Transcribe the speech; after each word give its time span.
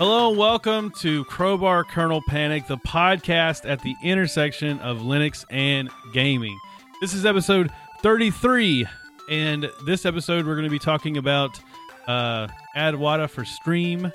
Hello 0.00 0.30
and 0.30 0.38
welcome 0.38 0.90
to 0.92 1.26
Crowbar 1.26 1.84
Kernel 1.84 2.22
Panic, 2.26 2.66
the 2.66 2.78
podcast 2.78 3.68
at 3.68 3.82
the 3.82 3.94
intersection 4.02 4.78
of 4.78 5.00
Linux 5.00 5.44
and 5.50 5.90
gaming. 6.14 6.58
This 7.02 7.12
is 7.12 7.26
episode 7.26 7.70
33, 8.00 8.86
and 9.28 9.70
this 9.84 10.06
episode 10.06 10.46
we're 10.46 10.54
going 10.54 10.64
to 10.64 10.70
be 10.70 10.78
talking 10.78 11.18
about 11.18 11.60
uh, 12.06 12.48
Adwaita 12.74 13.28
for 13.28 13.44
Steam, 13.44 14.10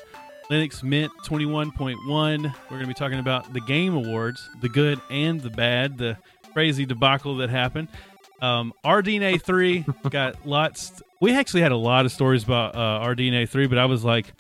Linux 0.50 0.82
Mint 0.82 1.12
21.1. 1.24 2.00
We're 2.08 2.42
going 2.68 2.82
to 2.82 2.88
be 2.88 2.96
talking 2.96 3.20
about 3.20 3.54
the 3.54 3.62
Game 3.62 3.94
Awards, 3.94 4.50
the 4.62 4.70
good 4.70 5.00
and 5.12 5.40
the 5.40 5.52
bad, 5.52 6.00
the 6.00 6.18
crazy 6.52 6.88
debacle 6.88 7.38
that 7.38 7.52
happened. 7.52 7.90
Um, 8.42 8.74
RDNA 8.84 9.40
3 9.40 9.86
got 10.10 10.48
lots. 10.48 11.04
We 11.22 11.36
actually 11.36 11.62
had 11.62 11.72
a 11.72 11.78
lot 11.78 12.06
of 12.06 12.12
stories 12.12 12.44
about 12.44 12.76
uh, 12.76 13.06
RDNA 13.06 13.48
3, 13.50 13.68
but 13.68 13.78
I 13.78 13.86
was 13.86 14.04
like, 14.04 14.34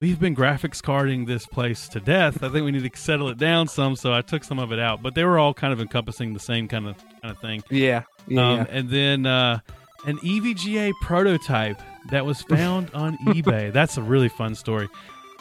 we've 0.00 0.18
been 0.18 0.34
graphics 0.34 0.82
carding 0.82 1.26
this 1.26 1.46
place 1.46 1.88
to 1.88 2.00
death. 2.00 2.42
I 2.42 2.48
think 2.48 2.64
we 2.64 2.70
need 2.70 2.90
to 2.90 2.98
settle 2.98 3.28
it 3.28 3.38
down 3.38 3.68
some, 3.68 3.96
so 3.96 4.12
I 4.12 4.22
took 4.22 4.44
some 4.44 4.58
of 4.58 4.72
it 4.72 4.78
out. 4.78 5.02
But 5.02 5.14
they 5.14 5.24
were 5.24 5.38
all 5.38 5.54
kind 5.54 5.72
of 5.72 5.80
encompassing 5.80 6.32
the 6.32 6.40
same 6.40 6.68
kind 6.68 6.88
of 6.88 6.96
kind 7.22 7.32
of 7.32 7.38
thing. 7.38 7.62
Yeah. 7.70 8.04
Yeah. 8.26 8.50
Um, 8.52 8.66
and 8.70 8.88
then 8.90 9.26
uh, 9.26 9.60
an 10.06 10.18
EVGA 10.18 10.92
prototype 11.02 11.80
that 12.10 12.24
was 12.24 12.42
found 12.42 12.90
on 12.94 13.16
eBay. 13.18 13.72
That's 13.72 13.96
a 13.96 14.02
really 14.02 14.28
fun 14.28 14.54
story. 14.54 14.88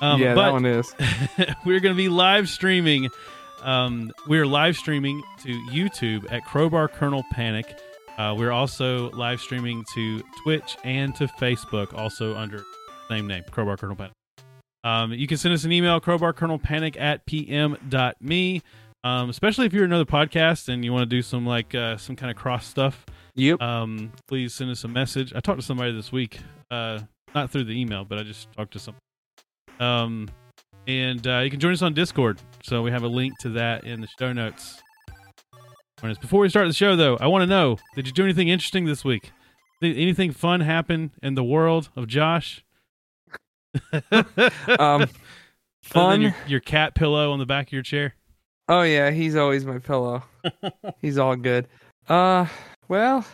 Um, 0.01 0.21
yeah, 0.21 0.33
but 0.33 0.45
that 0.45 0.51
one 0.51 0.65
is. 0.65 0.93
we're 1.65 1.79
going 1.79 1.93
to 1.93 1.97
be 1.97 2.09
live 2.09 2.47
streaming. 2.47 3.09
Um, 3.61 4.11
we're 4.27 4.45
live 4.45 4.77
streaming 4.77 5.21
to 5.43 5.49
YouTube 5.71 6.31
at 6.31 6.45
Crowbar 6.45 6.87
Kernel 6.87 7.23
Panic. 7.31 7.65
Uh, 8.17 8.35
we're 8.37 8.51
also 8.51 9.09
live 9.11 9.39
streaming 9.41 9.83
to 9.93 10.21
Twitch 10.43 10.77
and 10.83 11.15
to 11.15 11.27
Facebook, 11.27 11.93
also 11.93 12.35
under 12.35 12.63
same 13.09 13.27
name, 13.27 13.43
Crowbar 13.51 13.75
Kernel 13.77 13.95
Panic. 13.95 14.13
Um, 14.83 15.13
you 15.13 15.27
can 15.27 15.37
send 15.37 15.53
us 15.53 15.63
an 15.65 15.71
email, 15.71 15.99
crowbarkernelpanic 15.99 16.99
at 16.99 17.25
pm.me. 17.25 18.61
Um, 19.03 19.29
especially 19.29 19.65
if 19.65 19.71
you're 19.73 19.85
another 19.85 20.05
podcast 20.05 20.67
and 20.67 20.83
you 20.83 20.91
want 20.91 21.09
to 21.09 21.15
do 21.15 21.21
some 21.21 21.45
like 21.45 21.73
uh, 21.73 21.95
some 21.95 22.17
kind 22.17 22.29
of 22.29 22.35
cross 22.35 22.65
stuff 22.67 23.05
Yep. 23.35 23.61
um, 23.61 24.11
please 24.27 24.53
send 24.53 24.69
us 24.71 24.83
a 24.83 24.89
message. 24.89 25.33
I 25.33 25.39
talked 25.39 25.59
to 25.61 25.65
somebody 25.65 25.93
this 25.93 26.11
week, 26.11 26.39
uh, 26.69 26.99
not 27.33 27.49
through 27.49 27.63
the 27.63 27.79
email, 27.79 28.03
but 28.03 28.17
I 28.19 28.23
just 28.23 28.51
talked 28.51 28.73
to 28.73 28.79
some. 28.79 28.95
Um, 29.79 30.27
and 30.85 31.25
uh, 31.25 31.39
you 31.39 31.49
can 31.49 31.61
join 31.61 31.71
us 31.71 31.81
on 31.81 31.93
Discord. 31.93 32.41
So 32.63 32.81
we 32.81 32.91
have 32.91 33.03
a 33.03 33.07
link 33.07 33.37
to 33.39 33.49
that 33.51 33.85
in 33.85 34.01
the 34.01 34.07
show 34.19 34.33
notes. 34.33 34.81
Before 36.01 36.41
we 36.41 36.49
start 36.49 36.67
the 36.67 36.73
show, 36.73 36.95
though, 36.97 37.17
I 37.17 37.27
want 37.27 37.43
to 37.43 37.47
know: 37.47 37.77
Did 37.95 38.07
you 38.07 38.13
do 38.13 38.23
anything 38.23 38.47
interesting 38.49 38.85
this 38.85 39.03
week? 39.05 39.31
Did 39.81 39.97
anything 39.97 40.31
fun 40.31 40.61
happen 40.61 41.11
in 41.23 41.35
the 41.35 41.43
world 41.43 41.89
of 41.95 42.07
Josh? 42.07 42.63
um, 44.79 45.07
fun. 45.83 46.21
your, 46.21 46.35
your 46.47 46.59
cat 46.59 46.95
pillow 46.95 47.31
on 47.31 47.39
the 47.39 47.45
back 47.45 47.67
of 47.67 47.73
your 47.73 47.81
chair. 47.83 48.15
Oh 48.67 48.81
yeah, 48.83 49.11
he's 49.11 49.35
always 49.35 49.65
my 49.65 49.79
pillow. 49.79 50.23
he's 51.01 51.17
all 51.17 51.35
good. 51.35 51.67
Uh, 52.07 52.45
well, 52.87 53.25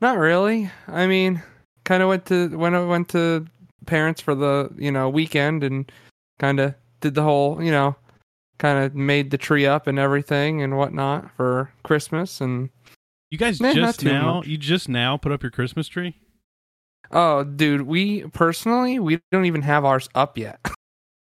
not 0.00 0.18
really. 0.18 0.70
I 0.88 1.06
mean, 1.06 1.42
kind 1.84 2.02
of 2.02 2.08
went 2.08 2.26
to 2.26 2.48
when 2.56 2.74
I 2.74 2.84
went 2.84 3.08
to 3.10 3.46
parents 3.86 4.20
for 4.20 4.34
the 4.34 4.70
you 4.76 4.90
know 4.92 5.08
weekend 5.08 5.62
and 5.64 5.90
kind 6.38 6.60
of 6.60 6.74
did 7.00 7.14
the 7.14 7.22
whole 7.22 7.62
you 7.62 7.70
know 7.70 7.96
kind 8.58 8.82
of 8.84 8.94
made 8.94 9.30
the 9.30 9.38
tree 9.38 9.64
up 9.66 9.86
and 9.86 9.98
everything 9.98 10.62
and 10.62 10.76
whatnot 10.76 11.30
for 11.36 11.70
Christmas 11.82 12.40
and 12.40 12.70
You 13.30 13.38
guys 13.38 13.60
Eh, 13.60 13.72
just 13.74 14.02
now, 14.04 14.36
much. 14.36 14.46
you 14.46 14.56
just 14.58 14.88
now 14.88 15.16
put 15.16 15.30
up 15.32 15.42
your 15.42 15.50
Christmas 15.50 15.88
tree. 15.88 16.16
Oh 17.10 17.44
dude, 17.44 17.82
we 17.82 18.22
personally 18.28 18.98
we 18.98 19.20
don't 19.32 19.46
even 19.46 19.62
have 19.62 19.84
ours 19.84 20.08
up 20.14 20.38
yet. 20.38 20.60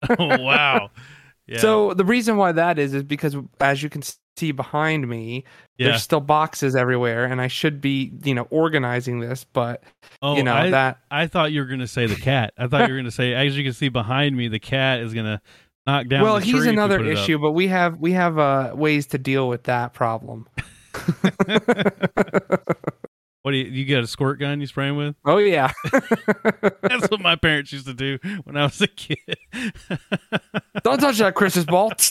oh 0.09 0.41
wow! 0.41 0.91
Yeah. 1.45 1.59
So 1.59 1.93
the 1.93 2.05
reason 2.05 2.37
why 2.37 2.53
that 2.53 2.79
is 2.79 2.93
is 2.93 3.03
because 3.03 3.35
as 3.59 3.83
you 3.83 3.89
can 3.89 4.01
see 4.37 4.53
behind 4.53 5.09
me, 5.09 5.43
yeah. 5.77 5.89
there's 5.89 6.03
still 6.03 6.21
boxes 6.21 6.75
everywhere, 6.75 7.25
and 7.25 7.41
I 7.41 7.47
should 7.47 7.81
be 7.81 8.13
you 8.23 8.33
know 8.33 8.47
organizing 8.49 9.19
this, 9.19 9.43
but 9.43 9.83
Oh, 10.21 10.35
you 10.35 10.43
know 10.43 10.53
I, 10.53 10.69
that 10.69 10.99
I 11.11 11.27
thought 11.27 11.51
you 11.51 11.61
were 11.61 11.67
going 11.67 11.79
to 11.79 11.87
say 11.87 12.05
the 12.05 12.15
cat. 12.15 12.53
I 12.57 12.67
thought 12.67 12.87
you 12.87 12.93
were 12.93 12.99
going 12.99 13.05
to 13.05 13.11
say, 13.11 13.33
as 13.33 13.57
you 13.57 13.63
can 13.63 13.73
see 13.73 13.89
behind 13.89 14.37
me, 14.37 14.47
the 14.47 14.59
cat 14.59 15.01
is 15.01 15.13
going 15.13 15.25
to 15.25 15.41
knock 15.85 16.07
down. 16.07 16.23
well 16.23 16.37
he's 16.37 16.65
another 16.65 16.99
up. 16.99 17.05
issue, 17.05 17.39
but 17.39 17.51
we 17.51 17.67
have 17.67 17.99
we 17.99 18.13
have 18.13 18.37
uh 18.37 18.71
ways 18.75 19.07
to 19.07 19.17
deal 19.17 19.49
with 19.49 19.63
that 19.63 19.93
problem. 19.93 20.47
What 23.41 23.51
do 23.51 23.57
you, 23.57 23.65
you 23.65 23.85
got 23.85 24.03
a 24.03 24.07
squirt 24.07 24.37
gun 24.39 24.59
you 24.59 24.67
spraying 24.67 24.97
with? 24.97 25.15
oh 25.25 25.37
yeah, 25.37 25.71
That's 26.81 27.09
what 27.09 27.21
my 27.21 27.35
parents 27.37 27.71
used 27.71 27.85
to 27.87 27.93
do 27.93 28.19
when 28.43 28.57
I 28.57 28.63
was 28.63 28.81
a 28.81 28.87
kid. 28.87 29.17
don't 30.83 30.99
touch 30.99 31.17
that 31.19 31.35
Christmas 31.35 31.65
ball. 31.65 31.91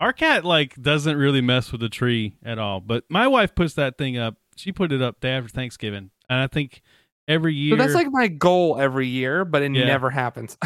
Our 0.00 0.12
cat 0.12 0.44
like 0.44 0.74
doesn't 0.80 1.16
really 1.16 1.40
mess 1.40 1.72
with 1.72 1.80
the 1.80 1.88
tree 1.88 2.36
at 2.44 2.58
all, 2.58 2.80
but 2.80 3.04
my 3.08 3.26
wife 3.28 3.54
puts 3.54 3.74
that 3.74 3.96
thing 3.96 4.18
up. 4.18 4.36
She 4.56 4.72
put 4.72 4.92
it 4.92 5.02
up 5.02 5.20
day 5.20 5.30
after 5.30 5.48
Thanksgiving, 5.48 6.10
and 6.28 6.40
I 6.40 6.46
think 6.46 6.82
every 7.28 7.54
year. 7.54 7.76
so 7.76 7.82
that's 7.82 7.94
like 7.94 8.08
my 8.10 8.28
goal 8.28 8.78
every 8.78 9.06
year, 9.06 9.44
but 9.44 9.62
it 9.62 9.72
Yeah. 9.74 9.84
never 9.86 10.10
happens. 10.10 10.56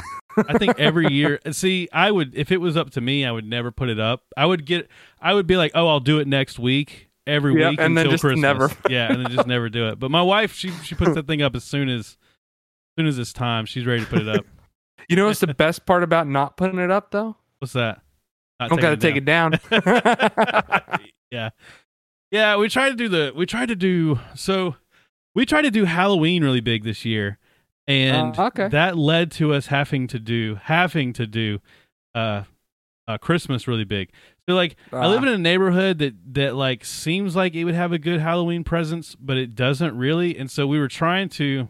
I 0.48 0.58
think 0.58 0.78
every 0.78 1.12
year. 1.12 1.40
Uh, 1.44 1.52
see, 1.52 1.88
I 1.92 2.10
would 2.10 2.34
if 2.36 2.52
it 2.52 2.58
was 2.58 2.76
up 2.76 2.90
to 2.90 3.00
me, 3.00 3.24
I 3.24 3.32
would 3.32 3.46
never 3.46 3.70
put 3.72 3.88
it 3.88 3.98
up. 4.00 4.24
I 4.36 4.46
would 4.46 4.64
get. 4.64 4.88
I 5.20 5.34
would 5.34 5.46
be 5.46 5.56
like, 5.56 5.72
oh, 5.74 5.88
I'll 5.88 6.00
do 6.00 6.18
it 6.20 6.28
next 6.28 6.58
week. 6.58 7.08
Every 7.26 7.60
Yep, 7.60 7.70
week 7.72 7.80
and 7.80 7.96
then 7.96 8.06
until 8.06 8.12
just 8.12 8.22
Christmas. 8.22 8.42
never. 8.42 8.70
yeah, 8.88 9.12
and 9.12 9.24
then 9.24 9.32
just 9.32 9.46
never 9.46 9.68
do 9.68 9.88
it. 9.88 9.98
But 9.98 10.10
my 10.10 10.22
wife, 10.22 10.54
she 10.54 10.70
she 10.84 10.94
puts 10.94 11.14
that 11.14 11.26
thing 11.26 11.42
up 11.42 11.54
as 11.54 11.64
soon 11.64 11.88
as, 11.88 12.00
as 12.00 12.16
soon 12.98 13.06
as 13.06 13.18
it's 13.18 13.32
time. 13.32 13.66
She's 13.66 13.86
ready 13.86 14.02
to 14.02 14.08
put 14.08 14.20
it 14.22 14.28
up. 14.28 14.44
you 15.08 15.16
know 15.16 15.26
what's 15.26 15.40
the 15.40 15.54
best 15.54 15.86
part 15.86 16.02
about 16.02 16.26
not 16.26 16.56
putting 16.56 16.78
it 16.78 16.90
up 16.90 17.10
though? 17.10 17.36
What's 17.58 17.74
that? 17.74 18.00
Not 18.58 18.70
Don't 18.70 18.80
gotta 18.80 18.96
take 18.96 19.16
it 19.16 19.24
down. 19.24 19.58
yeah, 21.30 21.50
yeah. 22.30 22.56
We 22.56 22.68
tried 22.68 22.90
to 22.90 22.96
do 22.96 23.08
the. 23.08 23.32
We 23.34 23.46
tried 23.46 23.68
to 23.68 23.76
do 23.76 24.18
so. 24.34 24.76
We 25.34 25.46
tried 25.46 25.62
to 25.62 25.70
do 25.70 25.84
Halloween 25.84 26.42
really 26.42 26.60
big 26.60 26.84
this 26.84 27.04
year, 27.04 27.38
and 27.86 28.38
Uh, 28.38 28.46
okay. 28.46 28.68
that 28.68 28.98
led 28.98 29.30
to 29.32 29.52
us 29.52 29.66
having 29.66 30.06
to 30.08 30.18
do 30.18 30.58
having 30.62 31.12
to 31.14 31.26
do 31.26 31.60
uh, 32.14 32.42
uh 33.06 33.18
Christmas 33.18 33.68
really 33.68 33.84
big. 33.84 34.10
So 34.50 34.54
like 34.56 34.76
I 34.92 35.06
live 35.06 35.22
Ah. 35.22 35.26
in 35.28 35.32
a 35.34 35.38
neighborhood 35.38 35.98
that 35.98 36.14
that 36.34 36.56
like 36.56 36.84
seems 36.84 37.36
like 37.36 37.54
it 37.54 37.64
would 37.64 37.74
have 37.74 37.92
a 37.92 37.98
good 37.98 38.20
Halloween 38.20 38.64
presence, 38.64 39.14
but 39.14 39.36
it 39.36 39.54
doesn't 39.54 39.96
really. 39.96 40.36
And 40.36 40.50
so 40.50 40.66
we 40.66 40.78
were 40.80 40.88
trying 40.88 41.28
to 41.30 41.68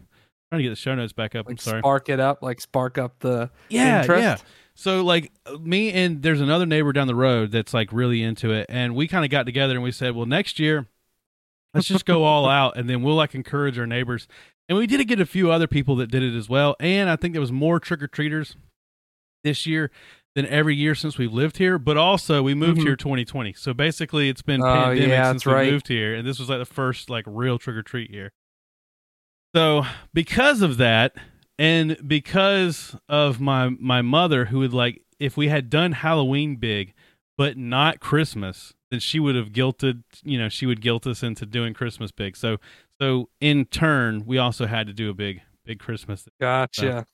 trying 0.49 0.59
to 0.59 0.63
get 0.63 0.69
the 0.71 0.75
show 0.75 0.95
notes 0.95 1.13
back 1.13 1.35
up. 1.35 1.45
I'm 1.47 1.51
like 1.51 1.61
sorry. 1.61 1.79
spark 1.81 2.09
it 2.09 2.19
up, 2.19 2.41
like 2.41 2.59
spark 2.59 2.97
up 2.97 3.19
the 3.19 3.51
yeah, 3.69 4.01
interest. 4.01 4.21
yeah. 4.23 4.37
So 4.73 5.03
like 5.03 5.31
me 5.59 5.91
and 5.91 6.23
there's 6.23 6.41
another 6.41 6.65
neighbor 6.65 6.91
down 6.91 7.05
the 7.05 7.13
road 7.15 7.51
that's 7.51 7.73
like 7.73 7.93
really 7.93 8.23
into 8.23 8.51
it, 8.51 8.65
and 8.67 8.95
we 8.95 9.07
kind 9.07 9.23
of 9.23 9.29
got 9.29 9.45
together 9.45 9.75
and 9.75 9.83
we 9.83 9.91
said, 9.91 10.15
well, 10.15 10.25
next 10.25 10.59
year, 10.59 10.87
let's 11.75 11.87
just 11.87 12.05
go 12.05 12.23
all 12.23 12.47
out, 12.49 12.77
and 12.77 12.89
then 12.89 13.03
we'll 13.03 13.15
like 13.15 13.35
encourage 13.35 13.77
our 13.77 13.85
neighbors. 13.85 14.27
And 14.67 14.77
we 14.77 14.87
did 14.87 15.05
get 15.07 15.19
a 15.19 15.25
few 15.25 15.51
other 15.51 15.67
people 15.67 15.95
that 15.97 16.09
did 16.09 16.23
it 16.23 16.35
as 16.35 16.49
well, 16.49 16.75
and 16.79 17.09
I 17.11 17.15
think 17.15 17.33
there 17.33 17.41
was 17.41 17.51
more 17.51 17.79
trick 17.79 18.01
or 18.01 18.07
treaters 18.07 18.55
this 19.43 19.67
year 19.67 19.91
than 20.35 20.45
every 20.47 20.75
year 20.75 20.95
since 20.95 21.17
we've 21.17 21.33
lived 21.33 21.57
here. 21.57 21.77
But 21.77 21.97
also, 21.97 22.41
we 22.41 22.53
moved 22.53 22.79
Mhm. 22.79 22.83
here 22.83 22.95
2020, 22.95 23.53
so 23.53 23.73
basically, 23.73 24.29
it's 24.29 24.41
been 24.41 24.61
Oh, 24.61 24.65
pandemic 24.65 25.09
yeah, 25.09 25.31
since 25.31 25.45
we 25.45 25.53
right. 25.53 25.71
moved 25.71 25.87
here, 25.87 26.13
and 26.15 26.27
this 26.27 26.39
was 26.39 26.49
like 26.49 26.59
the 26.59 26.65
first 26.65 27.09
like 27.09 27.25
real 27.27 27.57
trick 27.57 27.75
or 27.75 27.83
treat 27.83 28.09
year. 28.11 28.31
So 29.55 29.83
because 30.13 30.61
of 30.61 30.77
that, 30.77 31.15
and 31.59 31.97
because 32.07 32.95
of 33.09 33.39
my 33.41 33.69
my 33.69 34.01
mother, 34.01 34.45
who 34.45 34.59
would 34.59 34.73
like 34.73 35.01
if 35.19 35.35
we 35.37 35.49
had 35.49 35.69
done 35.69 35.91
Halloween 35.91 36.55
big, 36.55 36.93
but 37.37 37.57
not 37.57 37.99
Christmas, 37.99 38.73
then 38.89 38.99
she 38.99 39.19
would 39.19 39.35
have 39.35 39.51
guilted. 39.51 40.03
You 40.23 40.37
know, 40.39 40.49
she 40.49 40.65
would 40.65 40.81
guilt 40.81 41.05
us 41.05 41.21
into 41.21 41.45
doing 41.45 41.73
Christmas 41.73 42.11
big. 42.11 42.37
So 42.37 42.57
so 42.99 43.29
in 43.41 43.65
turn, 43.65 44.25
we 44.25 44.37
also 44.37 44.65
had 44.67 44.87
to 44.87 44.93
do 44.93 45.09
a 45.09 45.13
big 45.13 45.41
big 45.65 45.79
Christmas. 45.79 46.27
Gotcha. 46.39 47.05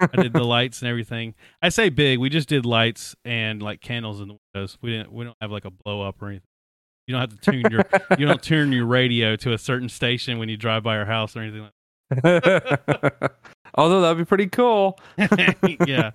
I 0.00 0.22
did 0.22 0.32
the 0.32 0.44
lights 0.44 0.80
and 0.82 0.88
everything. 0.88 1.34
I 1.62 1.68
say 1.68 1.88
big. 1.88 2.18
We 2.18 2.28
just 2.28 2.48
did 2.48 2.66
lights 2.66 3.14
and 3.24 3.62
like 3.62 3.80
candles 3.80 4.20
in 4.20 4.28
the 4.28 4.36
windows. 4.54 4.78
We 4.82 4.90
didn't. 4.90 5.12
We 5.12 5.24
don't 5.24 5.36
have 5.40 5.50
like 5.50 5.64
a 5.64 5.70
blow 5.70 6.02
up 6.02 6.20
or 6.22 6.28
anything. 6.28 6.46
You 7.06 7.12
don't 7.12 7.20
have 7.20 7.40
to 7.40 7.50
tune 7.50 7.64
your. 7.70 7.84
you 8.18 8.26
don't 8.26 8.42
turn 8.42 8.72
your 8.72 8.86
radio 8.86 9.36
to 9.36 9.52
a 9.52 9.58
certain 9.58 9.88
station 9.88 10.38
when 10.38 10.48
you 10.48 10.56
drive 10.56 10.82
by 10.82 10.96
our 10.98 11.06
house 11.06 11.36
or 11.36 11.40
anything 11.40 11.62
like. 11.62 11.72
Although 13.74 14.00
that'd 14.00 14.18
be 14.18 14.24
pretty 14.24 14.46
cool. 14.48 14.98
yeah. 15.86 16.10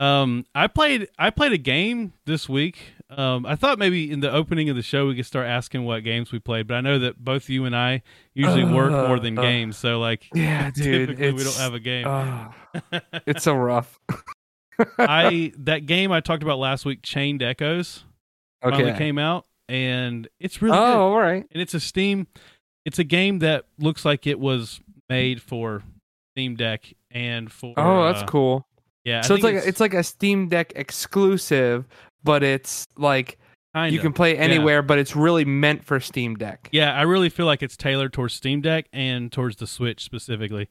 Um, 0.00 0.44
I 0.54 0.66
played 0.66 1.08
I 1.18 1.30
played 1.30 1.52
a 1.52 1.58
game 1.58 2.12
this 2.26 2.48
week. 2.48 2.78
Um, 3.16 3.46
I 3.46 3.56
thought 3.56 3.78
maybe 3.78 4.10
in 4.10 4.20
the 4.20 4.30
opening 4.32 4.68
of 4.70 4.76
the 4.76 4.82
show 4.82 5.06
we 5.06 5.14
could 5.16 5.26
start 5.26 5.46
asking 5.46 5.84
what 5.84 6.02
games 6.04 6.32
we 6.32 6.38
played, 6.38 6.66
but 6.66 6.74
I 6.74 6.80
know 6.80 6.98
that 6.98 7.22
both 7.22 7.48
you 7.48 7.64
and 7.64 7.76
I 7.76 8.02
usually 8.34 8.64
work 8.64 8.90
more 8.90 9.18
than 9.18 9.38
Uh, 9.38 9.42
games, 9.42 9.76
so 9.76 9.98
like 10.00 10.26
Yeah, 10.34 10.70
dude. 10.70 11.08
typically 11.08 11.32
we 11.32 11.44
don't 11.44 11.56
have 11.56 11.74
a 11.74 11.80
game. 11.80 12.06
ah, 12.08 12.54
it's 13.26 13.44
so 13.44 13.54
rough. 13.54 13.98
I 14.98 15.52
that 15.58 15.86
game 15.86 16.12
I 16.12 16.20
talked 16.20 16.42
about 16.42 16.58
last 16.58 16.84
week, 16.84 17.00
Chained 17.02 17.42
Echoes, 17.42 18.04
finally 18.62 18.90
Okay. 18.90 18.98
came 18.98 19.18
out, 19.18 19.46
and 19.68 20.26
it's 20.40 20.60
really 20.62 20.76
Oh, 20.76 20.84
good. 20.92 20.98
all 20.98 21.20
right. 21.20 21.46
And 21.52 21.62
it's 21.62 21.74
a 21.74 21.80
Steam. 21.80 22.26
It's 22.84 22.98
a 22.98 23.04
game 23.04 23.38
that 23.38 23.64
looks 23.78 24.04
like 24.04 24.26
it 24.26 24.38
was 24.38 24.80
made 25.08 25.40
for 25.40 25.82
Steam 26.34 26.56
Deck 26.56 26.92
and 27.10 27.50
for 27.50 27.74
Oh, 27.76 28.04
that's 28.06 28.22
uh, 28.22 28.26
cool. 28.26 28.66
Yeah, 29.04 29.18
I 29.18 29.22
so 29.22 29.34
it's 29.34 29.44
like 29.44 29.54
it's 29.54 29.80
like 29.80 29.94
a 29.94 30.02
Steam 30.02 30.48
Deck 30.48 30.72
exclusive, 30.76 31.86
but 32.24 32.42
it's 32.42 32.86
like 32.96 33.38
kinda. 33.74 33.92
you 33.92 34.00
can 34.00 34.12
play 34.12 34.34
yeah. 34.34 34.40
anywhere, 34.40 34.82
but 34.82 34.98
it's 34.98 35.14
really 35.14 35.44
meant 35.44 35.84
for 35.84 36.00
Steam 36.00 36.34
Deck. 36.36 36.68
Yeah, 36.72 36.92
I 36.94 37.02
really 37.02 37.28
feel 37.28 37.46
like 37.46 37.62
it's 37.62 37.76
tailored 37.76 38.12
towards 38.12 38.34
Steam 38.34 38.60
Deck 38.60 38.86
and 38.92 39.30
towards 39.30 39.56
the 39.56 39.66
Switch 39.66 40.02
specifically, 40.02 40.68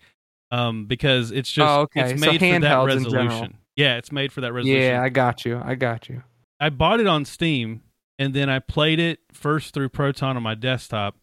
um, 0.52 0.86
because 0.86 1.32
it's 1.32 1.52
just 1.52 1.70
Oh, 1.70 1.82
okay. 1.82 2.12
it's 2.12 2.22
So 2.22 2.32
made 2.32 2.40
for 2.40 2.46
that 2.48 2.62
handhelds 2.62 2.98
in 2.98 3.04
general. 3.06 3.26
resolution. 3.28 3.58
Yeah, 3.76 3.98
it's 3.98 4.12
made 4.12 4.32
for 4.32 4.42
that 4.42 4.54
resolution. 4.54 4.82
Yeah, 4.84 5.02
I 5.02 5.10
got 5.10 5.46
you. 5.46 5.62
I 5.64 5.76
got 5.76 6.10
you. 6.10 6.24
I 6.60 6.70
bought 6.70 7.00
it 7.00 7.08
on 7.08 7.26
Steam 7.26 7.82
and 8.20 8.34
then 8.34 8.50
I 8.50 8.60
played 8.60 9.00
it 9.00 9.20
first 9.32 9.74
through 9.74 9.90
Proton 9.90 10.38
on 10.38 10.44
my 10.44 10.54
desktop 10.56 11.18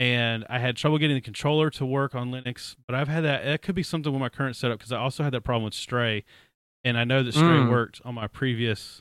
and 0.00 0.44
I 0.50 0.58
had 0.58 0.76
trouble 0.76 0.98
getting 0.98 1.14
the 1.16 1.20
controller 1.20 1.70
to 1.70 1.86
work 1.86 2.16
on 2.16 2.32
Linux, 2.32 2.74
but 2.86 2.96
I've 2.96 3.06
had 3.06 3.22
that 3.24 3.46
it 3.46 3.62
could 3.62 3.76
be 3.76 3.84
something 3.84 4.12
with 4.12 4.20
my 4.20 4.28
current 4.28 4.56
setup 4.56 4.78
because 4.78 4.90
I 4.92 4.98
also 4.98 5.22
had 5.22 5.32
that 5.34 5.42
problem 5.42 5.64
with 5.64 5.74
Stray 5.74 6.24
and 6.82 6.98
I 6.98 7.04
know 7.04 7.22
that 7.22 7.32
Stray 7.32 7.42
Mm. 7.44 7.70
worked 7.70 8.00
on 8.04 8.14
my 8.16 8.26
previous 8.26 9.00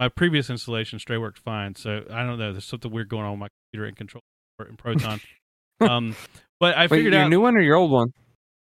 my 0.00 0.08
previous 0.08 0.50
installation 0.50 0.98
Stray 0.98 1.18
worked 1.18 1.38
fine. 1.38 1.74
So 1.76 2.04
I 2.10 2.24
don't 2.24 2.38
know, 2.38 2.52
there's 2.52 2.64
something 2.64 2.90
weird 2.90 3.08
going 3.08 3.24
on 3.24 3.32
with 3.32 3.40
my 3.40 3.48
computer 3.72 3.86
and 3.86 3.96
controller 3.96 4.22
in 4.68 4.76
Proton. 4.76 5.20
um 5.80 6.16
but 6.60 6.76
I 6.76 6.82
Wait, 6.82 6.90
figured 6.90 7.12
your 7.14 7.22
out 7.22 7.30
new 7.30 7.40
one 7.40 7.56
or 7.56 7.60
your 7.60 7.76
old 7.76 7.90
one? 7.90 8.12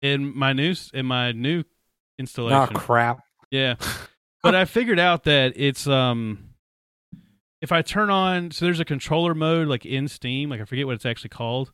in 0.03 0.37
my 0.37 0.53
new 0.53 0.75
in 0.93 1.07
my 1.07 1.33
new 1.33 1.65
installation. 2.19 2.77
Oh 2.77 2.81
crap! 2.81 3.19
Yeah. 3.51 3.77
But 4.43 4.55
I 4.55 4.67
figured 4.67 4.99
out 4.99 5.25
that 5.25 5.55
it's 5.57 5.87
um 5.87 6.51
if 7.63 7.73
I 7.73 7.81
turn 7.81 8.11
on 8.11 8.51
so 8.51 8.67
there's 8.67 8.79
a 8.79 8.85
controller 8.85 9.35
mode 9.35 9.69
like 9.69 9.87
in 9.87 10.07
Steam, 10.07 10.51
like 10.51 10.61
I 10.61 10.67
forget 10.67 10.85
what 10.85 10.97
it's 10.97 11.07
actually 11.07 11.31
called, 11.31 11.73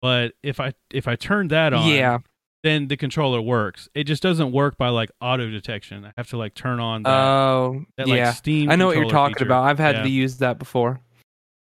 but 0.00 0.32
if 0.40 0.60
I 0.60 0.72
if 0.92 1.08
I 1.08 1.16
turn 1.16 1.48
that 1.48 1.72
on, 1.72 1.88
Yeah. 1.88 2.18
Then 2.62 2.88
the 2.88 2.96
controller 2.96 3.40
works. 3.40 3.88
It 3.94 4.04
just 4.04 4.22
doesn't 4.22 4.52
work 4.52 4.76
by 4.76 4.88
like 4.88 5.10
auto 5.20 5.50
detection. 5.50 6.04
I 6.04 6.12
have 6.16 6.28
to 6.30 6.36
like 6.36 6.54
turn 6.54 6.78
on 6.80 7.02
that, 7.02 7.10
Oh, 7.10 7.84
that 7.96 8.08
like 8.08 8.18
yeah. 8.18 8.32
Steam 8.32 8.70
I 8.70 8.76
know 8.76 8.86
what 8.86 8.96
you're 8.96 9.08
talking 9.08 9.34
feature. 9.34 9.46
about. 9.46 9.64
I've 9.64 9.78
had 9.78 9.96
Yeah. 9.96 10.02
to 10.02 10.08
use 10.08 10.36
that 10.38 10.58
before. 10.58 11.00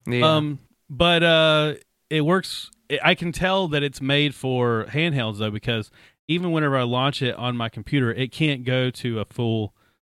Yeah. 0.06 0.36
Um, 0.36 0.58
but 0.88 1.22
uh, 1.22 1.74
it 2.08 2.22
works. 2.22 2.70
I 3.02 3.14
can 3.14 3.32
tell 3.32 3.68
that 3.68 3.82
it's 3.82 4.00
made 4.00 4.34
for 4.34 4.86
handhelds 4.88 5.38
though, 5.38 5.50
because 5.50 5.90
even 6.28 6.52
whenever 6.52 6.76
I 6.76 6.84
launch 6.84 7.20
it 7.22 7.34
on 7.34 7.56
my 7.56 7.68
computer, 7.68 8.12
it 8.12 8.32
can't 8.32 8.64
go 8.64 8.90
to 8.90 9.20
a 9.20 9.24
full 9.26 9.74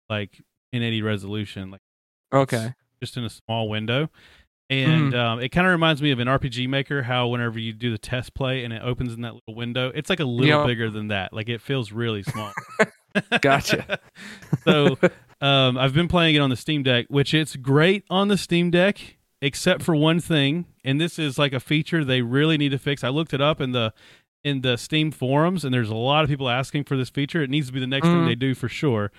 like 0.08 0.40
1080 0.72 1.02
resolution, 1.02 1.70
like 1.72 1.80
okay. 2.32 2.74
just 3.02 3.16
in 3.16 3.24
a 3.24 3.30
small 3.30 3.68
window. 3.68 4.08
And 4.70 5.14
um, 5.16 5.40
it 5.40 5.48
kind 5.50 5.66
of 5.66 5.72
reminds 5.72 6.00
me 6.00 6.12
of 6.12 6.20
an 6.20 6.28
RPG 6.28 6.68
Maker. 6.68 7.02
How 7.02 7.26
whenever 7.26 7.58
you 7.58 7.72
do 7.72 7.90
the 7.90 7.98
test 7.98 8.34
play 8.34 8.62
and 8.64 8.72
it 8.72 8.80
opens 8.84 9.12
in 9.12 9.22
that 9.22 9.34
little 9.34 9.54
window, 9.56 9.90
it's 9.94 10.08
like 10.08 10.20
a 10.20 10.24
little 10.24 10.60
Yep. 10.60 10.66
bigger 10.68 10.90
than 10.90 11.08
that. 11.08 11.32
Like 11.32 11.48
it 11.48 11.60
feels 11.60 11.90
really 11.90 12.22
small. 12.22 12.52
Gotcha. 13.40 13.98
so 14.64 14.96
um, 15.40 15.76
I've 15.76 15.92
been 15.94 16.06
playing 16.08 16.36
it 16.36 16.38
on 16.38 16.50
the 16.50 16.56
Steam 16.56 16.82
Deck, 16.84 17.06
which 17.08 17.34
it's 17.34 17.56
great 17.56 18.04
on 18.08 18.28
the 18.28 18.38
Steam 18.38 18.70
Deck, 18.70 19.16
except 19.42 19.82
for 19.82 19.96
one 19.96 20.20
thing, 20.20 20.66
and 20.84 21.00
this 21.00 21.18
is 21.18 21.36
like 21.38 21.52
a 21.52 21.60
feature 21.60 22.04
they 22.04 22.22
really 22.22 22.56
need 22.56 22.68
to 22.70 22.78
fix. 22.78 23.02
I 23.02 23.08
looked 23.08 23.34
it 23.34 23.40
up 23.40 23.60
in 23.60 23.72
the 23.72 23.92
in 24.44 24.60
the 24.62 24.76
Steam 24.76 25.10
forums, 25.10 25.64
and 25.64 25.74
there's 25.74 25.90
a 25.90 25.94
lot 25.96 26.22
of 26.24 26.30
people 26.30 26.48
asking 26.48 26.84
for 26.84 26.96
this 26.96 27.10
feature. 27.10 27.42
It 27.42 27.50
needs 27.50 27.66
to 27.66 27.72
be 27.72 27.80
the 27.80 27.86
next 27.86 28.06
thing 28.06 28.18
Mhm. 28.22 28.26
they 28.26 28.34
do 28.36 28.54
for 28.54 28.68
sure. 28.68 29.10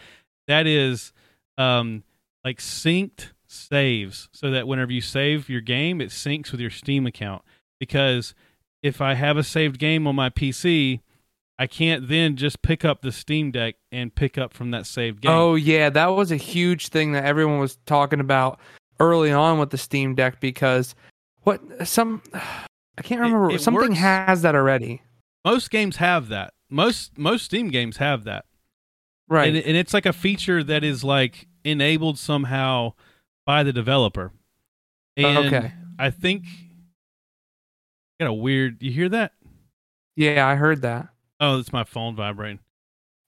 That 0.47 0.65
is 0.65 1.11
um, 1.57 2.03
like 2.45 2.59
synced 2.59 3.31
saves, 3.51 4.29
so 4.31 4.49
that 4.51 4.67
whenever 4.67 4.91
you 4.91 5.01
save 5.01 5.49
your 5.49 5.61
game, 5.61 6.01
it 6.01 6.09
syncs 6.09 6.51
with 6.51 6.61
your 6.61 6.69
Steam 6.69 7.05
account. 7.05 7.43
Because 7.79 8.33
if 8.83 9.01
I 9.01 9.13
have 9.15 9.37
a 9.37 9.43
saved 9.43 9.77
game 9.79 10.07
on 10.07 10.15
my 10.15 10.29
PC, 10.29 11.01
I 11.59 11.67
can't 11.67 12.07
then 12.07 12.35
just 12.35 12.61
pick 12.61 12.83
up 12.85 13.01
the 13.01 13.11
Steam 13.11 13.51
Deck 13.51 13.75
and 13.91 14.13
pick 14.15 14.37
up 14.37 14.53
from 14.53 14.71
that 14.71 14.85
saved 14.87 15.21
game. 15.21 15.31
Oh 15.31 15.55
yeah, 15.55 15.89
that 15.89 16.07
was 16.07 16.31
a 16.31 16.35
huge 16.37 16.87
thing 16.87 17.11
that 17.13 17.25
everyone 17.25 17.59
was 17.59 17.77
talking 17.85 18.19
about 18.19 18.59
early 18.99 19.31
on 19.31 19.59
with 19.59 19.69
the 19.69 19.77
Steam 19.77 20.15
Deck 20.15 20.39
because 20.39 20.95
what 21.43 21.61
some 21.87 22.21
I 22.33 23.01
can't 23.03 23.21
remember 23.21 23.51
it 23.51 23.61
something 23.61 23.89
works- 23.89 23.99
has 23.99 24.41
that 24.43 24.55
already. 24.55 25.01
most 25.45 25.69
games 25.71 25.97
have 25.97 26.29
that. 26.29 26.53
Most 26.69 27.17
most 27.17 27.45
Steam 27.45 27.69
games 27.69 27.97
have 27.97 28.23
that, 28.23 28.45
Right. 29.27 29.47
and, 29.49 29.57
and 29.57 29.75
it's 29.77 29.93
like 29.93 30.05
a 30.05 30.13
feature 30.13 30.63
that 30.63 30.83
is 30.83 31.03
like 31.03 31.47
enabled 31.63 32.17
somehow 32.17 32.93
by 33.45 33.63
the 33.63 33.73
developer. 33.73 34.31
And 35.17 35.47
okay. 35.47 35.73
I 35.99 36.09
think 36.09 36.45
got 38.19 38.27
a 38.27 38.33
weird. 38.33 38.81
You 38.81 38.91
hear 38.91 39.09
that? 39.09 39.33
yeah, 40.15 40.47
I 40.47 40.55
heard 40.55 40.81
that. 40.83 41.09
Oh, 41.39 41.59
it's 41.59 41.73
my 41.73 41.83
phone 41.83 42.15
vibrating. 42.15 42.59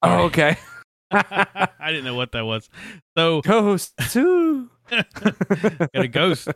Oh, 0.01 0.25
okay. 0.25 0.57
I 1.11 1.67
didn't 1.87 2.05
know 2.05 2.15
what 2.15 2.31
that 2.31 2.45
was. 2.45 2.69
So 3.17 3.41
Ghost 3.41 3.93
too. 4.09 4.69
got 4.89 5.89
a 5.93 6.07
ghost. 6.07 6.47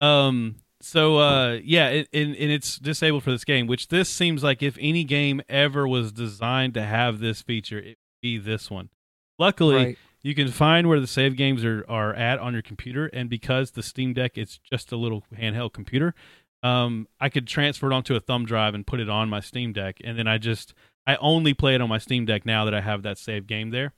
Um. 0.00 0.56
So 0.82 1.18
uh, 1.18 1.58
yeah, 1.64 1.88
it, 1.88 2.08
and 2.12 2.36
and 2.36 2.50
it's 2.50 2.78
disabled 2.78 3.24
for 3.24 3.30
this 3.30 3.44
game, 3.44 3.66
which 3.66 3.88
this 3.88 4.08
seems 4.08 4.44
like 4.44 4.62
if 4.62 4.76
any 4.80 5.04
game 5.04 5.42
ever 5.48 5.88
was 5.88 6.12
designed 6.12 6.74
to 6.74 6.82
have 6.82 7.18
this 7.18 7.42
feature, 7.42 7.78
it 7.78 7.86
would 7.86 7.96
be 8.22 8.38
this 8.38 8.70
one. 8.70 8.90
Luckily, 9.38 9.74
Right. 9.76 9.98
You 10.26 10.34
can 10.34 10.48
find 10.48 10.88
where 10.88 10.98
the 10.98 11.06
save 11.06 11.36
games 11.36 11.64
are, 11.64 11.84
are 11.88 12.12
at 12.12 12.40
on 12.40 12.52
your 12.52 12.60
computer 12.62 13.06
and 13.12 13.30
because 13.30 13.70
the 13.70 13.82
steam 13.82 14.12
deck 14.12 14.36
is 14.36 14.58
just 14.58 14.90
a 14.90 14.96
little 14.96 15.22
handheld 15.38 15.72
computer 15.72 16.14
um, 16.64 17.06
i 17.20 17.28
could 17.28 17.46
transfer 17.46 17.86
it 17.90 17.94
onto 17.94 18.16
a 18.16 18.20
thumb 18.20 18.44
drive 18.44 18.74
and 18.74 18.86
put 18.86 18.98
it 18.98 19.08
on 19.08 19.28
my 19.28 19.38
steam 19.38 19.72
deck 19.72 19.98
and 20.02 20.18
then 20.18 20.26
i 20.26 20.36
just 20.36 20.74
i 21.06 21.14
only 21.16 21.54
play 21.54 21.76
it 21.76 21.80
on 21.80 21.88
my 21.88 21.98
steam 21.98 22.24
deck 22.24 22.44
now 22.44 22.64
that 22.64 22.74
i 22.74 22.80
have 22.80 23.02
that 23.04 23.18
save 23.18 23.46
game 23.46 23.70
there 23.70 23.92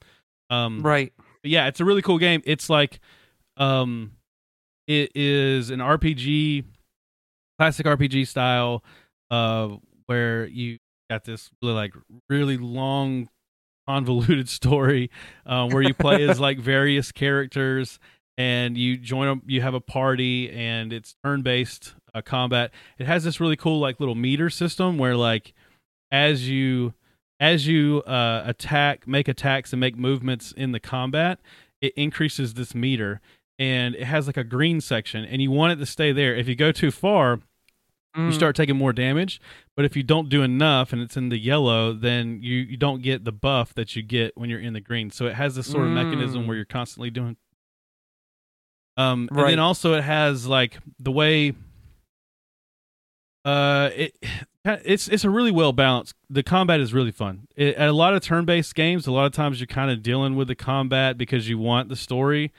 um, 0.51 0.81
Right. 0.81 1.13
but 1.43 1.51
yeah 1.51 1.67
it's 1.67 1.81
a 1.81 1.85
really 1.87 2.03
cool 2.03 2.19
game 2.19 2.43
it's 2.45 2.69
like 2.69 3.01
um, 3.57 4.13
it 4.87 5.13
is 5.15 5.71
an 5.71 5.79
rpg 5.81 6.65
classic 7.59 7.87
rpg 7.87 8.29
style 8.29 8.85
uh, 9.31 9.69
where 10.07 10.47
you 10.47 10.79
got 11.11 11.25
this 11.25 11.51
really, 11.63 11.75
like 11.75 11.95
really 12.29 12.59
long 12.59 13.29
convoluted 13.89 14.49
story 14.61 15.11
uh, 15.47 15.67
where 15.69 15.83
you 15.83 15.95
play 15.95 16.29
as 16.29 16.39
like 16.39 16.59
various 16.59 17.11
characters 17.11 17.99
and 18.37 18.77
you 18.77 18.97
join 18.99 19.29
a, 19.29 19.51
you 19.51 19.63
have 19.63 19.75
a 19.75 19.81
party 19.81 20.51
and 20.51 20.93
it's 20.93 21.17
turn 21.25 21.43
based 21.43 21.95
uh, 22.15 22.21
combat. 22.21 22.71
It 22.99 23.07
has 23.07 23.25
this 23.25 23.41
really 23.41 23.57
cool 23.57 23.81
like 23.81 23.99
little 23.99 24.15
meter 24.15 24.51
system 24.51 24.99
where 24.99 25.17
like 25.17 25.55
as 26.13 26.49
you 26.49 26.93
as 27.41 27.67
you 27.67 28.03
uh, 28.03 28.43
attack 28.45 29.09
make 29.09 29.27
attacks 29.27 29.73
and 29.73 29.81
make 29.81 29.97
movements 29.97 30.53
in 30.53 30.73
the 30.73 30.81
combat 30.81 31.41
it 31.81 31.93
increases 31.97 32.55
this 32.55 32.75
meter. 32.75 33.21
And 33.61 33.95
it 33.95 34.05
has 34.05 34.27
like 34.27 34.37
a 34.37 34.45
green 34.45 34.81
section 34.81 35.25
and 35.25 35.41
you 35.43 35.51
want 35.51 35.73
it 35.73 35.77
to 35.77 35.87
stay 35.87 36.13
there. 36.13 36.37
If 36.37 36.47
you 36.47 36.55
go 36.55 36.73
too 36.73 36.91
far 36.91 37.41
you 38.17 38.23
Mm. 38.23 38.33
start 38.35 38.57
taking 38.57 38.77
more 38.77 38.93
damage. 38.93 39.41
But 39.77 39.85
if 39.85 39.97
you 39.97 40.03
don't 40.03 40.29
do 40.29 40.43
enough 40.43 40.93
and 40.93 41.01
it's 41.03 41.17
in 41.17 41.29
the 41.29 41.39
yellow, 41.39 41.93
then 41.93 42.41
you, 42.43 42.57
you 42.57 42.77
don't 42.77 43.03
get 43.03 43.25
the 43.25 43.33
buff 43.33 43.75
that 43.75 43.95
you 43.95 44.03
get 44.03 44.37
when 44.37 44.51
you're 44.51 44.61
in 44.61 44.73
the 44.73 44.81
green. 44.81 45.11
So 45.11 45.27
it 45.27 45.35
has 45.35 45.55
this 45.55 45.67
sort 45.67 45.85
of 45.87 45.91
mechanism 45.93 46.43
Mm. 46.43 46.47
where 46.47 46.57
you're 46.57 46.65
constantly 46.65 47.11
doing. 47.11 47.37
Um, 48.97 49.29
and 49.31 49.39
then 49.51 49.59
also 49.61 49.95
it 49.95 50.03
has 50.03 50.47
like 50.47 50.79
the 50.99 51.13
way. 51.13 51.53
Uh, 53.45 53.91
it 53.95 54.17
it's 54.65 55.09
it's 55.09 55.25
a 55.25 55.31
really 55.31 55.53
well 55.53 55.73
balanced. 55.73 56.15
The 56.29 56.43
combat 56.43 56.81
is 56.81 56.93
really 56.93 57.13
fun. 57.13 57.47
It, 57.57 57.77
at 57.77 57.89
a 57.89 57.93
lot 57.93 58.15
of 58.15 58.23
turn 58.23 58.45
based 58.45 58.75
games, 58.75 59.07
a 59.07 59.13
lot 59.13 59.27
of 59.27 59.33
times 59.33 59.61
you're 59.61 59.67
kind 59.67 59.91
of 59.91 60.03
dealing 60.03 60.35
with 60.37 60.49
the 60.49 60.55
combat 60.57 61.17
because 61.17 61.49
you 61.49 61.59
want 61.59 61.89
the 61.89 61.97
story, 61.97 62.53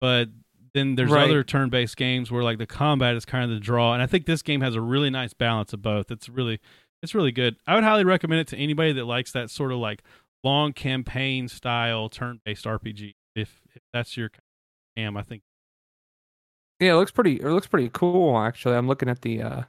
but 0.00 0.28
then 0.76 0.94
there's 0.94 1.10
Right. 1.10 1.24
other 1.24 1.42
turn 1.42 1.70
based 1.70 1.96
games 1.96 2.30
where 2.30 2.42
like 2.44 2.58
the 2.58 2.66
combat 2.66 3.16
is 3.16 3.24
kind 3.24 3.44
of 3.44 3.50
the 3.50 3.58
draw, 3.60 3.92
and 3.94 4.02
I 4.02 4.06
think 4.06 4.26
this 4.26 4.42
game 4.42 4.60
has 4.60 4.74
a 4.74 4.80
really 4.80 5.10
nice 5.10 5.32
balance 5.32 5.72
of 5.72 5.82
both. 5.82 6.10
It's 6.10 6.28
really 6.28 6.60
it's 7.02 7.14
really 7.14 7.32
good. 7.32 7.56
I 7.66 7.74
would 7.74 7.84
highly 7.84 8.04
recommend 8.04 8.40
it 8.40 8.48
to 8.48 8.56
anybody 8.56 8.92
that 8.92 9.04
likes 9.04 9.32
that 9.32 9.50
sort 9.50 9.72
of 9.72 9.78
like 9.78 10.02
long 10.44 10.72
campaign 10.72 11.48
style 11.48 12.08
turn 12.08 12.40
based 12.44 12.64
RPG. 12.66 13.14
If 13.34 13.60
if 13.74 13.82
that's 13.92 14.16
your 14.16 14.30
jam, 14.96 15.16
I 15.16 15.22
think 15.22 15.42
Yeah, 16.80 16.92
it 16.92 16.96
looks 16.96 17.10
pretty. 17.10 17.40
It 17.40 17.48
looks 17.48 17.66
pretty 17.66 17.90
cool. 17.92 18.38
Actually, 18.38 18.76
I'm 18.76 18.86
looking 18.88 19.08
at 19.08 19.22
the 19.22 19.42
uh, 19.42 19.62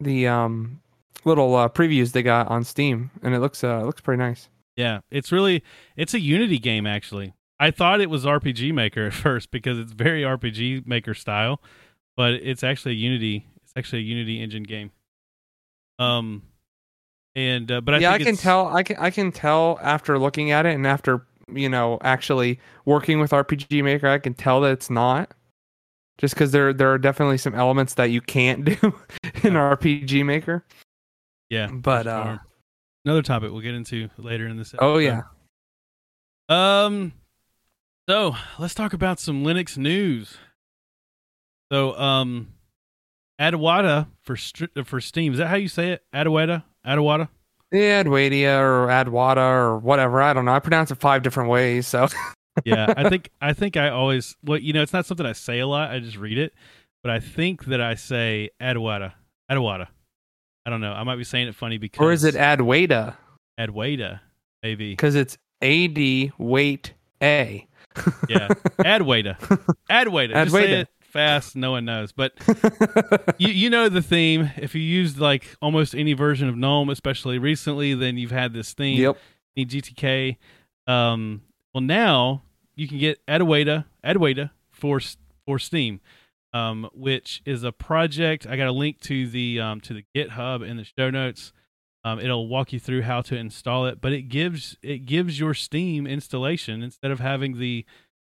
the 0.00 0.26
um 0.26 0.80
little 1.24 1.54
uh, 1.54 1.68
previews 1.68 2.12
they 2.12 2.22
got 2.22 2.48
on 2.48 2.64
Steam, 2.64 3.10
and 3.22 3.34
it 3.34 3.40
looks 3.40 3.62
uh 3.62 3.80
it 3.82 3.86
looks 3.86 4.00
pretty 4.00 4.18
nice. 4.22 4.48
Yeah, 4.76 5.00
it's 5.10 5.30
really 5.32 5.62
it's 5.96 6.14
a 6.14 6.20
Unity 6.20 6.58
game 6.58 6.86
actually. 6.86 7.34
I 7.60 7.70
thought 7.70 8.00
it 8.00 8.08
was 8.08 8.24
RPG 8.24 8.72
Maker 8.72 9.06
at 9.06 9.12
first 9.14 9.50
because 9.50 9.78
it's 9.78 9.92
very 9.92 10.22
RPG 10.22 10.86
Maker 10.86 11.14
style, 11.14 11.60
but 12.16 12.32
it's 12.32 12.64
actually 12.64 12.92
a 12.92 12.96
Unity. 12.96 13.46
It's 13.62 13.72
actually 13.76 14.00
a 14.00 14.04
Unity 14.06 14.42
engine 14.42 14.62
game. 14.62 14.90
Um, 15.98 16.42
and 17.36 17.70
uh, 17.70 17.82
but 17.82 17.96
I 17.96 17.98
yeah, 17.98 18.12
I 18.12 18.18
can 18.18 18.36
tell. 18.36 18.74
I 18.74 18.82
can 18.82 18.96
I 18.96 19.10
can 19.10 19.30
tell 19.30 19.78
after 19.82 20.18
looking 20.18 20.50
at 20.50 20.64
it 20.66 20.74
and 20.74 20.86
after 20.86 21.26
you 21.52 21.68
know 21.68 21.98
actually 22.00 22.58
working 22.86 23.20
with 23.20 23.30
RPG 23.30 23.84
Maker, 23.84 24.08
I 24.08 24.18
can 24.18 24.34
tell 24.34 24.62
that 24.62 24.72
it's 24.72 24.90
not. 24.90 25.32
Just 26.18 26.34
because 26.34 26.50
there 26.52 26.72
there 26.72 26.90
are 26.92 26.98
definitely 26.98 27.38
some 27.38 27.54
elements 27.54 27.94
that 27.94 28.10
you 28.10 28.20
can't 28.20 28.64
do 28.64 28.72
in 29.42 29.54
RPG 29.54 30.24
Maker. 30.24 30.64
Yeah, 31.50 31.68
But 31.70 32.06
uh, 32.06 32.38
another 33.04 33.22
topic 33.22 33.50
we'll 33.50 33.60
get 33.60 33.74
into 33.74 34.08
later 34.16 34.46
in 34.46 34.56
this. 34.56 34.72
Episode. 34.72 34.86
Oh 34.86 34.98
yeah. 34.98 35.22
Um. 36.48 37.12
So 38.10 38.34
let's 38.58 38.74
talk 38.74 38.92
about 38.92 39.20
some 39.20 39.44
Linux 39.44 39.78
news. 39.78 40.36
So 41.70 41.96
um, 41.96 42.48
Adawada 43.40 44.08
for 44.22 44.36
for 44.84 45.00
Steam. 45.00 45.30
Is 45.34 45.38
that 45.38 45.46
how 45.46 45.54
you 45.54 45.68
say 45.68 45.92
it? 45.92 46.02
Adawada. 46.12 46.64
Adawada. 46.84 47.28
Yeah, 47.70 48.02
Adwadia 48.02 48.58
or 48.58 48.88
Adwada 48.88 49.52
or 49.52 49.78
whatever. 49.78 50.20
I 50.20 50.32
don't 50.32 50.44
know. 50.44 50.52
I 50.52 50.58
pronounce 50.58 50.90
it 50.90 50.96
five 50.96 51.22
different 51.22 51.50
ways. 51.50 51.86
So 51.86 52.08
yeah, 52.64 52.92
I 52.96 53.08
think 53.08 53.30
I 53.40 53.52
think 53.52 53.76
I 53.76 53.90
always 53.90 54.36
well, 54.42 54.58
you 54.58 54.72
know, 54.72 54.82
it's 54.82 54.92
not 54.92 55.06
something 55.06 55.24
I 55.24 55.30
say 55.30 55.60
a 55.60 55.68
lot. 55.68 55.92
I 55.92 56.00
just 56.00 56.16
read 56.16 56.36
it, 56.36 56.52
but 57.04 57.12
I 57.12 57.20
think 57.20 57.66
that 57.66 57.80
I 57.80 57.94
say 57.94 58.50
Adawada. 58.60 59.12
Adawada. 59.48 59.86
I 60.66 60.70
don't 60.70 60.80
know. 60.80 60.94
I 60.94 61.04
might 61.04 61.14
be 61.14 61.22
saying 61.22 61.46
it 61.46 61.54
funny 61.54 61.78
because 61.78 62.04
or 62.04 62.10
is 62.10 62.24
it 62.24 62.34
Adwaita? 62.34 63.14
Adwaita? 63.56 64.18
Maybe. 64.64 64.90
Because 64.90 65.14
it's 65.14 65.38
A 65.62 65.86
D 65.86 66.32
wait 66.38 66.94
A. 67.22 67.68
yeah, 68.28 68.48
Adwaita. 68.78 69.36
Adwaita. 69.90 70.32
Just 70.32 70.52
say 70.52 70.80
it 70.80 70.88
fast. 71.00 71.56
No 71.56 71.72
one 71.72 71.84
knows, 71.84 72.12
but 72.12 72.32
you 73.38 73.48
you 73.48 73.70
know 73.70 73.88
the 73.88 74.02
theme. 74.02 74.50
If 74.56 74.74
you 74.74 74.80
used 74.80 75.18
like 75.18 75.56
almost 75.60 75.94
any 75.94 76.12
version 76.12 76.48
of 76.48 76.56
GNOME, 76.56 76.90
especially 76.90 77.38
recently, 77.38 77.94
then 77.94 78.16
you've 78.16 78.30
had 78.30 78.52
this 78.52 78.72
theme. 78.72 79.00
yep. 79.00 79.18
Need 79.56 79.70
GTK. 79.70 80.36
Um, 80.86 81.42
well, 81.74 81.82
now 81.82 82.42
you 82.74 82.88
can 82.88 82.98
get 82.98 83.24
Adwaita, 83.26 83.84
Adwaita 84.04 84.50
for 84.70 85.00
for 85.44 85.58
Steam, 85.58 86.00
um, 86.52 86.88
which 86.94 87.42
is 87.44 87.64
a 87.64 87.72
project. 87.72 88.46
I 88.46 88.56
got 88.56 88.68
a 88.68 88.72
link 88.72 89.00
to 89.02 89.28
the 89.28 89.60
um, 89.60 89.80
to 89.82 89.94
the 89.94 90.04
GitHub 90.14 90.66
in 90.66 90.76
the 90.76 90.84
show 90.84 91.10
notes. 91.10 91.52
Um, 92.04 92.18
it'll 92.18 92.48
walk 92.48 92.72
you 92.72 92.80
through 92.80 93.02
how 93.02 93.20
to 93.22 93.36
install 93.36 93.86
it, 93.86 94.00
but 94.00 94.12
it 94.12 94.22
gives 94.22 94.76
it 94.82 95.04
gives 95.06 95.38
your 95.38 95.52
Steam 95.54 96.06
installation 96.06 96.82
instead 96.82 97.10
of 97.10 97.20
having 97.20 97.58
the 97.58 97.84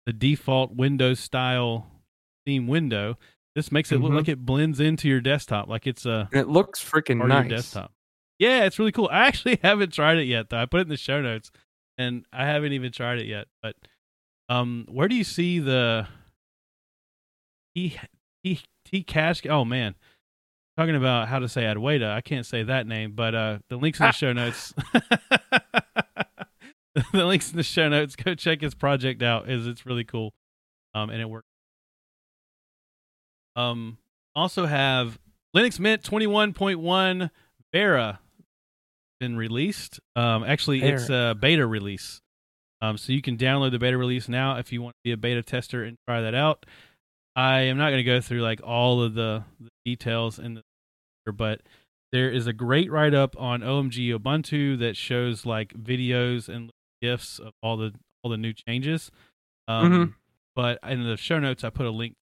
the 0.06 0.12
default 0.12 0.75
Windows 0.76 1.18
style 1.21 1.87
Steam 2.44 2.66
window. 2.66 3.18
This 3.54 3.73
makes 3.73 3.90
it 3.92 4.00
look 4.00 4.12
Mhm. 4.12 4.16
like 4.16 4.28
it 4.28 4.44
blends 4.44 4.80
into 4.80 5.09
your 5.09 5.21
desktop, 5.23 5.68
like 5.68 5.87
it's 5.87 6.04
a 6.04 6.28
And 6.33 6.40
it 6.42 6.49
looks 6.49 6.85
freaking 6.85 7.26
nice. 7.26 7.49
your 7.49 7.56
desktop. 7.56 7.92
Yeah, 8.38 8.64
it's 8.64 8.78
really 8.78 8.92
cool. 8.92 9.09
I 9.11 9.26
actually 9.28 9.59
haven't 9.62 9.92
tried 9.94 10.18
it 10.18 10.25
yet, 10.25 10.50
though. 10.50 10.59
I 10.59 10.66
put 10.66 10.80
it 10.80 10.83
in 10.83 10.88
the 10.88 10.97
show 10.99 11.23
notes, 11.23 11.50
and 11.97 12.26
I 12.33 12.44
haven't 12.47 12.73
even 12.73 12.92
tried 12.92 13.18
it 13.21 13.26
yet. 13.26 13.47
But 13.62 13.76
um, 14.50 14.87
where 14.90 15.09
do 15.09 15.14
you 15.14 15.25
see 15.25 15.59
the 15.61 16.06
T 17.75 17.99
T 18.44 18.61
T 18.85 19.02
cash? 19.02 19.42
Oh 19.47 19.64
man, 19.64 19.94
talking 20.76 20.97
about 20.97 21.28
how 21.28 21.38
to 21.38 21.49
say 21.49 21.62
Adwaita. 21.62 22.11
I 22.11 22.21
can't 22.21 22.47
say 22.47 22.62
that 22.62 22.87
name, 22.87 23.12
but 23.12 23.35
uh, 23.35 23.59
the 23.69 23.76
links 23.76 24.00
in 24.00 24.07
the 24.07 24.12
show 24.12 24.33
notes. 24.33 24.75
the 27.12 27.25
links 27.25 27.50
in 27.50 27.57
the 27.57 27.62
show 27.62 27.88
notes. 27.88 28.16
Go 28.16 28.35
check 28.35 28.61
his 28.61 28.75
project 28.75 29.23
out. 29.23 29.49
Is 29.50 29.66
it's 29.66 29.87
really 29.87 30.04
cool, 30.04 30.33
um, 30.95 31.11
and 31.11 31.21
it 31.21 31.28
works. 31.28 31.47
Um, 33.57 33.99
also 34.35 34.66
have 34.66 35.19
Linux 35.57 35.78
Mint 35.78 36.02
21.1 36.02 37.31
Vera 37.73 38.21
been 39.21 39.37
released. 39.37 40.00
Um, 40.16 40.45
actually, 40.45 40.83
it's 40.83 41.09
a 41.09 41.37
beta 41.38 41.66
release. 41.66 42.21
Um, 42.81 42.99
so 42.99 43.12
you 43.12 43.23
can 43.23 43.37
download 43.38 43.71
the 43.71 43.78
beta 43.78 43.97
release 43.97 44.28
now 44.28 44.59
if 44.59 44.73
you 44.73 44.83
want 44.83 44.95
to 44.97 45.00
be 45.04 45.12
a 45.12 45.16
beta 45.16 45.43
tester 45.43 45.85
and 45.85 45.97
try 46.07 46.21
that 46.21 46.35
out. 46.35 46.66
I 47.37 47.61
am 47.61 47.78
not 47.78 47.90
going 47.90 47.99
to 47.99 48.04
go 48.04 48.21
through 48.21 48.43
like 48.43 48.61
all 48.62 49.02
of 49.02 49.14
the, 49.14 49.43
the 49.61 49.71
details 49.85 50.38
in 50.38 50.55
the, 50.55 50.62
but 51.33 51.61
there 52.12 52.31
is 52.31 52.47
a 52.47 52.53
great 52.53 52.91
write 52.91 53.14
up 53.14 53.35
on 53.38 53.61
OMG 53.62 54.09
Ubuntu 54.17 54.79
that 54.79 54.97
shows 54.97 55.45
like 55.47 55.75
videos 55.75 56.49
and 56.49 56.71
gifs 57.03 57.38
of 57.38 57.53
all 57.62 57.76
the 57.76 57.93
all 58.23 58.31
the 58.31 58.37
new 58.38 58.53
changes. 58.53 59.11
Um, 59.69 59.93
Mhm. 59.93 60.14
But 60.57 60.79
in 60.88 61.03
the 61.03 61.17
show 61.17 61.38
notes, 61.41 61.64
I 61.64 61.71
put 61.71 61.85
a 61.87 61.91
link 61.91 62.14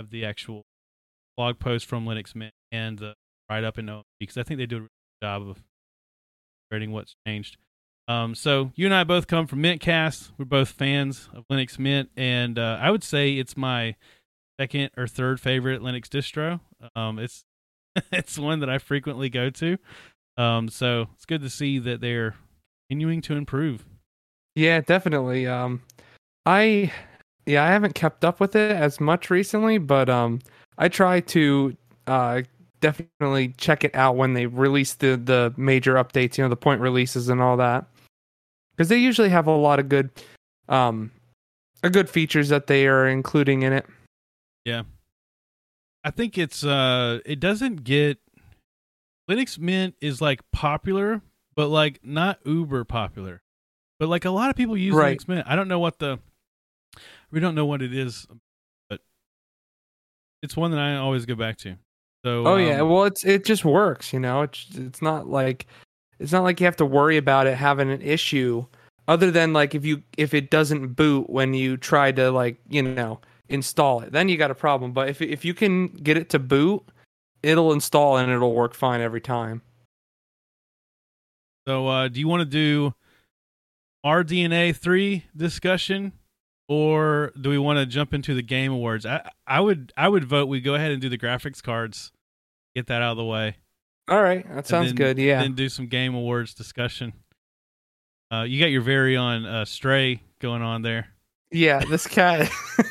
of 0.00 0.10
the 0.10 0.24
actual 0.24 0.62
blog 1.36 1.58
post 1.58 1.86
from 1.86 2.04
Linux 2.04 2.34
Mint 2.34 2.52
and 2.72 2.98
the 2.98 3.14
write 3.48 3.64
up 3.64 3.78
in 3.78 3.86
OMG 3.88 4.02
because 4.18 4.36
I 4.36 4.42
think 4.42 4.58
they 4.58 4.66
do 4.66 4.76
a 4.76 4.80
really 4.80 4.88
good 5.20 5.26
job 5.26 5.48
of 5.48 5.62
rating 6.70 6.92
what's 6.92 7.14
changed. 7.26 7.56
Um, 8.08 8.34
so 8.34 8.72
you 8.74 8.86
and 8.86 8.94
I 8.94 9.04
both 9.04 9.26
come 9.28 9.46
from 9.46 9.62
Mintcast. 9.62 10.32
We're 10.36 10.44
both 10.44 10.70
fans 10.70 11.28
of 11.32 11.44
Linux 11.48 11.78
Mint, 11.78 12.10
and 12.16 12.58
uh, 12.58 12.78
I 12.80 12.90
would 12.90 13.04
say 13.04 13.34
it's 13.38 13.56
my 13.56 13.94
second 14.60 14.90
or 14.96 15.06
third 15.06 15.40
favorite 15.40 15.80
Linux 15.80 16.02
distro. 16.02 16.60
Um, 16.94 17.18
it's 17.18 17.44
it's 18.12 18.38
one 18.38 18.60
that 18.60 18.68
I 18.68 18.78
frequently 18.78 19.30
go 19.30 19.50
to. 19.50 19.78
Um, 20.36 20.68
so 20.68 21.08
it's 21.14 21.24
good 21.24 21.40
to 21.42 21.50
see 21.50 21.78
that 21.78 22.00
they're 22.00 22.34
continuing 22.88 23.22
to 23.22 23.34
improve. 23.34 23.84
Yeah, 24.54 24.80
definitely. 24.80 25.46
Um, 25.46 25.82
I 26.44 26.92
yeah, 27.46 27.64
I 27.64 27.68
haven't 27.68 27.94
kept 27.94 28.24
up 28.24 28.38
with 28.38 28.54
it 28.54 28.70
as 28.70 29.00
much 29.00 29.30
recently, 29.30 29.78
but 29.78 30.08
um, 30.10 30.40
I 30.78 30.88
try 30.88 31.20
to 31.20 31.76
uh 32.06 32.42
definitely 32.80 33.48
check 33.58 33.84
it 33.84 33.94
out 33.94 34.16
when 34.16 34.34
they 34.34 34.46
release 34.46 34.94
the 34.94 35.16
the 35.16 35.54
major 35.56 35.94
updates. 35.94 36.36
You 36.36 36.44
know, 36.44 36.50
the 36.50 36.56
point 36.56 36.80
releases 36.80 37.28
and 37.28 37.40
all 37.40 37.56
that, 37.56 37.86
because 38.72 38.88
they 38.88 38.98
usually 38.98 39.30
have 39.30 39.46
a 39.46 39.56
lot 39.56 39.78
of 39.78 39.88
good 39.88 40.10
um, 40.68 41.10
a 41.82 41.88
good 41.88 42.10
features 42.10 42.50
that 42.50 42.66
they 42.66 42.86
are 42.86 43.08
including 43.08 43.62
in 43.62 43.72
it. 43.72 43.86
I 46.04 46.10
think 46.10 46.38
it's 46.38 46.64
uh, 46.64 47.20
it 47.26 47.40
doesn't 47.40 47.84
get 47.84 48.18
Linux 49.30 49.58
Mint 49.58 49.94
is 50.00 50.20
like 50.20 50.40
popular, 50.52 51.20
but 51.54 51.68
like 51.68 52.00
not 52.02 52.38
uber 52.44 52.84
popular. 52.84 53.42
But 53.98 54.08
like 54.08 54.24
a 54.24 54.30
lot 54.30 54.50
of 54.50 54.56
people 54.56 54.76
use 54.76 54.94
Right. 54.94 55.18
Linux 55.18 55.28
Mint. 55.28 55.46
I 55.46 55.56
don't 55.56 55.68
know 55.68 55.78
what 55.78 55.98
the 55.98 56.18
we 57.30 57.38
don't 57.40 57.54
know 57.54 57.66
what 57.66 57.82
it 57.82 57.94
is, 57.94 58.26
but 58.88 59.00
it's 60.42 60.56
one 60.56 60.70
that 60.72 60.80
I 60.80 60.96
always 60.96 61.26
go 61.26 61.34
back 61.34 61.58
to. 61.58 61.76
So 62.24 62.46
Oh 62.46 62.56
yeah, 62.56 62.80
um, 62.80 62.88
well 62.88 63.04
it's 63.04 63.24
it 63.24 63.44
just 63.44 63.64
works, 63.64 64.12
you 64.12 64.20
know. 64.20 64.42
It's 64.42 64.66
it's 64.74 65.02
not 65.02 65.28
like 65.28 65.66
it's 66.18 66.32
not 66.32 66.42
like 66.42 66.60
you 66.60 66.66
have 66.66 66.76
to 66.76 66.86
worry 66.86 67.16
about 67.16 67.46
it 67.46 67.56
having 67.56 67.90
an 67.90 68.02
issue 68.02 68.66
other 69.08 69.30
than 69.30 69.52
like 69.52 69.74
if 69.74 69.84
you 69.84 70.02
if 70.16 70.34
it 70.34 70.50
doesn't 70.50 70.94
boot 70.94 71.28
when 71.30 71.54
you 71.54 71.76
try 71.76 72.12
to 72.12 72.30
like, 72.30 72.58
you 72.68 72.82
know, 72.82 73.20
install 73.50 74.00
it. 74.00 74.12
Then 74.12 74.28
you 74.28 74.36
got 74.36 74.50
a 74.50 74.54
problem, 74.54 74.92
but 74.92 75.08
if 75.08 75.20
if 75.20 75.44
you 75.44 75.52
can 75.52 75.88
get 75.88 76.16
it 76.16 76.30
to 76.30 76.38
boot, 76.38 76.82
it'll 77.42 77.72
install 77.72 78.16
and 78.16 78.30
it'll 78.32 78.54
work 78.54 78.74
fine 78.74 79.00
every 79.00 79.20
time. 79.20 79.62
So, 81.68 81.88
uh, 81.88 82.08
do 82.08 82.18
you 82.20 82.28
want 82.28 82.40
to 82.40 82.46
do 82.46 82.94
RDNA 84.04 84.74
three 84.76 85.24
discussion, 85.36 86.12
or 86.68 87.32
do 87.38 87.50
we 87.50 87.58
want 87.58 87.78
to 87.78 87.86
jump 87.86 88.14
into 88.14 88.34
the 88.34 88.42
game 88.42 88.72
awards? 88.72 89.04
I 89.04 89.30
I 89.46 89.60
would 89.60 89.92
I 89.96 90.08
would 90.08 90.24
vote 90.24 90.46
we 90.48 90.60
go 90.60 90.74
ahead 90.74 90.90
and 90.90 91.02
do 91.02 91.08
the 91.08 91.18
graphics 91.18 91.62
cards, 91.62 92.12
get 92.74 92.86
that 92.86 93.02
out 93.02 93.12
of 93.12 93.16
the 93.18 93.24
way. 93.24 93.56
All 94.08 94.22
right, 94.22 94.46
that 94.54 94.66
sounds 94.66 94.88
then- 94.88 94.96
good. 94.96 95.18
Yeah. 95.18 95.42
Then 95.42 95.54
do 95.54 95.68
some 95.68 95.86
game 95.86 96.14
awards 96.14 96.54
discussion. 96.54 97.12
Uh, 98.32 98.42
you 98.42 98.60
got 98.60 98.70
your 98.70 98.82
very 98.82 99.16
own 99.16 99.44
uh, 99.44 99.64
Stray 99.64 100.22
going 100.40 100.62
on 100.62 100.82
there. 100.82 101.08
Yeah, 101.52 101.82
this 101.90 102.06
cat 102.06 102.48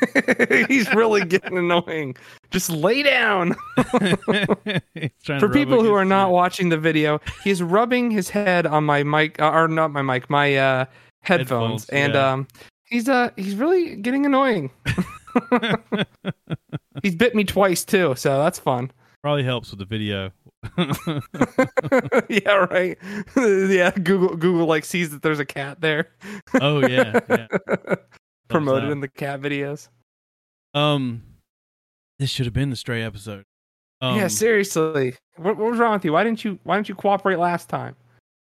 he's 0.68 0.94
really 0.94 1.24
getting 1.24 1.58
annoying. 1.58 2.16
Just 2.52 2.70
lay 2.70 3.04
down. 3.04 3.56
He's 3.78 5.12
trying 5.24 5.24
to 5.24 5.40
For 5.40 5.50
people 5.50 5.84
who 5.84 5.94
are 5.94 6.06
not 6.06 6.32
watching 6.32 6.70
the 6.70 6.78
video, 6.78 7.22
he's 7.44 7.62
rubbing 7.62 8.12
his 8.12 8.30
head 8.30 8.66
on 8.66 8.84
my 8.84 9.04
mic, 9.04 9.42
uh, 9.42 9.52
or 9.52 9.68
not 9.68 9.92
my 9.92 10.02
mic, 10.02 10.30
my 10.30 10.56
uh, 10.56 10.86
headphones, 11.22 11.86
Headphones, 11.86 11.90
and 11.90 12.14
yeah. 12.16 12.32
um, 12.32 12.48
he's 12.86 13.08
uh, 13.08 13.30
he's 13.36 13.56
really 13.56 13.96
getting 13.96 14.26
annoying. 14.26 14.72
he's 17.04 17.16
bit 17.16 17.36
me 17.36 17.44
twice 17.44 17.86
too, 17.86 18.16
so 18.16 18.40
that's 18.40 18.60
fun. 18.60 18.92
probably 19.22 19.44
helps 19.44 19.70
with 19.70 19.80
the 19.80 19.86
video. 19.86 20.32
yeah, 22.30 22.66
right. 22.70 22.98
yeah, 23.38 23.92
Google 23.92 24.36
Google 24.36 24.66
like 24.66 24.84
sees 24.84 25.12
that 25.12 25.22
there's 25.22 25.40
a 25.40 25.46
cat 25.46 25.82
there. 25.82 26.10
oh 26.60 26.86
yeah, 26.86 27.20
yeah. 27.30 27.96
Promoted 28.50 28.90
in 28.90 29.00
the 29.00 29.08
cat 29.08 29.42
videos. 29.42 29.90
Um, 30.74 31.24
this 32.18 32.30
should 32.30 32.46
have 32.46 32.54
been 32.54 32.70
the 32.70 32.76
Stray 32.76 33.02
episode. 33.02 33.46
Um, 34.02 34.18
yeah, 34.18 34.28
seriously. 34.28 35.16
What, 35.36 35.58
what 35.58 35.72
was 35.72 35.80
wrong 35.80 35.94
with 35.94 36.06
you? 36.06 36.14
Why 36.14 36.24
didn't 36.24 36.44
you 36.44 36.60
Why 36.64 36.76
didn't 36.76 36.90
you 36.90 36.96
cooperate 36.96 37.38
last 37.38 37.70
time? 37.70 37.96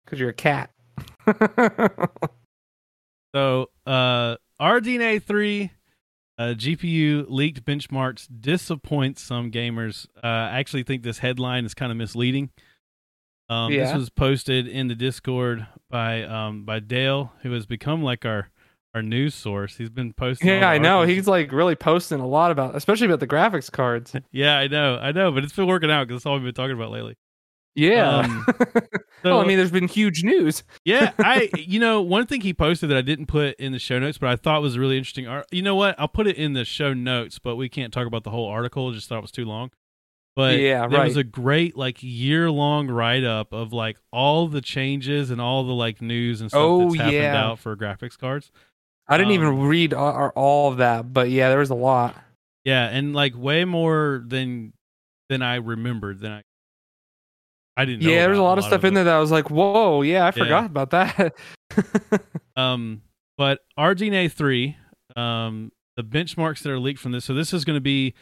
Because 0.04 0.19
you're 0.19 0.30
a 0.30 0.35
cat. 0.35 0.71
So, 3.35 3.71
uh, 3.87 4.37
RDNA 4.61 5.23
3 5.23 5.71
uh, 6.38 6.42
GPU 6.57 7.26
leaked 7.28 7.64
benchmarks 7.64 8.26
disappoints 8.40 9.23
some 9.23 9.50
gamers. 9.50 10.07
Uh, 10.16 10.26
I 10.26 10.59
actually 10.59 10.83
think 10.83 11.02
this 11.02 11.19
headline 11.19 11.64
is 11.64 11.75
kind 11.75 11.92
of 11.92 11.99
misleading. 11.99 12.50
Um, 13.49 13.73
This 13.73 13.95
was 13.95 14.11
posted 14.11 14.66
in 14.66 14.88
the 14.88 14.95
Discord 14.95 15.66
by 15.90 16.23
um, 16.23 16.64
by 16.64 16.80
Dale, 16.80 17.33
who 17.42 17.52
has 17.52 17.66
become 17.66 18.02
like 18.02 18.25
our 18.25 18.50
our 18.94 19.02
news 19.02 19.35
source. 19.35 19.76
He's 19.76 19.90
been 19.90 20.12
posting. 20.12 20.49
yeah, 20.49 20.68
I 20.68 20.78
know. 20.78 21.02
He's 21.02 21.26
like 21.28 21.52
really 21.52 21.76
posting 21.76 22.20
a 22.20 22.26
lot 22.26 22.50
about, 22.50 22.75
especially 22.75 23.06
about 23.06 23.20
the 23.20 23.26
graphics 23.26 23.70
cards. 23.70 24.14
Yeah, 24.32 24.56
I 24.59 24.66
know, 24.68 24.97
I 24.97 25.12
know, 25.12 25.30
but 25.32 25.44
it's 25.44 25.52
been 25.52 25.66
working 25.66 25.90
out 25.90 26.06
because 26.09 26.23
that's 26.23 26.26
all 26.26 26.35
we've 26.35 26.44
been 26.44 26.54
talking 26.54 26.76
about 26.76 26.90
lately. 26.90 27.16
Yeah. 27.76 28.18
Um, 28.20 28.47
well, 29.25 29.40
I 29.40 29.44
mean, 29.47 29.56
there's 29.56 29.70
been 29.70 29.87
huge 29.87 30.25
news. 30.25 30.64
yeah, 30.85 31.12
I 31.18 31.50
you 31.56 31.78
know 31.78 32.00
one 32.02 32.26
thing 32.26 32.40
he 32.40 32.52
posted 32.52 32.90
that 32.90 32.97
I 32.97 33.02
didn't 33.02 33.26
put 33.26 33.54
in 33.61 33.70
the 33.73 33.78
show 33.78 33.99
notes, 34.00 34.18
but 34.18 34.28
I 34.28 34.37
thought 34.37 34.61
was 34.61 34.76
really 34.76 34.99
interesting. 34.99 35.28
You 35.52 35.62
know 35.62 35.76
what? 35.76 35.94
I'll 35.99 36.09
put 36.09 36.26
it 36.26 36.37
in 36.37 36.52
the 36.54 36.64
show 36.64 36.92
notes, 36.92 37.38
but 37.38 37.54
we 37.56 37.68
can't 37.68 37.92
talk 37.92 38.06
about 38.09 38.25
the 38.25 38.30
whole 38.30 38.49
article. 38.49 38.92
Just 38.92 39.09
thought 39.09 39.18
it 39.18 39.23
was 39.23 39.30
too 39.30 39.44
long. 39.44 39.70
But 40.37 40.59
Yeah, 40.59 40.87
there 40.88 41.02
was 41.04 41.16
a 41.16 41.25
great 41.25 41.76
like 41.76 41.99
year 42.02 42.50
long 42.50 42.88
write 42.88 43.25
up 43.25 43.52
of 43.52 43.73
like 43.73 43.99
all 44.12 44.47
the 44.49 44.61
changes 44.61 45.30
and 45.30 45.40
all 45.40 45.64
the 45.64 45.73
like 45.73 46.00
news 46.00 46.40
and 46.40 46.50
stuff 46.50 46.61
Oh, 46.61 46.82
that's 46.90 46.97
happened 46.97 47.14
yeah. 47.14 47.44
out 47.44 47.59
for 47.59 47.76
graphics 47.76 48.16
cards. 48.18 48.50
I 49.11 49.19
didn't 49.19 49.33
Um, 49.33 49.35
even 49.35 49.59
read 49.67 49.93
all, 49.93 50.29
all 50.37 50.71
of 50.73 50.79
that, 50.79 51.12
but 51.12 51.29
yeah, 51.31 51.49
there 51.50 51.59
was 51.59 51.71
a 51.71 51.75
lot. 51.75 52.17
Yeah, 52.64 52.87
and 52.88 53.14
like 53.14 53.37
way 53.37 53.64
more 53.64 54.23
than 54.26 54.73
than 55.29 55.43
I 55.43 55.57
remembered. 55.57 56.21
Than 56.21 56.33
I 56.33 56.43
I 57.76 57.85
didn't. 57.85 58.05
know 58.05 58.11
Yeah, 58.11 58.26
there's 58.26 58.38
a 58.38 58.40
about 58.40 58.49
lot 58.49 58.59
of 58.59 58.64
stuff 58.64 58.85
in 58.85 58.95
there 58.95 59.05
that 59.05 59.14
I 59.14 59.19
was 59.21 59.31
like, 59.31 59.50
whoa, 59.50 60.02
yeah, 60.02 60.26
I 60.26 60.31
forgot 60.31 60.67
about 60.67 60.90
that. 60.90 61.35
Um, 62.57 63.02
but 63.38 63.61
RDNA 63.79 64.33
three, 64.33 64.76
um, 65.17 65.71
the 65.97 66.02
benchmarks 66.02 66.62
that 66.62 66.71
are 66.71 66.79
leaked 66.81 67.00
from 67.00 67.12
this. 67.12 67.25
So 67.25 67.33
this 67.33 67.55
is 67.55 67.64
going 67.64 67.76
to 67.76 67.81
be 67.81 68.12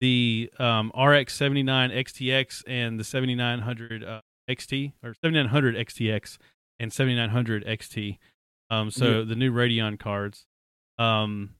the 0.00 0.50
um, 0.58 0.90
RX 0.98 1.34
seventy 1.34 1.62
nine 1.62 1.90
XTX 1.90 2.64
and 2.66 2.98
the 2.98 3.04
seventy 3.04 3.34
nine 3.34 3.60
hundred 3.60 4.02
uh, 4.02 4.20
XT 4.50 4.92
or 5.02 5.14
seventy 5.22 5.38
nine 5.38 5.50
hundred 5.50 5.76
XTX 5.76 6.38
and 6.80 6.92
seventy 6.92 7.14
nine 7.14 7.30
hundred 7.30 7.64
XT. 7.66 8.18
Um, 8.70 8.90
so 8.90 9.24
the 9.24 9.34
new 9.36 9.52
Radeon 9.52 9.98
cards. 9.98 10.46
Um, 10.98 11.54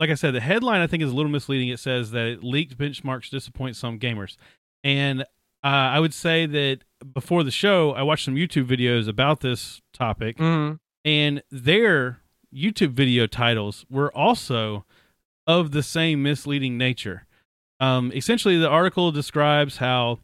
like 0.00 0.10
I 0.10 0.14
said, 0.14 0.32
the 0.34 0.40
headline 0.40 0.80
I 0.80 0.86
think 0.86 1.02
is 1.02 1.10
a 1.10 1.14
little 1.14 1.30
misleading. 1.30 1.68
It 1.68 1.80
says 1.80 2.12
that 2.12 2.42
leaked 2.42 2.78
benchmarks 2.78 3.30
disappoint 3.30 3.76
some 3.76 3.98
gamers, 3.98 4.36
and 4.84 5.22
uh, 5.22 5.26
I 5.64 5.98
would 6.00 6.14
say 6.14 6.46
that 6.46 6.78
before 7.14 7.42
the 7.42 7.50
show, 7.50 7.92
I 7.92 8.02
watched 8.02 8.24
some 8.24 8.36
YouTube 8.36 8.66
videos 8.68 9.08
about 9.08 9.40
this 9.40 9.80
topic 9.92 10.36
Mhm. 10.38 10.78
and 11.04 11.42
their 11.50 12.20
YouTube 12.54 12.92
video 12.92 13.26
titles 13.26 13.84
were 13.90 14.14
also 14.16 14.86
of 15.48 15.72
the 15.72 15.82
same 15.82 16.22
misleading 16.22 16.78
nature. 16.78 17.26
Um, 17.80 18.12
essentially, 18.14 18.56
the 18.56 18.68
article 18.68 19.10
describes 19.12 19.78
how 19.78 20.20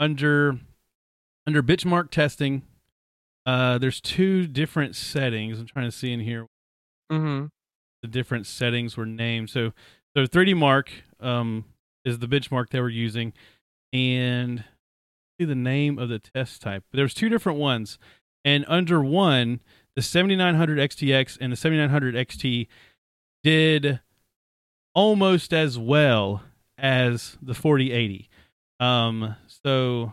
under 0.00 0.58
under 1.46 1.62
benchmark 1.62 2.10
testing, 2.10 2.62
uh, 3.46 3.78
there's 3.78 4.00
two 4.00 4.46
different 4.46 4.96
settings. 4.96 5.58
I'm 5.60 5.66
trying 5.66 5.86
to 5.90 5.96
see 5.96 6.12
in 6.12 6.20
here 6.20 6.46
Mhm. 7.12 7.50
the 8.02 8.08
different 8.08 8.46
settings 8.46 8.96
were 8.96 9.06
named. 9.06 9.50
So, 9.50 9.72
so 10.16 10.26
3D 10.26 10.54
Mark 10.54 10.90
um, 11.20 11.64
is 12.04 12.18
the 12.18 12.26
benchmark 12.28 12.70
they 12.70 12.80
were 12.80 12.88
using, 12.88 13.32
and 13.92 14.64
see 15.38 15.44
the 15.44 15.54
name 15.54 15.98
of 15.98 16.08
the 16.08 16.18
test 16.18 16.62
type. 16.62 16.84
But 16.90 16.96
there 16.98 17.04
was 17.04 17.14
two 17.14 17.28
different 17.28 17.58
ones, 17.58 17.98
and 18.44 18.64
under 18.68 19.02
one, 19.02 19.60
the 19.96 20.02
7900 20.02 20.78
XTX 20.78 21.38
and 21.40 21.52
the 21.52 21.56
7900 21.56 22.14
XT 22.14 22.66
did 23.42 24.00
almost 24.94 25.52
as 25.52 25.78
well 25.78 26.42
as 26.78 27.36
the 27.42 27.54
4080. 27.54 28.28
Um, 28.80 29.36
so 29.46 30.12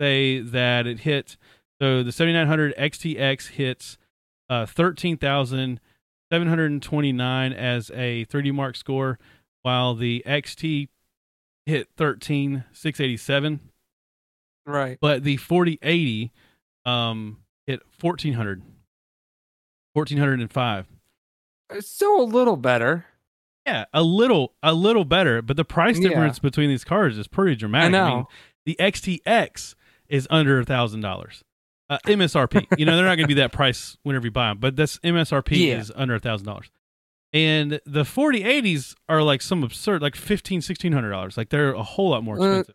say 0.00 0.40
that 0.40 0.86
it 0.86 1.00
hit. 1.00 1.36
So 1.80 2.02
the 2.02 2.12
7900 2.12 2.74
XTX 2.76 3.48
hits 3.50 3.98
uh, 4.48 4.64
13,729 4.66 7.52
as 7.52 7.90
a 7.90 8.24
3D 8.26 8.52
Mark 8.54 8.76
score, 8.76 9.18
while 9.62 9.94
the 9.94 10.22
XT 10.26 10.88
hit 11.66 11.88
13,687. 11.96 13.60
Right. 14.64 14.98
But 15.00 15.24
the 15.24 15.36
4080 15.36 16.32
um, 16.84 17.38
hit 17.66 17.80
1,400. 18.00 18.62
1,405. 19.92 20.86
It's 21.70 21.88
still 21.88 22.20
a 22.20 22.22
little 22.22 22.56
better. 22.56 23.06
Yeah, 23.66 23.86
a 23.92 24.02
little, 24.02 24.54
a 24.62 24.72
little 24.72 25.04
better, 25.04 25.42
but 25.42 25.56
the 25.56 25.64
price 25.64 25.98
Yeah. 25.98 26.10
difference 26.10 26.38
between 26.38 26.68
these 26.68 26.84
cards 26.84 27.18
is 27.18 27.26
pretty 27.26 27.56
dramatic. 27.56 27.94
I 27.96 28.08
mean, 28.08 28.18
know. 28.20 28.28
the 28.64 28.76
XTX 28.78 29.74
is 30.08 30.28
under 30.30 30.60
a 30.60 30.64
thousand 30.64 31.00
dollars. 31.00 31.42
Uh, 31.88 31.98
MSRP. 32.06 32.66
you 32.78 32.84
know, 32.84 32.96
they're 32.96 33.04
not 33.04 33.14
going 33.16 33.24
to 33.28 33.34
be 33.34 33.34
that 33.40 33.52
price 33.52 33.96
whenever 34.02 34.26
you 34.26 34.30
buy 34.32 34.48
them, 34.48 34.58
but 34.58 34.74
this 34.76 34.98
MSRP 35.04 35.68
Yeah. 35.68 35.78
is 35.78 35.92
under 35.94 36.14
a 36.16 36.18
thousand 36.18 36.46
dollars. 36.46 36.70
And 37.32 37.80
the 37.86 38.02
4080s 38.02 38.94
are 39.08 39.22
like 39.22 39.40
some 39.42 39.62
absurd, 39.62 40.00
like 40.02 40.16
fifteen, 40.16 40.60
sixteen 40.60 40.92
hundred 40.92 41.10
dollars. 41.10 41.36
Like 41.36 41.50
they're 41.50 41.72
a 41.74 41.82
whole 41.82 42.10
lot 42.10 42.24
more 42.24 42.36
Uh, 42.40 42.44
expensive. 42.60 42.74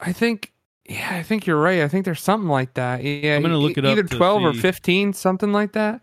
I 0.00 0.12
think. 0.12 0.52
Yeah, 0.88 1.08
I 1.16 1.22
think 1.22 1.46
you're 1.46 1.60
right. 1.60 1.80
I 1.80 1.88
think 1.88 2.04
there's 2.04 2.20
something 2.20 2.48
like 2.48 2.74
that. 2.74 3.02
Yeah, 3.02 3.36
I'm 3.36 3.42
gonna 3.42 3.54
e- 3.58 3.62
look 3.62 3.78
it 3.78 3.84
up 3.86 3.92
Either 3.96 4.02
12 4.06 4.42
or 4.44 4.52
15, 4.52 5.14
something 5.14 5.50
like 5.50 5.72
that. 5.72 6.02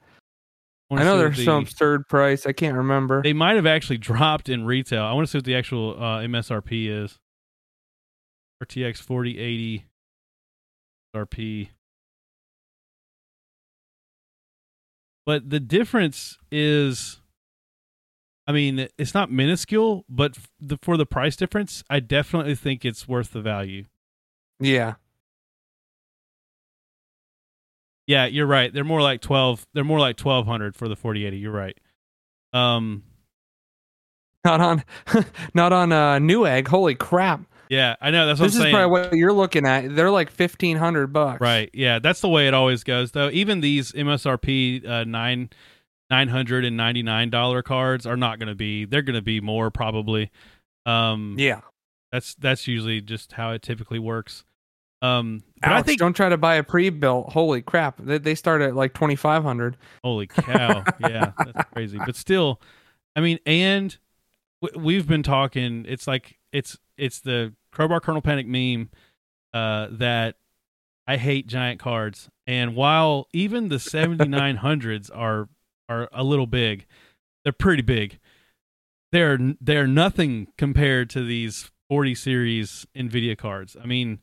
wanna 0.90 1.04
I 1.04 1.06
know 1.06 1.18
there's 1.20 1.38
the- 1.38 1.46
some 1.46 1.64
absurd 1.64 2.08
price. 2.10 2.48
I 2.48 2.52
can't 2.54 2.76
remember. 2.76 3.22
They 3.22 3.34
might 3.34 3.56
have 3.58 3.68
actually 3.68 4.00
dropped 4.00 4.50
in 4.50 4.66
retail. 4.66 5.04
I 5.04 5.14
want 5.14 5.28
to 5.28 5.32
see 5.32 5.38
what 5.38 5.46
the 5.46 5.56
actual 5.56 5.92
uh, 6.02 6.22
MSRP 6.22 6.88
is. 6.90 7.20
RTX 8.64 8.98
4080 9.02 9.86
RP. 11.16 11.70
But 15.26 15.50
the 15.50 15.60
difference 15.60 16.38
is, 16.52 17.22
I 18.48 18.52
mean, 18.52 18.88
it's 18.98 19.14
not 19.14 19.32
minuscule, 19.32 20.04
but 20.10 20.38
the, 20.60 20.78
for 20.82 20.98
the 20.98 21.06
price 21.06 21.36
difference, 21.36 21.84
I 21.90 22.00
definitely 22.00 22.56
think 22.56 22.84
it's 22.86 23.08
worth 23.08 23.32
the 23.32 23.42
value. 23.42 23.86
yeah. 24.60 24.96
Yeah, 28.08 28.26
you're 28.26 28.48
right. 28.48 28.74
They're 28.74 28.84
more 28.84 29.02
like 29.02 29.22
12. 29.22 29.68
They're 29.74 29.84
more 29.86 30.00
like 30.00 30.20
1200 30.20 30.76
for 30.76 30.90
the 30.90 30.96
4080. 30.98 31.38
You're 31.38 31.52
right. 31.52 31.78
Um, 32.52 33.04
Not 34.44 34.60
on, 34.60 34.84
not 35.54 35.72
on 35.72 35.92
uh, 35.94 36.16
Newegg. 36.18 36.68
Holy 36.68 36.96
crap! 36.96 37.42
Yeah, 37.72 37.96
I 38.02 38.12
know. 38.12 38.28
That's 38.28 38.40
what 38.40 38.48
This 38.48 38.56
I'm 38.56 38.60
is 38.60 38.64
saying. 38.66 38.76
probably 38.76 38.92
what 38.92 39.14
you're 39.14 39.32
looking 39.34 39.66
at. 39.66 39.96
They're 39.96 40.12
like 40.12 40.30
fifteen 40.30 40.76
hundred 40.78 41.08
bucks. 41.14 41.40
Right. 41.40 41.70
Yeah, 41.74 42.00
that's 42.00 42.20
the 42.20 42.28
way 42.30 42.48
it 42.50 42.54
always 42.54 42.84
goes. 42.84 43.12
Though 43.14 43.30
even 43.32 43.62
these 43.62 43.94
MSRP 43.94 44.86
uh, 44.88 45.04
nine 45.06 45.50
nine 46.10 46.28
hundred 46.28 46.66
and 46.66 46.76
ninety 46.76 47.02
nine 47.02 47.30
dollar 47.30 47.62
cards 47.64 48.06
are 48.06 48.18
not 48.18 48.38
going 48.40 48.50
to 48.50 48.56
be. 48.56 48.84
They're 48.86 49.02
going 49.02 49.16
to 49.16 49.22
be 49.22 49.40
more 49.40 49.72
probably. 49.72 50.30
Um, 50.86 51.36
Yeah. 51.40 51.62
that's 52.12 52.36
that's 52.36 52.68
usually 52.68 53.00
just 53.00 53.32
how 53.32 53.52
it 53.52 53.62
typically 53.62 54.00
works. 54.00 54.44
Um, 55.04 55.42
Ouch, 55.64 55.72
I 55.72 55.82
think 55.82 56.00
don't 56.00 56.14
try 56.14 56.30
to 56.30 56.38
buy 56.38 56.56
a 56.56 56.64
pre-built. 56.64 57.32
Holy 57.34 57.62
crap! 57.64 57.98
They, 57.98 58.18
they 58.20 58.36
start 58.36 58.62
at 58.62 58.76
like 58.76 58.94
twenty 58.94 59.16
five 59.16 59.42
hundred. 59.44 59.78
holy 60.04 60.28
cow, 60.28 60.84
yeah, 61.00 61.32
that's 61.40 61.70
crazy. 61.74 61.98
But 62.06 62.16
still, 62.16 62.62
I 63.16 63.22
mean, 63.22 63.40
and 63.48 63.98
w- 64.62 64.86
we've 64.86 65.08
been 65.08 65.24
talking. 65.24 65.86
It's 65.88 66.06
like 66.06 66.38
it's 66.52 66.78
it's 66.98 67.20
the 67.22 67.54
crowbar 67.72 68.00
Kernel 68.00 68.22
Panic 68.22 68.48
meme 68.48 68.90
uh, 69.54 69.88
that 69.92 70.36
I 71.08 71.18
hate 71.18 71.48
giant 71.48 71.80
cards. 71.80 72.30
And 72.48 72.76
while 72.76 73.28
even 73.34 73.70
the 73.70 73.78
7900s 73.78 75.10
are 75.16 75.50
are 75.90 76.08
a 76.14 76.24
little 76.24 76.48
big, 76.48 76.86
they're 77.44 77.54
pretty 77.54 77.82
big. 77.84 78.20
They're 79.12 79.38
they're 79.60 79.88
nothing 79.88 80.48
compared 80.58 81.10
to 81.12 81.24
these 81.26 81.70
40 81.90 82.16
series 82.16 82.88
Nvidia 82.96 83.38
cards. 83.38 83.76
I 83.82 83.86
mean, 83.86 84.20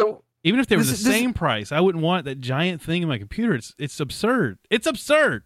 So 0.00 0.24
even 0.42 0.58
if 0.60 0.66
they 0.66 0.76
were 0.76 0.82
This 0.82 0.88
the 0.90 0.94
is- 0.94 1.04
this- 1.04 1.14
same 1.14 1.32
price, 1.34 1.70
I 1.72 1.80
wouldn't 1.80 2.02
want 2.02 2.24
that 2.24 2.40
giant 2.40 2.82
thing 2.82 3.02
in 3.02 3.08
my 3.08 3.18
computer. 3.18 3.54
It's 3.54 3.74
it's 3.78 4.00
absurd. 4.00 4.58
It's 4.70 4.86
absurd. 4.86 5.44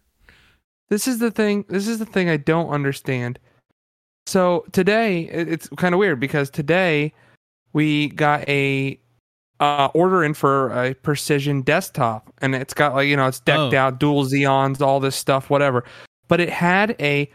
this 0.89 1.07
is 1.07 1.19
the 1.19 1.29
thing. 1.29 1.65
This 1.69 1.87
is 1.87 1.99
the 1.99 2.05
thing 2.05 2.29
I 2.29 2.37
don't 2.37 2.69
understand. 2.69 3.37
So 4.25 4.65
today 4.71 5.21
it's 5.23 5.69
kind 5.77 5.93
of 5.93 5.99
weird 5.99 6.19
because 6.19 6.49
today 6.49 7.13
we 7.73 8.09
got 8.09 8.47
a 8.49 8.99
uh, 9.59 9.89
order 9.93 10.23
in 10.23 10.33
for 10.33 10.69
a 10.71 10.93
precision 10.95 11.61
desktop, 11.61 12.33
and 12.41 12.55
it's 12.55 12.73
got 12.73 12.95
like 12.95 13.07
you 13.07 13.15
know 13.17 13.27
it's 13.27 13.39
decked 13.39 13.73
Oh. 13.73 13.77
out, 13.77 13.99
dual 13.99 14.25
Xeons, 14.25 14.81
all 14.81 14.99
this 14.99 15.15
stuff, 15.15 15.49
whatever. 15.49 15.83
But 16.27 16.39
it 16.39 16.49
had 16.49 16.95
a 16.99 17.29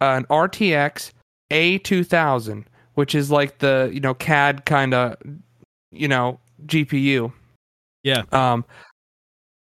an 0.00 0.24
RTX 0.26 1.12
A2000, 1.50 2.64
which 2.94 3.14
is 3.14 3.30
like 3.30 3.58
the 3.58 3.90
you 3.92 4.00
know 4.00 4.14
CAD 4.14 4.64
kind 4.66 4.94
of 4.94 5.16
you 5.90 6.08
know 6.08 6.38
GPU. 6.66 7.32
Yeah. 8.02 8.24
Um. 8.32 8.64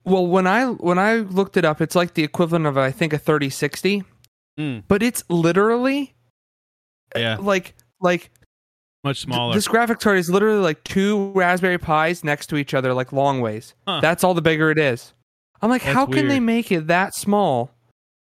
Well, 0.04 0.26
when 0.28 0.48
I 0.48 0.66
when 0.68 1.00
I 1.00 1.16
looked 1.18 1.58
it 1.58 1.66
up, 1.66 1.82
it's 1.82 1.96
like 1.96 2.14
the 2.14 2.24
equivalent 2.24 2.66
of 2.66 2.78
I 2.78 2.92
think 2.92 3.14
a 3.14 3.18
3060, 3.18 4.04
Mm, 4.60 4.84
but 4.88 5.04
it's 5.04 5.24
literally 5.30 6.16
yeah, 7.16 7.38
like 7.38 7.76
like 8.02 8.32
much 9.08 9.22
smaller. 9.22 9.54
this 9.56 9.68
graphics 9.68 10.00
card 10.02 10.18
is 10.18 10.30
literally 10.30 10.60
like 10.62 10.84
two 10.84 11.32
Raspberry 11.32 11.78
Pis 11.78 12.24
next 12.24 12.48
to 12.48 12.58
each 12.58 12.74
other, 12.74 12.94
like 12.94 13.12
long 13.12 13.42
ways. 13.42 13.74
Huh. 13.88 14.00
That's 14.02 14.24
all 14.24 14.34
the 14.34 14.42
bigger 14.42 14.70
it 14.72 14.78
is. 14.80 15.14
I'm 15.62 15.70
like, 15.70 15.84
That's 15.84 15.96
how 15.96 16.06
can 16.06 16.28
they 16.28 16.40
make 16.40 16.72
it 16.72 16.88
that 16.88 17.16
small? 17.16 17.72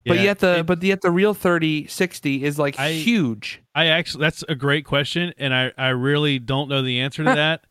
But 0.06 0.16
Yeah, 0.16 0.22
yet 0.22 0.38
the 0.38 0.58
it- 0.60 0.66
but 0.66 0.82
yet 0.82 1.02
the 1.02 1.10
real 1.10 1.34
3060 1.34 2.44
is 2.44 2.58
like 2.58 2.78
I- 2.78 2.92
huge. 2.92 3.60
I 3.74 3.86
actually 3.86 4.22
that's 4.22 4.42
a 4.48 4.54
great 4.54 4.84
question, 4.84 5.32
and 5.38 5.54
I 5.54 5.72
I 5.76 5.88
really 5.88 6.38
don't 6.38 6.68
know 6.68 6.82
the 6.82 7.00
answer 7.00 7.22
to 7.24 7.34
that. 7.34 7.64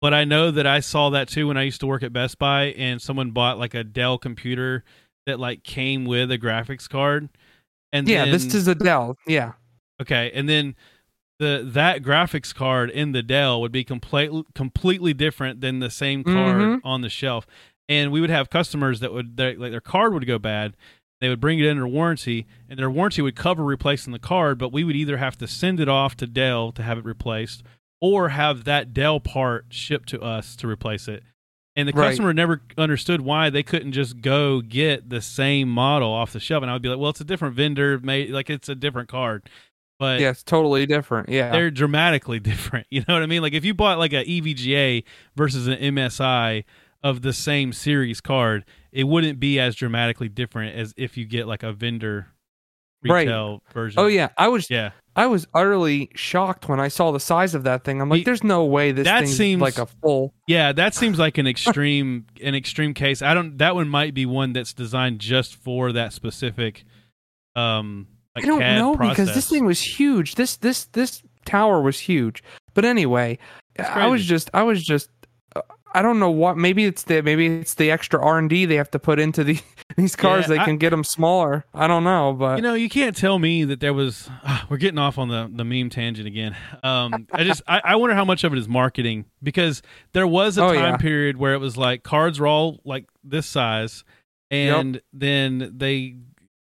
but 0.00 0.14
I 0.14 0.22
know 0.24 0.52
that 0.52 0.64
I 0.66 0.78
saw 0.78 1.10
that 1.10 1.26
too 1.28 1.48
when 1.48 1.56
I 1.56 1.62
used 1.64 1.80
to 1.80 1.86
work 1.88 2.04
at 2.04 2.12
Best 2.12 2.38
Buy, 2.38 2.66
and 2.78 3.02
someone 3.02 3.32
bought 3.32 3.58
like 3.58 3.74
a 3.74 3.82
Dell 3.82 4.16
computer 4.18 4.84
that 5.26 5.40
like 5.40 5.64
came 5.64 6.04
with 6.04 6.30
a 6.30 6.38
graphics 6.38 6.88
card. 6.88 7.28
And 7.92 8.06
yeah, 8.08 8.24
then, 8.24 8.32
this 8.32 8.54
is 8.54 8.68
a 8.68 8.74
Dell. 8.76 9.16
Yeah. 9.26 9.54
okay, 10.00 10.30
and 10.34 10.48
then 10.48 10.76
the 11.38 11.62
that 11.64 12.02
graphics 12.02 12.54
card 12.54 12.90
in 12.90 13.12
the 13.12 13.22
Dell 13.22 13.60
would 13.60 13.72
be 13.72 13.84
completely 13.84 14.44
completely 14.54 15.14
different 15.14 15.60
than 15.60 15.78
the 15.78 15.90
same 15.90 16.24
card 16.24 16.60
Mhm. 16.60 16.80
on 16.84 17.00
the 17.00 17.08
shelf. 17.08 17.46
And 17.88 18.10
we 18.12 18.20
would 18.20 18.30
have 18.30 18.50
customers 18.50 19.00
that 19.00 19.12
would 19.12 19.36
their, 19.36 19.56
like 19.56 19.70
their 19.70 19.80
card 19.80 20.12
would 20.12 20.26
go 20.26 20.38
bad. 20.38 20.76
They 21.20 21.28
would 21.28 21.40
bring 21.40 21.58
it 21.58 21.64
in 21.64 21.70
under 21.72 21.88
warranty, 21.88 22.46
and 22.68 22.78
their 22.78 22.90
warranty 22.90 23.22
would 23.22 23.34
cover 23.34 23.64
replacing 23.64 24.12
the 24.12 24.18
card. 24.18 24.58
But 24.58 24.72
we 24.72 24.84
would 24.84 24.94
either 24.96 25.16
have 25.16 25.36
to 25.38 25.46
send 25.48 25.80
it 25.80 25.88
off 25.88 26.16
to 26.18 26.26
Dell 26.26 26.70
to 26.72 26.82
have 26.82 26.98
it 26.98 27.04
replaced, 27.04 27.62
or 28.00 28.28
have 28.30 28.64
that 28.64 28.92
Dell 28.92 29.18
part 29.18 29.66
shipped 29.70 30.08
to 30.10 30.20
us 30.20 30.54
to 30.56 30.68
replace 30.68 31.08
it. 31.08 31.24
And 31.74 31.88
the 31.88 31.92
Right. 31.92 32.08
customer 32.08 32.32
never 32.34 32.60
understood 32.76 33.20
why 33.20 33.50
they 33.50 33.62
couldn't 33.62 33.92
just 33.92 34.20
go 34.20 34.60
get 34.60 35.10
the 35.10 35.20
same 35.20 35.68
model 35.68 36.10
off 36.10 36.32
the 36.32 36.40
shelf. 36.40 36.62
And 36.62 36.70
I 36.70 36.74
would 36.74 36.82
be 36.82 36.88
like, 36.88 36.98
"Well, 36.98 37.10
it's 37.10 37.20
a 37.20 37.24
different 37.24 37.54
vendor, 37.54 37.98
made 38.00 38.30
like 38.30 38.50
it's 38.50 38.68
a 38.68 38.74
different 38.74 39.08
card." 39.08 39.44
But 39.98 40.20
Yeah, 40.20 40.30
it's 40.30 40.42
totally 40.44 40.86
different. 40.86 41.28
Yeah. 41.28 41.50
they're 41.50 41.70
dramatically 41.70 42.38
different. 42.52 42.86
You 42.90 43.04
know 43.08 43.14
what 43.14 43.22
I 43.22 43.26
mean? 43.26 43.42
Like 43.42 43.52
if 43.54 43.64
you 43.64 43.74
bought 43.74 43.98
like 43.98 44.12
a 44.12 44.24
EVGA 44.24 45.04
versus 45.36 45.66
an 45.66 45.78
MSI 45.78 46.64
of 47.02 47.22
the 47.22 47.32
same 47.32 47.72
series 47.72 48.20
card, 48.20 48.64
it 48.92 49.04
wouldn't 49.04 49.38
be 49.40 49.58
as 49.60 49.74
dramatically 49.76 50.28
different 50.28 50.76
as 50.76 50.94
if 50.96 51.16
you 51.16 51.24
get 51.24 51.46
like 51.46 51.62
a 51.62 51.72
vendor 51.72 52.28
Right. 53.04 53.28
retail 53.28 53.62
version. 53.72 54.00
Oh 54.00 54.08
yeah, 54.08 54.30
I 54.36 54.48
was 54.48 54.68
yeah. 54.70 54.90
I 55.14 55.26
was 55.26 55.46
utterly 55.54 56.10
shocked 56.16 56.68
when 56.68 56.80
I 56.80 56.88
saw 56.88 57.12
the 57.12 57.20
size 57.20 57.54
of 57.54 57.62
that 57.62 57.84
thing. 57.84 58.00
I'm 58.00 58.08
like, 58.08 58.24
there's 58.24 58.42
no 58.42 58.64
way 58.64 58.90
this 58.90 59.04
that 59.04 59.28
seems- 59.28 59.60
like 59.62 59.78
a 59.78 59.86
full. 59.86 60.34
Yeah, 60.48 60.72
that 60.72 60.94
seems 60.96 61.16
like 61.16 61.38
an 61.38 61.46
extreme 61.54 62.26
an 62.42 62.56
extreme 62.56 62.94
case. 62.94 63.22
I 63.22 63.34
don't 63.34 63.56
that 63.58 63.76
one 63.76 63.88
might 63.88 64.14
be 64.14 64.26
one 64.26 64.52
that's 64.52 64.72
designed 64.72 65.20
just 65.20 65.54
for 65.54 65.92
that 65.92 66.12
specific 66.12 66.84
um 67.54 68.08
I 68.44 68.46
don't 68.46 68.60
CAD 68.60 68.78
know 68.78 68.94
process. 68.96 69.16
because 69.16 69.34
this 69.34 69.48
thing 69.50 69.64
was 69.64 69.80
huge. 69.80 70.34
This 70.36 70.56
this 70.56 70.84
this 70.86 71.22
tower 71.44 71.80
was 71.82 71.98
huge. 71.98 72.42
But 72.74 72.84
anyway, 72.84 73.38
I 73.78 74.06
was 74.06 74.24
just 74.24 74.50
I 74.54 74.62
was 74.62 74.84
just 74.84 75.10
uh, 75.56 75.62
I 75.94 76.02
don't 76.02 76.18
know 76.20 76.30
what. 76.30 76.56
Maybe 76.56 76.84
it's 76.84 77.04
the 77.04 77.22
maybe 77.22 77.46
it's 77.46 77.74
the 77.74 77.90
extra 77.90 78.22
R 78.22 78.38
and 78.38 78.48
D 78.50 78.66
they 78.66 78.76
have 78.76 78.90
to 78.92 78.98
put 78.98 79.18
into 79.18 79.42
the 79.42 79.58
these 79.96 80.14
cars. 80.14 80.42
Yeah, 80.42 80.48
they 80.54 80.58
I- 80.58 80.64
can 80.64 80.76
get 80.76 80.90
them 80.90 81.02
smaller. 81.02 81.64
I 81.74 81.86
don't 81.86 82.04
know, 82.04 82.34
but 82.34 82.56
You 82.56 82.62
know, 82.62 82.74
you 82.74 82.88
can't 82.88 83.16
tell 83.16 83.38
me 83.38 83.64
that 83.64 83.80
there 83.80 83.94
was. 83.94 84.28
ah, 84.44 84.66
we're 84.68 84.76
getting 84.76 84.98
off 84.98 85.18
on 85.18 85.28
the 85.28 85.50
the 85.52 85.64
meme 85.64 85.90
tangent 85.90 86.28
again. 86.28 86.54
Um, 86.84 87.26
I 87.32 87.42
just 87.44 87.62
I, 87.66 87.80
I 87.82 87.96
wonder 87.96 88.14
how 88.14 88.24
much 88.24 88.44
of 88.44 88.52
it 88.52 88.58
is 88.58 88.68
marketing 88.68 89.24
because 89.42 89.82
there 90.12 90.26
was 90.26 90.58
a 90.58 90.62
Oh, 90.64 90.74
time 90.74 90.92
yeah. 90.92 90.96
period 90.98 91.36
where 91.38 91.54
it 91.54 91.58
was 91.58 91.76
like 91.76 92.02
cards 92.04 92.38
were 92.38 92.46
all 92.46 92.80
like 92.84 93.06
this 93.24 93.46
size, 93.46 94.04
and 94.50 95.00
then 95.12 95.72
they 95.76 96.16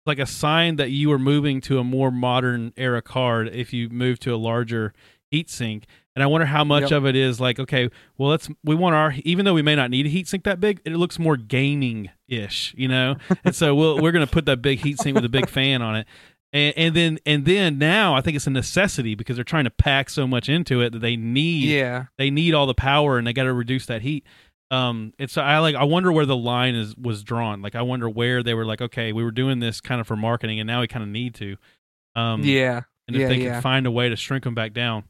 like 0.07 0.19
a 0.19 0.27
sign 0.27 0.77
that 0.77 0.91
you 0.91 1.09
were 1.09 1.19
moving 1.19 1.61
to 1.63 1.79
a 1.79 1.85
more 1.85 2.11
modern 2.11 2.73
era 2.77 3.03
card 3.03 3.49
if 3.49 3.73
you 3.73 3.89
move 3.89 4.19
to 4.21 4.35
a 4.35 4.37
larger 4.37 4.93
heat 5.31 5.51
sink. 5.51 5.87
And 6.15 6.23
I 6.23 6.27
wonder 6.27 6.47
how 6.47 6.65
much 6.65 6.85
Yep. 6.85 6.93
of 6.93 7.07
it 7.07 7.15
is 7.17 7.41
like, 7.41 7.59
okay, 7.61 7.91
well, 8.17 8.31
let's 8.31 8.49
we 8.65 8.75
want 8.75 8.95
our 8.95 9.15
even 9.25 9.45
though 9.45 9.53
we 9.55 9.63
may 9.63 9.75
not 9.75 9.91
need 9.91 10.07
a 10.07 10.09
heat 10.09 10.27
sink 10.29 10.45
that 10.45 10.61
big, 10.61 10.81
it 10.85 10.93
looks 10.93 11.19
more 11.19 11.37
gaming 11.37 12.11
ish, 12.29 12.75
you 12.77 12.89
know. 12.89 13.17
and 13.45 13.55
so 13.55 13.75
we'll, 13.75 13.99
we're 14.01 14.13
going 14.13 14.25
to 14.27 14.33
put 14.33 14.47
that 14.47 14.63
big 14.63 14.79
heat 14.79 14.99
sink 14.99 15.15
with 15.15 15.25
a 15.25 15.29
big 15.29 15.49
fan 15.49 15.83
on 15.83 15.97
it. 15.97 16.07
And, 16.53 16.75
and 16.79 16.97
then 16.97 17.19
and 17.27 17.45
then 17.45 17.77
now 17.77 18.15
I 18.15 18.23
think 18.23 18.37
it's 18.37 18.47
a 18.47 18.51
necessity 18.51 19.15
because 19.15 19.37
they're 19.37 19.45
trying 19.45 19.65
to 19.65 19.71
pack 19.71 20.09
so 20.09 20.27
much 20.27 20.49
into 20.49 20.81
it 20.81 20.93
that 20.93 21.01
they 21.01 21.17
need 21.17 21.69
yeah, 21.69 22.05
they 22.17 22.31
need 22.31 22.55
all 22.55 22.67
the 22.67 22.73
power 22.75 23.19
and 23.19 23.27
they 23.27 23.35
got 23.35 23.45
to 23.45 23.53
reduce 23.53 23.85
that 23.87 24.01
heat. 24.01 24.25
Um, 24.71 25.13
it's 25.19 25.37
I 25.39 25.59
like 25.59 25.75
I 25.77 25.85
wonder 25.85 26.11
where 26.11 26.27
the 26.27 26.37
line 26.37 26.75
is 26.75 26.97
was 26.97 27.23
drawn. 27.23 27.63
Like 27.63 27.75
I 27.75 27.83
wonder 27.83 28.09
where 28.09 28.43
they 28.43 28.55
were 28.55 28.65
like, 28.65 28.81
okay, 28.81 29.13
we 29.13 29.23
were 29.23 29.31
doing 29.31 29.61
this 29.61 29.81
kind 29.81 30.01
of 30.01 30.07
for 30.07 30.17
marketing, 30.17 30.59
and 30.61 30.67
now 30.67 30.81
we 30.81 30.89
kind 30.89 31.03
of 31.03 31.09
need 31.09 31.35
to. 31.37 31.57
Um, 32.17 32.43
yeah, 32.43 32.83
and 33.07 33.15
if 33.17 33.23
yeah, 33.23 33.29
they 33.29 33.37
yeah. 33.37 33.53
can 33.53 33.63
find 33.63 33.87
a 33.87 33.91
way 33.91 34.09
to 34.09 34.17
shrink 34.17 34.45
them 34.45 34.55
back 34.55 34.73
down. 34.73 35.05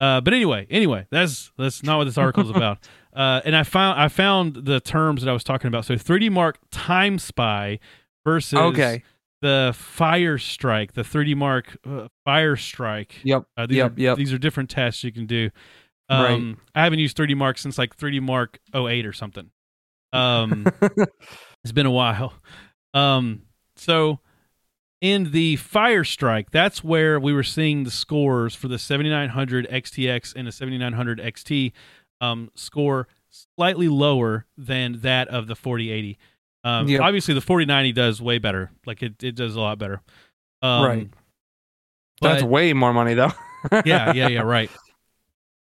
Uh, 0.00 0.20
but 0.20 0.34
anyway, 0.34 0.66
anyway, 0.70 1.06
that's 1.10 1.50
that's 1.58 1.82
not 1.82 1.98
what 1.98 2.04
this 2.04 2.18
article 2.18 2.44
is 2.44 2.50
about. 2.56 2.78
Uh, 3.12 3.40
and 3.44 3.54
I 3.56 3.62
found 3.62 4.00
I 4.00 4.08
found 4.08 4.54
the 4.66 4.80
terms 4.80 5.22
that 5.22 5.30
I 5.30 5.32
was 5.32 5.44
talking 5.44 5.68
about. 5.68 5.84
So 5.84 5.94
3D 5.94 6.30
Mark 6.30 6.58
Time 6.70 7.18
Spy 7.18 7.78
versus 8.24 8.58
Okay. 8.58 9.02
the 9.40 9.72
Fire 9.76 10.38
Strike, 10.38 10.92
the 10.94 11.02
3D 11.02 11.36
Mark 11.36 11.76
uh, 11.86 12.08
Fire 12.24 12.56
Strike. 12.56 13.16
Yep. 13.24 13.44
Uh, 13.56 13.66
these 13.66 13.76
Yep, 13.78 13.96
are, 13.96 14.00
yep. 14.00 14.16
These 14.16 14.32
are 14.32 14.38
different 14.38 14.70
tests 14.70 15.02
you 15.04 15.12
can 15.12 15.26
do. 15.26 15.50
Right. 16.22 16.32
Um, 16.32 16.58
I 16.74 16.84
haven't 16.84 16.98
used 16.98 17.16
3D 17.16 17.36
Mark 17.36 17.58
since 17.58 17.78
like 17.78 17.96
3D 17.96 18.20
Mark 18.20 18.58
08 18.74 19.06
or 19.06 19.12
something. 19.12 19.50
Um, 20.12 20.66
it's 21.64 21.72
been 21.72 21.86
a 21.86 21.90
while. 21.90 22.34
Um, 22.94 23.42
so 23.76 24.20
in 25.00 25.32
the 25.32 25.56
Fire 25.56 26.04
Strike, 26.04 26.50
that's 26.50 26.84
where 26.84 27.18
we 27.18 27.32
were 27.32 27.42
seeing 27.42 27.84
the 27.84 27.90
scores 27.90 28.54
for 28.54 28.68
the 28.68 28.78
7900 28.78 29.66
XTX 29.68 30.34
and 30.36 30.46
the 30.46 30.52
7900 30.52 31.18
XT 31.18 31.72
um, 32.20 32.50
score 32.54 33.08
slightly 33.56 33.88
lower 33.88 34.46
than 34.56 35.00
that 35.00 35.28
of 35.28 35.46
the 35.46 35.56
4080. 35.56 36.18
Um, 36.64 36.86
Yep. 36.88 37.00
Obviously, 37.00 37.34
the 37.34 37.40
4090 37.40 37.92
does 37.92 38.22
way 38.22 38.38
better. 38.38 38.70
Like 38.86 39.02
it, 39.02 39.22
it 39.24 39.34
does 39.34 39.56
a 39.56 39.60
lot 39.60 39.78
better. 39.78 40.00
Um, 40.60 40.84
Right. 40.84 41.08
That's 42.20 42.42
way 42.44 42.72
more 42.72 42.92
money 42.92 43.14
though. 43.14 43.32
yeah, 43.84 44.12
yeah, 44.12 44.28
yeah, 44.28 44.40
right. 44.42 44.70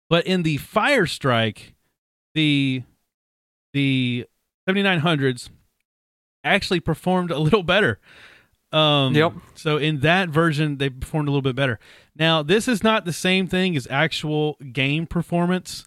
But 0.08 0.26
in 0.26 0.42
the 0.42 0.56
Fire 0.58 1.06
Strike, 1.06 1.74
the 2.34 2.82
the 3.72 4.26
7900s 4.68 5.50
actually 6.44 6.80
performed 6.80 7.30
a 7.30 7.38
little 7.38 7.62
better. 7.62 7.98
Um, 8.72 9.14
Yep. 9.14 9.32
So 9.54 9.76
in 9.76 10.00
that 10.00 10.28
version, 10.28 10.78
they 10.78 10.90
performed 10.90 11.28
a 11.28 11.30
little 11.30 11.42
bit 11.42 11.56
better. 11.56 11.78
Now, 12.14 12.42
this 12.42 12.68
is 12.68 12.82
not 12.82 13.04
the 13.04 13.12
same 13.12 13.46
thing 13.46 13.76
as 13.76 13.86
actual 13.90 14.54
game 14.72 15.06
performance. 15.06 15.84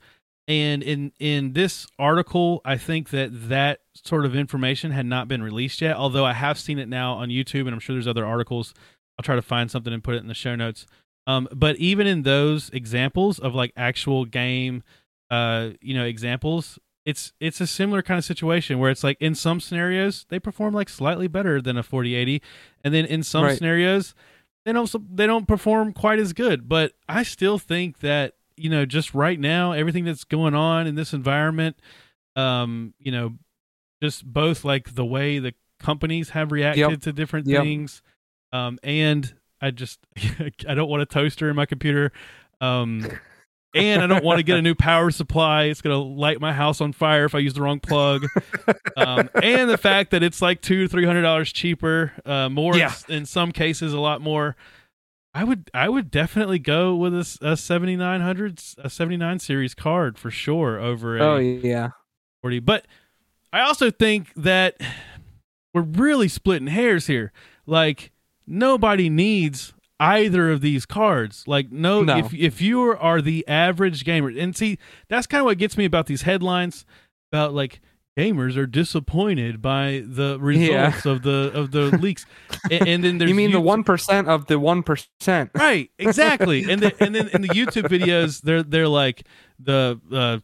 And 0.47 0.81
in 0.81 1.11
in 1.19 1.53
this 1.53 1.85
article, 1.99 2.61
I 2.65 2.77
think 2.77 3.09
that 3.09 3.49
that 3.49 3.81
sort 3.93 4.25
of 4.25 4.35
information 4.35 4.91
had 4.91 5.05
not 5.05 5.27
been 5.27 5.43
released 5.43 5.81
yet. 5.81 5.95
Although 5.95 6.25
I 6.25 6.33
have 6.33 6.57
seen 6.57 6.79
it 6.79 6.89
now 6.89 7.13
on 7.13 7.29
YouTube, 7.29 7.61
and 7.61 7.69
I'm 7.69 7.79
sure 7.79 7.93
there's 7.93 8.07
other 8.07 8.25
articles. 8.25 8.73
I'll 9.17 9.23
try 9.23 9.35
to 9.35 9.41
find 9.43 9.69
something 9.69 9.93
and 9.93 10.03
put 10.03 10.15
it 10.15 10.19
in 10.21 10.27
the 10.27 10.33
show 10.33 10.55
notes. 10.55 10.87
Um, 11.29 11.47
but 11.53 11.75
even 11.77 12.07
in 12.07 12.23
those 12.23 12.69
examples 12.71 13.37
of 13.37 13.53
like 13.53 13.71
actual 13.77 14.25
game, 14.25 14.81
uh, 15.29 15.69
you 15.79 15.93
know, 15.93 16.05
examples, 16.05 16.79
it's 17.05 17.33
it's 17.39 17.61
a 17.61 17.67
similar 17.67 18.01
kind 18.01 18.17
of 18.17 18.25
situation 18.25 18.79
where 18.79 18.89
it's 18.89 19.03
like 19.03 19.17
in 19.21 19.35
some 19.35 19.59
scenarios 19.59 20.25
they 20.29 20.39
perform 20.39 20.73
like 20.73 20.89
slightly 20.89 21.27
better 21.27 21.61
than 21.61 21.77
a 21.77 21.83
4080, 21.83 22.41
and 22.83 22.93
then 22.93 23.05
in 23.05 23.21
some 23.21 23.43
Right. 23.43 23.55
scenarios 23.57 24.15
they 24.65 24.73
don't 24.73 25.15
they 25.15 25.27
don't 25.27 25.47
perform 25.47 25.93
quite 25.93 26.17
as 26.19 26.33
good. 26.33 26.67
But 26.67 26.93
I 27.07 27.21
still 27.23 27.59
think 27.59 27.99
that 27.99 28.33
you 28.57 28.69
know 28.71 28.85
just 28.85 29.13
right 29.13 29.39
now 29.39 29.71
everything 29.73 30.05
that's 30.05 30.23
going 30.23 30.55
on 30.55 30.87
in 30.87 30.95
this 30.95 31.13
environment, 31.13 31.77
um, 32.35 32.93
you 32.99 33.11
know, 33.11 33.37
just 34.01 34.25
both 34.25 34.65
like 34.65 34.95
the 34.95 35.05
way 35.05 35.37
the 35.37 35.53
companies 35.79 36.29
have 36.31 36.51
reacted 36.51 37.01
to 37.03 37.13
different 37.13 37.45
Yep. 37.47 37.61
things, 37.63 38.01
um, 38.51 38.79
and 38.83 39.35
I 39.61 39.71
just 39.71 39.99
I 40.67 40.73
don't 40.73 40.89
want 40.89 41.01
a 41.01 41.05
toaster 41.05 41.49
in 41.49 41.55
my 41.55 41.65
computer. 41.65 42.11
Um, 42.61 43.05
and 43.75 44.01
I 44.01 44.07
don't 44.07 44.23
want 44.23 44.39
to 44.39 44.43
get 44.43 44.57
a 44.57 44.61
new 44.61 44.73
power 44.75 45.11
supply. 45.11 45.65
It's 45.65 45.81
gonna 45.81 45.97
light 45.99 46.41
my 46.41 46.53
house 46.53 46.81
on 46.81 46.91
fire 46.93 47.25
if 47.25 47.35
I 47.35 47.39
use 47.39 47.53
the 47.53 47.61
wrong 47.61 47.79
plug. 47.79 48.25
um, 48.97 49.29
and 49.41 49.69
the 49.69 49.77
fact 49.77 50.11
that 50.11 50.23
it's 50.23 50.41
like 50.41 50.61
two 50.61 50.83
to 50.83 50.87
three 50.89 51.05
hundred 51.05 51.21
dollars 51.21 51.53
cheaper, 51.53 52.11
uh, 52.25 52.49
more 52.49 52.75
Yeah. 52.75 52.93
in 53.07 53.25
some 53.25 53.51
cases, 53.51 53.93
a 53.93 53.99
lot 53.99 54.21
more. 54.21 54.55
I 55.33 55.43
would 55.43 55.69
I 55.75 55.87
would 55.89 56.09
definitely 56.09 56.57
go 56.57 56.95
with 56.95 57.13
a 57.13 57.55
seventy 57.55 57.95
nine 57.95 58.21
hundred 58.21 58.59
a 58.59 58.65
seventy 58.65 58.75
nine 58.77 58.79
hundred 58.79 58.83
a 58.83 58.89
seventy 58.89 59.17
nine 59.17 59.37
series 59.37 59.75
card 59.75 60.17
for 60.17 60.31
sure 60.31 60.79
over 60.79 61.17
a 61.17 61.21
oh 61.21 61.37
yeah. 61.37 61.89
40. 62.41 62.59
But 62.59 62.87
I 63.53 63.59
also 63.61 63.91
think 63.91 64.33
that 64.35 64.81
we're 65.73 65.81
really 65.83 66.27
splitting 66.29 66.67
hairs 66.69 67.05
here. 67.05 67.31
Like 67.67 68.11
nobody 68.49 69.09
needs 69.09 69.73
either 69.99 70.49
of 70.51 70.61
these 70.61 70.85
cards. 70.85 71.43
Like 71.47 71.71
no, 71.71 72.01
No. 72.03 72.17
if 72.17 72.33
if 72.33 72.61
you 72.61 72.81
are 72.81 73.21
the 73.21 73.47
average 73.47 74.03
gamer, 74.03 74.29
and 74.29 74.55
see 74.55 74.77
that's 75.07 75.27
kind 75.27 75.39
of 75.41 75.45
what 75.45 75.57
gets 75.57 75.77
me 75.77 75.85
about 75.85 76.07
these 76.07 76.23
headlines 76.23 76.85
about 77.31 77.53
like 77.53 77.79
gamers 78.17 78.57
are 78.57 78.65
disappointed 78.65 79.61
by 79.61 80.03
the 80.05 80.37
Yeah. 80.41 80.87
results 80.87 81.05
of 81.05 81.21
the 81.23 81.51
of 81.53 81.71
the 81.71 81.95
leaks. 82.01 82.25
And, 82.71 82.87
and 82.87 83.03
then 83.03 83.17
there's 83.17 83.29
You 83.29 83.35
mean 83.35 83.51
the 83.51 83.61
one 83.61 83.83
percent 83.83 84.27
of 84.27 84.47
the 84.47 84.59
one 84.59 84.83
percent? 84.83 85.51
Right, 85.55 85.89
exactly. 85.99 86.63
and 86.69 86.83
and 86.99 87.15
then 87.15 87.27
in 87.29 87.41
the 87.41 87.49
YouTube 87.49 87.87
videos, 87.89 88.41
they're 88.41 88.63
they're 88.63 88.87
like 88.89 89.23
the 89.59 89.99
uh, 90.11 90.39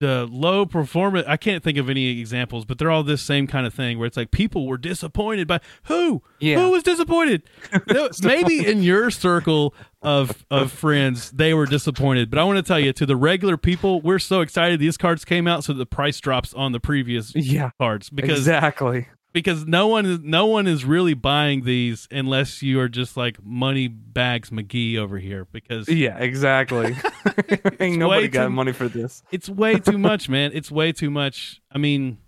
the 0.00 0.26
low 0.30 0.66
performance. 0.66 1.26
I 1.28 1.36
can't 1.36 1.62
think 1.62 1.78
of 1.78 1.88
any 1.88 2.18
examples, 2.20 2.64
but 2.64 2.78
they're 2.78 2.90
all 2.90 3.02
this 3.04 3.22
same 3.22 3.46
kind 3.46 3.66
of 3.66 3.72
thing 3.74 3.98
where 3.98 4.06
it's 4.06 4.16
like 4.16 4.30
people 4.30 4.66
were 4.66 4.78
disappointed 4.78 5.46
by 5.46 5.60
who 5.84 6.22
Yeah. 6.40 6.58
who 6.58 6.70
was 6.70 6.82
disappointed. 6.82 7.42
Maybe 8.22 8.66
in 8.66 8.82
your 8.82 9.10
circle 9.10 9.74
of 10.02 10.44
of 10.50 10.72
friends, 10.72 11.30
they 11.30 11.52
were 11.54 11.66
disappointed. 11.66 12.30
But 12.30 12.38
I 12.38 12.44
want 12.44 12.56
to 12.56 12.62
tell 12.62 12.80
you, 12.80 12.92
to 12.94 13.06
the 13.06 13.16
regular 13.16 13.56
people, 13.56 14.00
we're 14.00 14.18
so 14.18 14.40
excited 14.40 14.80
these 14.80 14.96
cards 14.96 15.24
came 15.24 15.46
out, 15.46 15.64
so 15.64 15.72
the 15.74 15.86
price 15.86 16.18
drops 16.20 16.54
on 16.54 16.72
the 16.72 16.80
previous 16.80 17.34
Yeah, 17.36 17.70
cards 17.78 18.08
because 18.10 18.38
exactly. 18.38 19.06
Because 19.32 19.66
no 19.66 19.86
one 19.86 20.06
is 20.06 20.18
no 20.20 20.46
one 20.46 20.66
is 20.66 20.84
really 20.84 21.14
buying 21.14 21.64
these 21.64 22.08
unless 22.10 22.62
you 22.62 22.80
are 22.80 22.88
just 22.88 23.16
like 23.16 23.42
money 23.42 23.88
bags 23.88 24.50
McGee 24.50 24.96
over 24.96 25.18
here 25.18 25.46
because 25.52 25.88
Yeah, 25.88 26.18
exactly. 26.18 26.96
Ain't 27.80 27.98
nobody 27.98 28.28
got 28.28 28.44
too- 28.44 28.50
money 28.50 28.72
for 28.72 28.88
this. 28.88 29.22
it's 29.30 29.48
way 29.48 29.78
too 29.78 29.98
much, 30.10 30.28
man. 30.28 30.50
It's 30.54 30.70
way 30.70 30.92
too 30.92 31.10
much. 31.10 31.60
I 31.70 31.78
mean, 31.78 32.18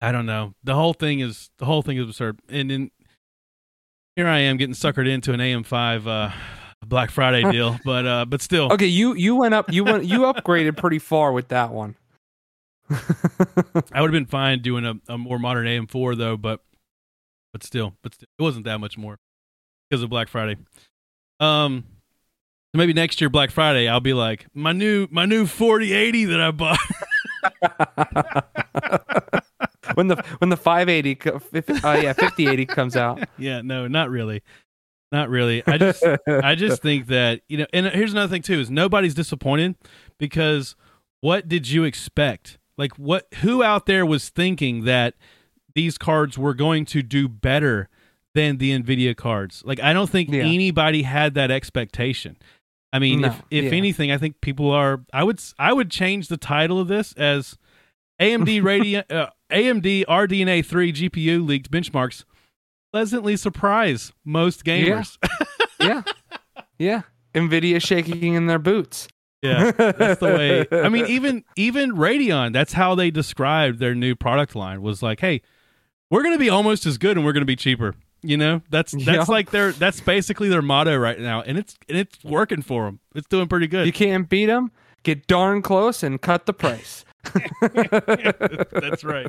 I 0.00 0.12
don't 0.12 0.26
know. 0.26 0.54
The 0.64 0.74
whole 0.74 0.94
thing 0.94 1.20
is 1.20 1.50
the 1.58 1.64
whole 1.66 1.82
thing 1.82 1.96
is 1.98 2.04
absurd. 2.04 2.40
And 2.48 2.70
then 2.70 2.90
here 4.16 4.26
I 4.26 4.38
am 4.40 4.56
getting 4.56 4.74
suckered 4.74 5.08
into 5.08 5.32
an 5.32 5.40
AM5 5.40 6.06
uh, 6.06 6.32
Black 6.86 7.10
Friday 7.10 7.42
deal, 7.52 7.78
but 7.84 8.06
uh, 8.06 8.24
but 8.24 8.40
still, 8.42 8.72
Okay, 8.72 8.86
you 8.86 9.14
you 9.14 9.36
went 9.36 9.52
up. 9.54 9.70
You 9.72 9.84
went. 9.84 10.04
You 10.06 10.20
upgraded 10.20 10.76
pretty 10.78 10.98
far 10.98 11.32
with 11.32 11.48
that 11.48 11.70
one. 11.70 11.94
I 12.90 14.00
would 14.00 14.08
have 14.08 14.12
been 14.12 14.26
fine 14.26 14.62
doing 14.62 14.84
a, 14.84 14.94
a 15.08 15.18
more 15.18 15.38
modern 15.38 15.66
AM4 15.66 16.16
though, 16.16 16.36
but 16.36 16.60
but 17.52 17.62
still, 17.62 17.94
but 18.02 18.14
still, 18.14 18.28
it 18.38 18.42
wasn't 18.42 18.64
that 18.64 18.78
much 18.78 18.96
more 18.96 19.18
because 19.88 20.02
of 20.02 20.10
Black 20.10 20.28
Friday. 20.28 20.56
Um, 21.40 21.84
so 22.72 22.78
maybe 22.78 22.92
next 22.92 23.20
year 23.20 23.30
Black 23.30 23.50
Friday 23.50 23.88
I'll 23.88 24.00
be 24.00 24.14
like 24.14 24.46
my 24.54 24.72
new 24.72 25.08
my 25.10 25.26
new 25.26 25.46
4080 25.46 26.24
that 26.26 26.40
I 26.40 26.50
bought. 26.50 26.78
when 29.94 30.08
the 30.08 30.22
when 30.38 30.50
the 30.50 30.56
580, 30.56 31.30
uh, 31.30 31.38
yeah, 32.02 32.12
5080 32.12 32.66
comes 32.66 32.96
out. 32.96 33.22
yeah, 33.38 33.62
no, 33.62 33.88
not 33.88 34.10
really, 34.10 34.42
not 35.12 35.28
really. 35.28 35.62
I 35.66 35.78
just 35.78 36.04
I 36.26 36.54
just 36.54 36.82
think 36.82 37.08
that 37.08 37.42
you 37.48 37.58
know, 37.58 37.66
and 37.72 37.86
here's 37.86 38.12
another 38.12 38.30
thing 38.30 38.42
too: 38.42 38.60
is 38.60 38.70
nobody's 38.70 39.14
disappointed 39.14 39.76
because 40.18 40.76
what 41.20 41.48
did 41.48 41.68
you 41.68 41.84
expect? 41.84 42.58
Like, 42.80 42.94
what? 42.96 43.26
Who 43.42 43.62
out 43.62 43.84
there 43.86 44.04
was 44.06 44.30
thinking 44.30 44.84
that 44.84 45.14
these 45.74 45.98
cards 45.98 46.38
were 46.38 46.54
going 46.54 46.84
to 46.86 47.02
do 47.02 47.28
better 47.28 47.88
than 48.34 48.56
the 48.56 48.76
Nvidia 48.76 49.14
cards? 49.14 49.62
Like, 49.66 49.80
I 49.80 49.92
don't 49.92 50.08
think 50.10 50.30
Yeah. 50.30 50.42
anybody 50.44 51.02
had 51.02 51.34
that 51.34 51.50
expectation. 51.50 52.36
I 52.92 52.98
mean, 52.98 53.20
No, 53.20 53.28
if 53.28 53.42
if 53.50 53.64
yeah. 53.66 53.78
anything, 53.78 54.10
I 54.10 54.16
think 54.18 54.40
people 54.40 54.70
are. 54.70 55.02
I 55.12 55.22
would 55.24 55.40
I 55.58 55.72
would 55.72 55.90
change 55.90 56.28
the 56.28 56.36
title 56.38 56.80
of 56.80 56.88
this 56.88 57.12
as 57.12 57.58
AMD 58.20 58.62
Radeon 58.62 59.04
uh, 59.12 59.28
AMD 59.52 60.06
RDNA 60.06 60.64
three 60.64 60.92
GPU 60.92 61.46
leaked 61.46 61.70
benchmarks 61.70 62.24
pleasantly 62.92 63.36
surprise 63.36 64.12
most 64.24 64.64
gamers. 64.64 65.18
yeah, 65.80 66.02
yeah. 66.78 67.02
Nvidia 67.34 67.80
shaking 67.80 68.34
in 68.34 68.46
their 68.46 68.58
boots. 68.58 69.06
Yeah, 69.42 69.70
that's 69.72 70.20
the 70.20 70.26
way. 70.26 70.66
I 70.84 70.88
mean, 70.90 71.06
even 71.06 71.44
even 71.56 71.92
Radeon, 71.92 72.52
that's 72.52 72.74
how 72.74 72.94
they 72.94 73.10
described 73.10 73.78
their 73.78 73.94
new 73.94 74.14
product 74.14 74.54
line. 74.54 74.82
Was 74.82 75.02
like, 75.02 75.20
hey, 75.20 75.40
we're 76.10 76.22
going 76.22 76.34
to 76.34 76.38
be 76.38 76.50
almost 76.50 76.84
as 76.86 76.98
good, 76.98 77.16
and 77.16 77.24
we're 77.24 77.32
going 77.32 77.40
to 77.42 77.46
be 77.46 77.56
cheaper. 77.56 77.94
You 78.22 78.36
know, 78.36 78.60
that's 78.68 78.92
that's 79.04 79.06
Yeah. 79.06 79.24
like 79.28 79.50
their 79.50 79.72
that's 79.72 80.00
basically 80.00 80.48
their 80.50 80.60
motto 80.62 80.94
right 80.96 81.18
now, 81.18 81.40
and 81.40 81.56
it's 81.56 81.74
and 81.88 81.96
it's 81.96 82.22
working 82.22 82.60
for 82.60 82.84
them. 82.84 83.00
It's 83.14 83.26
doing 83.28 83.48
pretty 83.48 83.66
good. 83.66 83.86
You 83.86 83.92
can't 83.92 84.28
beat 84.28 84.46
them. 84.46 84.72
Get 85.04 85.26
darn 85.26 85.62
close 85.62 86.02
and 86.02 86.20
cut 86.20 86.44
the 86.44 86.52
price. 86.52 87.06
That's 87.62 89.02
right. 89.04 89.26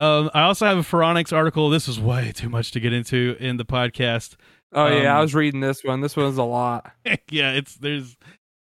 Um, 0.00 0.30
I 0.34 0.42
also 0.42 0.66
have 0.66 0.76
a 0.78 0.82
Phoronix 0.82 1.32
article. 1.32 1.70
This 1.70 1.88
is 1.88 1.98
way 2.00 2.32
too 2.34 2.48
much 2.48 2.70
to 2.72 2.80
get 2.80 2.92
into 2.92 3.36
in 3.40 3.56
the 3.56 3.64
podcast. 3.64 4.34
Oh 4.72 4.86
yeah, 4.88 5.12
Um, 5.12 5.18
I 5.18 5.20
was 5.20 5.34
reading 5.34 5.60
this 5.60 5.82
one. 5.84 6.00
This 6.00 6.16
one's 6.16 6.38
a 6.38 6.42
lot. 6.42 6.92
yeah, 7.30 7.52
it's 7.52 7.76
there's 7.76 8.16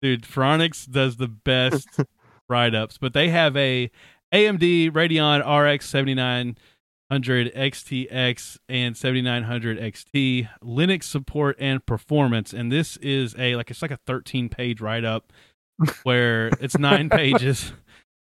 dude, 0.02 0.24
Phoronix 0.24 0.90
does 0.90 1.18
the 1.18 1.28
best 1.28 1.88
write 2.50 2.76
ups, 2.76 2.98
but 2.98 3.14
they 3.14 3.30
have 3.30 3.56
a 3.58 3.92
AMD 4.34 4.92
Radeon 4.92 5.40
RX 5.40 5.90
7900 5.90 7.54
XTX 7.54 8.58
and 8.70 8.96
7900 8.96 9.80
XT 9.80 10.50
Linux 10.64 11.04
support 11.04 11.56
and 11.60 11.86
performance, 11.86 12.54
and 12.54 12.72
this 12.72 12.98
is 12.98 13.36
a 13.38 13.56
like 13.56 13.72
it's 13.72 13.82
like 13.82 13.92
a 13.92 14.00
13 14.06 14.50
page 14.50 14.82
write 14.82 15.04
up 15.06 15.34
where 16.04 16.48
it's 16.60 16.78
nine 16.78 17.10
pages. 17.10 17.74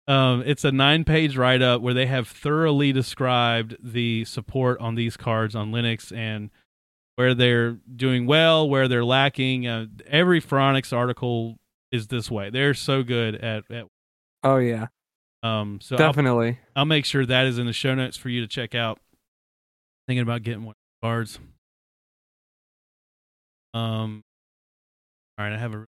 Um, 0.07 0.42
it's 0.47 0.64
a 0.64 0.73
nine 0.73 1.05
page 1.05 1.37
write 1.37 1.61
up 1.61 1.83
where 1.83 1.92
they 1.92 2.07
have 2.07 2.29
thoroughly 2.29 2.92
described 2.92 3.77
the 3.83 4.25
support 4.25 4.81
on 4.81 4.94
these 4.94 5.18
cards 5.18 5.55
on 5.55 5.71
Linux 5.71 6.16
and 6.16 6.49
where 7.18 7.35
they're 7.35 7.72
doing 7.96 8.26
well, 8.26 8.70
where 8.70 8.87
they're 8.87 9.04
lacking. 9.04 9.66
Uh, 9.66 9.87
every 10.07 10.40
Phoronix 10.40 10.96
article 10.96 11.57
is 11.90 12.07
this 12.07 12.31
way. 12.31 12.48
They're 12.48 12.74
so 12.74 13.02
good 13.02 13.35
at, 13.35 13.68
at 13.72 13.87
Oh 14.44 14.59
yeah, 14.59 14.87
um. 15.42 15.81
So 15.83 15.96
I'll, 15.96 15.98
definitely. 15.98 16.61
I'll 16.76 16.85
make 16.85 17.04
sure 17.04 17.26
that 17.26 17.46
is 17.46 17.59
in 17.59 17.66
the 17.66 17.72
show 17.72 17.92
notes 17.96 18.16
for 18.16 18.28
you 18.28 18.40
to 18.42 18.46
check 18.46 18.76
out. 18.76 19.00
Thinking 20.07 20.22
about 20.22 20.44
getting 20.44 20.62
one 20.62 20.74
of 20.76 21.07
cards. 21.09 21.40
Um. 23.74 24.22
All 25.37 25.44
right, 25.44 25.52
I 25.52 25.59
have 25.59 25.74
a. 25.74 25.87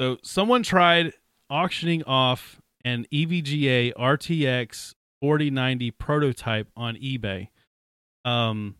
So 0.00 0.16
someone 0.22 0.62
tried 0.62 1.12
auctioning 1.50 2.04
off 2.04 2.58
an 2.86 3.04
EVGA 3.12 3.92
RTX 3.92 4.94
4090 5.20 5.90
prototype 5.92 6.68
on 6.76 6.96
eBay. 6.96 7.48
Um, 8.24 8.76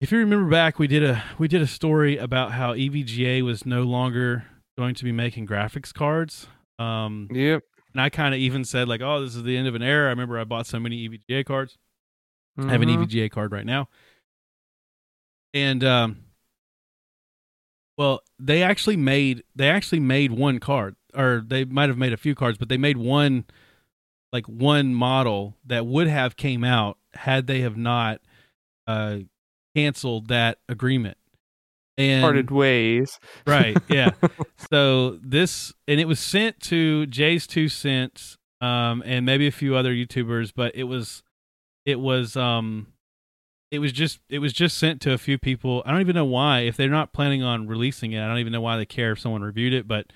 if 0.00 0.12
you 0.12 0.18
remember 0.18 0.48
back, 0.50 0.78
we 0.78 0.86
did 0.86 1.02
a 1.02 1.22
we 1.38 1.48
did 1.48 1.62
a 1.62 1.66
story 1.66 2.16
about 2.18 2.52
how 2.52 2.74
EVGA 2.74 3.42
was 3.42 3.64
no 3.66 3.82
longer 3.82 4.44
going 4.76 4.94
to 4.94 5.04
be 5.04 5.12
making 5.12 5.46
graphics 5.46 5.92
cards. 5.92 6.48
Um, 6.78 7.28
Yep. 7.32 7.62
and 7.92 8.00
I 8.00 8.10
kind 8.10 8.34
of 8.34 8.40
even 8.40 8.64
said 8.64 8.88
like, 8.88 9.00
"Oh, 9.00 9.22
this 9.22 9.34
is 9.34 9.42
the 9.42 9.56
end 9.56 9.66
of 9.68 9.74
an 9.74 9.82
era." 9.82 10.06
I 10.06 10.10
remember 10.10 10.38
I 10.38 10.44
bought 10.44 10.66
so 10.66 10.78
many 10.78 11.08
EVGA 11.08 11.44
cards. 11.46 11.78
I 12.58 12.72
have 12.72 12.82
an 12.82 12.88
Mhm. 12.88 13.02
EVGA 13.06 13.30
card 13.30 13.52
right 13.52 13.66
now, 13.66 13.88
and 15.54 15.82
um, 15.84 16.24
well, 17.96 18.20
they 18.38 18.62
actually 18.62 18.96
made 18.96 19.44
they 19.54 19.68
actually 19.70 20.00
made 20.00 20.32
one 20.32 20.58
card, 20.58 20.96
or 21.14 21.42
they 21.46 21.64
might 21.64 21.88
have 21.88 21.98
made 21.98 22.12
a 22.12 22.16
few 22.18 22.34
cards, 22.34 22.58
but 22.58 22.68
they 22.68 22.76
made 22.78 22.96
one 22.98 23.44
like 24.32 24.46
one 24.46 24.94
model 24.94 25.56
that 25.66 25.86
would 25.86 26.06
have 26.08 26.36
came 26.36 26.64
out 26.64 26.98
had 27.14 27.46
they 27.46 27.60
have 27.60 27.76
not 27.76 28.20
uh 28.86 29.18
canceled 29.74 30.28
that 30.28 30.58
agreement. 30.68 31.18
And 31.98 32.22
Parted 32.22 32.50
ways. 32.50 33.18
right, 33.46 33.76
yeah. 33.88 34.10
so 34.70 35.18
this 35.22 35.72
and 35.88 35.98
it 35.98 36.06
was 36.06 36.20
sent 36.20 36.60
to 36.60 37.06
JayzTwoCents, 37.06 38.36
um, 38.60 39.02
and 39.06 39.24
maybe 39.24 39.46
a 39.46 39.52
few 39.52 39.74
other 39.76 39.94
YouTubers, 39.94 40.52
but 40.54 40.74
it 40.76 40.84
was 40.84 41.22
it 41.86 41.98
was 41.98 42.36
um 42.36 42.88
it 43.70 43.78
was 43.78 43.92
just 43.92 44.20
it 44.28 44.40
was 44.40 44.52
just 44.52 44.76
sent 44.76 45.00
to 45.02 45.12
a 45.12 45.18
few 45.18 45.38
people. 45.38 45.82
I 45.86 45.90
don't 45.90 46.02
even 46.02 46.14
know 46.14 46.24
why. 46.24 46.60
If 46.60 46.76
they're 46.76 46.88
not 46.88 47.12
planning 47.12 47.42
on 47.42 47.66
releasing 47.66 48.12
it, 48.12 48.22
I 48.22 48.28
don't 48.28 48.38
even 48.38 48.52
know 48.52 48.60
why 48.60 48.76
they 48.76 48.86
care 48.86 49.12
if 49.12 49.20
someone 49.20 49.42
reviewed 49.42 49.72
it, 49.72 49.88
but 49.88 50.06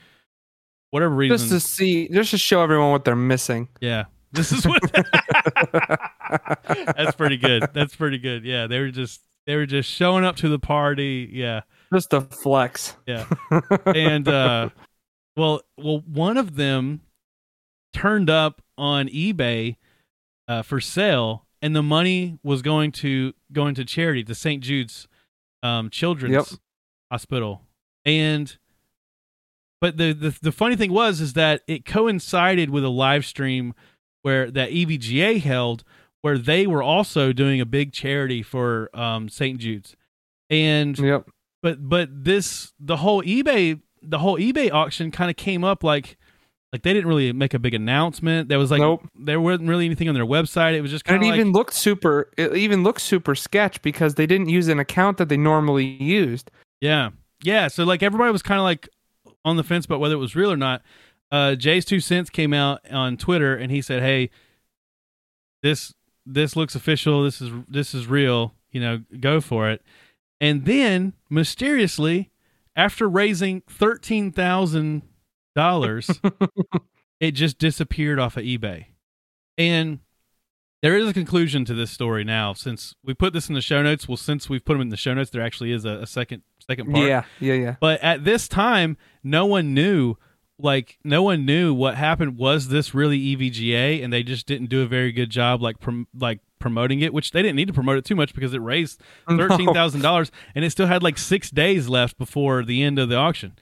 whatever 0.90 1.14
reason 1.14 1.36
Just 1.36 1.50
to 1.50 1.60
see, 1.60 2.08
just 2.08 2.30
to 2.32 2.38
show 2.38 2.62
everyone 2.62 2.90
what 2.90 3.04
they're 3.04 3.16
missing. 3.16 3.68
Yeah. 3.80 4.04
This 4.32 4.52
is 4.52 4.64
what 4.66 4.80
That's 6.96 7.16
pretty 7.16 7.36
good. 7.36 7.68
That's 7.72 7.94
pretty 7.96 8.18
good. 8.18 8.44
Yeah, 8.44 8.66
they 8.66 8.78
were 8.80 8.90
just 8.90 9.20
they 9.46 9.56
were 9.56 9.66
just 9.66 9.90
showing 9.90 10.24
up 10.24 10.36
to 10.36 10.48
the 10.48 10.58
party. 10.58 11.28
Yeah. 11.32 11.62
just 11.92 12.12
a 12.12 12.20
flex. 12.20 12.96
Yeah. 13.06 13.26
and 13.86 14.28
uh 14.28 14.70
well 15.36 15.62
well 15.76 16.02
one 16.06 16.36
of 16.36 16.56
them 16.56 17.00
turned 17.92 18.30
up 18.30 18.62
on 18.78 19.08
ebay 19.08 19.76
uh 20.48 20.62
for 20.62 20.80
sale 20.80 21.46
and 21.62 21.74
the 21.74 21.82
money 21.82 22.38
was 22.42 22.62
going 22.62 22.92
to 22.92 23.32
going 23.52 23.74
to 23.74 23.84
charity 23.84 24.22
to 24.24 24.34
st 24.34 24.62
jude's 24.62 25.08
um 25.62 25.90
children's 25.90 26.32
Yep. 26.34 26.60
hospital 27.10 27.62
and 28.04 28.56
but 29.80 29.96
the, 29.96 30.12
the 30.12 30.36
the 30.42 30.52
funny 30.52 30.76
thing 30.76 30.92
was 30.92 31.20
is 31.20 31.32
that 31.34 31.62
it 31.66 31.84
coincided 31.84 32.70
with 32.70 32.84
a 32.84 32.88
live 32.88 33.24
stream 33.24 33.74
where 34.22 34.50
that 34.50 34.70
evga 34.70 35.40
held 35.40 35.84
where 36.22 36.36
they 36.38 36.66
were 36.66 36.82
also 36.82 37.32
doing 37.32 37.60
a 37.60 37.66
big 37.66 37.92
charity 37.92 38.42
for 38.42 38.90
um 38.94 39.28
st 39.28 39.58
jude's 39.58 39.96
and 40.50 40.98
yep. 40.98 41.28
but 41.62 41.88
but 41.88 42.08
this 42.24 42.72
the 42.78 42.98
whole 42.98 43.22
ebay 43.22 43.80
the 44.02 44.18
whole 44.18 44.36
ebay 44.36 44.70
auction 44.70 45.10
kind 45.10 45.30
of 45.30 45.36
came 45.36 45.64
up 45.64 45.82
like 45.82 46.16
like 46.72 46.82
they 46.82 46.92
didn't 46.92 47.08
really 47.08 47.32
make 47.32 47.54
a 47.54 47.58
big 47.58 47.74
announcement 47.74 48.48
there 48.48 48.58
was 48.58 48.70
like 48.70 48.80
Nope. 48.80 49.02
there 49.18 49.40
wasn't 49.40 49.68
really 49.68 49.86
anything 49.86 50.08
on 50.08 50.14
their 50.14 50.26
website 50.26 50.74
it 50.74 50.82
was 50.82 50.90
just 50.90 51.04
kind 51.04 51.22
it 51.22 51.26
of 51.26 51.30
like 51.30 51.40
even 51.40 51.52
looked 51.52 51.74
super. 51.74 52.30
It 52.36 52.54
even 52.56 52.82
looked 52.82 53.00
super 53.00 53.34
sketch 53.34 53.82
because 53.82 54.14
they 54.14 54.26
didn't 54.26 54.48
use 54.48 54.68
an 54.68 54.78
account 54.78 55.18
that 55.18 55.28
they 55.28 55.36
normally 55.36 55.84
used. 55.84 56.50
yeah 56.80 57.10
yeah 57.42 57.68
so 57.68 57.84
like 57.84 58.02
everybody 58.02 58.30
was 58.30 58.42
kind 58.42 58.58
of 58.58 58.64
like 58.64 58.88
on 59.44 59.56
the 59.56 59.64
fence 59.64 59.84
about 59.86 60.00
whether 60.00 60.14
it 60.14 60.18
was 60.18 60.36
real 60.36 60.52
or 60.52 60.56
not 60.56 60.82
uh 61.32 61.54
JayzTwoCents 61.58 62.30
came 62.32 62.52
out 62.52 62.80
on 62.90 63.16
twitter 63.16 63.56
and 63.56 63.70
he 63.70 63.82
said 63.82 64.02
hey 64.02 64.30
this 65.62 65.94
this 66.26 66.56
looks 66.56 66.74
official. 66.74 67.24
This 67.24 67.40
is 67.40 67.50
this 67.68 67.94
is 67.94 68.06
real. 68.06 68.54
You 68.70 68.80
know, 68.80 69.02
go 69.18 69.40
for 69.40 69.68
it. 69.70 69.82
And 70.40 70.64
then 70.64 71.14
mysteriously, 71.28 72.30
after 72.76 73.08
raising 73.08 73.62
thirteen 73.62 74.32
thousand 74.32 75.02
dollars, 75.54 76.20
it 77.20 77.32
just 77.32 77.58
disappeared 77.58 78.18
off 78.18 78.36
of 78.36 78.44
eBay. 78.44 78.86
And 79.58 80.00
there 80.82 80.96
is 80.96 81.08
a 81.08 81.12
conclusion 81.12 81.64
to 81.66 81.74
this 81.74 81.90
story 81.90 82.24
now. 82.24 82.52
Since 82.52 82.94
we 83.04 83.14
put 83.14 83.32
this 83.32 83.48
in 83.48 83.54
the 83.54 83.60
show 83.60 83.82
notes, 83.82 84.08
well, 84.08 84.16
since 84.16 84.48
we've 84.48 84.64
put 84.64 84.74
them 84.74 84.82
in 84.82 84.88
the 84.88 84.96
show 84.96 85.14
notes, 85.14 85.30
there 85.30 85.42
actually 85.42 85.72
is 85.72 85.84
a, 85.84 85.98
a 86.02 86.06
second 86.06 86.42
second 86.66 86.92
part. 86.92 87.06
Yeah, 87.06 87.24
yeah, 87.38 87.54
yeah. 87.54 87.76
But 87.80 88.02
at 88.02 88.24
this 88.24 88.48
time, 88.48 88.96
no 89.22 89.46
one 89.46 89.74
knew. 89.74 90.16
Like 90.62 90.98
no 91.02 91.22
one 91.22 91.46
knew 91.46 91.72
what 91.72 91.94
happened. 91.94 92.36
Was 92.36 92.68
this 92.68 92.94
really 92.94 93.18
EVGA? 93.18 94.04
And 94.04 94.12
they 94.12 94.22
just 94.22 94.46
didn't 94.46 94.68
do 94.68 94.82
a 94.82 94.86
very 94.86 95.10
good 95.10 95.30
job, 95.30 95.62
like 95.62 95.80
prom- 95.80 96.06
like 96.14 96.40
promoting 96.58 97.00
it, 97.00 97.14
which 97.14 97.30
they 97.30 97.40
didn't 97.40 97.56
need 97.56 97.68
to 97.68 97.72
promote 97.72 97.96
it 97.96 98.04
too 98.04 98.14
much 98.14 98.34
because 98.34 98.52
it 98.52 98.60
raised 98.60 99.00
thirteen 99.26 99.72
thousand 99.72 100.02
dollars, 100.02 100.30
and 100.54 100.62
it 100.62 100.70
still 100.70 100.86
had 100.86 101.02
like 101.02 101.16
six 101.16 101.50
days 101.50 101.88
left 101.88 102.18
before 102.18 102.62
the 102.62 102.82
end 102.82 102.98
of 102.98 103.08
the 103.08 103.16
auction. 103.16 103.54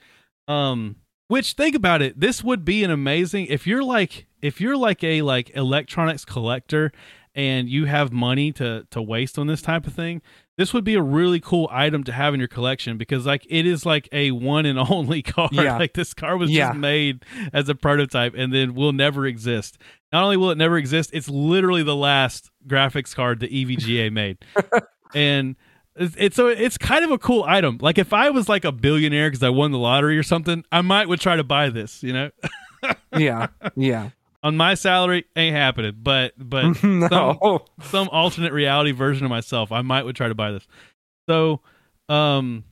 Um, 0.49 0.97
which 1.29 1.53
think 1.53 1.75
about 1.75 2.03
it, 2.03 2.19
this 2.19 2.43
would 2.43 2.65
be 2.65 2.83
an 2.85 2.91
amazing 2.91 3.47
if 3.47 3.67
you're 3.67 3.85
like 3.85 4.27
if 4.43 4.61
you're 4.61 4.77
like 4.77 5.03
a 5.05 5.23
like 5.23 5.51
electronics 5.55 6.25
collector 6.25 6.93
and 7.35 7.69
you 7.69 7.85
have 7.85 8.13
money 8.13 8.51
to 8.53 8.87
to 8.91 9.01
waste 9.01 9.39
on 9.39 9.47
this 9.47 9.63
type 9.63 9.87
of 9.87 9.93
thing. 9.95 10.21
This 10.57 10.75
would 10.75 10.83
be 10.83 10.95
a 10.97 11.03
really 11.03 11.39
cool 11.39 11.69
item 11.71 12.03
to 12.03 12.13
have 12.13 12.35
in 12.35 12.41
your 12.41 12.49
collection 12.49 12.99
because 12.99 13.25
like 13.25 13.47
it 13.49 13.65
is 13.65 13.87
like 13.87 14.09
a 14.11 14.33
one 14.33 14.67
and 14.67 14.77
only 14.91 15.23
car. 15.23 15.49
Yeah. 15.53 15.79
Like 15.79 15.95
this 15.95 16.15
car 16.15 16.37
was 16.37 16.51
Yeah. 16.51 16.71
just 16.71 16.79
made 16.79 17.25
as 17.53 17.69
a 17.69 17.77
prototype 17.77 18.35
and 18.37 18.53
then 18.53 18.75
will 18.75 18.93
never 18.93 19.25
exist. 19.25 19.79
Not 20.13 20.25
only 20.25 20.37
will 20.37 20.51
it 20.51 20.59
never 20.59 20.77
exist, 20.77 21.11
it's 21.13 21.29
literally 21.29 21.85
the 21.85 21.95
last 21.95 22.51
graphics 22.67 23.15
card 23.15 23.39
that 23.41 23.53
E 23.53 23.65
EVGA 23.67 24.11
made. 24.13 24.39
and 25.15 25.55
it's, 25.99 26.15
it's 26.19 26.37
so 26.37 26.49
it's 26.49 26.79
kind 26.79 27.05
of 27.05 27.11
a 27.11 27.19
cool 27.19 27.45
item. 27.47 27.79
Like 27.81 27.99
if 27.99 28.13
I 28.13 28.31
was 28.31 28.49
like 28.49 28.65
a 28.65 28.73
billionaire 28.73 29.29
because 29.31 29.43
I 29.43 29.49
won 29.51 29.73
the 29.73 29.79
lottery 29.79 30.17
or 30.19 30.23
something, 30.23 30.65
I 30.73 30.81
might 30.83 31.09
would 31.09 31.21
try 31.21 31.37
to 31.37 31.45
buy 31.45 31.71
this. 31.71 32.03
You 32.03 32.13
know, 32.13 32.31
yeah, 33.17 33.49
yeah. 33.77 34.11
on 34.43 34.57
my 34.57 34.75
salary 34.75 35.25
ain't 35.37 35.55
happening. 35.57 35.97
But 36.01 36.33
but 36.39 36.83
no. 36.83 37.65
some 37.83 38.09
alternate 38.11 38.53
reality 38.53 38.93
version 38.93 39.25
of 39.25 39.31
myself, 39.31 39.73
I 39.73 39.83
might 39.83 40.05
would 40.05 40.17
try 40.17 40.29
to 40.29 40.35
buy 40.35 40.53
this. 40.53 40.67
So, 41.29 41.61
um, 42.09 42.65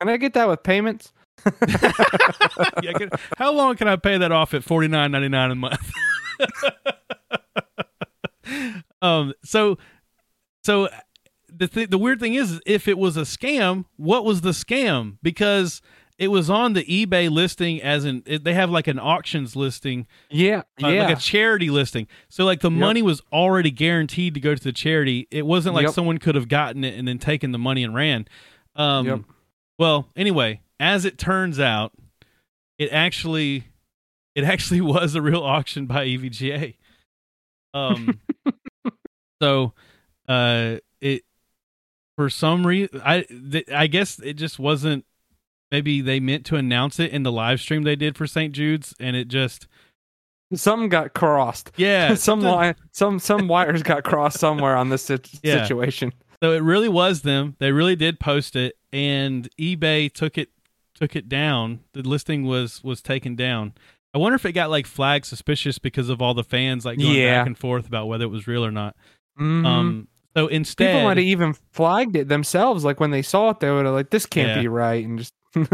Can 0.00 0.08
I 0.10 0.16
get 0.16 0.34
that 0.34 0.48
with 0.48 0.62
payments? 0.62 1.12
yeah, 2.82 2.92
can- 2.94 3.10
how 3.36 3.52
long 3.52 3.76
can 3.76 3.86
I 3.86 3.96
pay 3.96 4.18
that 4.18 4.32
off 4.32 4.54
at 4.54 4.64
forty 4.64 4.88
nine 4.88 5.12
ninety 5.12 5.28
nine 5.28 5.52
a 5.52 5.54
month? 5.54 5.92
um, 9.02 9.32
so, 9.44 9.78
so 10.64 10.88
the 11.58 11.68
th- 11.68 11.90
the 11.90 11.98
weird 11.98 12.20
thing 12.20 12.34
is, 12.34 12.60
if 12.66 12.88
it 12.88 12.98
was 12.98 13.16
a 13.16 13.22
scam, 13.22 13.84
what 13.96 14.24
was 14.24 14.40
the 14.42 14.50
scam? 14.50 15.18
Because 15.22 15.82
it 16.18 16.28
was 16.28 16.50
on 16.50 16.72
the 16.72 16.84
eBay 16.84 17.30
listing 17.30 17.80
as 17.82 18.04
an 18.04 18.22
it, 18.26 18.42
they 18.44 18.54
have 18.54 18.70
like 18.70 18.86
an 18.88 18.98
auctions 18.98 19.54
listing, 19.54 20.06
Yeah, 20.30 20.62
uh, 20.82 20.88
yeah. 20.88 21.06
like 21.06 21.16
a 21.16 21.20
charity 21.20 21.70
listing. 21.70 22.06
So 22.28 22.44
like 22.44 22.60
the 22.60 22.70
Yep. 22.70 22.78
money 22.80 23.02
was 23.02 23.22
already 23.32 23.70
guaranteed 23.70 24.34
to 24.34 24.40
go 24.40 24.54
to 24.54 24.62
the 24.62 24.72
charity. 24.72 25.28
It 25.30 25.46
wasn't 25.46 25.74
like 25.76 25.84
Yep. 25.86 25.94
someone 25.94 26.18
could 26.18 26.34
have 26.34 26.48
gotten 26.48 26.82
it 26.84 26.98
and 26.98 27.06
then 27.06 27.18
taken 27.18 27.52
the 27.52 27.58
money 27.58 27.84
and 27.84 27.94
ran. 27.94 28.26
Um, 28.74 29.06
Yep. 29.06 29.20
Well, 29.78 30.08
anyway, 30.16 30.60
as 30.80 31.04
it 31.04 31.18
turns 31.18 31.60
out, 31.60 31.92
it 32.78 32.90
actually 32.92 33.64
it 34.34 34.42
actually 34.44 34.80
was 34.96 35.14
a 35.14 35.22
real 35.22 35.42
auction 35.42 35.86
by 35.86 36.04
EVGA. 36.06 36.74
Um, 37.74 38.18
so 39.42 39.72
uh, 40.28 40.76
it 41.00 41.22
for 42.18 42.28
some 42.28 42.66
reason 42.66 43.00
I 43.04 43.22
th- 43.22 43.70
I 43.70 43.86
guess 43.86 44.18
it 44.18 44.34
just 44.34 44.58
wasn't. 44.58 45.04
Maybe 45.70 46.00
they 46.00 46.18
meant 46.18 46.44
to 46.46 46.56
announce 46.56 46.98
it 46.98 47.12
in 47.12 47.22
the 47.22 47.30
live 47.30 47.60
stream 47.60 47.84
they 47.84 47.94
did 47.94 48.16
for 48.16 48.26
St. 48.26 48.52
Jude's, 48.52 48.92
and 48.98 49.14
it 49.14 49.28
just 49.28 49.68
Something 50.52 50.88
got 50.88 51.12
crossed. 51.14 51.70
yeah 51.76 52.14
some 52.16 52.40
line, 52.40 52.74
some 52.90 53.18
some 53.20 53.46
wires 53.46 53.82
got 53.84 54.02
crossed 54.02 54.40
somewhere 54.40 54.76
on 54.76 54.88
this 54.88 55.08
Yeah. 55.42 55.62
situation. 55.62 56.12
So 56.42 56.52
it 56.52 56.62
really 56.62 56.88
was 56.88 57.22
them. 57.22 57.54
They 57.60 57.70
really 57.70 57.94
did 57.96 58.18
post 58.18 58.56
it, 58.56 58.76
and 58.92 59.48
eBay 59.60 60.10
took 60.12 60.36
it 60.38 60.48
took 60.94 61.14
it 61.14 61.28
down. 61.28 61.80
The 61.92 62.02
listing 62.02 62.44
was 62.46 62.82
was 62.82 63.00
taken 63.00 63.36
down. 63.36 63.74
I 64.14 64.18
wonder 64.18 64.36
if 64.36 64.44
it 64.46 64.52
got 64.52 64.70
like 64.70 64.86
flagged 64.86 65.26
suspicious 65.26 65.78
because 65.78 66.08
of 66.08 66.20
all 66.22 66.32
the 66.34 66.42
fans 66.42 66.84
like 66.84 66.98
going 66.98 67.14
Yeah. 67.14 67.38
back 67.40 67.46
and 67.46 67.58
forth 67.58 67.86
about 67.86 68.08
whether 68.08 68.24
it 68.24 68.28
was 68.30 68.46
real 68.48 68.64
or 68.64 68.72
not. 68.72 68.96
Mhm. 69.38 69.66
Um. 69.66 70.08
So 70.38 70.46
instead, 70.48 70.92
People 70.92 71.04
might 71.04 71.16
have 71.16 71.26
even 71.26 71.54
flagged 71.72 72.16
it 72.16 72.28
themselves. 72.28 72.84
Like 72.84 73.00
when 73.00 73.10
they 73.10 73.22
saw 73.22 73.50
it, 73.50 73.60
they 73.60 73.70
would 73.70 73.84
have 73.84 73.94
like, 73.94 74.10
"This 74.10 74.26
can't 74.26 74.48
Yeah. 74.56 74.60
be 74.62 74.68
right," 74.68 75.04
and 75.04 75.18
just 75.18 75.34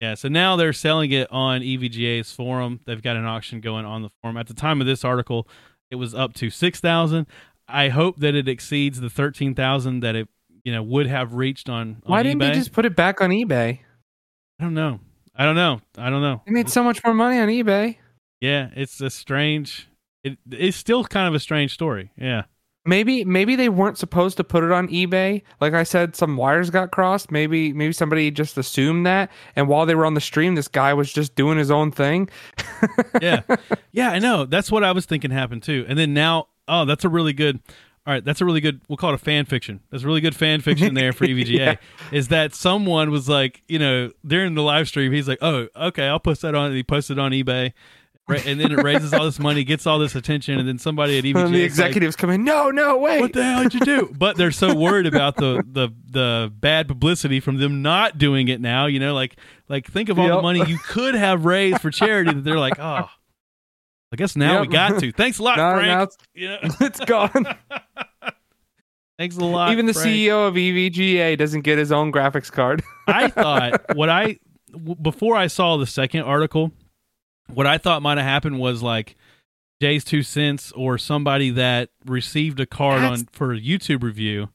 yeah. 0.00 0.14
So 0.14 0.28
now 0.28 0.56
they're 0.56 0.72
selling 0.72 1.10
it 1.12 1.30
on 1.32 1.60
EVGA's 1.62 2.32
forum. 2.32 2.80
They've 2.86 3.02
got 3.02 3.16
an 3.16 3.24
auction 3.24 3.60
going 3.60 3.84
on 3.84 4.02
the 4.02 4.10
forum. 4.22 4.36
At 4.36 4.46
the 4.46 4.54
time 4.54 4.80
of 4.80 4.86
this 4.86 5.04
article, 5.04 5.48
it 5.90 5.96
was 5.96 6.14
up 6.14 6.34
to 6.34 6.50
six 6.50 6.80
thousand. 6.80 7.26
I 7.68 7.88
hope 7.88 8.18
that 8.20 8.34
it 8.34 8.48
exceeds 8.48 9.00
the 9.00 9.10
thirteen 9.10 9.54
thousand 9.54 10.00
that 10.00 10.14
it 10.14 10.28
you 10.64 10.72
know 10.72 10.82
would 10.82 11.06
have 11.06 11.34
reached 11.34 11.68
on. 11.68 11.80
on 11.88 12.02
why 12.06 12.22
didn't 12.22 12.40
eBay. 12.40 12.52
they 12.52 12.58
just 12.58 12.72
put 12.72 12.84
it 12.84 12.94
back 12.94 13.20
on 13.20 13.30
eBay? 13.30 13.80
I 14.60 14.64
don't 14.64 14.74
know. 14.74 15.00
I 15.34 15.44
don't 15.44 15.56
know. 15.56 15.80
I 15.98 16.08
don't 16.10 16.22
know. 16.22 16.42
They 16.46 16.52
made 16.52 16.70
so 16.70 16.82
much 16.82 17.02
more 17.04 17.12
money 17.12 17.38
on 17.38 17.48
eBay. 17.48 17.96
Yeah, 18.40 18.70
it's 18.76 19.00
a 19.00 19.10
strange. 19.10 19.88
It, 20.24 20.38
it's 20.50 20.76
still 20.76 21.04
kind 21.04 21.28
of 21.28 21.34
a 21.34 21.40
strange 21.40 21.72
story. 21.74 22.10
Yeah, 22.16 22.44
Maybe 22.86 23.24
maybe 23.24 23.56
they 23.56 23.68
weren't 23.68 23.98
supposed 23.98 24.36
to 24.36 24.44
put 24.44 24.62
it 24.62 24.70
on 24.70 24.88
eBay. 24.88 25.42
Like 25.60 25.74
I 25.74 25.82
said, 25.82 26.14
some 26.14 26.36
wires 26.36 26.70
got 26.70 26.92
crossed. 26.92 27.30
Maybe 27.30 27.72
maybe 27.72 27.92
somebody 27.92 28.30
just 28.30 28.56
assumed 28.56 29.06
that. 29.06 29.30
And 29.56 29.68
while 29.68 29.86
they 29.86 29.94
were 29.94 30.06
on 30.06 30.14
the 30.14 30.20
stream, 30.20 30.54
this 30.54 30.68
guy 30.68 30.94
was 30.94 31.12
just 31.12 31.34
doing 31.34 31.58
his 31.58 31.70
own 31.70 31.90
thing. 31.90 32.28
yeah, 33.20 33.42
yeah. 33.92 34.10
I 34.10 34.18
know. 34.18 34.44
That's 34.44 34.70
what 34.70 34.84
I 34.84 34.92
was 34.92 35.06
thinking 35.06 35.30
happened 35.30 35.62
too. 35.62 35.84
And 35.88 35.98
then 35.98 36.14
now, 36.14 36.48
oh, 36.68 36.84
that's 36.84 37.04
a 37.04 37.08
really 37.08 37.32
good. 37.32 37.60
All 38.06 38.12
right, 38.12 38.24
that's 38.24 38.40
a 38.40 38.44
really 38.44 38.60
good. 38.60 38.82
We'll 38.88 38.96
call 38.96 39.10
it 39.10 39.14
a 39.14 39.18
fan 39.18 39.46
fiction. 39.46 39.80
That's 39.90 40.04
a 40.04 40.06
really 40.06 40.20
good 40.20 40.36
fan 40.36 40.60
fiction 40.60 40.94
there 40.94 41.12
for 41.12 41.26
EVGA. 41.26 41.48
Yeah. 41.58 41.76
Is 42.12 42.28
that 42.28 42.54
someone 42.54 43.10
was 43.10 43.28
like, 43.28 43.62
you 43.66 43.80
know, 43.80 44.12
during 44.24 44.54
the 44.54 44.62
live 44.62 44.86
stream, 44.86 45.10
he's 45.12 45.26
like, 45.26 45.38
oh, 45.42 45.66
okay, 45.74 46.06
I'll 46.06 46.20
post 46.20 46.42
that 46.42 46.54
on. 46.54 46.66
And 46.66 46.76
he 46.76 46.84
posted 46.84 47.18
it 47.18 47.20
on 47.20 47.32
eBay, 47.32 47.72
and 48.28 48.60
then 48.60 48.72
it 48.72 48.82
raises 48.82 49.12
all 49.12 49.24
this 49.24 49.38
money, 49.38 49.62
gets 49.62 49.86
all 49.86 49.98
this 49.98 50.14
attention, 50.14 50.58
and 50.58 50.66
then 50.68 50.78
somebody 50.78 51.18
at 51.18 51.24
E 51.24 51.32
EVGA 51.32 51.44
And 51.44 51.54
the 51.54 51.62
executives 51.62 52.16
come 52.16 52.30
in. 52.30 52.44
No, 52.44 52.70
no, 52.70 52.98
wait. 52.98 53.20
what 53.20 53.32
the 53.32 53.44
hell 53.44 53.62
did 53.62 53.74
you 53.74 53.80
do? 53.80 54.14
But 54.18 54.36
they're 54.36 54.50
so 54.50 54.74
worried 54.74 55.06
about 55.06 55.36
the 55.36 55.62
the 55.70 55.90
the 56.10 56.52
bad 56.54 56.88
publicity 56.88 57.38
from 57.40 57.58
them 57.58 57.82
not 57.82 58.18
doing 58.18 58.48
it 58.48 58.60
now. 58.60 58.86
You 58.86 58.98
know, 58.98 59.14
like 59.14 59.36
like 59.68 59.86
think 59.86 60.08
of 60.08 60.18
all 60.18 60.28
the 60.28 60.42
money 60.42 60.64
you 60.66 60.78
could 60.78 61.14
have 61.14 61.44
raised 61.44 61.80
for 61.80 61.90
charity 61.90 62.32
that 62.32 62.42
they're 62.42 62.58
like, 62.58 62.78
oh, 62.78 63.08
I 64.12 64.16
guess 64.16 64.36
now 64.36 64.62
we 64.62 64.68
got 64.68 65.00
to. 65.00 65.12
Thanks 65.12 65.38
a 65.38 65.42
lot, 65.42 65.56
Frank. 65.56 66.10
it's, 66.10 66.16
know, 66.36 66.58
it's 66.86 67.00
gone. 67.00 67.46
thanks 69.18 69.36
a 69.36 69.44
lot. 69.44 69.72
Even 69.72 69.86
the 69.86 69.92
Frank. 69.92 70.08
CEO 70.08 70.48
of 70.48 70.54
EVGA 70.54 71.36
doesn't 71.38 71.60
get 71.62 71.78
his 71.78 71.92
own 71.92 72.10
graphics 72.10 72.50
card. 72.50 72.82
I 73.06 73.28
thought 73.28 73.94
what 73.94 74.08
I 74.08 74.38
before 75.00 75.36
I 75.36 75.46
saw 75.46 75.76
the 75.76 75.86
second 75.86 76.22
article, 76.22 76.72
what 77.52 77.66
I 77.66 77.78
thought 77.78 78.02
might 78.02 78.18
have 78.18 78.26
happened 78.26 78.58
was 78.58 78.82
like 78.82 79.16
JayzTwoCents 79.82 80.72
or 80.76 80.98
somebody 80.98 81.50
that 81.50 81.90
received 82.04 82.60
a 82.60 82.66
card 82.66 83.02
That's- 83.02 83.20
on 83.20 83.28
for 83.32 83.52
a 83.52 83.60
YouTube 83.60 84.02
review 84.02 84.48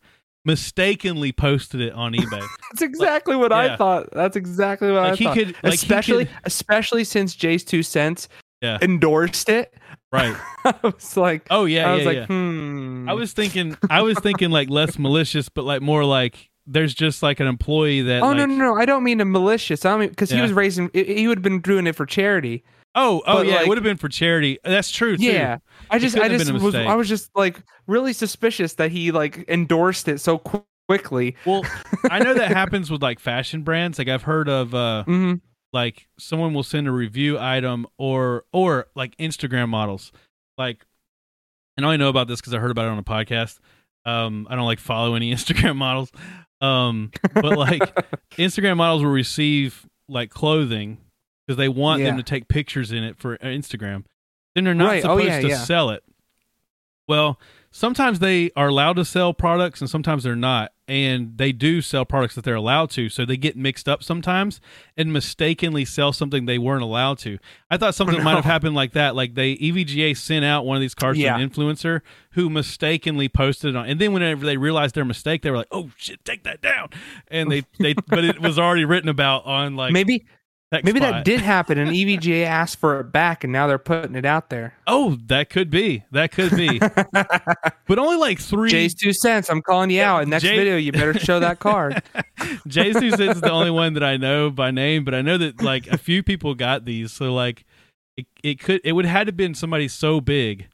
mistakenly 0.44 1.32
posted 1.32 1.82
it 1.82 1.94
on 1.94 2.14
eBay. 2.14 2.42
That's 2.72 2.82
exactly 2.82 3.36
what 3.36 3.52
Yeah. 3.52 3.58
I 3.58 3.76
thought. 3.76 4.10
That's 4.12 4.36
exactly 4.36 4.92
what 4.92 5.04
Like 5.04 5.12
I 5.14 5.16
he 5.16 5.24
thought. 5.26 5.38
could- 5.38 5.56
like 5.64 5.74
especially, 5.76 6.26
could- 6.26 6.36
especially 6.46 7.04
since 7.04 7.36
JayzTwoCents 7.36 8.28
Yeah. 8.62 8.80
endorsed 8.82 9.50
it. 9.50 9.74
right. 10.12 10.36
I 10.66 10.74
was 10.84 11.16
like, 11.16 11.46
Oh 11.52 11.66
yeah, 11.66 11.86
I 11.86 11.90
yeah, 11.92 11.96
was 11.98 12.06
like, 12.06 12.16
yeah. 12.18 12.26
hmm. 12.26 13.08
I 13.10 13.14
was 13.14 13.34
thinking, 13.34 13.78
I 13.90 14.02
was 14.02 14.18
thinking 14.20 14.50
like 14.50 14.70
less 14.70 14.98
malicious, 14.98 15.48
but 15.50 15.64
like 15.64 15.82
more 15.84 16.04
like 16.04 16.50
there's 16.66 16.94
just 16.96 17.22
like 17.24 17.40
an 17.40 17.48
employee 17.48 18.02
that. 18.02 18.22
Oh 18.24 18.28
like, 18.30 18.38
no, 18.38 18.46
no, 18.46 18.56
no! 18.56 18.76
I 18.78 18.86
don't 18.86 19.04
mean 19.04 19.20
a 19.22 19.26
malicious. 19.26 19.84
I 19.86 19.98
mean 19.98 20.10
because 20.10 20.30
he 20.30 20.40
was 20.40 20.54
raising. 20.54 20.90
He 20.94 21.04
he 21.04 21.28
would 21.28 21.40
have 21.40 21.44
been 21.44 21.60
doing 21.60 21.88
it 21.88 21.96
for 21.96 22.06
charity. 22.06 22.64
Oh, 22.94 23.22
oh 23.26 23.38
But, 23.38 23.48
yeah, 23.48 23.62
it 23.62 23.68
would 23.68 23.78
have 23.78 23.84
been 23.84 23.98
for 23.98 24.10
charity. 24.10 24.60
That's 24.64 24.92
true 24.92 25.16
too. 25.16 25.24
Yeah, 25.24 25.60
I 25.90 25.98
just, 25.98 26.18
I 26.18 26.28
just 26.28 26.52
was. 26.52 26.76
I 26.76 26.96
was 26.96 27.08
just 27.08 27.30
like 27.36 27.64
really 27.88 28.14
suspicious 28.14 28.74
that 28.74 28.92
he 28.92 29.12
like 29.12 29.48
endorsed 29.48 30.08
it 30.08 30.20
so 30.20 30.40
qu- 30.40 30.66
quickly. 30.88 31.36
Well, 31.46 31.64
I 32.10 32.20
know 32.20 32.34
that 32.34 32.52
happens 32.54 32.92
with 32.92 33.02
like 33.02 33.20
fashion 33.20 33.64
brands. 33.64 33.98
Like 33.98 34.10
I've 34.10 34.24
heard 34.24 34.50
of 34.50 34.76
uh 34.76 35.04
hmm 35.06 35.36
like 35.74 36.10
someone 36.20 36.54
will 36.54 36.64
send 36.64 36.86
a 36.88 36.92
review 36.92 37.40
item 37.40 37.88
or 37.98 38.44
or 38.52 38.88
like 38.94 39.16
Instagram 39.18 39.70
models. 39.70 40.12
Like 40.58 40.86
and 41.78 41.86
I 41.86 41.88
only 41.88 41.98
know 41.98 42.10
about 42.10 42.28
this 42.28 42.42
because 42.42 42.54
I 42.54 42.60
heard 42.60 42.72
about 42.72 42.88
it 42.88 42.90
on 42.90 42.98
a 42.98 43.04
podcast. 43.04 43.60
Um 44.06 44.48
I 44.50 44.56
don't 44.56 44.66
like 44.66 44.80
follow 44.80 45.16
any 45.16 45.32
Instagram 45.34 45.78
models. 45.78 46.12
Um 46.60 47.12
but 47.34 47.58
like 47.58 47.82
Instagram 48.32 48.76
models 48.78 49.02
will 49.02 49.12
receive 49.12 49.88
like 50.10 50.30
clothing 50.30 50.98
because 51.52 51.58
they 51.58 51.70
want 51.70 52.02
them 52.02 52.18
to 52.18 52.24
take 52.24 52.48
pictures 52.48 52.92
in 52.92 53.04
it 53.04 53.18
for 53.18 53.34
uh, 53.36 53.46
Instagram. 53.46 54.06
Then 54.56 54.64
they're 54.64 54.74
not 54.74 54.88
Right. 54.88 55.06
Oh, 55.06 55.18
supposed 55.18 55.26
yeah, 55.26 55.40
to 55.42 55.48
yeah. 55.50 55.58
sell 55.58 55.90
it. 55.90 56.04
Well, 57.08 57.40
sometimes 57.72 58.20
they 58.20 58.52
are 58.56 58.68
allowed 58.70 58.94
to 58.94 59.04
sell 59.06 59.34
products 59.34 59.82
and 59.82 59.90
sometimes 59.90 60.24
they're 60.24 60.36
not. 60.36 60.72
And 60.88 61.38
they 61.38 61.52
do 61.54 61.82
sell 61.82 62.04
products 62.06 62.36
that 62.36 62.44
they're 62.44 62.56
allowed 62.56 62.90
to. 62.92 63.08
So 63.10 63.26
they 63.26 63.38
get 63.38 63.56
mixed 63.56 63.88
up 63.88 64.04
sometimes 64.04 64.60
and 64.98 65.12
mistakenly 65.14 65.86
sell 65.86 66.12
something 66.12 66.46
they 66.46 66.58
weren't 66.58 66.84
allowed 66.84 67.18
to. 67.20 67.38
I 67.70 67.78
thought 67.78 67.96
something 67.96 68.18
no. 68.18 68.24
might 68.26 68.36
have 68.36 68.46
happened 68.46 68.76
like 68.76 68.92
that. 68.94 69.16
Like 69.16 69.36
they 69.36 69.56
EVGA 69.56 70.16
sent 70.18 70.44
out 70.46 70.66
one 70.66 70.76
of 70.78 70.82
these 70.82 70.94
cards 70.96 71.18
Yeah. 71.18 71.38
to 71.38 71.44
an 71.44 71.50
influencer 71.50 72.02
who 72.32 72.50
mistakenly 72.50 73.30
posted 73.30 73.74
it 73.74 73.78
on. 73.78 73.86
And 73.88 74.00
then 74.02 74.12
whenever 74.14 74.46
they 74.46 74.58
realized 74.58 74.96
their 74.96 75.06
mistake, 75.06 75.42
they 75.42 75.52
were 75.52 75.58
like, 75.58 75.70
oh 75.72 75.92
shit, 75.98 76.24
take 76.26 76.44
that 76.44 76.62
down. 76.62 76.90
And 77.30 77.50
they, 77.52 77.64
they 77.80 77.94
but 77.94 78.24
it 78.26 78.42
was 78.42 78.60
already 78.60 78.84
written 78.86 79.10
about 79.10 79.46
on 79.46 79.76
like 79.78 79.94
maybe 79.94 80.26
maybe 80.72 80.94
TechSpot. 80.94 81.00
that 81.02 81.26
did 81.26 81.42
happen, 81.42 81.78
and 81.78 81.92
EVGA 81.92 82.46
asked 82.46 82.80
for 82.80 83.00
it 83.00 83.12
back, 83.12 83.44
and 83.44 83.52
now 83.52 83.68
they're 83.68 83.78
putting 83.78 84.16
it 84.16 84.26
out 84.26 84.50
there. 84.50 84.74
Oh, 84.88 85.18
that 85.28 85.50
could 85.50 85.70
be. 85.70 86.04
That 86.12 86.32
could 86.32 86.56
be. 86.56 86.80
but 87.14 88.00
only 88.00 88.18
like 88.18 88.40
three. 88.40 88.72
JayzTwoCents. 88.72 89.50
I'm 89.50 89.62
calling 89.62 89.90
you 89.90 90.02
out. 90.02 90.24
In 90.24 90.30
next 90.30 90.44
Jay- 90.44 90.56
video, 90.56 90.78
you 90.78 90.92
better 90.92 91.18
show 91.20 91.40
that 91.40 91.60
card. 91.60 92.02
JayzTwoCents 92.68 93.36
is 93.36 93.42
the 93.42 93.52
only 93.52 93.72
one 93.72 93.94
that 93.96 94.04
I 94.04 94.18
know 94.18 94.50
by 94.50 94.72
name, 94.72 95.04
but 95.04 95.14
I 95.14 95.22
know 95.22 95.38
that 95.38 95.62
like 95.62 95.88
a 95.88 95.98
few 95.98 96.24
people 96.24 96.56
got 96.56 96.86
these. 96.86 97.12
So 97.12 97.34
like, 97.34 97.66
it, 98.18 98.28
it 98.44 98.60
could 98.60 98.82
it 98.84 98.94
would 98.94 99.06
have 99.06 99.18
had 99.18 99.28
to 99.28 99.34
been 99.34 99.54
somebody 99.56 99.88
so 99.88 100.22
big, 100.22 100.68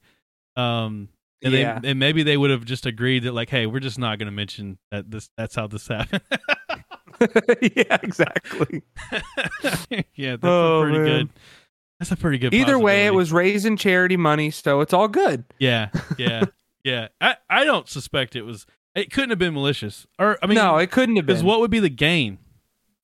um, 0.55 1.09
and 1.43 1.53
Yeah. 1.53 1.79
they 1.79 1.89
and 1.89 1.99
maybe 1.99 2.23
they 2.23 2.37
would 2.37 2.49
have 2.51 2.65
just 2.65 2.85
agreed 2.85 3.23
that 3.23 3.33
like, 3.33 3.49
hey, 3.49 3.65
we're 3.65 3.79
just 3.79 3.99
not 3.99 4.19
going 4.19 4.27
to 4.27 4.31
mention 4.31 4.77
that 4.91 5.09
this 5.09 5.29
that's 5.37 5.55
how 5.55 5.67
this 5.67 5.87
happened. 5.87 6.21
yeah, 7.75 7.97
exactly. 8.03 8.83
yeah, 10.15 10.35
that's 10.37 10.43
Oh, 10.43 10.81
pretty 10.83 10.99
man. 10.99 11.05
good. 11.05 11.29
That's 11.99 12.11
a 12.11 12.15
pretty 12.15 12.37
good. 12.37 12.53
Either 12.53 12.77
way, 12.77 13.05
it 13.07 13.13
was 13.13 13.31
raising 13.31 13.75
charity 13.77 14.17
money, 14.17 14.51
so 14.51 14.81
it's 14.81 14.93
all 14.93 15.07
good. 15.07 15.43
Yeah, 15.59 15.89
yeah, 16.17 16.43
yeah. 16.83 17.07
I 17.19 17.37
I 17.49 17.63
don't 17.65 17.87
suspect 17.89 18.35
it 18.35 18.43
was. 18.43 18.65
It 18.93 19.11
couldn't 19.11 19.31
have 19.31 19.39
been 19.39 19.53
malicious, 19.53 20.05
or 20.19 20.37
I 20.41 20.47
mean, 20.47 20.55
no, 20.55 20.77
it 20.77 20.91
couldn't 20.91 21.15
have 21.17 21.25
been. 21.25 21.35
because 21.35 21.43
what 21.43 21.59
would 21.59 21.71
be 21.71 21.79
the 21.79 21.89
gain? 21.89 22.37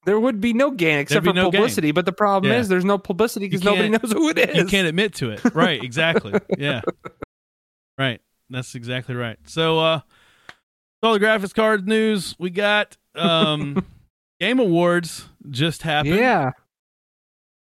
there 0.06 0.20
would 0.20 0.42
be 0.42 0.52
no 0.52 0.70
gain 0.70 1.00
except 1.00 1.26
for 1.26 1.32
no 1.32 1.44
gain. 1.50 1.52
publicity. 1.62 1.92
But 1.94 2.06
the 2.06 2.12
problem 2.12 2.52
Yeah. 2.52 2.60
is, 2.60 2.68
there's 2.68 2.84
no 2.84 2.98
publicity 2.98 3.48
because 3.48 3.64
nobody 3.64 3.88
knows 3.90 4.12
who 4.12 4.28
it 4.30 4.38
is. 4.38 4.58
you 4.58 4.66
can't 4.66 4.86
admit 4.88 5.14
to 5.16 5.30
it 5.32 5.40
right 5.56 5.82
exactly 5.82 6.34
yeah 6.58 6.82
right 7.98 8.20
that's 8.50 8.76
exactly 8.76 9.16
right 9.16 9.38
so 9.46 9.80
uh 9.80 10.00
all 11.02 11.14
the 11.14 11.20
graphics 11.26 11.54
card 11.54 11.88
news 11.88 12.36
we 12.38 12.50
got 12.50 12.98
um 13.16 13.86
game 14.44 14.60
awards 14.60 15.28
just 15.50 15.84
happened 15.84 16.16
Yeah. 16.16 16.52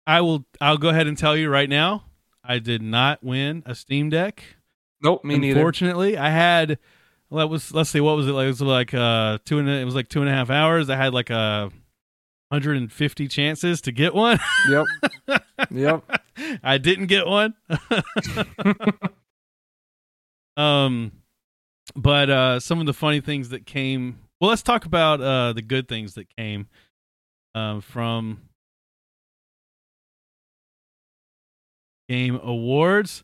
i 0.06 0.22
will 0.22 0.46
i'll 0.62 0.78
go 0.78 0.90
ahead 0.90 1.08
and 1.08 1.18
tell 1.18 1.36
you 1.36 1.50
right 1.50 1.70
now 1.70 2.06
i 2.44 2.60
did 2.60 2.82
not 2.82 3.24
win 3.24 3.64
a 3.66 3.76
steam 3.76 4.10
deck 4.10 4.44
Nope. 5.02 5.24
Me 5.24 5.38
neither. 5.38 5.60
unfortunately 5.60 6.18
i 6.18 6.30
had 6.30 6.78
well, 7.30 7.46
that 7.46 7.52
was 7.52 7.74
let's 7.74 7.90
see 7.90 8.02
what 8.02 8.16
was 8.16 8.28
it 8.28 8.32
like 8.32 8.46
it 8.46 8.48
was 8.48 8.62
like 8.62 8.94
uh 8.94 9.38
two 9.46 9.60
and 9.60 9.70
a, 9.70 9.74
it 9.74 9.86
was 9.86 9.96
like 9.96 10.10
two 10.10 10.22
and 10.22 10.30
a 10.30 10.34
half 10.34 10.50
hours 10.50 10.90
i 10.90 10.96
had 10.96 11.14
like 11.14 11.30
a 11.30 11.72
150 12.50 13.28
chances 13.28 13.82
to 13.82 13.92
get 13.92 14.14
one 14.16 14.40
Yep. 14.70 14.86
Yep. 15.72 16.04
I 16.64 16.78
didn't 16.80 17.08
get 17.08 17.28
one. 17.28 17.54
um 20.58 21.12
but 21.96 22.30
uh 22.30 22.60
some 22.60 22.80
of 22.80 22.86
the 22.86 22.94
funny 22.94 23.22
things 23.22 23.50
that 23.50 23.66
came 23.66 24.20
well 24.40 24.50
let's 24.50 24.64
talk 24.64 24.86
about 24.86 25.22
uh 25.22 25.54
the 25.54 25.62
good 25.62 25.88
things 25.88 26.14
that 26.16 26.34
came 26.36 26.68
um 27.56 27.82
from 27.82 28.42
game 32.08 32.40
awards. 32.42 33.24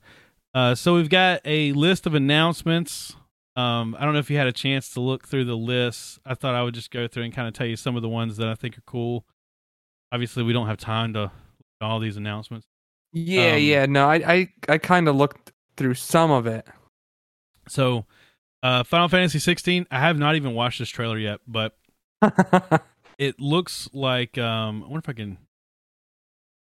Uh 0.54 0.76
so 0.76 0.96
we've 0.96 1.10
got 1.10 1.42
a 1.46 1.72
list 1.74 2.06
of 2.06 2.14
announcements. 2.16 3.16
Um 3.56 3.96
I 4.00 4.04
don't 4.06 4.14
know 4.14 4.20
if 4.20 4.30
you 4.30 4.38
had 4.38 4.48
a 4.48 4.52
chance 4.54 4.90
to 4.92 5.00
look 5.00 5.28
through 5.28 5.46
the 5.46 5.58
list. 5.58 6.20
I 6.26 6.34
thought 6.36 6.56
I 6.56 6.64
would 6.64 6.74
just 6.74 6.92
go 6.92 7.08
through 7.08 7.24
and 7.24 7.34
kind 7.34 7.48
of 7.48 7.54
tell 7.54 7.68
you 7.68 7.76
some 7.76 7.96
of 7.96 8.02
the 8.02 8.10
ones 8.10 8.38
that 8.38 8.48
I 8.48 8.56
think 8.56 8.78
are 8.78 8.84
cool. 8.86 9.26
Obviously, 10.12 10.44
we 10.44 10.54
don't 10.54 10.68
have 10.68 10.78
time 10.78 11.14
to 11.14 11.22
look 11.22 11.32
at 11.82 11.86
all 11.86 12.00
these 12.00 12.18
announcements. 12.18 12.68
Yeah. 13.12 13.54
Um, 13.54 13.62
yeah. 13.62 13.86
No, 13.86 14.08
I 14.10 14.16
I, 14.16 14.50
I 14.70 14.78
kind 14.78 15.08
of 15.08 15.16
looked 15.16 15.52
through 15.78 15.96
some 15.96 16.32
of 16.32 16.46
it. 16.48 16.66
So, 17.68 18.06
uh, 18.66 18.84
Final 18.84 19.08
Fantasy 19.08 19.38
16. 19.38 19.86
I 19.92 20.00
have 20.00 20.18
not 20.18 20.36
even 20.36 20.56
watched 20.56 20.80
this 20.80 20.90
trailer 20.90 21.20
yet, 21.20 21.40
but 21.48 21.78
it 23.20 23.40
looks 23.40 23.88
like. 23.94 24.40
Um, 24.40 24.84
I 24.84 24.88
wonder 24.88 25.00
if 25.00 25.10
I 25.10 25.14
can. 25.14 25.38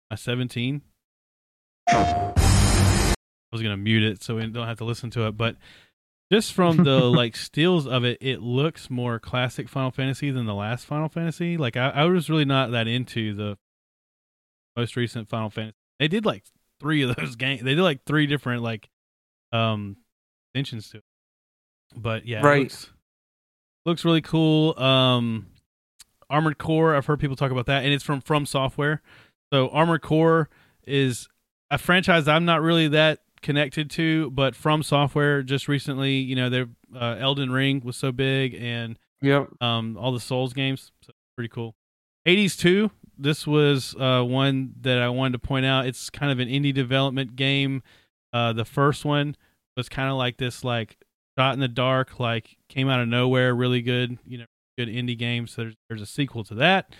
A 0.09 0.15
17. 0.15 0.81
I 1.89 3.13
was 3.51 3.61
gonna 3.61 3.75
mute 3.75 4.03
it 4.03 4.23
so 4.23 4.35
we 4.35 4.47
don't 4.47 4.67
have 4.67 4.77
to 4.77 4.85
listen 4.85 5.09
to 5.11 5.27
it, 5.27 5.33
but 5.33 5.57
just 6.31 6.53
from 6.53 6.77
the 6.77 6.99
like 7.09 7.35
steals 7.35 7.85
of 7.85 8.05
it, 8.05 8.17
it 8.21 8.41
looks 8.41 8.89
more 8.89 9.19
classic 9.19 9.67
Final 9.67 9.91
Fantasy 9.91 10.31
than 10.31 10.45
the 10.45 10.55
last 10.55 10.85
Final 10.85 11.09
Fantasy. 11.09 11.57
Like 11.57 11.75
I, 11.75 11.89
I 11.89 12.05
was 12.05 12.29
really 12.29 12.45
not 12.45 12.71
that 12.71 12.87
into 12.87 13.33
the 13.35 13.57
most 14.77 14.95
recent 14.95 15.27
Final 15.27 15.49
Fantasy. 15.49 15.75
They 15.99 16.07
did 16.07 16.25
like 16.25 16.45
three 16.79 17.01
of 17.01 17.17
those 17.17 17.35
games. 17.37 17.63
They 17.63 17.75
did 17.75 17.83
like 17.83 18.05
three 18.05 18.27
different 18.27 18.63
like 18.63 18.89
um 19.51 19.97
extensions 20.53 20.89
to 20.91 20.97
it. 20.97 21.03
But 21.95 22.25
yeah, 22.25 22.39
it 22.39 22.43
Right. 22.43 22.61
looks, 22.63 22.89
looks 23.85 24.05
really 24.05 24.21
cool. 24.21 24.77
Um 24.79 25.47
Armored 26.29 26.57
Core, 26.57 26.95
I've 26.95 27.05
heard 27.05 27.19
people 27.19 27.35
talk 27.35 27.51
about 27.51 27.65
that, 27.65 27.83
and 27.83 27.93
it's 27.93 28.03
from 28.05 28.21
From 28.21 28.45
Software. 28.45 29.01
So 29.51 29.67
Armored 29.69 30.01
Core 30.01 30.49
is 30.87 31.27
a 31.69 31.77
franchise 31.77 32.27
I'm 32.27 32.45
not 32.45 32.61
really 32.61 32.87
that 32.89 33.19
connected 33.41 33.89
to, 33.91 34.31
but 34.31 34.55
From 34.55 34.81
Software 34.83 35.43
just 35.43 35.67
recently, 35.67 36.13
you 36.13 36.35
know, 36.35 36.49
their 36.49 36.67
uh, 36.95 37.17
Elden 37.19 37.51
Ring 37.51 37.81
was 37.83 37.97
so 37.97 38.11
big, 38.11 38.53
and 38.55 38.97
yep. 39.21 39.49
um, 39.61 39.97
all 39.97 40.11
the 40.11 40.19
Souls 40.19 40.53
games, 40.53 40.91
so 41.03 41.11
pretty 41.35 41.49
cool. 41.49 41.75
Hades 42.23 42.55
2, 42.55 42.91
this 43.17 43.47
was 43.47 43.95
uh, 43.99 44.21
one 44.23 44.73
that 44.81 44.99
I 44.99 45.09
wanted 45.09 45.33
to 45.33 45.39
point 45.39 45.65
out. 45.65 45.85
It's 45.85 46.09
kind 46.09 46.31
of 46.31 46.39
an 46.39 46.47
indie 46.47 46.73
development 46.73 47.35
game. 47.35 47.83
Uh, 48.31 48.53
the 48.53 48.65
first 48.65 49.03
one 49.03 49.35
was 49.75 49.89
kind 49.89 50.09
of 50.09 50.15
like 50.17 50.37
this, 50.37 50.63
like 50.63 50.97
shot 51.37 51.53
in 51.53 51.59
the 51.59 51.67
dark, 51.67 52.19
like 52.19 52.57
came 52.69 52.89
out 52.89 52.99
of 52.99 53.07
nowhere, 53.07 53.53
really 53.55 53.81
good, 53.81 54.17
you 54.25 54.37
know, 54.37 54.45
good 54.77 54.87
indie 54.89 55.17
game. 55.17 55.47
So 55.47 55.63
there's, 55.63 55.75
there's 55.89 56.01
a 56.01 56.05
sequel 56.05 56.43
to 56.45 56.55
that. 56.55 56.93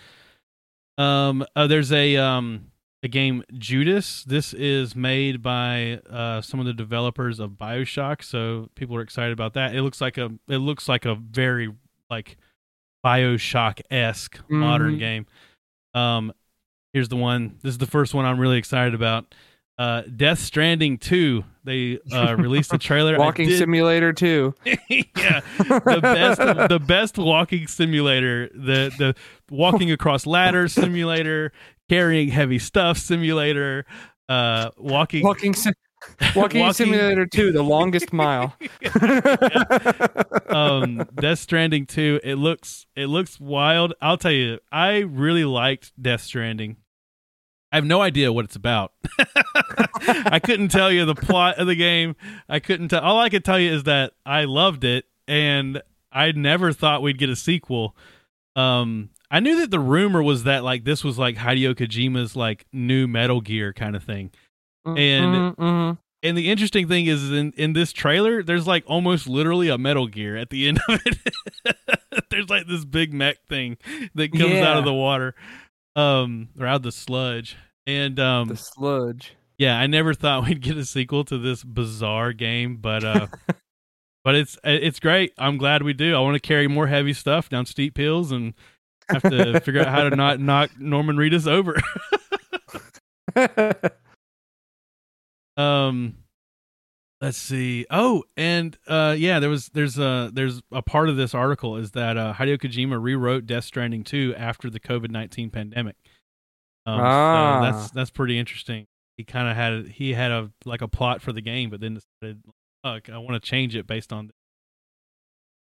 Um, 0.98 1.44
uh, 1.56 1.66
there's 1.66 1.92
a 1.92 2.16
um 2.16 2.66
a 3.02 3.08
game 3.08 3.42
Judas. 3.54 4.24
This 4.24 4.52
is 4.54 4.94
made 4.94 5.42
by 5.42 6.00
uh 6.10 6.40
some 6.42 6.60
of 6.60 6.66
the 6.66 6.74
developers 6.74 7.40
of 7.40 7.52
BioShock, 7.52 8.22
so 8.22 8.68
people 8.74 8.94
are 8.96 9.00
excited 9.02 9.32
about 9.32 9.54
that. 9.54 9.74
It 9.74 9.82
looks 9.82 10.00
like 10.00 10.18
a 10.18 10.30
it 10.48 10.58
looks 10.58 10.88
like 10.88 11.04
a 11.04 11.14
very 11.14 11.72
like 12.10 12.36
BioShock 13.04 13.80
esque 13.90 14.38
modern 14.48 14.96
Mhm. 14.96 14.98
game. 14.98 15.26
Um, 15.94 16.32
here's 16.92 17.08
the 17.08 17.16
one. 17.16 17.56
This 17.62 17.70
is 17.72 17.78
the 17.78 17.86
first 17.86 18.14
one 18.14 18.24
I'm 18.24 18.38
really 18.38 18.58
excited 18.58 18.94
about. 18.94 19.34
Uh, 19.78 20.02
Death 20.02 20.38
Stranding 20.38 20.98
2. 20.98 21.44
They 21.64 21.98
uh, 22.12 22.34
released 22.36 22.72
a 22.74 22.78
trailer. 22.78 23.18
Walking 23.18 23.48
did- 23.48 23.58
simulator 23.58 24.12
too. 24.12 24.54
yeah, 24.64 25.40
the 25.58 26.00
best, 26.02 26.68
the 26.68 26.80
best 26.80 27.18
walking 27.18 27.68
simulator, 27.68 28.48
the 28.48 28.92
the 28.98 29.14
walking 29.48 29.92
across 29.92 30.26
ladders 30.26 30.72
simulator, 30.72 31.52
carrying 31.88 32.28
heavy 32.28 32.58
stuff 32.58 32.98
simulator, 32.98 33.86
uh, 34.28 34.70
walking, 34.76 35.22
Walking 35.22 35.54
sim- 35.54 35.74
Walking, 36.34 36.60
Walking- 36.62 36.72
simulator 36.74 37.26
two, 37.26 37.52
the 37.52 37.62
longest 37.62 38.12
mile. 38.12 38.56
um, 40.48 41.06
Death 41.14 41.38
Stranding 41.38 41.86
2. 41.86 42.20
It 42.24 42.34
looks 42.36 42.86
it 42.96 43.06
looks 43.06 43.38
wild. 43.38 43.94
I'll 44.00 44.18
tell 44.18 44.32
you, 44.32 44.58
I 44.70 44.98
really 44.98 45.44
liked 45.44 45.92
Death 46.00 46.22
Stranding. 46.22 46.76
I 47.72 47.76
have 47.76 47.84
no 47.86 48.02
idea 48.02 48.32
what 48.32 48.44
it's 48.44 48.54
about. 48.56 48.92
I 50.06 50.38
couldn't 50.38 50.68
tell 50.68 50.92
you 50.92 51.04
the 51.06 51.14
plot 51.14 51.56
of 51.58 51.66
the 51.66 51.74
game. 51.74 52.16
I 52.48 52.60
couldn't 52.60 52.88
tell. 52.88 53.00
All 53.02 53.18
I 53.18 53.28
could 53.30 53.44
tell 53.44 53.58
you 53.58 53.72
is 53.72 53.84
that 53.84 54.12
I 54.26 54.44
loved 54.44 54.84
it, 54.84 55.06
and 55.26 55.80
I 56.12 56.32
never 56.32 56.72
thought 56.72 57.02
we'd 57.02 57.18
get 57.18 57.30
a 57.30 57.36
sequel. 57.36 57.96
Um, 58.56 59.10
I 59.30 59.40
knew 59.40 59.58
that 59.60 59.70
the 59.70 59.80
rumor 59.80 60.22
was 60.22 60.44
that 60.44 60.62
like 60.64 60.84
this 60.84 61.02
was 61.02 61.18
like 61.18 61.36
Hideo 61.36 61.74
Kojima's 61.74 62.36
like 62.36 62.66
new 62.72 63.06
Metal 63.08 63.40
Gear 63.40 63.72
kind 63.72 63.96
of 63.96 64.02
thing. 64.04 64.30
And- 64.84 64.96
Mhm, 64.98 65.56
mhm. 65.56 65.98
And 66.24 66.38
the 66.38 66.50
interesting 66.50 66.86
thing 66.86 67.06
is 67.06 67.32
in, 67.32 67.52
in 67.56 67.72
this 67.72 67.92
trailer, 67.92 68.44
there's 68.44 68.64
like 68.66 68.84
almost 68.86 69.26
literally 69.26 69.68
a 69.68 69.76
Metal 69.76 70.06
Gear 70.06 70.36
at 70.36 70.50
the 70.50 70.68
end 70.68 70.78
of 70.88 71.00
it. 71.04 71.18
there's 72.30 72.48
like 72.48 72.68
this 72.68 72.84
big 72.84 73.12
mech 73.12 73.44
thing 73.48 73.76
that 74.14 74.30
comes 74.30 74.54
out 74.62 74.76
of 74.76 74.84
the 74.84 74.92
water. 74.94 75.34
Um 75.96 76.48
or 76.58 76.66
out 76.66 76.76
of 76.76 76.82
the 76.82 76.92
sludge. 76.92 77.56
And 77.86 78.18
um 78.20 78.48
the 78.48 78.56
sludge. 78.56 79.34
yeah, 79.58 79.78
I 79.78 79.86
never 79.86 80.14
thought 80.14 80.44
we'd 80.48 80.60
get 80.62 80.76
a 80.76 80.84
sequel 80.84 81.24
to 81.26 81.38
this 81.38 81.62
bizarre 81.64 82.32
game, 82.32 82.76
but 82.76 83.04
uh 83.04 83.26
but 84.24 84.34
it's 84.34 84.58
it's 84.64 85.00
great. 85.00 85.32
I'm 85.38 85.58
glad 85.58 85.82
we 85.82 85.92
do. 85.92 86.14
I 86.16 86.20
want 86.20 86.34
to 86.34 86.40
carry 86.40 86.68
more 86.68 86.86
heavy 86.86 87.12
stuff 87.12 87.48
down 87.48 87.66
steep 87.66 87.96
hills 87.96 88.32
and 88.32 88.54
have 89.10 89.22
to 89.22 89.60
figure 89.60 89.80
out 89.80 89.88
how 89.88 90.08
to 90.08 90.14
not 90.16 90.40
knock 90.40 90.70
Norman 90.78 91.16
Reedus 91.16 91.46
over. 91.46 91.76
Um, 95.56 96.16
Let's 97.22 97.38
see. 97.38 97.86
Oh, 97.88 98.24
and 98.36 98.76
uh, 98.88 99.14
yeah, 99.16 99.38
there 99.38 99.48
was 99.48 99.68
there's 99.68 99.96
a 99.96 100.30
there's 100.34 100.60
a 100.72 100.82
part 100.82 101.08
of 101.08 101.16
this 101.16 101.34
article 101.34 101.76
is 101.76 101.92
that 101.92 102.16
uh, 102.16 102.34
Hideo 102.34 102.58
Kojima 102.58 103.00
rewrote 103.00 103.46
Death 103.46 103.62
Stranding 103.64 104.02
2 104.02 104.34
after 104.36 104.68
the 104.68 104.80
COVID 104.80 105.10
nineteen 105.10 105.48
pandemic. 105.48 105.94
Um, 106.84 106.98
Ah. 107.00 107.60
so 107.60 107.78
that's 107.78 107.90
that's 107.92 108.10
pretty 108.10 108.40
interesting. 108.40 108.86
He 109.16 109.22
kind 109.22 109.48
of 109.48 109.54
had 109.54 109.86
he 109.92 110.14
had 110.14 110.32
a 110.32 110.50
like 110.64 110.82
a 110.82 110.88
plot 110.88 111.22
for 111.22 111.32
the 111.32 111.40
game, 111.40 111.70
but 111.70 111.80
then 111.80 111.94
decided, 112.20 112.42
"Fuck, 112.82 113.08
I 113.08 113.18
want 113.18 113.40
to 113.40 113.48
change 113.48 113.76
it 113.76 113.86
based 113.86 114.12
on." 114.12 114.32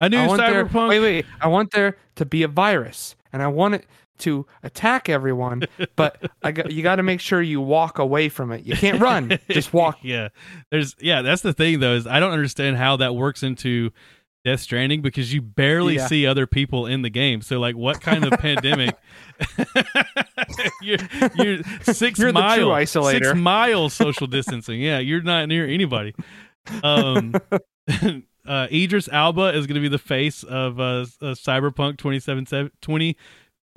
I 0.03 0.09
knew 0.09 0.19
I 0.19 0.27
want 0.27 0.41
there, 0.43 0.67
Cyberpunk. 0.67 0.89
wait, 0.91 1.01
wait. 1.01 1.27
I 1.41 1.49
want 1.49 1.71
there 1.71 1.97
to 2.17 2.27
be 2.27 2.43
a 2.43 2.49
virus, 2.49 3.17
and 3.33 3.43
I 3.43 3.47
want 3.49 3.75
it 3.75 3.87
to 4.21 4.47
attack 4.63 5.09
everyone. 5.09 5.65
but 5.97 6.31
I 6.43 6.53
got, 6.53 6.71
you 6.71 6.83
got 6.83 6.97
to 6.97 7.03
make 7.03 7.21
sure 7.21 7.41
you 7.43 7.61
walk 7.61 7.99
away 7.99 8.29
from 8.29 8.53
it. 8.53 8.65
You 8.65 8.75
can't 8.77 9.01
run. 9.01 9.39
Just 9.51 9.73
walk. 9.73 9.99
yeah, 10.03 10.29
there's 10.71 10.95
yeah. 11.01 11.23
That's 11.23 11.43
the 11.43 11.53
thing 11.53 11.81
though 11.81 11.95
is 11.95 12.07
I 12.07 12.21
don't 12.21 12.33
understand 12.33 12.77
how 12.77 12.97
that 12.97 13.15
works 13.15 13.43
into 13.43 13.91
Death 14.45 14.61
Stranding 14.61 15.03
because 15.03 15.33
you 15.35 15.43
barely 15.43 15.97
Yeah. 15.97 16.07
see 16.07 16.27
other 16.27 16.47
people 16.47 16.87
in 16.87 17.03
the 17.03 17.11
game. 17.11 17.43
So 17.43 17.59
like, 17.59 17.77
what 17.77 18.01
kind 18.01 18.25
of 18.25 18.39
pandemic? 18.39 18.95
you're 20.83 20.99
you're 21.37 21.63
6 21.83 22.19
You're 22.19 22.33
true 22.33 22.87
six 22.87 23.35
miles 23.35 23.95
social 23.95 24.27
distancing. 24.27 24.81
Yeah, 24.81 24.99
you're 24.99 25.23
not 25.23 25.49
near 25.49 25.67
anybody. 25.67 26.15
Um, 26.83 27.35
uh, 28.47 28.67
Idris 28.71 29.09
Elba 29.11 29.55
is 29.57 29.67
going 29.67 29.75
to 29.77 29.81
be 29.81 29.89
the 29.89 29.99
face 29.99 30.43
of 30.43 30.79
uh, 30.81 30.83
uh, 30.83 31.35
Cyberpunk 31.35 31.99
2077 31.99 32.71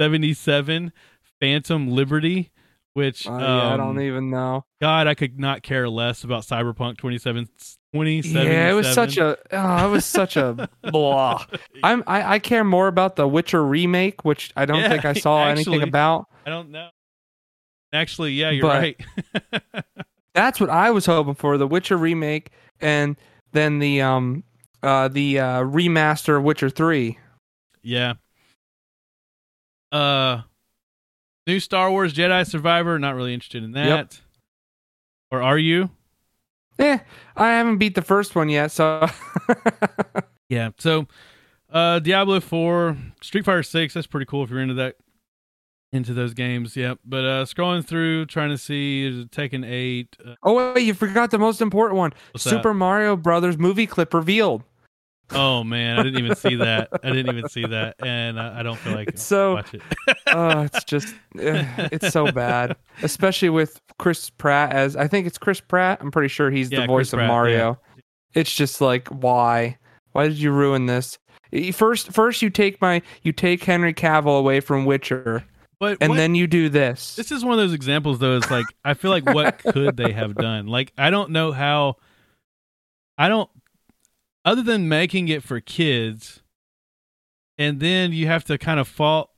2077 0.09 0.91
Phantom 1.39 1.87
Liberty. 1.89 2.51
Which 2.93 3.25
Oh, 3.25 3.37
yeah, 3.37 3.45
I 3.69 3.71
um, 3.71 3.77
don't 3.79 4.01
even 4.01 4.29
know. 4.29 4.65
God, 4.81 5.07
I 5.07 5.13
could 5.13 5.39
not 5.39 5.63
care 5.63 5.87
less 5.87 6.25
about 6.25 6.43
Cyberpunk 6.43 6.97
27 6.97 7.45
2077. 7.93 8.47
Yeah, 8.51 8.69
it 8.69 8.73
was 8.73 8.93
such 8.93 9.15
a. 9.17 9.37
Oh, 9.53 9.87
it 9.87 9.91
was 9.91 10.03
such 10.03 10.35
a 10.35 10.67
blah. 10.91 11.45
I'm. 11.83 12.03
I, 12.05 12.33
I 12.33 12.39
care 12.39 12.65
more 12.65 12.89
about 12.89 13.15
the 13.15 13.25
Witcher 13.29 13.63
remake, 13.65 14.25
which 14.25 14.51
I 14.57 14.65
don't 14.65 14.79
Yeah, 14.81 14.89
think 14.89 15.05
I 15.05 15.13
saw 15.27 15.47
anything 15.47 15.81
about. 15.83 16.25
I 16.45 16.49
don't 16.49 16.69
know. 16.71 16.89
Actually, 17.93 18.33
yeah, 18.33 18.49
you're 18.49 18.63
But- 18.63 18.81
right. 18.81 19.85
That's 20.33 20.59
what 20.59 20.69
I 20.69 20.91
was 20.91 21.05
hoping 21.05 21.35
for. 21.35 21.57
The 21.57 21.67
Witcher 21.67 21.95
remake, 21.97 22.49
and 22.81 23.15
then 23.53 23.79
the 23.79 24.01
um, 24.01 24.43
uh, 24.83 25.07
the 25.07 25.39
uh, 25.39 25.59
remaster 25.61 26.37
of 26.37 26.43
Witcher 26.43 26.69
Three. 26.69 27.19
yeah. 27.83 28.15
Uh 29.91 30.41
new 31.47 31.59
Star 31.59 31.89
Wars 31.91 32.13
Jedi 32.13 32.47
Survivor, 32.47 32.97
not 32.99 33.15
really 33.15 33.33
interested 33.33 33.63
in 33.63 33.71
that. 33.73 33.87
Yep. 33.87 34.13
Or 35.31 35.41
are 35.41 35.57
you? 35.57 35.89
Yeah, 36.79 37.01
I 37.35 37.49
haven't 37.49 37.77
beat 37.77 37.95
the 37.95 38.01
first 38.01 38.35
one 38.35 38.49
yet, 38.49 38.71
so 38.71 39.07
Yeah. 40.49 40.71
So 40.77 41.07
uh 41.71 41.99
Diablo 41.99 42.39
4, 42.39 42.97
Street 43.21 43.45
Fighter 43.45 43.63
6, 43.63 43.93
that's 43.93 44.07
pretty 44.07 44.25
cool 44.25 44.43
if 44.43 44.49
you're 44.49 44.61
into 44.61 44.73
that 44.75 44.95
into 45.93 46.13
those 46.13 46.33
games. 46.33 46.75
Yep. 46.77 46.99
But 47.05 47.25
uh 47.25 47.45
scrolling 47.45 47.85
through 47.85 48.25
trying 48.27 48.49
to 48.49 48.57
see 48.57 49.27
Tekken 49.31 49.65
8. 49.69 50.17
Uh, 50.25 50.35
Oh 50.43 50.73
wait, 50.73 50.83
you 50.85 50.93
forgot 50.93 51.31
the 51.31 51.39
most 51.39 51.61
important 51.61 51.97
one. 51.97 52.13
What's 52.31 52.43
that? 52.45 52.49
Super 52.51 52.73
Mario 52.73 53.15
Brothers 53.15 53.57
movie 53.57 53.87
clip 53.87 54.13
revealed. 54.13 54.63
Oh 55.33 55.63
man, 55.63 55.99
I 55.99 56.03
didn't 56.03 56.19
even 56.23 56.35
see 56.35 56.55
that. 56.55 56.89
I 57.03 57.09
didn't 57.11 57.35
even 57.35 57.49
see 57.49 57.65
that 57.65 57.95
and 58.03 58.39
I, 58.39 58.59
I 58.59 58.63
don't 58.63 58.77
feel 58.77 58.93
like 58.93 59.09
It's 59.09 59.23
so 59.23 59.57
it. 59.57 59.81
oh, 60.27 60.61
it's 60.61 60.83
just 60.83 61.13
eh, 61.39 61.89
it's 61.91 62.09
so 62.11 62.31
bad. 62.31 62.75
Especially 63.03 63.49
with 63.49 63.79
Chris 63.99 64.29
Pratt 64.29 64.73
as 64.73 64.95
I 64.95 65.07
think 65.07 65.27
it's 65.27 65.37
Chris 65.37 65.61
Pratt. 65.61 65.99
I'm 66.01 66.11
pretty 66.11 66.27
sure 66.29 66.49
he's 66.51 66.71
Yeah, 66.71 66.81
the 66.81 66.87
Chris 66.87 66.89
voice 67.09 67.13
of 67.13 67.17
Pratt, 67.17 67.27
Mario. 67.27 67.79
It's 68.33 68.53
just 68.53 68.81
like 68.81 69.07
why? 69.09 69.77
Why 70.13 70.27
did 70.27 70.37
you 70.37 70.51
ruin 70.51 70.85
this? 70.85 71.17
First 71.73 72.13
first 72.13 72.41
you 72.41 72.49
take 72.49 72.81
my 72.81 73.01
you 73.23 73.31
take 73.33 73.63
Henry 73.63 73.93
Cavill 73.93 74.39
away 74.39 74.59
from 74.61 74.85
Witcher 74.85 75.43
But 75.79 75.97
and 75.99 76.11
what- 76.11 76.15
then 76.15 76.33
you 76.35 76.47
do 76.47 76.69
this. 76.69 77.15
This 77.15 77.31
is 77.31 77.43
one 77.43 77.53
of 77.53 77.59
those 77.59 77.73
examples, 77.73 78.19
though. 78.19 78.37
It's 78.37 78.49
like 78.49 78.65
I 78.85 78.93
feel 78.93 79.11
like 79.11 79.25
what 79.25 79.59
could 79.63 79.97
they 79.97 80.13
have 80.13 80.35
done? 80.35 80.67
Like 80.67 80.93
I 80.97 81.09
don't 81.09 81.31
know 81.31 81.51
how. 81.51 81.95
I 83.17 83.27
don't. 83.27 83.49
Other 84.43 84.63
than 84.63 84.89
making 84.89 85.27
it 85.27 85.43
for 85.43 85.59
kids, 85.59 86.41
and 87.57 87.79
then 87.79 88.11
you 88.11 88.27
have 88.27 88.43
to 88.45 88.57
kind 88.57 88.79
of 88.79 88.87
fault. 88.87 89.29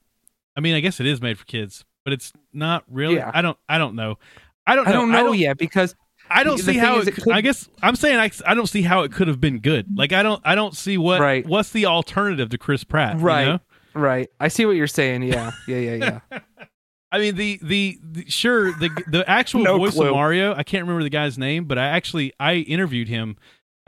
I 0.55 0.61
mean, 0.61 0.75
I 0.75 0.79
guess 0.79 0.99
it 0.99 1.05
is 1.05 1.21
made 1.21 1.37
for 1.37 1.45
kids, 1.45 1.83
but 2.05 2.13
it's 2.13 2.31
not 2.53 2.83
really. 2.89 3.15
Yeah. 3.15 3.31
I 3.33 3.41
don't. 3.41 3.57
I 3.67 3.77
don't 3.77 3.95
know. 3.95 4.17
I 4.65 4.75
don't. 4.75 4.87
I 4.87 4.91
don't 4.93 5.11
know 5.11 5.17
I 5.19 5.23
don't, 5.23 5.37
yet 5.37 5.57
because 5.57 5.95
I 6.29 6.43
don't 6.43 6.57
see 6.57 6.77
how 6.77 6.99
it. 6.99 7.07
it 7.09 7.15
could, 7.15 7.33
I 7.33 7.41
guess 7.41 7.67
I'm 7.81 7.95
saying 7.97 8.17
I, 8.17 8.31
I 8.49 8.53
don't 8.53 8.67
see 8.67 8.81
how 8.81 9.01
it 9.03 9.11
could 9.11 9.27
have 9.27 9.41
been 9.41 9.59
good. 9.59 9.87
Like 9.95 10.13
I 10.13 10.23
don't. 10.23 10.41
I 10.45 10.55
don't 10.55 10.75
see 10.75 10.97
what. 10.97 11.19
Right. 11.19 11.45
What's 11.45 11.71
the 11.71 11.85
alternative 11.85 12.49
to 12.51 12.57
Chris 12.57 12.83
Pratt? 12.85 13.17
you 13.17 13.25
Right. 13.25 13.45
know? 13.45 13.59
right. 13.93 14.29
I 14.39 14.47
see 14.47 14.65
what 14.65 14.77
you're 14.77 14.87
saying. 14.87 15.23
Yeah. 15.23 15.51
Yeah, 15.67 15.77
yeah, 15.77 16.19
yeah. 16.31 16.39
I 17.11 17.19
mean 17.19 17.35
the, 17.35 17.59
the 17.61 17.99
the 18.01 18.29
sure 18.29 18.71
the 18.71 18.89
the 19.07 19.29
actual 19.29 19.61
No 19.65 19.77
voice 19.77 19.93
clue. 19.95 20.07
of 20.07 20.13
Mario. 20.13 20.55
I 20.55 20.63
can't 20.63 20.83
remember 20.83 21.03
the 21.03 21.09
guy's 21.09 21.37
name, 21.37 21.65
but 21.65 21.77
I 21.77 21.87
actually 21.87 22.31
I 22.39 22.55
interviewed 22.55 23.07
him 23.09 23.35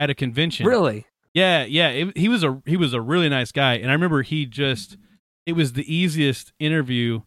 at 0.00 0.10
a 0.10 0.14
convention. 0.14 0.66
really? 0.66 1.06
Yeah, 1.34 1.64
yeah. 1.64 1.88
It, 1.90 2.16
he 2.16 2.28
was 2.28 2.42
a 2.44 2.62
he 2.64 2.76
was 2.76 2.92
a 2.94 3.00
really 3.00 3.28
nice 3.28 3.52
guy, 3.52 3.74
and 3.74 3.90
I 3.90 3.92
remember 3.92 4.22
he 4.22 4.46
just 4.46 4.96
it 5.44 5.52
was 5.52 5.74
the 5.74 5.92
easiest 5.94 6.52
interview 6.58 7.20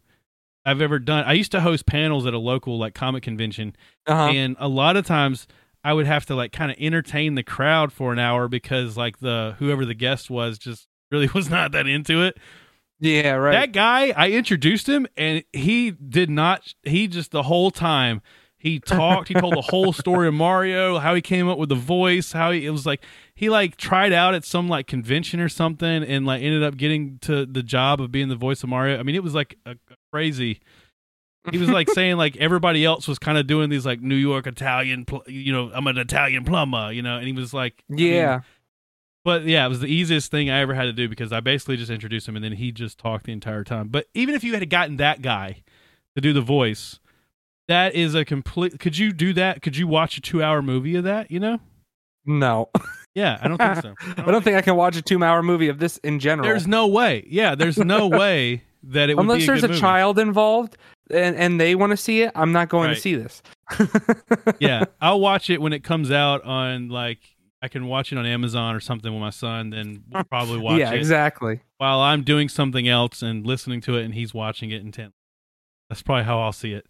I've 0.64 0.82
ever 0.82 0.98
done. 0.98 1.24
I 1.24 1.32
used 1.34 1.52
to 1.52 1.60
host 1.60 1.86
panels 1.86 2.26
at 2.26 2.34
a 2.34 2.38
local 2.38 2.78
like 2.78 2.94
comic 2.94 3.22
convention, 3.22 3.74
Uh-huh. 4.06 4.30
and 4.32 4.56
a 4.58 4.68
lot 4.68 4.96
of 4.96 5.06
times 5.06 5.46
I 5.84 5.92
would 5.94 6.06
have 6.06 6.26
to 6.26 6.34
like 6.34 6.52
kind 6.52 6.70
of 6.70 6.76
entertain 6.80 7.34
the 7.36 7.42
crowd 7.42 7.92
for 7.92 8.12
an 8.12 8.18
hour 8.18 8.48
because 8.48 8.96
like 8.96 9.20
the 9.20 9.54
whoever 9.58 9.84
the 9.86 9.94
guest 9.94 10.28
was 10.28 10.58
just 10.58 10.88
really 11.10 11.28
was 11.34 11.48
not 11.48 11.72
that 11.72 11.86
into 11.86 12.22
it. 12.22 12.36
yeah, 12.98 13.32
right. 13.32 13.52
That 13.52 13.72
guy, 13.72 14.12
I 14.16 14.30
introduced 14.32 14.88
him, 14.88 15.06
and 15.16 15.44
he 15.52 15.92
did 15.92 16.28
not. 16.30 16.74
He 16.82 17.06
just 17.08 17.30
the 17.30 17.44
whole 17.44 17.70
time 17.70 18.20
he 18.60 18.78
talked. 18.78 19.28
he 19.28 19.34
told 19.34 19.56
the 19.56 19.62
whole 19.62 19.94
story 19.94 20.28
of 20.28 20.34
Mario, 20.34 20.98
how 20.98 21.14
he 21.14 21.22
came 21.22 21.48
up 21.48 21.56
with 21.56 21.70
the 21.70 21.74
voice, 21.74 22.32
how 22.32 22.50
he 22.50 22.66
it 22.66 22.70
was 22.70 22.84
like 22.84 23.02
he 23.34 23.48
like 23.48 23.78
tried 23.78 24.12
out 24.12 24.34
at 24.34 24.44
some 24.44 24.68
like 24.68 24.86
convention 24.86 25.40
or 25.40 25.48
something, 25.48 26.04
and 26.04 26.26
like 26.26 26.42
ended 26.42 26.62
up 26.62 26.76
getting 26.76 27.18
to 27.20 27.46
the 27.46 27.62
job 27.62 28.02
of 28.02 28.12
being 28.12 28.28
the 28.28 28.36
voice 28.36 28.62
of 28.62 28.68
Mario. 28.68 28.98
I 28.98 29.02
mean, 29.02 29.14
it 29.14 29.22
was 29.22 29.34
like 29.34 29.56
a, 29.64 29.70
a 29.70 29.96
crazy. 30.12 30.60
He 31.50 31.56
was 31.56 31.70
like 31.70 31.88
saying 31.88 32.18
like 32.18 32.36
everybody 32.36 32.84
else 32.84 33.08
was 33.08 33.18
kind 33.18 33.38
of 33.38 33.46
doing 33.46 33.70
these 33.70 33.86
like 33.86 34.02
New 34.02 34.14
York 34.14 34.46
Italian, 34.46 35.06
pl- 35.06 35.24
you 35.26 35.54
know, 35.54 35.70
I'm 35.72 35.86
an 35.86 35.96
Italian 35.96 36.44
plumber, 36.44 36.92
you 36.92 37.00
know, 37.00 37.16
and 37.16 37.26
he 37.26 37.32
was 37.32 37.54
like, 37.54 37.82
I 37.90 37.94
mean, 37.94 38.12
yeah. 38.12 38.40
but 39.24 39.46
yeah, 39.46 39.64
it 39.64 39.70
was 39.70 39.80
the 39.80 39.86
easiest 39.86 40.30
thing 40.30 40.50
I 40.50 40.60
ever 40.60 40.74
had 40.74 40.84
to 40.84 40.92
do 40.92 41.08
because 41.08 41.32
I 41.32 41.40
basically 41.40 41.78
just 41.78 41.90
introduced 41.90 42.28
him 42.28 42.36
and 42.36 42.44
then 42.44 42.52
he 42.52 42.72
just 42.72 42.98
talked 42.98 43.24
the 43.24 43.32
entire 43.32 43.64
time. 43.64 43.88
But 43.88 44.06
even 44.12 44.34
if 44.34 44.44
you 44.44 44.52
had 44.52 44.68
gotten 44.68 44.98
that 44.98 45.22
guy 45.22 45.62
to 46.14 46.20
do 46.20 46.34
the 46.34 46.42
voice, 46.42 46.99
that 47.70 47.94
is 47.94 48.14
a 48.14 48.24
complete. 48.24 48.78
Could 48.78 48.98
you 48.98 49.12
do 49.12 49.32
that? 49.34 49.62
Could 49.62 49.76
you 49.76 49.86
watch 49.86 50.16
a 50.16 50.20
two-hour 50.20 50.60
movie 50.62 50.96
of 50.96 51.04
that? 51.04 51.30
You 51.30 51.40
know? 51.40 51.60
no. 52.26 52.68
Yeah, 53.12 53.38
I 53.42 53.48
don't 53.48 53.58
think 53.58 53.82
so. 53.82 53.94
I 54.22 54.30
don't 54.30 54.44
think 54.44 54.56
I 54.56 54.62
can 54.62 54.76
watch 54.76 54.96
a 54.96 55.02
two-hour 55.02 55.42
movie 55.42 55.66
of 55.68 55.80
this 55.80 55.96
in 55.98 56.20
general. 56.20 56.46
There's 56.46 56.68
no 56.68 56.86
way. 56.86 57.26
Yeah, 57.28 57.56
there's 57.56 57.76
no 57.78 58.06
way 58.22 58.62
that 58.84 59.10
it 59.10 59.16
would 59.16 59.22
Unless 59.22 59.38
be 59.38 59.44
a 59.44 59.46
there's 59.48 59.64
a 59.64 59.68
movie. 59.68 59.80
child 59.80 60.18
involved 60.20 60.76
and, 61.10 61.34
and 61.34 61.60
they 61.60 61.74
want 61.74 61.90
to 61.90 61.96
see 61.96 62.22
it, 62.22 62.30
I'm 62.36 62.52
not 62.52 62.68
going 62.68 62.88
Right. 62.88 62.94
to 62.94 63.00
see 63.00 63.16
this. 63.16 63.42
yeah, 64.60 64.84
I'll 65.00 65.18
watch 65.20 65.50
it 65.50 65.60
when 65.60 65.72
it 65.72 65.82
comes 65.82 66.10
out 66.12 66.44
on 66.44 66.88
like 66.88 67.18
I 67.62 67.66
can 67.68 67.86
watch 67.86 68.12
it 68.12 68.16
on 68.18 68.26
Amazon 68.26 68.76
or 68.76 68.80
something 68.80 69.12
with 69.12 69.20
my 69.20 69.30
son. 69.30 69.70
Then 69.70 70.04
we'll 70.10 70.24
probably 70.24 70.58
watch 70.58 70.78
yeah, 70.78 70.92
it 70.92 70.98
exactly. 70.98 71.60
while 71.78 71.98
I'm 72.00 72.22
doing 72.22 72.48
something 72.48 72.86
else 72.88 73.22
and 73.22 73.44
listening 73.44 73.80
to 73.82 73.96
it, 73.96 74.04
and 74.04 74.14
he's 74.14 74.32
watching 74.32 74.70
it 74.70 74.82
intently. 74.82 75.14
That's 75.88 76.00
probably 76.02 76.24
how 76.24 76.40
I'll 76.40 76.52
see 76.52 76.72
it. 76.74 76.86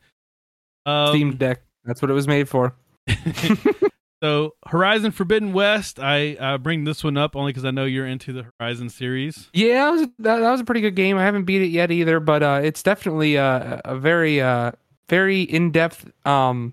Um, 0.87 1.09
Steam 1.09 1.37
Deck. 1.37 1.63
That's 1.85 2.03
what 2.03 2.11
it 2.11 2.15
was 2.15 2.29
made 2.29 2.49
for. 2.49 2.75
so 4.23 4.55
Horizon 4.67 5.13
Forbidden 5.13 5.53
West, 5.53 5.99
I 5.99 6.35
uh, 6.35 6.59
bring 6.59 6.85
this 6.85 7.03
one 7.03 7.17
up 7.17 7.37
only 7.37 7.51
because 7.53 7.65
I 7.65 7.71
know 7.71 7.85
you're 7.85 8.07
into 8.07 8.33
the 8.33 8.47
Horizon 8.59 8.89
series. 8.89 9.49
Yeah, 9.53 9.85
that 9.85 9.91
was, 9.91 10.01
that, 10.01 10.39
that 10.41 10.51
was 10.51 10.61
a 10.61 10.65
pretty 10.65 10.81
good 10.81 10.97
game. 10.97 11.19
I 11.19 11.25
haven't 11.25 11.45
beat 11.45 11.63
it 11.63 11.69
yet 11.69 11.91
either, 11.91 12.21
but 12.21 12.43
uh, 12.43 12.61
it's 12.63 12.83
definitely 12.83 13.39
uh, 13.39 13.81
a 13.85 13.97
very 13.97 14.41
uh, 14.41 14.73
very 15.09 15.43
in-depth 15.43 16.11
um, 16.27 16.73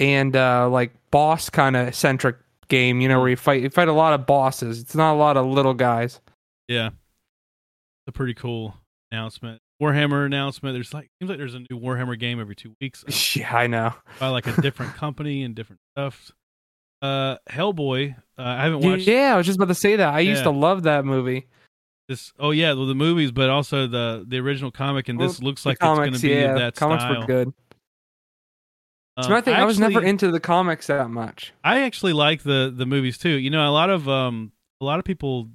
and 0.00 0.34
uh, 0.34 0.68
like 0.68 0.92
boss 1.10 1.50
kind 1.50 1.76
of 1.76 1.94
centric 1.94 2.36
game, 2.68 3.00
you 3.00 3.08
know, 3.08 3.20
where 3.20 3.28
you 3.28 3.36
fight 3.36 3.62
you 3.62 3.70
fight 3.70 3.88
a 3.88 3.92
lot 3.92 4.12
of 4.12 4.26
bosses. 4.26 4.80
It's 4.80 4.94
not 4.94 5.14
a 5.14 5.16
lot 5.18 5.36
of 5.36 5.46
little 5.46 5.74
guys. 5.74 6.20
Yeah, 6.66 6.88
it's 6.88 8.08
a 8.08 8.12
pretty 8.12 8.34
cool 8.34 8.74
announcement. 9.10 9.60
Warhammer 9.82 10.26
announcement. 10.26 10.74
There's 10.74 10.92
like 10.92 11.08
seems 11.20 11.28
like 11.28 11.38
there's 11.38 11.54
a 11.54 11.60
new 11.60 11.78
Warhammer 11.78 12.18
game 12.18 12.40
every 12.40 12.56
two 12.56 12.74
weeks 12.80 13.04
Yeah, 13.36 13.54
I 13.56 13.66
know. 13.66 13.94
by 14.18 14.28
like 14.28 14.46
a 14.46 14.60
different 14.60 14.94
company 14.96 15.42
and 15.44 15.54
different 15.54 15.80
stuff. 15.96 16.32
Uh, 17.00 17.36
Hellboy. 17.48 18.16
Uh, 18.36 18.42
I 18.42 18.64
haven't 18.64 18.80
watched 18.80 19.06
Yeah, 19.06 19.34
I 19.34 19.36
was 19.36 19.46
just 19.46 19.56
about 19.56 19.68
to 19.68 19.74
say 19.74 19.96
that. 19.96 20.12
I 20.14 20.20
used 20.20 20.42
to 20.42 20.50
love 20.50 20.82
that 20.82 21.04
movie. 21.04 21.46
this. 22.08 22.32
Oh 22.40 22.50
yeah, 22.50 22.72
well, 22.72 22.86
the 22.86 22.94
movies, 22.96 23.30
but 23.30 23.50
also 23.50 23.86
the 23.86 24.24
the 24.26 24.38
original 24.38 24.70
comic, 24.72 25.08
and 25.08 25.20
this 25.20 25.40
looks 25.40 25.64
like 25.64 25.78
comics, 25.78 26.14
it's 26.16 26.22
going 26.22 26.32
to 26.34 26.40
be 26.40 26.42
yeah, 26.42 26.54
that 26.54 26.74
comics 26.74 27.02
style. 27.04 27.20
were 27.20 27.26
good. 27.26 27.52
It's 29.18 29.28
my 29.28 29.38
Um, 29.38 29.42
thing. 29.42 29.54
I, 29.54 29.64
was 29.64 29.78
never 29.80 30.02
into 30.02 30.30
the 30.30 30.38
comics 30.40 30.86
that 30.88 31.10
much. 31.10 31.52
I 31.64 31.80
actually 31.82 32.12
like 32.12 32.42
the 32.42 32.72
the 32.74 32.86
movies 32.86 33.18
too. 33.18 33.30
You 33.30 33.50
know, 33.50 33.68
a 33.68 33.70
lot 33.70 33.90
of 33.90 34.08
um 34.08 34.52
a 34.80 34.84
lot 34.84 34.98
of 34.98 35.04
people 35.04 35.48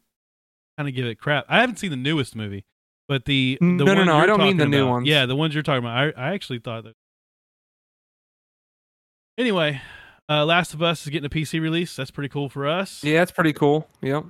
kind 0.77 0.87
of 0.89 0.95
give 0.95 1.05
it 1.05 1.15
crap. 1.15 1.45
I 1.49 1.59
haven't 1.61 1.77
seen 1.79 1.89
the 1.91 1.95
newest 1.97 2.35
movie, 2.35 2.65
but 3.07 3.25
the 3.25 3.57
the 3.59 3.65
No, 3.65 3.93
no, 3.93 4.03
no, 4.03 4.17
I 4.17 4.25
don't 4.25 4.39
mean 4.39 4.57
the 4.57 4.63
talking 4.65 4.71
new 4.71 4.87
ones. 4.87 5.07
Yeah, 5.07 5.25
the 5.25 5.35
ones 5.35 5.53
you're 5.53 5.63
talking 5.63 5.83
about. 5.83 5.97
I 5.97 6.29
I 6.29 6.33
actually 6.33 6.59
thought 6.59 6.83
that. 6.85 6.93
Anyway, 9.37 9.81
uh, 10.29 10.45
Last 10.45 10.73
of 10.73 10.81
Us 10.81 11.03
is 11.03 11.09
getting 11.09 11.25
a 11.25 11.29
PC 11.29 11.59
release. 11.59 11.95
That's 11.95 12.11
pretty 12.11 12.29
cool 12.29 12.49
for 12.49 12.67
us. 12.67 13.03
Yeah, 13.03 13.19
that's 13.19 13.31
pretty 13.31 13.53
cool. 13.53 13.87
Yep. 14.01 14.25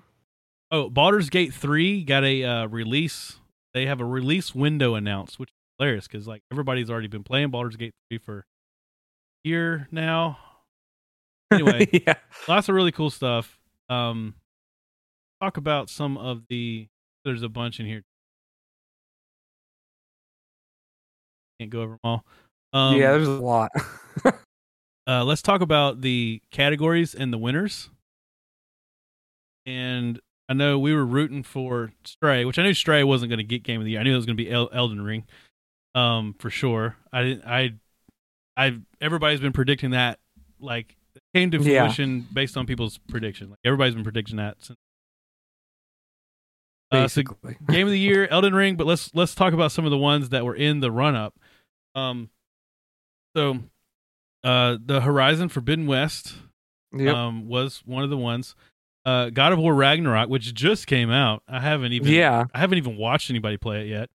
Oh, 0.71 0.89
Baldur's 0.89 1.30
Gate 1.30 1.53
three 1.53 2.03
got 2.03 2.24
a 2.24 2.43
uh, 2.43 2.67
release. 2.67 3.38
They 3.74 3.86
have 3.86 4.01
a 4.01 4.05
release 4.05 4.55
window 4.55 4.95
announced, 4.95 5.39
which 5.39 5.49
is 5.49 5.55
hilarious 5.78 6.07
because 6.07 6.28
like 6.28 6.41
everybody's 6.51 6.89
already 6.89 7.07
been 7.07 7.24
playing 7.24 7.49
Baldur's 7.49 7.76
Gate 7.76 7.93
three 8.09 8.17
for 8.17 8.39
a 8.39 9.49
year 9.49 9.88
now. 9.91 10.38
Anyway, 11.51 11.88
yeah. 12.07 12.15
lots 12.47 12.69
of 12.69 12.76
really 12.76 12.91
cool 12.91 13.09
stuff. 13.09 13.59
Um, 13.89 14.36
talk 15.41 15.57
about 15.57 15.89
some 15.89 16.17
of 16.17 16.43
the. 16.49 16.88
There's 17.24 17.43
a 17.43 17.49
bunch 17.49 17.80
in 17.80 17.86
here. 17.86 18.03
Can't 21.60 21.72
go 21.72 21.82
over 21.82 21.91
them 21.91 21.99
all. 22.04 22.26
Um, 22.74 22.97
yeah, 22.97 23.12
there's 23.12 23.28
a 23.28 23.32
lot. 23.32 23.72
uh, 25.08 25.24
let's 25.24 25.41
talk 25.41 25.62
about 25.62 26.01
the 26.01 26.41
categories 26.51 27.14
and 27.14 27.32
the 27.32 27.38
winners. 27.38 27.89
And 29.66 30.20
I 30.49 30.54
know 30.54 30.78
we 30.80 30.93
were 30.93 31.06
rooting 31.06 31.43
for 31.43 31.93
Stray, 32.04 32.45
which 32.45 32.60
I 32.60 32.64
knew 32.64 32.74
Stray 32.74 33.04
wasn't 33.04 33.30
going 33.30 33.38
to 33.38 33.43
get 33.43 33.64
Game 33.64 33.80
of 33.80 33.86
the 33.86 33.91
Year. 33.91 33.99
I 33.99 34.04
knew 34.04 34.14
it 34.14 34.18
was 34.18 34.26
going 34.26 34.38
to 34.38 34.43
be 34.43 34.51
El- 34.51 34.70
Elden 34.74 35.01
Ring, 35.01 35.26
um, 35.95 36.36
for 36.39 36.49
sure. 36.49 36.97
I 37.14 37.24
didn't. 37.24 37.45
I, 37.45 37.74
I. 38.58 38.78
Everybody's 38.99 39.39
been 39.39 39.54
predicting 39.54 39.91
that. 39.91 40.20
Like, 40.60 40.97
it 41.16 41.22
came 41.34 41.51
to 41.51 41.60
Yeah. 41.60 41.84
fruition 41.86 42.28
based 42.34 42.58
on 42.58 42.66
people's 42.66 42.97
prediction. 43.08 43.51
Like, 43.51 43.60
everybody's 43.64 43.93
been 43.95 44.04
predicting 44.04 44.38
that. 44.38 44.58
Since. 44.60 44.78
Uh, 46.91 47.08
so 47.08 47.22
Basically. 47.24 47.58
game 47.70 47.88
of 47.88 47.91
the 47.91 47.99
year, 47.99 48.28
Elden 48.28 48.54
Ring. 48.54 48.76
But 48.76 48.86
let's 48.86 49.14
let's 49.16 49.34
talk 49.34 49.54
about 49.54 49.72
some 49.72 49.86
of 49.86 49.91
the 49.91 49.97
ones 49.97 50.30
that 50.30 50.45
were 50.45 50.56
in 50.56 50.80
the 50.80 50.91
run 50.91 51.16
up. 51.16 51.39
Um, 51.96 52.30
so, 53.36 53.60
uh, 54.44 54.78
the 54.84 55.02
Horizon 55.02 55.50
Forbidden 55.50 55.88
West 55.88 56.36
yep. 56.96 57.16
um 57.16 57.48
was 57.48 57.82
one 57.86 58.04
of 58.04 58.10
the 58.10 58.18
ones. 58.18 58.56
Uh, 59.06 59.30
God 59.30 59.52
of 59.52 59.60
War 59.60 59.74
Ragnarok, 59.74 60.30
which 60.30 60.54
just 60.54 60.88
came 60.88 61.10
out. 61.12 61.44
I 61.48 61.60
haven't 61.60 61.91
even 61.94 62.12
yeah. 62.12 62.46
I 62.54 62.60
haven't 62.60 62.78
even 62.78 62.96
watched 62.98 63.30
anybody 63.30 63.58
play 63.58 63.82
it 63.82 63.88
yet. 63.89 64.10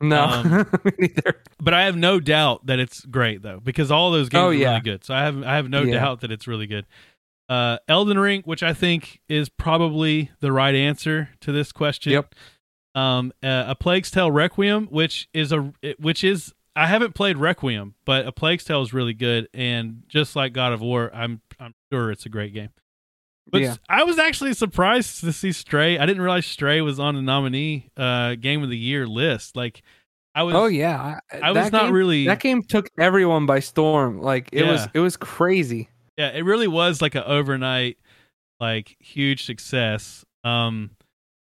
No. 0.00 0.22
um, 0.22 0.70
neither. 0.98 1.42
But 1.60 1.74
I 1.74 1.86
have 1.86 1.96
no 1.96 2.20
doubt 2.20 2.66
that 2.66 2.78
it's 2.78 3.04
great 3.04 3.42
though, 3.42 3.58
because 3.60 3.90
all 3.90 4.12
those 4.12 4.28
games 4.28 4.42
Oh, 4.42 4.48
are 4.48 4.54
yeah. 4.54 4.68
really 4.70 4.80
good. 4.82 5.04
So 5.04 5.12
I 5.14 5.22
have 5.24 5.42
I 5.42 5.56
have 5.56 5.68
no 5.68 5.82
Yeah. 5.82 5.94
doubt 5.94 6.20
that 6.20 6.30
it's 6.30 6.46
really 6.46 6.66
good. 6.68 6.86
Uh, 7.48 7.78
Elden 7.88 8.18
Ring, 8.18 8.42
which 8.44 8.62
I 8.62 8.74
think 8.74 9.20
is 9.28 9.48
probably 9.48 10.30
the 10.40 10.52
right 10.52 10.74
answer 10.74 11.30
to 11.40 11.50
this 11.50 11.72
question. 11.72 12.12
Yep. 12.12 12.34
Um, 12.94 13.32
uh, 13.42 13.64
a 13.68 13.74
Plague's 13.74 14.10
Tale 14.10 14.30
Requiem, 14.30 14.86
which 14.86 15.28
is 15.32 15.50
a 15.50 15.72
which 15.98 16.22
is 16.22 16.52
I 16.76 16.86
haven't 16.86 17.14
played 17.14 17.36
Requiem, 17.36 17.94
but 18.04 18.26
a 18.26 18.32
Plague's 18.32 18.64
Tale 18.64 18.82
is 18.82 18.92
really 18.92 19.14
good, 19.14 19.48
and 19.52 20.02
just 20.08 20.36
like 20.36 20.52
God 20.52 20.72
of 20.72 20.80
War, 20.80 21.10
I'm 21.12 21.40
I'm 21.58 21.74
sure 21.92 22.10
it's 22.10 22.26
a 22.26 22.28
great 22.28 22.54
game. 22.54 22.70
But 23.50 23.62
Yeah. 23.62 23.76
I 23.88 24.04
was 24.04 24.18
actually 24.18 24.52
surprised 24.54 25.20
to 25.20 25.32
see 25.32 25.52
Stray. 25.52 25.98
I 25.98 26.04
didn't 26.06 26.22
realize 26.22 26.46
Stray 26.46 26.80
was 26.82 27.00
on 27.00 27.14
the 27.14 27.22
nominee 27.22 27.90
uh, 27.96 28.34
game 28.34 28.62
of 28.62 28.68
the 28.68 28.76
year 28.76 29.06
list. 29.06 29.56
Like, 29.56 29.82
I 30.34 30.42
was. 30.42 30.54
Oh 30.54 30.66
yeah. 30.66 31.18
I, 31.32 31.38
I 31.38 31.50
was 31.52 31.72
not 31.72 31.84
game, 31.84 31.94
really. 31.94 32.26
That 32.26 32.40
game 32.40 32.62
took 32.62 32.90
everyone 32.98 33.46
by 33.46 33.60
storm. 33.60 34.20
Like 34.20 34.50
it 34.52 34.64
was 34.64 34.86
it 34.94 35.00
was 35.00 35.16
crazy. 35.16 35.88
yeah, 36.16 36.28
it 36.28 36.44
really 36.44 36.68
was 36.68 37.00
like 37.00 37.14
an 37.14 37.24
overnight, 37.24 37.96
like 38.60 38.96
huge 39.00 39.44
success. 39.44 40.24
Um, 40.44 40.90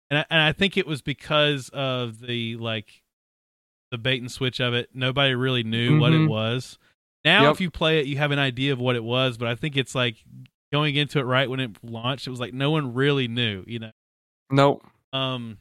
and 0.10 0.20
I, 0.20 0.26
and 0.30 0.42
I 0.42 0.52
think 0.54 0.78
it 0.78 0.88
was 0.88 1.02
because 1.02 1.70
of 1.70 2.20
the 2.22 2.56
like, 2.56 3.04
the 3.92 3.98
bait 3.98 4.22
and 4.22 4.32
switch 4.32 4.60
of 4.60 4.74
it. 4.74 4.90
Nobody 4.94 5.36
really 5.36 5.64
knew 5.64 6.00
what 6.00 6.14
it 6.14 6.20
Mhm. 6.22 6.30
was. 6.30 6.80
Now, 7.24 7.44
Yep. 7.44 7.52
if 7.52 7.62
you 7.62 7.70
play 7.70 8.00
it, 8.00 8.08
you 8.08 8.18
have 8.18 8.32
an 8.32 8.40
idea 8.40 8.74
of 8.74 8.80
what 8.80 8.96
it 8.96 9.04
was. 9.04 9.38
But 9.38 9.48
I 9.50 9.56
think 9.56 9.78
it's 9.78 9.94
like 9.94 10.24
going 10.72 10.96
into 10.96 11.20
it 11.20 11.24
right 11.24 11.50
when 11.50 11.60
it 11.60 11.72
launched. 11.84 12.26
It 12.26 12.30
was 12.32 12.40
like 12.40 12.54
no 12.54 12.72
one 12.72 12.94
really 12.94 13.28
knew. 13.28 13.64
You 13.68 13.80
know. 13.80 13.92
Nope. 14.50 14.84
Um, 15.14 15.58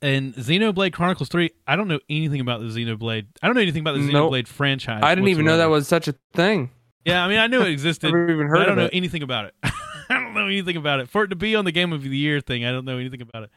and 0.00 0.34
Xenoblade 0.34 0.92
Chronicles 0.92 1.28
Three. 1.28 1.50
I 1.66 1.76
don't 1.76 1.88
know 1.88 2.00
anything 2.08 2.40
about 2.40 2.60
the 2.60 2.66
Xenoblade. 2.68 3.26
I 3.42 3.46
don't 3.48 3.54
know 3.56 3.60
anything 3.62 3.80
about 3.80 3.94
the 3.94 4.00
Nope. 4.00 4.32
Xenoblade 4.32 4.46
franchise. 4.46 5.02
I 5.02 5.14
didn't 5.14 5.28
even 5.28 5.44
know 5.44 5.56
that 5.58 5.66
was 5.66 5.86
such 5.88 6.08
a 6.08 6.14
thing. 6.34 6.70
Yeah, 7.04 7.24
I 7.24 7.28
mean, 7.28 7.38
I 7.38 7.48
knew 7.48 7.60
it 7.60 7.68
existed. 7.72 8.06
Never 8.06 8.30
even 8.30 8.46
heard 8.46 8.58
I 8.60 8.64
don't 8.66 8.76
know 8.76 8.84
it. 8.84 8.90
anything 8.94 9.22
about 9.24 9.46
it. 9.46 9.54
I 10.08 10.14
don't 10.20 10.34
know 10.34 10.46
anything 10.46 10.76
about 10.76 11.00
it. 11.00 11.08
For 11.08 11.24
it 11.24 11.28
to 11.28 11.36
be 11.36 11.56
on 11.56 11.64
the 11.64 11.72
Game 11.72 11.92
of 11.92 12.02
the 12.02 12.16
Year 12.16 12.40
thing, 12.40 12.64
I 12.64 12.70
don't 12.70 12.84
know 12.84 12.98
anything 12.98 13.20
about 13.22 13.44
it. 13.44 13.50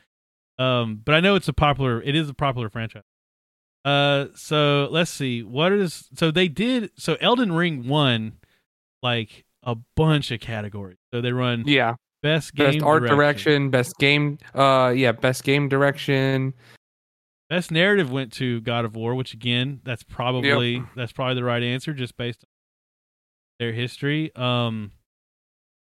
Um, 0.62 1.02
but 1.04 1.14
I 1.16 1.20
know 1.20 1.36
it's 1.36 1.48
a 1.48 1.54
popular. 1.54 2.02
It 2.02 2.16
is 2.16 2.28
a 2.30 2.34
popular 2.34 2.70
franchise. 2.70 3.04
Uh, 3.86 4.26
so 4.36 4.88
let's 4.92 5.12
see. 5.12 5.44
What 5.44 5.72
is 5.72 6.10
so 6.16 6.32
they 6.32 6.48
did? 6.48 6.90
So 6.98 7.16
Elden 7.22 7.52
Ring 7.54 7.88
won 7.88 8.34
like 9.04 9.46
a 9.64 9.76
bunch 9.96 10.32
of 10.32 10.40
categories. 10.40 10.98
So 11.14 11.22
they 11.22 11.32
run 11.32 11.64
Yeah. 11.68 11.96
best 12.24 12.56
game 12.56 12.74
Best 12.80 12.84
art 12.84 13.04
direction. 13.06 13.70
best 13.70 13.94
game 14.00 14.40
uh 14.56 14.92
yeah, 14.96 15.12
best 15.12 15.44
game 15.44 15.70
direction. 15.70 16.56
Best 17.48 17.70
narrative 17.70 18.12
went 18.12 18.34
to 18.34 18.60
God 18.62 18.86
of 18.86 18.96
War, 18.96 19.14
which 19.14 19.36
again, 19.36 19.82
that's 19.84 20.02
probably 20.02 20.82
that's 20.96 21.12
probably 21.12 21.36
the 21.36 21.44
right 21.44 21.62
answer 21.62 21.94
just 21.94 22.18
based 22.18 22.44
on 22.44 22.48
their 23.60 23.72
history. 23.72 24.36
Um 24.36 24.92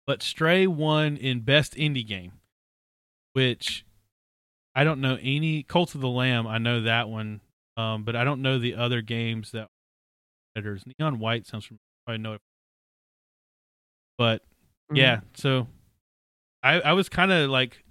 but 0.07 0.23
Stray 0.23 0.65
won 0.65 1.17
in 1.17 1.41
best 1.41 1.75
indie 1.75 2.05
game, 2.07 2.31
which 3.33 3.85
I 4.73 4.83
don't 4.83 5.01
know 5.01 5.19
any 5.21 5.61
Cult 5.61 5.93
of 5.93 6.01
the 6.01 6.09
Lamb, 6.09 6.47
I 6.47 6.57
know 6.57 6.81
that 6.81 7.07
one. 7.07 7.41
Um 7.77 8.03
but 8.03 8.15
I 8.15 8.23
don't 8.23 8.41
know 8.41 8.59
the 8.59 8.75
other 8.75 9.01
games 9.01 9.51
that 9.51 9.67
competitors. 10.55 10.83
Neon 10.99 11.19
White 11.19 11.47
sounds 11.47 11.65
from 11.65 11.79
probably 12.05 12.21
know 12.21 12.33
it. 12.33 12.41
But 14.17 14.41
Mm-hmm. 14.91 14.97
yeah, 14.97 15.19
so 15.35 15.67
I 16.61 16.81
I 16.81 16.93
was 16.93 17.07
kind 17.07 17.31
of 17.31 17.49
like 17.49 17.85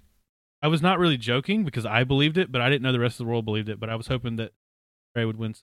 I 0.61 0.67
was 0.67 0.83
not 0.83 0.99
really 0.99 1.17
joking 1.17 1.63
because 1.63 1.83
I 1.83 2.03
believed 2.03 2.37
it, 2.37 2.51
but 2.51 2.61
I 2.61 2.69
didn't 2.69 2.83
know 2.83 2.91
the 2.91 2.99
rest 2.99 3.19
of 3.19 3.25
the 3.25 3.31
world 3.31 3.43
believed 3.43 3.69
it. 3.69 3.79
But 3.79 3.89
I 3.89 3.95
was 3.95 4.05
hoping 4.05 4.35
that 4.35 4.51
Ray 5.15 5.25
would 5.25 5.37
win. 5.37 5.55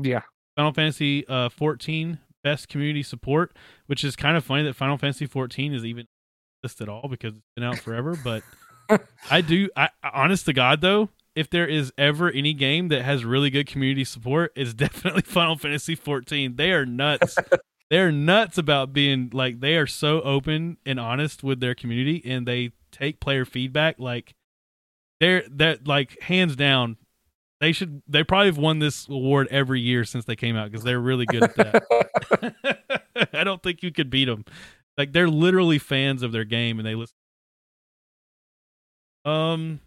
Yeah. 0.00 0.20
Final 0.56 0.72
Fantasy 0.72 1.26
uh, 1.26 1.48
14 1.48 2.20
best 2.44 2.68
community 2.68 3.02
support, 3.02 3.56
which 3.86 4.04
is 4.04 4.14
kind 4.14 4.36
of 4.36 4.44
funny 4.44 4.62
that 4.62 4.76
Final 4.76 4.96
Fantasy 4.98 5.26
14 5.26 5.74
is 5.74 5.84
even 5.84 6.06
listed 6.62 6.88
at 6.88 6.92
all 6.92 7.08
because 7.08 7.34
it's 7.34 7.46
been 7.56 7.64
out 7.64 7.78
forever. 7.80 8.16
But 8.22 8.44
I 9.30 9.40
do, 9.40 9.68
I 9.74 9.88
honest 10.04 10.46
to 10.46 10.52
God 10.52 10.80
though, 10.80 11.08
if 11.40 11.48
there 11.48 11.66
is 11.66 11.90
ever 11.96 12.30
any 12.30 12.52
game 12.52 12.88
that 12.88 13.00
has 13.00 13.24
really 13.24 13.48
good 13.48 13.66
community 13.66 14.04
support, 14.04 14.52
it's 14.54 14.74
definitely 14.74 15.22
Final 15.22 15.56
Fantasy 15.56 15.94
14. 15.94 16.56
They 16.56 16.70
are 16.72 16.84
nuts. 16.84 17.36
They're 17.90 18.12
nuts 18.12 18.58
about 18.58 18.92
being 18.92 19.30
like 19.32 19.60
they 19.60 19.76
are 19.76 19.86
so 19.86 20.20
open 20.20 20.76
and 20.84 21.00
honest 21.00 21.42
with 21.42 21.58
their 21.58 21.74
community, 21.74 22.22
and 22.24 22.46
they 22.46 22.70
take 22.92 23.18
player 23.18 23.44
feedback 23.44 23.96
like 23.98 24.34
they're 25.18 25.42
that 25.50 25.88
like 25.88 26.20
hands 26.22 26.54
down. 26.54 26.98
They 27.60 27.72
should. 27.72 28.02
They 28.06 28.22
probably 28.22 28.46
have 28.46 28.58
won 28.58 28.78
this 28.78 29.08
award 29.08 29.48
every 29.50 29.80
year 29.80 30.04
since 30.04 30.24
they 30.24 30.36
came 30.36 30.54
out 30.54 30.70
because 30.70 30.84
they're 30.84 31.00
really 31.00 31.26
good 31.26 31.42
at 31.42 31.56
that. 31.56 33.28
I 33.32 33.42
don't 33.42 33.60
think 33.60 33.82
you 33.82 33.90
could 33.90 34.08
beat 34.08 34.26
them. 34.26 34.44
Like 34.96 35.12
they're 35.12 35.28
literally 35.28 35.78
fans 35.80 36.22
of 36.22 36.30
their 36.30 36.44
game 36.44 36.78
and 36.78 36.86
they 36.86 36.94
listen. 36.94 37.16
Um. 39.24 39.80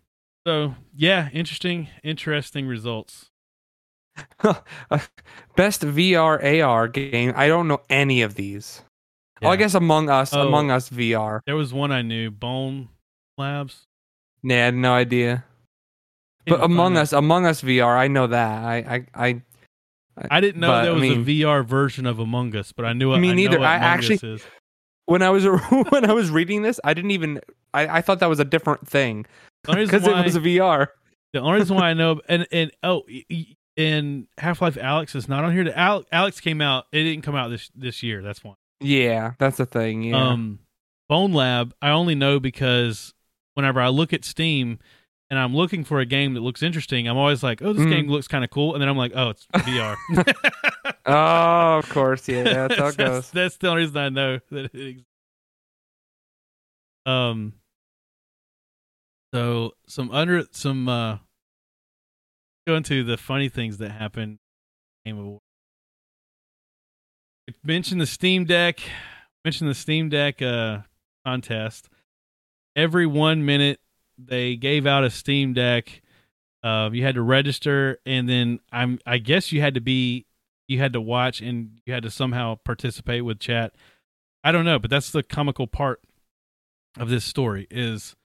So 0.46 0.76
yeah, 0.96 1.30
interesting, 1.34 1.88
interesting 2.04 2.68
results. 2.68 3.30
best 5.56 5.82
VR 5.82 6.64
AR 6.64 6.88
game. 6.88 7.34
I 7.36 7.48
don't 7.48 7.68
know 7.68 7.82
any 7.90 8.22
of 8.22 8.36
these. 8.36 8.82
Oh, 9.42 9.50
I 9.50 9.56
guess 9.56 9.74
Among 9.74 10.10
Us, 10.10 10.34
Oh. 10.34 10.48
Among 10.48 10.72
Us 10.72 10.90
VR. 10.90 11.40
There 11.46 11.56
was 11.56 11.74
one 11.74 11.92
I 11.92 12.02
knew, 12.02 12.30
Bone 12.32 12.90
Labs. 13.38 13.84
Nah, 14.42 14.56
I 14.56 14.58
had 14.58 14.76
no 14.76 14.94
idea. 14.94 15.44
But 16.46 16.62
Among 16.64 16.98
Us, 16.98 17.12
Among 17.14 17.46
Us 17.46 17.62
VR, 17.62 17.98
I 17.98 18.08
know 18.08 18.28
that. 18.28 18.64
I, 18.64 18.78
I, 19.16 19.28
I. 19.28 19.42
I 20.30 20.42
didn't 20.42 20.62
know 20.62 20.68
but, 20.68 20.82
there 20.84 20.92
I 20.92 20.94
was 20.94 21.02
mean- 21.02 21.22
a 21.22 21.26
VR 21.26 21.66
version 21.66 22.06
of 22.06 22.20
Among 22.20 22.56
Us, 22.56 22.72
but 22.72 22.86
I 22.86 22.94
knew. 22.94 23.10
Me 23.18 23.30
I 23.30 23.32
know 23.32 23.34
neither. 23.34 23.60
I 23.62 23.78
Among 23.78 23.88
actually- 23.88 24.42
when 25.06 25.22
I 25.22 25.30
was 25.32 25.46
when 25.90 26.10
I 26.10 26.14
was 26.14 26.30
reading 26.30 26.62
this, 26.62 26.80
I 26.84 26.94
didn't 26.94 27.12
even. 27.12 27.42
I, 27.74 27.98
I 27.98 28.02
thought 28.02 28.20
that 28.20 28.30
was 28.30 28.40
a 28.40 28.46
different 28.46 28.88
thing 28.88 29.26
The 29.26 29.26
only 29.26 29.26
reason 29.26 29.53
because 29.64 29.92
it 30.08 30.26
was 30.26 30.38
VR. 30.38 30.88
The 31.34 31.40
only 31.40 31.60
reason 31.60 31.76
why 31.78 31.90
I 31.90 31.94
know 31.94 32.22
and 32.30 32.48
and 32.52 32.72
oh 32.84 33.04
and 33.76 34.28
Half 34.38 34.62
Life 34.62 34.76
Alyx 34.76 35.16
is 35.16 35.28
not 35.28 35.44
on 35.44 35.52
here. 35.52 35.72
Al- 35.76 36.04
Alyx 36.14 36.42
came 36.42 36.62
out. 36.62 36.86
It 36.92 37.04
didn't 37.04 37.24
come 37.24 37.36
out 37.36 37.50
this 37.50 37.72
this 37.76 38.04
year. 38.04 38.22
That's 38.22 38.44
why. 38.44 38.54
Yeah, 38.80 39.34
that's 39.40 39.58
the 39.58 39.66
thing. 39.66 40.04
Yeah. 40.04 40.30
Um, 40.30 40.60
Bonelab. 41.12 41.72
I 41.82 41.90
only 41.90 42.16
know 42.16 42.40
because 42.40 43.14
whenever 43.56 43.80
I 43.82 43.88
look 43.90 44.14
at 44.14 44.24
Steam, 44.26 44.78
and 45.30 45.40
I'm 45.40 45.56
looking 45.56 45.84
for 45.84 46.00
a 46.00 46.06
game 46.06 46.34
that 46.36 46.42
looks 46.42 46.62
interesting, 46.62 47.08
I'm 47.08 47.18
always 47.18 47.42
like, 47.42 47.62
"Oh, 47.64 47.74
this 47.74 47.86
Mhm. 47.86 47.90
game 47.90 48.08
looks 48.10 48.28
kind 48.28 48.44
of 48.44 48.50
cool," 48.52 48.74
and 48.76 48.82
then 48.82 48.90
I'm 48.90 48.98
like, 48.98 49.14
"Oh, 49.16 49.30
it's 49.30 49.48
VR." 49.56 49.96
Oh, 51.06 51.80
of 51.80 51.90
course, 51.90 52.30
yeah, 52.30 52.44
that's 52.44 52.76
how 52.78 52.88
it 52.88 52.96
that's, 52.96 52.96
goes. 52.98 53.32
that's 53.32 53.58
the 53.58 53.68
only 53.68 53.82
reason 53.84 53.98
I 53.98 54.08
know 54.10 54.40
that 54.52 54.74
it 54.74 54.76
exists. 54.76 55.10
Um. 57.06 57.54
So 59.34 59.74
some 59.88 60.12
under 60.12 60.46
some 60.52 60.88
uh 60.88 61.18
go 62.68 62.76
into 62.76 63.04
the 63.04 63.18
funny 63.18 63.50
things 63.50 63.80
that 63.80 63.92
happened 63.92 64.38
Game. 65.06 65.40
Mention 67.64 67.98
the 67.98 68.06
Steam 68.06 68.46
Deck. 68.46 68.80
Mention 69.44 69.68
the 69.68 69.74
Steam 69.74 70.10
Deck 70.10 70.42
uh 70.42 70.80
contest. 71.26 71.90
Every 72.76 73.08
one 73.08 73.44
minute 73.44 73.80
they 74.18 74.56
gave 74.56 74.86
out 74.86 75.04
a 75.04 75.10
Steam 75.10 75.54
Deck. 75.54 76.02
Uh, 76.64 76.90
you 76.94 77.04
had 77.04 77.16
to 77.16 77.22
register, 77.22 78.00
and 78.06 78.30
then 78.30 78.60
I'm 78.72 79.00
I 79.06 79.18
guess 79.18 79.52
you 79.52 79.62
had 79.62 79.74
to 79.74 79.82
be 79.82 80.28
you 80.68 80.78
had 80.78 80.94
to 80.94 81.02
watch 81.02 81.42
and 81.42 81.82
you 81.86 81.94
had 81.94 82.04
to 82.04 82.12
somehow 82.12 82.60
participate 82.64 83.26
with 83.26 83.40
chat. 83.40 83.74
I 84.44 84.52
don't 84.52 84.64
know, 84.64 84.78
but 84.80 84.92
that's 84.92 85.12
the 85.12 85.24
comical 85.24 85.68
part 85.68 86.02
of 87.00 87.10
this 87.10 87.26
story 87.26 87.68
is 87.72 88.16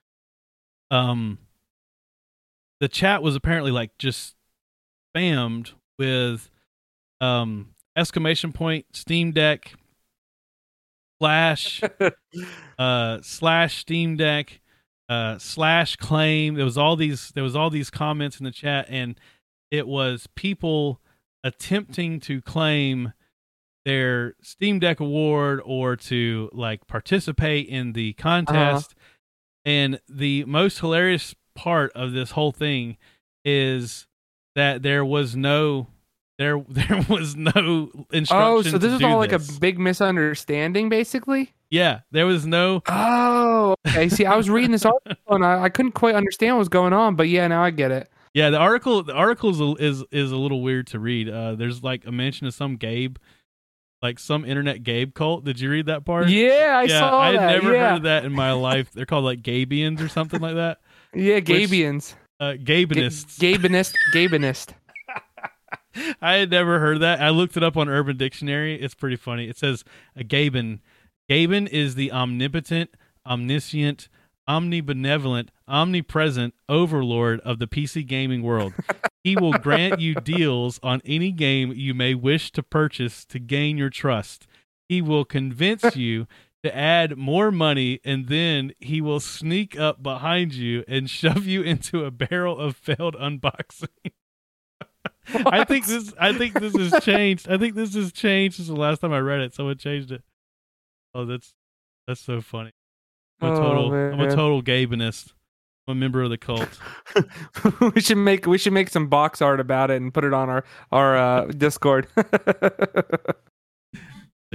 um 0.90 1.38
the 2.80 2.88
chat 2.88 3.22
was 3.22 3.36
apparently 3.36 3.70
like 3.70 3.96
just 3.98 4.34
spammed 5.14 5.72
with 5.98 6.50
um 7.20 7.74
exclamation 7.96 8.52
point 8.52 8.86
Steam 8.92 9.32
Deck 9.32 9.72
slash 11.20 11.82
uh 12.78 13.18
slash 13.22 13.78
Steam 13.78 14.16
Deck 14.16 14.60
uh 15.08 15.38
slash 15.38 15.96
claim 15.96 16.54
there 16.54 16.64
was 16.64 16.78
all 16.78 16.96
these 16.96 17.30
there 17.34 17.44
was 17.44 17.56
all 17.56 17.70
these 17.70 17.90
comments 17.90 18.38
in 18.38 18.44
the 18.44 18.50
chat 18.50 18.86
and 18.88 19.18
it 19.70 19.86
was 19.86 20.28
people 20.34 21.00
attempting 21.44 22.20
to 22.20 22.40
claim 22.42 23.12
their 23.84 24.34
Steam 24.42 24.78
Deck 24.78 25.00
award 25.00 25.60
or 25.64 25.96
to 25.96 26.50
like 26.52 26.86
participate 26.86 27.68
in 27.68 27.92
the 27.94 28.12
contest. 28.14 28.94
And 29.68 30.00
the 30.08 30.44
most 30.46 30.78
hilarious 30.80 31.34
part 31.54 31.92
of 31.92 32.12
this 32.12 32.30
whole 32.30 32.52
thing 32.52 32.96
is 33.44 34.06
that 34.54 34.82
there 34.82 35.04
was 35.04 35.36
no 35.36 35.88
there 36.38 36.58
there 36.68 37.04
was 37.08 37.36
no 37.36 37.90
instruction. 38.12 38.28
Oh, 38.48 38.62
so 38.62 38.78
this 38.78 38.92
is 38.92 39.02
all 39.02 39.18
like 39.18 39.32
a 39.32 39.40
big 39.60 39.78
misunderstanding, 39.78 40.88
basically. 40.88 41.52
yeah. 41.70 42.00
There 42.12 42.26
was 42.26 42.46
no 42.46 42.82
Oh, 42.88 43.74
okay. 43.86 44.08
See, 44.08 44.24
I 44.24 44.36
was 44.36 44.48
reading 44.48 44.70
this 44.70 44.86
article 44.86 45.16
and 45.34 45.44
I, 45.44 45.64
I 45.64 45.68
couldn't 45.68 45.92
quite 45.92 46.14
understand 46.14 46.54
what 46.56 46.60
was 46.60 46.68
going 46.70 46.92
on, 46.94 47.14
but 47.16 47.28
yeah, 47.28 47.46
now 47.48 47.62
I 47.62 47.70
get 47.70 47.90
it. 47.90 48.08
yeah. 48.32 48.48
The 48.50 48.58
article 48.58 49.02
the 49.02 49.14
article 49.14 49.50
is 49.50 50.00
is 50.00 50.04
is 50.10 50.32
a 50.32 50.36
little 50.36 50.62
weird 50.62 50.86
to 50.88 50.98
read. 50.98 51.28
Uh, 51.28 51.56
there's 51.56 51.82
like 51.82 52.06
a 52.06 52.12
mention 52.12 52.46
of 52.46 52.54
some 52.54 52.76
Gabe, 52.76 53.16
like 54.02 54.18
some 54.18 54.44
internet 54.44 54.82
Gabe 54.82 55.14
cult. 55.14 55.44
Did 55.44 55.60
you 55.60 55.70
read 55.70 55.86
that 55.86 56.04
part? 56.04 56.28
Yeah, 56.28 56.76
I 56.78 56.82
yeah, 56.84 56.98
saw 57.00 57.20
I 57.20 57.26
had 57.32 57.40
that. 57.40 57.62
never 57.62 57.72
yeah. 57.72 57.88
heard 57.90 57.96
of 57.96 58.02
that 58.04 58.24
in 58.24 58.32
my 58.32 58.52
life. 58.52 58.92
They're 58.92 59.06
called 59.06 59.24
like 59.24 59.42
Gabians 59.42 60.00
or 60.00 60.08
something 60.08 60.40
like 60.40 60.54
that. 60.54 60.78
Yeah, 61.14 61.40
Gabians. 61.40 62.14
Uh, 62.38 62.52
Ga- 62.62 62.84
Gabinists. 62.84 63.38
Gabenist. 63.38 63.94
Gabenist. 64.14 64.74
I 66.20 66.34
had 66.34 66.50
never 66.50 66.78
heard 66.80 67.00
that. 67.00 67.22
I 67.22 67.30
looked 67.30 67.56
it 67.56 67.62
up 67.62 67.78
on 67.78 67.88
Urban 67.88 68.18
Dictionary. 68.18 68.78
It's 68.78 68.94
pretty 68.94 69.16
funny. 69.16 69.48
It 69.48 69.56
says 69.56 69.84
a 70.14 70.22
Gaben. 70.22 70.80
Gaben 71.30 71.66
is 71.66 71.94
the 71.94 72.12
omnipotent, 72.12 72.90
omniscient, 73.26 74.10
omnibenevolent, 74.48 75.48
omnipresent 75.66 76.54
overlord 76.68 77.40
of 77.40 77.58
the 77.58 77.66
PC 77.66 78.06
gaming 78.06 78.42
world. 78.42 78.74
he 79.28 79.36
will 79.36 79.52
grant 79.52 80.00
you 80.00 80.14
deals 80.14 80.80
on 80.82 81.02
any 81.04 81.30
game 81.32 81.72
you 81.72 81.92
may 81.92 82.14
wish 82.14 82.50
to 82.52 82.62
purchase 82.62 83.24
to 83.26 83.38
gain 83.38 83.76
your 83.76 83.90
trust. 83.90 84.46
He 84.88 85.02
will 85.02 85.24
convince 85.26 85.94
you 85.96 86.26
to 86.62 86.74
add 86.74 87.16
more 87.18 87.50
money 87.52 88.00
and 88.04 88.28
then 88.28 88.72
he 88.78 89.00
will 89.00 89.20
sneak 89.20 89.78
up 89.78 90.02
behind 90.02 90.54
you 90.54 90.82
and 90.88 91.10
shove 91.20 91.44
you 91.44 91.62
into 91.62 92.04
a 92.04 92.10
barrel 92.10 92.58
of 92.58 92.76
failed 92.76 93.14
unboxing. 93.16 93.88
I 95.34 95.64
think 95.64 95.86
this. 95.86 96.14
I 96.18 96.32
think 96.32 96.54
this 96.58 96.74
has 96.74 97.04
changed. 97.04 97.50
I 97.50 97.58
think 97.58 97.74
this 97.74 97.94
has 97.94 98.12
changed 98.12 98.56
since 98.56 98.68
the 98.68 98.74
last 98.74 99.00
time 99.00 99.12
I 99.12 99.20
read 99.20 99.40
it. 99.40 99.54
Someone 99.54 99.76
changed 99.76 100.10
it. 100.10 100.22
Oh, 101.14 101.26
that's 101.26 101.52
that's 102.06 102.20
so 102.20 102.40
funny. 102.40 102.72
I'm 103.40 103.52
a 103.52 103.52
Oh, 103.52 103.62
total. 103.62 103.92
I'm 103.94 104.20
a 104.20 104.34
total 104.34 104.62
Gabenist. 104.62 105.34
I'm 105.88 105.92
a 105.92 105.94
member 105.94 106.22
of 106.22 106.28
the 106.30 106.36
cult. 106.38 106.68
we 107.94 108.00
should 108.00 108.18
make 108.18 108.46
we 108.46 108.58
should 108.58 108.72
make 108.74 108.90
some 108.90 109.08
box 109.08 109.40
art 109.40 109.58
about 109.58 109.90
it 109.90 110.00
and 110.02 110.12
put 110.12 110.22
it 110.24 110.34
on 110.34 110.48
our 110.50 110.64
our 110.92 111.16
uh, 111.16 111.44
Discord. 111.46 112.06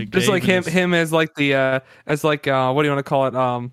Just 0.10 0.28
like 0.28 0.44
him 0.44 0.64
Gabenist. 0.64 0.68
him 0.70 0.94
as 0.94 1.12
like 1.14 1.36
the 1.36 1.54
uh 1.54 1.80
as 2.08 2.24
like 2.24 2.48
uh 2.48 2.72
what 2.72 2.82
do 2.82 2.88
you 2.88 2.94
want 2.96 3.06
to 3.06 3.10
call 3.10 3.28
it 3.28 3.36
um 3.36 3.72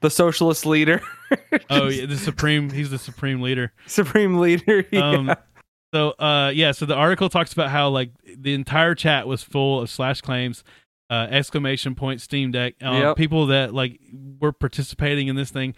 the 0.00 0.10
socialist 0.10 0.66
leader 0.66 1.00
Oh 1.70 1.88
yeah, 1.88 2.04
the 2.06 2.18
supreme. 2.18 2.68
He's 2.70 2.90
the 2.90 2.98
supreme 2.98 3.40
leader. 3.40 3.72
supreme 3.86 4.38
leader 4.38 4.84
yeah. 4.90 5.10
Um, 5.10 5.34
So 5.94 6.10
uh 6.18 6.52
yeah, 6.54 6.72
so 6.72 6.84
the 6.84 6.94
article 6.94 7.30
talks 7.30 7.52
about 7.54 7.70
how 7.70 7.88
like 7.88 8.10
the 8.36 8.52
entire 8.52 8.94
chat 8.94 9.26
was 9.26 9.42
full 9.42 9.80
of 9.80 9.88
slash 9.88 10.20
claims, 10.20 10.64
uh 11.08 11.28
exclamation 11.30 11.94
point 11.94 12.20
Steam 12.20 12.50
Deck, 12.50 12.74
uh, 12.82 12.90
Yep. 12.92 13.16
people 13.16 13.46
that 13.46 13.72
like 13.72 13.98
were 14.40 14.52
participating 14.52 15.28
in 15.28 15.36
this 15.36 15.50
thing. 15.50 15.74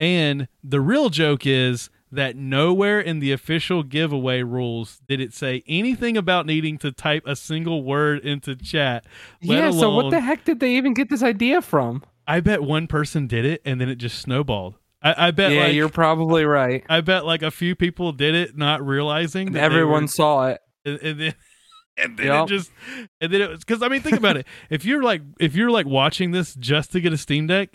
And 0.00 0.48
the 0.64 0.80
real 0.80 1.10
joke 1.10 1.46
is 1.46 1.90
that 2.12 2.34
nowhere 2.34 2.98
in 3.00 3.20
the 3.20 3.30
official 3.30 3.82
giveaway 3.84 4.42
rules 4.42 5.00
did 5.06 5.20
it 5.20 5.32
say 5.32 5.62
anything 5.68 6.16
about 6.16 6.44
needing 6.46 6.76
to 6.78 6.90
type 6.90 7.22
a 7.26 7.36
single 7.36 7.84
word 7.84 8.18
into 8.24 8.56
chat. 8.56 9.04
yeah 9.40 9.70
so 9.70 9.94
what 9.94 10.10
the 10.10 10.18
heck 10.20 10.44
did 10.44 10.58
they 10.58 10.74
even 10.76 10.92
get 10.94 11.08
this 11.08 11.22
idea 11.22 11.62
from 11.62 12.02
I 12.26 12.40
bet 12.40 12.62
one 12.62 12.86
person 12.88 13.26
did 13.28 13.44
it 13.44 13.60
and 13.64 13.80
then 13.80 13.88
it 13.88 13.96
just 13.96 14.18
snowballed. 14.20 14.74
I, 15.02 15.28
I 15.28 15.30
bet 15.30 15.52
yeah 15.52 15.60
like 15.66 15.74
you're 15.74 15.88
probably 15.88 16.44
right 16.44 16.82
I 16.88 17.00
bet 17.00 17.24
like 17.24 17.42
a 17.42 17.50
few 17.52 17.76
people 17.76 18.10
did 18.12 18.34
it 18.34 18.56
not 18.56 18.84
realizing 18.84 19.52
that 19.52 19.62
everyone 19.62 20.02
were- 20.02 20.08
saw 20.08 20.48
it 20.48 20.60
and, 20.84 20.98
and 21.02 21.20
then 21.20 21.34
and 21.96 22.16
then 22.18 22.26
Yep. 22.26 22.44
it 22.44 22.48
just 22.48 22.70
and 23.20 23.32
then 23.32 23.40
it 23.40 23.50
was 23.50 23.58
because 23.60 23.82
I 23.82 23.88
mean 23.88 24.00
think 24.00 24.16
about 24.16 24.36
it 24.36 24.46
if 24.68 24.84
you're 24.84 25.02
like 25.02 25.22
if 25.38 25.54
you're 25.54 25.70
like 25.70 25.86
watching 25.86 26.32
this 26.32 26.54
just 26.56 26.90
to 26.92 27.00
get 27.00 27.12
a 27.12 27.16
Steam 27.18 27.46
Deck, 27.46 27.70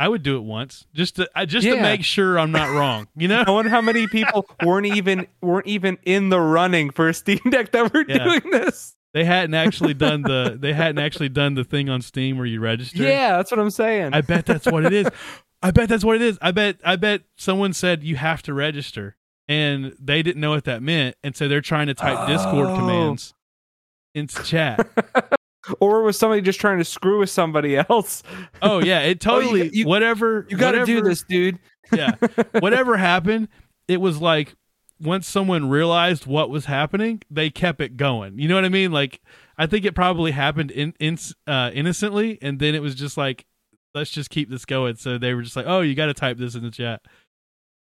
I 0.00 0.08
would 0.08 0.22
do 0.22 0.36
it 0.36 0.40
once 0.42 0.86
just 0.94 1.16
to 1.16 1.28
I 1.34 1.44
just 1.44 1.66
to 1.66 1.80
make 1.80 2.02
sure 2.04 2.38
I'm 2.38 2.50
not 2.52 2.70
wrong. 2.70 3.06
You 3.14 3.28
know? 3.28 3.44
I 3.46 3.50
wonder 3.50 3.70
how 3.70 3.82
many 3.82 4.06
people 4.06 4.46
weren't 4.64 4.86
even 4.86 5.26
weren't 5.42 5.66
even 5.66 5.98
in 6.04 6.30
the 6.30 6.40
running 6.40 6.90
for 6.90 7.08
a 7.10 7.14
Steam 7.14 7.38
Deck 7.50 7.70
that 7.72 7.92
were 7.92 8.04
Yeah. 8.08 8.24
doing 8.24 8.50
this. 8.50 8.96
They 9.12 9.24
hadn't 9.24 9.54
actually 9.54 9.92
done 9.94 10.22
the 10.22 10.56
they 10.58 10.72
hadn't 10.72 10.98
actually 11.04 11.28
done 11.28 11.52
the 11.54 11.64
thing 11.64 11.90
on 11.90 12.00
Steam 12.00 12.38
where 12.38 12.46
you 12.46 12.60
register. 12.60 13.02
Yeah, 13.02 13.36
that's 13.36 13.50
what 13.50 13.60
I'm 13.60 13.68
saying. 13.70 14.14
I 14.14 14.22
bet 14.22 14.46
that's 14.46 14.66
what 14.66 14.86
it 14.86 14.92
is. 14.94 15.08
I 15.62 15.70
bet 15.70 15.90
that's 15.90 16.04
what 16.04 16.16
it 16.16 16.22
is. 16.22 16.38
I 16.40 16.50
bet 16.52 16.76
I 16.84 16.96
bet 16.96 17.22
someone 17.36 17.74
said 17.74 18.02
you 18.02 18.16
have 18.16 18.40
to 18.44 18.54
register 18.54 19.16
and 19.48 19.94
they 20.00 20.22
didn't 20.22 20.40
know 20.40 20.50
what 20.50 20.64
that 20.64 20.82
meant 20.82 21.16
and 21.22 21.36
so 21.36 21.46
they're 21.46 21.60
trying 21.60 21.88
to 21.88 21.94
type 21.94 22.26
Discord 22.26 22.68
Oh. 22.68 22.76
commands 22.76 23.34
into 24.14 24.42
chat. 24.44 24.88
or 25.80 26.02
was 26.02 26.18
somebody 26.18 26.42
just 26.42 26.60
trying 26.60 26.78
to 26.78 26.84
screw 26.84 27.18
with 27.20 27.30
somebody 27.30 27.76
else? 27.90 28.22
Oh 28.62 28.78
yeah, 28.82 29.00
it 29.00 29.24
Oh, 29.26 29.38
you- 29.40 29.42
totally 29.44 29.70
you- 29.72 29.86
whatever 29.86 30.46
You 30.48 30.56
got 30.56 30.72
to 30.72 30.84
do 30.84 31.00
this, 31.02 31.22
dude. 31.22 31.58
Yeah. 31.92 32.14
Whatever 32.60 32.96
happened, 32.98 33.48
it 33.88 34.00
was 34.00 34.20
like 34.20 34.54
once 35.00 35.26
someone 35.26 35.68
realized 35.68 36.24
what 36.24 36.48
was 36.48 36.66
happening, 36.66 37.20
they 37.28 37.50
kept 37.50 37.80
it 37.80 37.96
going. 37.96 38.38
You 38.38 38.46
know 38.46 38.54
what 38.54 38.64
I 38.64 38.68
mean? 38.68 38.92
Like 38.92 39.20
I 39.58 39.66
think 39.66 39.84
it 39.84 39.96
probably 39.96 40.30
happened 40.30 40.70
in, 40.70 40.94
in 41.00 41.18
uh, 41.48 41.70
innocently 41.74 42.38
and 42.42 42.60
then 42.60 42.76
it 42.76 42.82
was 42.82 42.94
just 42.94 43.16
like 43.16 43.44
let's 43.92 44.10
just 44.10 44.30
keep 44.30 44.48
this 44.50 44.64
going. 44.64 44.94
So 44.96 45.18
they 45.18 45.34
were 45.34 45.42
just 45.42 45.56
like, 45.56 45.66
"Oh, 45.66 45.80
you 45.80 45.96
got 45.96 46.06
to 46.06 46.14
type 46.14 46.38
this 46.38 46.54
in 46.54 46.62
the 46.62 46.70
chat." 46.70 47.00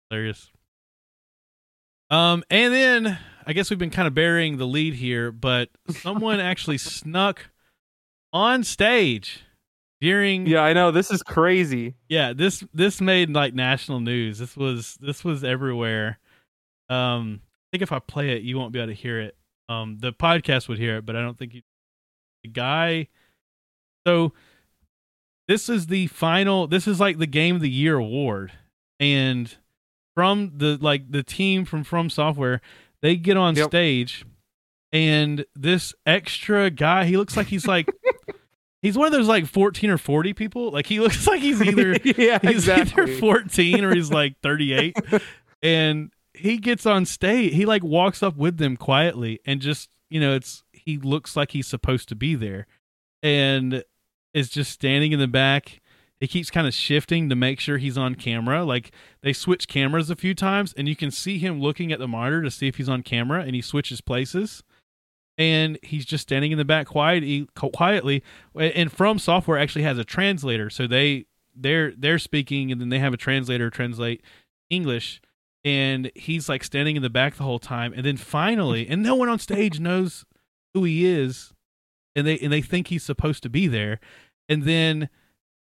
Hilarious. 0.09 0.49
Um 2.09 2.43
and 2.49 2.73
then 2.73 3.19
I 3.45 3.53
guess 3.53 3.69
we've 3.69 3.77
been 3.79 3.91
kind 3.91 4.07
of 4.07 4.13
burying 4.15 4.57
the 4.57 4.65
lead 4.65 4.95
here, 4.95 5.31
but 5.31 5.69
someone 5.89 6.39
actually 6.39 6.79
snuck 6.79 7.49
on 8.33 8.63
stage 8.63 9.41
during 10.01 10.45
Yeah, 10.47 10.61
I 10.61 10.73
know. 10.73 10.91
This 10.91 11.11
is 11.11 11.21
crazy. 11.23 11.95
yeah 12.07 12.33
this 12.33 12.63
this 12.73 13.01
made 13.01 13.29
like 13.31 13.53
national 13.53 13.99
news 13.99 14.39
this 14.39 14.55
was 14.55 14.97
this 15.01 15.23
was 15.23 15.43
everywhere 15.43 16.19
um 16.89 17.41
i 17.43 17.65
think 17.73 17.81
if 17.83 17.91
i 17.91 17.99
play 17.99 18.29
it 18.31 18.41
you 18.43 18.57
won't 18.57 18.71
be 18.71 18.79
able 18.79 18.87
to 18.87 18.93
hear 18.95 19.19
it 19.19 19.35
um 19.67 19.97
the 19.99 20.11
podcast 20.13 20.67
would 20.67 20.77
hear 20.79 20.97
it 20.97 21.05
but 21.05 21.15
i 21.15 21.21
don't 21.21 21.37
think 21.37 21.53
you 21.53 21.61
the 22.43 22.49
guy 22.49 23.07
so 24.07 24.31
this 25.47 25.67
is 25.69 25.87
the 25.87 26.07
final 26.07 26.65
this 26.67 26.87
is 26.87 26.99
like 26.99 27.17
the 27.17 27.27
game 27.27 27.55
of 27.55 27.61
the 27.61 27.69
year 27.69 27.95
award 27.97 28.51
and 28.99 29.57
from 30.15 30.51
the 30.55 30.77
like 30.81 31.11
the 31.11 31.21
team 31.23 31.65
from 31.65 31.83
from 31.83 32.09
software 32.09 32.61
they 33.01 33.15
get 33.15 33.37
on 33.37 33.55
Yep. 33.55 33.67
stage 33.67 34.25
and 34.91 35.45
this 35.55 35.93
extra 36.05 36.69
guy 36.69 37.05
he 37.05 37.17
looks 37.17 37.35
like 37.37 37.47
he's 37.47 37.67
like 37.67 37.87
he's 38.81 38.97
one 38.97 39.07
of 39.07 39.13
those 39.13 39.27
like 39.27 39.45
14 39.45 39.89
or 39.89 39.97
40 39.97 40.33
people 40.33 40.71
like 40.71 40.87
he 40.87 40.99
looks 40.99 41.27
like 41.27 41.41
he's 41.41 41.61
either 41.61 41.91
yeah, 42.03 42.39
he's 42.41 42.51
exactly. 42.51 43.03
either 43.03 43.13
14 43.19 43.83
or 43.83 43.93
he's 43.93 44.11
like 44.11 44.35
38 44.43 44.95
and 45.61 46.11
he 46.33 46.57
gets 46.57 46.85
on 46.85 47.05
stage. 47.05 47.53
He 47.53 47.65
like 47.65 47.83
walks 47.83 48.23
up 48.23 48.37
with 48.37 48.57
them 48.57 48.77
quietly 48.77 49.39
and 49.45 49.61
just 49.61 49.89
you 50.09 50.19
know 50.19 50.33
it's 50.33 50.63
he 50.71 50.97
looks 50.97 51.35
like 51.35 51.51
he's 51.51 51.67
supposed 51.67 52.09
to 52.09 52.15
be 52.15 52.35
there, 52.35 52.65
and 53.21 53.83
is 54.33 54.49
just 54.49 54.71
standing 54.71 55.11
in 55.11 55.19
the 55.19 55.27
back. 55.27 55.81
He 56.19 56.27
keeps 56.27 56.49
kind 56.49 56.67
of 56.67 56.73
shifting 56.73 57.29
to 57.29 57.35
make 57.35 57.59
sure 57.61 57.77
he's 57.77 57.97
on 57.97 58.15
camera. 58.15 58.65
Like 58.65 58.91
they 59.21 59.33
switch 59.33 59.67
cameras 59.67 60.09
a 60.09 60.15
few 60.15 60.33
times, 60.33 60.73
and 60.73 60.87
you 60.87 60.95
can 60.95 61.11
see 61.11 61.37
him 61.37 61.61
looking 61.61 61.91
at 61.91 61.99
the 61.99 62.07
monitor 62.07 62.41
to 62.41 62.51
see 62.51 62.67
if 62.67 62.75
he's 62.75 62.89
on 62.89 63.03
camera, 63.03 63.41
and 63.41 63.55
he 63.55 63.61
switches 63.61 64.01
places 64.01 64.63
and 65.39 65.79
he's 65.81 66.05
just 66.05 66.21
standing 66.23 66.51
in 66.51 66.57
the 66.57 66.65
back 66.65 66.85
quietly 66.85 67.47
quietly 67.55 68.21
and 68.55 68.91
from 68.91 69.17
software 69.17 69.57
actually 69.57 69.83
has 69.83 69.97
a 69.97 70.03
translator. 70.03 70.69
So 70.69 70.85
they 70.85 71.25
they're 71.55 71.93
they're 71.97 72.19
speaking 72.19 72.71
and 72.71 72.79
then 72.79 72.89
they 72.89 72.99
have 72.99 73.13
a 73.13 73.17
translator 73.17 73.71
translate 73.71 74.21
english. 74.69 75.21
And 75.63 76.11
he's 76.15 76.47
like 76.47 76.63
standing 76.63 76.95
in 76.95 77.01
the 77.01 77.09
back 77.09 77.35
the 77.35 77.43
whole 77.43 77.59
time. 77.59 77.93
And 77.93 78.05
then 78.05 78.17
finally 78.17 78.87
and 78.87 79.01
no 79.01 79.15
one 79.15 79.29
on 79.29 79.39
stage 79.39 79.79
knows 79.79 80.25
who 80.73 80.83
he 80.83 81.05
is. 81.07 81.53
And 82.15 82.27
they 82.27 82.37
and 82.39 82.51
they 82.51 82.61
think 82.61 82.87
he's 82.87 83.03
supposed 83.03 83.41
to 83.43 83.49
be 83.49 83.67
there. 83.67 84.01
And 84.49 84.63
then 84.63 85.09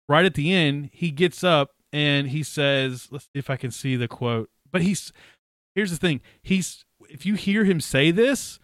right 0.09 0.25
at 0.25 0.35
the 0.35 0.53
end 0.53 0.91
he 0.93 1.11
gets 1.11 1.43
up 1.43 1.73
and 1.93 2.29
he 2.29 2.45
says 2.45 3.09
let's 3.11 3.25
see 3.25 3.31
if 3.35 3.51
i 3.51 3.57
can 3.57 3.73
see 3.73 3.97
the 3.97 4.07
quote. 4.07 4.49
But 4.71 4.83
he's 4.83 5.13
here's 5.75 5.91
the 5.91 5.97
thing. 5.97 6.21
He's 6.41 6.85
if 7.09 7.27
you 7.27 7.35
hear 7.35 7.65
him 7.65 7.81
say 7.81 8.13
this 8.13 8.61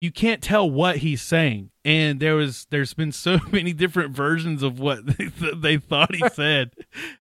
you 0.00 0.12
can't 0.12 0.42
tell 0.42 0.70
what 0.70 0.98
he's 0.98 1.22
saying. 1.22 1.70
And 1.84 2.20
there 2.20 2.36
was 2.36 2.66
there's 2.70 2.94
been 2.94 3.12
so 3.12 3.38
many 3.52 3.72
different 3.72 4.14
versions 4.14 4.62
of 4.62 4.78
what 4.78 5.06
they, 5.06 5.26
they 5.54 5.76
thought 5.76 6.14
he 6.14 6.28
said. 6.30 6.70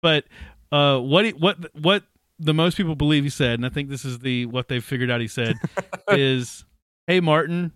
But 0.03 0.25
uh 0.71 0.99
what 0.99 1.25
he, 1.25 1.31
what 1.33 1.75
what 1.75 2.05
the 2.39 2.55
most 2.55 2.77
people 2.77 2.95
believe 2.95 3.25
he 3.25 3.31
said 3.31 3.59
and 3.59 3.67
i 3.67 3.69
think 3.69 3.89
this 3.89 4.05
is 4.05 4.21
the 4.21 4.47
what 4.47 4.69
they've 4.69 4.85
figured 4.85 5.11
out 5.11 5.21
he 5.21 5.29
said 5.29 5.57
is 6.11 6.65
hey 7.07 7.21
martin 7.21 7.73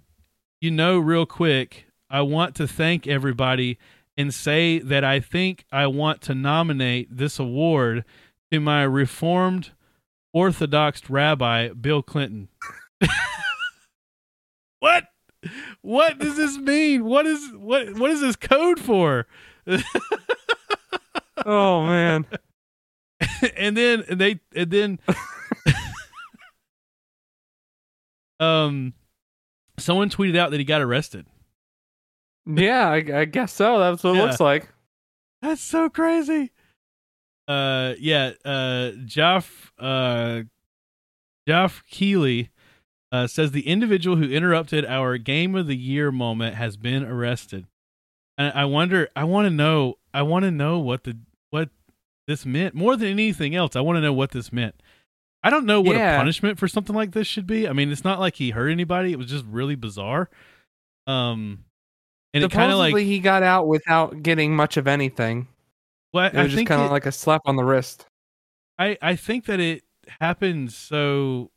you 0.60 0.70
know 0.70 0.98
real 0.98 1.26
quick 1.26 1.86
i 2.10 2.20
want 2.20 2.54
to 2.54 2.68
thank 2.68 3.06
everybody 3.06 3.78
and 4.16 4.32
say 4.32 4.78
that 4.78 5.04
i 5.04 5.20
think 5.20 5.64
i 5.72 5.86
want 5.86 6.20
to 6.20 6.34
nominate 6.34 7.08
this 7.10 7.38
award 7.38 8.04
to 8.50 8.60
my 8.60 8.82
reformed 8.82 9.70
orthodox 10.32 11.08
rabbi 11.10 11.68
bill 11.68 12.02
clinton 12.02 12.48
what? 14.82 15.04
What 15.80 16.18
does 16.18 16.36
this 16.36 16.58
mean? 16.58 17.04
What 17.04 17.24
is 17.24 17.52
what 17.54 17.96
what 17.96 18.10
is 18.10 18.20
this 18.20 18.34
code 18.34 18.80
for? 18.80 19.28
oh 21.46 21.86
man. 21.86 22.26
and 23.56 23.76
then 23.76 24.02
and 24.08 24.20
they 24.20 24.40
and 24.56 24.70
then 24.72 24.98
um 28.40 28.94
someone 29.78 30.10
tweeted 30.10 30.36
out 30.36 30.50
that 30.50 30.58
he 30.58 30.64
got 30.64 30.82
arrested. 30.82 31.26
Yeah, 32.44 32.88
I, 32.88 33.20
I 33.20 33.24
guess 33.24 33.52
so. 33.52 33.78
That's 33.78 34.02
what 34.02 34.16
yeah. 34.16 34.22
it 34.22 34.26
looks 34.26 34.40
like. 34.40 34.68
That's 35.42 35.62
so 35.62 35.88
crazy. 35.88 36.50
Uh 37.46 37.94
yeah, 38.00 38.32
uh 38.44 38.90
Jeff 39.04 39.72
uh 39.78 40.42
Geoff 41.46 41.84
Keighley 41.88 42.50
uh, 43.12 43.26
says 43.26 43.52
the 43.52 43.68
individual 43.68 44.16
who 44.16 44.24
interrupted 44.24 44.86
our 44.86 45.18
game 45.18 45.54
of 45.54 45.66
the 45.66 45.76
year 45.76 46.10
moment 46.10 46.56
has 46.56 46.76
been 46.78 47.04
arrested. 47.04 47.66
And 48.38 48.52
I 48.54 48.64
wonder, 48.64 49.08
I 49.14 49.24
want 49.24 49.46
to 49.46 49.50
know, 49.50 49.98
I 50.14 50.22
want 50.22 50.44
to 50.44 50.50
know 50.50 50.78
what 50.78 51.04
the 51.04 51.18
what 51.50 51.68
this 52.26 52.46
meant 52.46 52.74
more 52.74 52.96
than 52.96 53.08
anything 53.08 53.54
else. 53.54 53.76
I 53.76 53.80
want 53.80 53.98
to 53.98 54.00
know 54.00 54.14
what 54.14 54.30
this 54.30 54.50
meant. 54.50 54.74
I 55.44 55.50
don't 55.50 55.66
know 55.66 55.80
what 55.80 55.96
yeah. 55.96 56.14
a 56.14 56.18
punishment 56.18 56.58
for 56.58 56.66
something 56.66 56.96
like 56.96 57.12
this 57.12 57.26
should 57.26 57.46
be. 57.46 57.68
I 57.68 57.72
mean, 57.72 57.92
it's 57.92 58.04
not 58.04 58.18
like 58.18 58.36
he 58.36 58.50
hurt 58.50 58.68
anybody. 58.68 59.12
It 59.12 59.18
was 59.18 59.26
just 59.26 59.44
really 59.44 59.74
bizarre. 59.74 60.30
Um, 61.06 61.64
and 62.32 62.44
it 62.44 62.50
kind 62.50 62.72
of 62.72 62.78
like 62.78 62.96
he 62.96 63.18
got 63.18 63.42
out 63.42 63.66
without 63.66 64.22
getting 64.22 64.56
much 64.56 64.76
of 64.78 64.86
anything. 64.86 65.48
Well, 66.14 66.26
it 66.26 66.34
was 66.34 66.52
I 66.52 66.56
just 66.56 66.66
kind 66.66 66.80
of 66.80 66.90
like 66.90 67.06
a 67.06 67.12
slap 67.12 67.42
on 67.44 67.56
the 67.56 67.64
wrist. 67.64 68.06
I 68.78 68.96
I 69.02 69.16
think 69.16 69.44
that 69.46 69.60
it 69.60 69.82
happened 70.20 70.72
so 70.72 71.50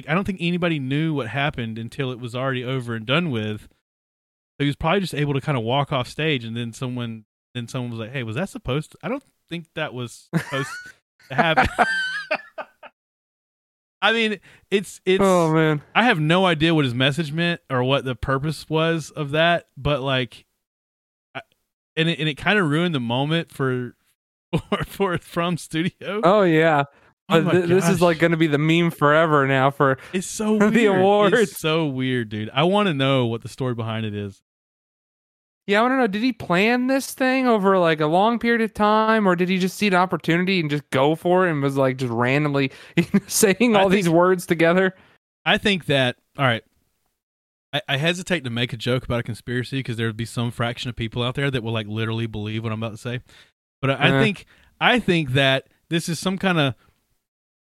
like 0.00 0.10
I 0.10 0.14
don't 0.14 0.24
think 0.24 0.38
anybody 0.40 0.78
knew 0.78 1.12
what 1.12 1.28
happened 1.28 1.78
until 1.78 2.10
it 2.10 2.18
was 2.18 2.34
already 2.34 2.64
over 2.64 2.94
and 2.94 3.04
done 3.04 3.30
with. 3.30 3.62
So 3.62 4.64
he 4.64 4.66
was 4.66 4.76
probably 4.76 5.00
just 5.00 5.14
able 5.14 5.34
to 5.34 5.40
kind 5.40 5.58
of 5.58 5.64
walk 5.64 5.92
off 5.92 6.08
stage, 6.08 6.44
and 6.44 6.56
then 6.56 6.72
someone, 6.72 7.24
then 7.54 7.68
someone 7.68 7.90
was 7.90 8.00
like, 8.00 8.12
"Hey, 8.12 8.22
was 8.22 8.36
that 8.36 8.48
supposed? 8.48 8.92
To? 8.92 8.98
I 9.02 9.08
don't 9.08 9.22
think 9.48 9.66
that 9.74 9.92
was 9.92 10.28
supposed 10.34 10.70
to 11.28 11.34
happen." 11.34 11.66
I 14.02 14.12
mean, 14.12 14.40
it's 14.70 15.00
it's. 15.04 15.22
Oh 15.22 15.52
man, 15.52 15.82
I 15.94 16.04
have 16.04 16.18
no 16.18 16.46
idea 16.46 16.74
what 16.74 16.86
his 16.86 16.94
message 16.94 17.32
meant 17.32 17.60
or 17.68 17.84
what 17.84 18.04
the 18.04 18.14
purpose 18.14 18.68
was 18.68 19.10
of 19.10 19.32
that, 19.32 19.68
but 19.76 20.00
like, 20.00 20.46
I, 21.34 21.42
and 21.96 22.08
it 22.08 22.18
and 22.18 22.28
it 22.28 22.36
kind 22.36 22.58
of 22.58 22.68
ruined 22.68 22.94
the 22.94 23.00
moment 23.00 23.50
for 23.50 23.94
for 24.70 24.84
for 24.84 25.18
from 25.18 25.58
studio. 25.58 26.22
Oh 26.24 26.42
yeah, 26.42 26.84
Oh 27.30 27.50
th- 27.50 27.66
this 27.66 27.88
is 27.88 28.00
like 28.02 28.18
going 28.18 28.32
to 28.32 28.36
be 28.36 28.46
the 28.46 28.58
meme 28.58 28.90
forever 28.90 29.46
now 29.46 29.70
for 29.70 29.98
it's 30.12 30.26
so 30.26 30.52
weird. 30.56 30.74
the 30.74 30.86
awards. 30.86 31.38
It's 31.38 31.58
so 31.58 31.86
weird, 31.86 32.28
dude. 32.28 32.50
I 32.52 32.64
want 32.64 32.88
to 32.88 32.94
know 32.94 33.26
what 33.26 33.42
the 33.42 33.48
story 33.48 33.74
behind 33.74 34.06
it 34.06 34.14
is. 34.14 34.42
Yeah, 35.66 35.78
I 35.78 35.82
want 35.82 35.92
to 35.92 35.96
know. 35.98 36.06
Did 36.08 36.22
he 36.22 36.32
plan 36.32 36.88
this 36.88 37.14
thing 37.14 37.46
over 37.46 37.78
like 37.78 38.00
a 38.00 38.06
long 38.06 38.38
period 38.38 38.60
of 38.60 38.74
time, 38.74 39.28
or 39.28 39.36
did 39.36 39.48
he 39.48 39.58
just 39.58 39.76
see 39.76 39.86
an 39.86 39.94
opportunity 39.94 40.58
and 40.58 40.68
just 40.68 40.88
go 40.90 41.14
for 41.14 41.46
it 41.46 41.52
and 41.52 41.62
was 41.62 41.76
like 41.76 41.96
just 41.96 42.12
randomly 42.12 42.72
saying 43.28 43.76
all 43.76 43.88
think, 43.88 43.92
these 43.92 44.08
words 44.08 44.46
together? 44.46 44.94
I 45.44 45.58
think 45.58 45.86
that. 45.86 46.16
All 46.36 46.44
right, 46.44 46.64
I, 47.72 47.82
I 47.88 47.96
hesitate 47.98 48.44
to 48.44 48.50
make 48.50 48.72
a 48.72 48.76
joke 48.76 49.04
about 49.04 49.20
a 49.20 49.22
conspiracy 49.22 49.78
because 49.78 49.96
there 49.96 50.06
would 50.06 50.16
be 50.16 50.24
some 50.24 50.50
fraction 50.50 50.88
of 50.88 50.96
people 50.96 51.22
out 51.22 51.34
there 51.34 51.50
that 51.50 51.62
will 51.62 51.72
like 51.72 51.86
literally 51.86 52.26
believe 52.26 52.64
what 52.64 52.72
I'm 52.72 52.82
about 52.82 52.92
to 52.92 52.98
say. 52.98 53.20
But 53.80 53.90
I, 53.90 53.94
uh-huh. 53.94 54.04
I 54.06 54.22
think 54.22 54.46
I 54.80 54.98
think 54.98 55.32
that 55.32 55.68
this 55.88 56.08
is 56.08 56.18
some 56.18 56.38
kind 56.38 56.58
of 56.58 56.74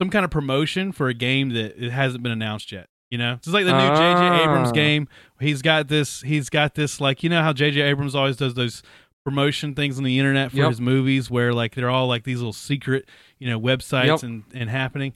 some 0.01 0.11
kind 0.11 0.25
of 0.25 0.31
promotion 0.31 0.93
for 0.93 1.09
a 1.09 1.15
game 1.15 1.51
that 1.51 1.83
it 1.83 1.91
hasn't 1.91 2.23
been 2.23 2.33
announced 2.33 2.73
yet. 2.73 2.89
You 3.11 3.19
know, 3.19 3.35
it's 3.35 3.47
like 3.47 3.65
the 3.65 3.73
new 3.73 3.89
J.J. 3.89 4.01
Ah. 4.01 4.43
Abrams 4.43 4.73
game. 4.73 5.09
He's 5.39 5.63
got 5.63 5.87
this. 5.87 6.23
He's 6.23 6.51
got 6.51 6.75
this. 6.75 7.01
Like 7.01 7.23
you 7.23 7.31
know 7.31 7.41
how 7.41 7.53
J.J. 7.53 7.81
Abrams 7.81 8.17
always 8.17 8.37
does 8.37 8.55
those 8.55 8.83
promotion 9.25 9.75
things 9.75 9.97
on 9.99 10.05
the 10.05 10.19
internet 10.19 10.51
for 10.51 10.59
yep. 10.59 10.69
his 10.69 10.81
movies, 10.81 11.31
where 11.31 11.53
like 11.53 11.75
they're 11.75 11.91
all 11.91 12.09
like 12.09 12.25
these 12.25 12.39
little 12.39 12.53
secret, 12.53 13.09
you 13.39 13.49
know, 13.49 13.61
websites 13.61 14.07
yep. 14.07 14.23
and 14.25 14.43
and 14.55 14.69
happening. 14.69 15.15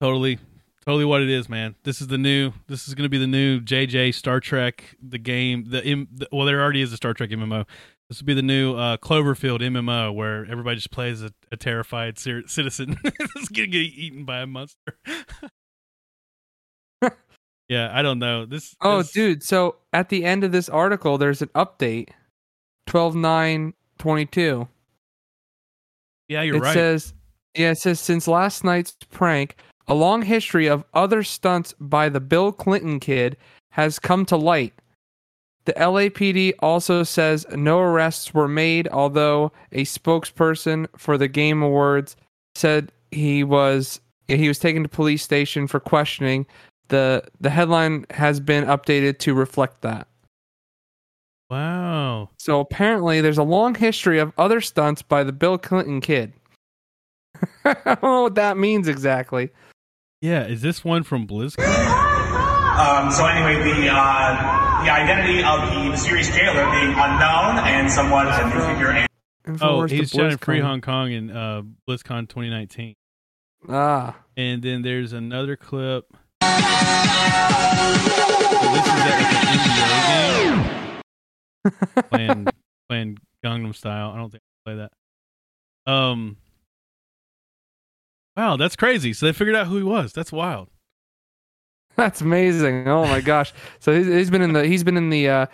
Totally, 0.00 0.38
totally 0.84 1.04
what 1.04 1.22
it 1.22 1.30
is, 1.30 1.48
man. 1.48 1.76
This 1.84 2.00
is 2.00 2.08
the 2.08 2.18
new. 2.18 2.52
This 2.66 2.88
is 2.88 2.94
going 2.94 3.04
to 3.04 3.08
be 3.08 3.18
the 3.18 3.26
new 3.28 3.60
JJ 3.60 4.12
Star 4.14 4.40
Trek, 4.40 4.96
the 5.00 5.18
game. 5.18 5.66
The, 5.68 5.84
M, 5.84 6.08
the 6.12 6.28
well, 6.32 6.44
there 6.44 6.60
already 6.60 6.82
is 6.82 6.92
a 6.92 6.96
Star 6.96 7.14
Trek 7.14 7.30
MMO. 7.30 7.66
This 8.08 8.18
would 8.20 8.26
be 8.26 8.34
the 8.34 8.42
new 8.42 8.74
uh, 8.76 8.98
Cloverfield 8.98 9.60
MMO 9.60 10.14
where 10.14 10.46
everybody 10.46 10.76
just 10.76 10.92
plays 10.92 11.22
a, 11.22 11.32
a 11.50 11.56
terrified 11.56 12.18
citizen 12.18 12.96
that's 13.04 13.48
gonna 13.48 13.66
get 13.66 13.78
eaten 13.78 14.24
by 14.24 14.40
a 14.40 14.46
monster. 14.46 14.96
yeah, 17.68 17.90
I 17.92 18.02
don't 18.02 18.20
know. 18.20 18.46
This 18.46 18.76
Oh, 18.80 18.98
this... 18.98 19.10
dude, 19.10 19.42
so 19.42 19.76
at 19.92 20.08
the 20.08 20.24
end 20.24 20.44
of 20.44 20.52
this 20.52 20.68
article 20.68 21.18
there's 21.18 21.42
an 21.42 21.48
update. 21.48 22.10
12/9/22. 22.88 24.68
Yeah, 26.28 26.42
you're 26.42 26.56
it 26.56 26.60
right. 26.60 26.70
It 26.70 26.74
says 26.74 27.14
yeah, 27.56 27.70
it 27.70 27.78
says 27.78 27.98
since 27.98 28.28
last 28.28 28.62
night's 28.62 28.96
prank, 29.10 29.56
a 29.88 29.94
long 29.94 30.22
history 30.22 30.68
of 30.68 30.84
other 30.94 31.24
stunts 31.24 31.74
by 31.80 32.08
the 32.08 32.20
Bill 32.20 32.52
Clinton 32.52 33.00
kid 33.00 33.36
has 33.70 33.98
come 33.98 34.24
to 34.26 34.36
light. 34.36 34.74
The 35.66 35.72
LAPD 35.72 36.54
also 36.60 37.02
says 37.02 37.44
no 37.50 37.80
arrests 37.80 38.32
were 38.32 38.46
made, 38.48 38.86
although 38.88 39.52
a 39.72 39.82
spokesperson 39.84 40.86
for 40.96 41.18
the 41.18 41.26
Game 41.26 41.60
Awards 41.60 42.16
said 42.54 42.92
he 43.10 43.42
was 43.44 44.00
he 44.28 44.48
was 44.48 44.58
taken 44.58 44.82
to 44.84 44.88
police 44.88 45.22
station 45.22 45.66
for 45.66 45.80
questioning. 45.80 46.46
the 46.88 47.24
The 47.40 47.50
headline 47.50 48.06
has 48.10 48.38
been 48.38 48.64
updated 48.64 49.18
to 49.18 49.34
reflect 49.34 49.82
that. 49.82 50.06
Wow! 51.50 52.30
So 52.38 52.60
apparently, 52.60 53.20
there's 53.20 53.38
a 53.38 53.44
long 53.44 53.74
history 53.74 54.20
of 54.20 54.32
other 54.38 54.60
stunts 54.60 55.02
by 55.02 55.24
the 55.24 55.32
Bill 55.32 55.58
Clinton 55.58 56.00
kid. 56.00 56.32
I 57.64 57.74
don't 57.84 58.02
know 58.02 58.22
what 58.22 58.36
that 58.36 58.56
means 58.56 58.86
exactly. 58.86 59.50
Yeah, 60.20 60.46
is 60.46 60.62
this 60.62 60.84
one 60.84 61.02
from 61.02 61.26
BlizzCon? 61.26 61.64
Um, 62.78 63.10
so 63.10 63.26
anyway, 63.26 63.62
the 63.62 63.88
uh, 63.88 64.65
the 64.84 64.90
identity 64.90 65.42
of 65.42 65.70
the 65.70 65.90
mysterious 65.90 66.28
jailer 66.34 66.70
being 66.70 66.90
unknown 66.90 67.58
and 67.58 67.90
somewhat 67.90 68.26
a 68.28 68.44
new 68.48 68.60
figure. 68.60 69.06
oh, 69.60 69.86
he's 69.86 70.10
shot 70.10 70.40
Free 70.44 70.60
Hong 70.60 70.80
Kong 70.80 71.12
in 71.12 71.30
uh, 71.30 71.62
BlizzCon 71.88 72.28
2019. 72.28 72.94
Ah. 73.68 74.16
And 74.36 74.62
then 74.62 74.82
there's 74.82 75.12
another 75.12 75.56
clip. 75.56 76.06
So 76.42 76.48
this 78.72 78.84
is 78.84 78.92
at 78.92 79.10
like 79.10 79.34
an 79.34 79.58
NBA 79.58 81.02
game. 81.64 82.04
playing, 82.10 82.46
playing 82.88 83.18
Gangnam 83.44 83.74
Style. 83.74 84.10
I 84.10 84.16
don't 84.16 84.30
think 84.30 84.42
I 84.66 84.70
play 84.70 84.76
that. 84.76 84.92
Um, 85.90 86.36
Wow, 88.36 88.56
that's 88.56 88.76
crazy. 88.76 89.14
So 89.14 89.26
they 89.26 89.32
figured 89.32 89.56
out 89.56 89.66
who 89.66 89.78
he 89.78 89.82
was. 89.82 90.12
That's 90.12 90.30
wild. 90.30 90.68
That's 91.98 92.20
amazing. 92.20 92.88
Oh 92.88 93.04
my 93.06 93.20
gosh. 93.20 93.52
So 93.78 93.96
he's, 93.96 94.06
he's 94.06 94.30
been 94.30 94.42
in 94.42 94.52
the 94.52 94.66
he's 94.66 94.84
been 94.84 94.96
in 94.96 95.08
the 95.10 95.28
uh 95.28 95.46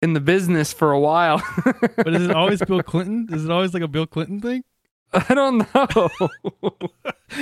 in 0.00 0.14
the 0.14 0.20
business 0.20 0.72
for 0.72 0.92
a 0.92 1.00
while. 1.00 1.42
But 1.96 2.14
is 2.14 2.24
it 2.24 2.30
always 2.30 2.62
Bill 2.62 2.82
Clinton? 2.82 3.28
Is 3.30 3.44
it 3.44 3.50
always 3.50 3.74
like 3.74 3.82
a 3.82 3.88
Bill 3.88 4.06
Clinton 4.06 4.40
thing? 4.40 4.64
I 5.12 5.34
don't 5.34 5.58
know. 5.74 6.08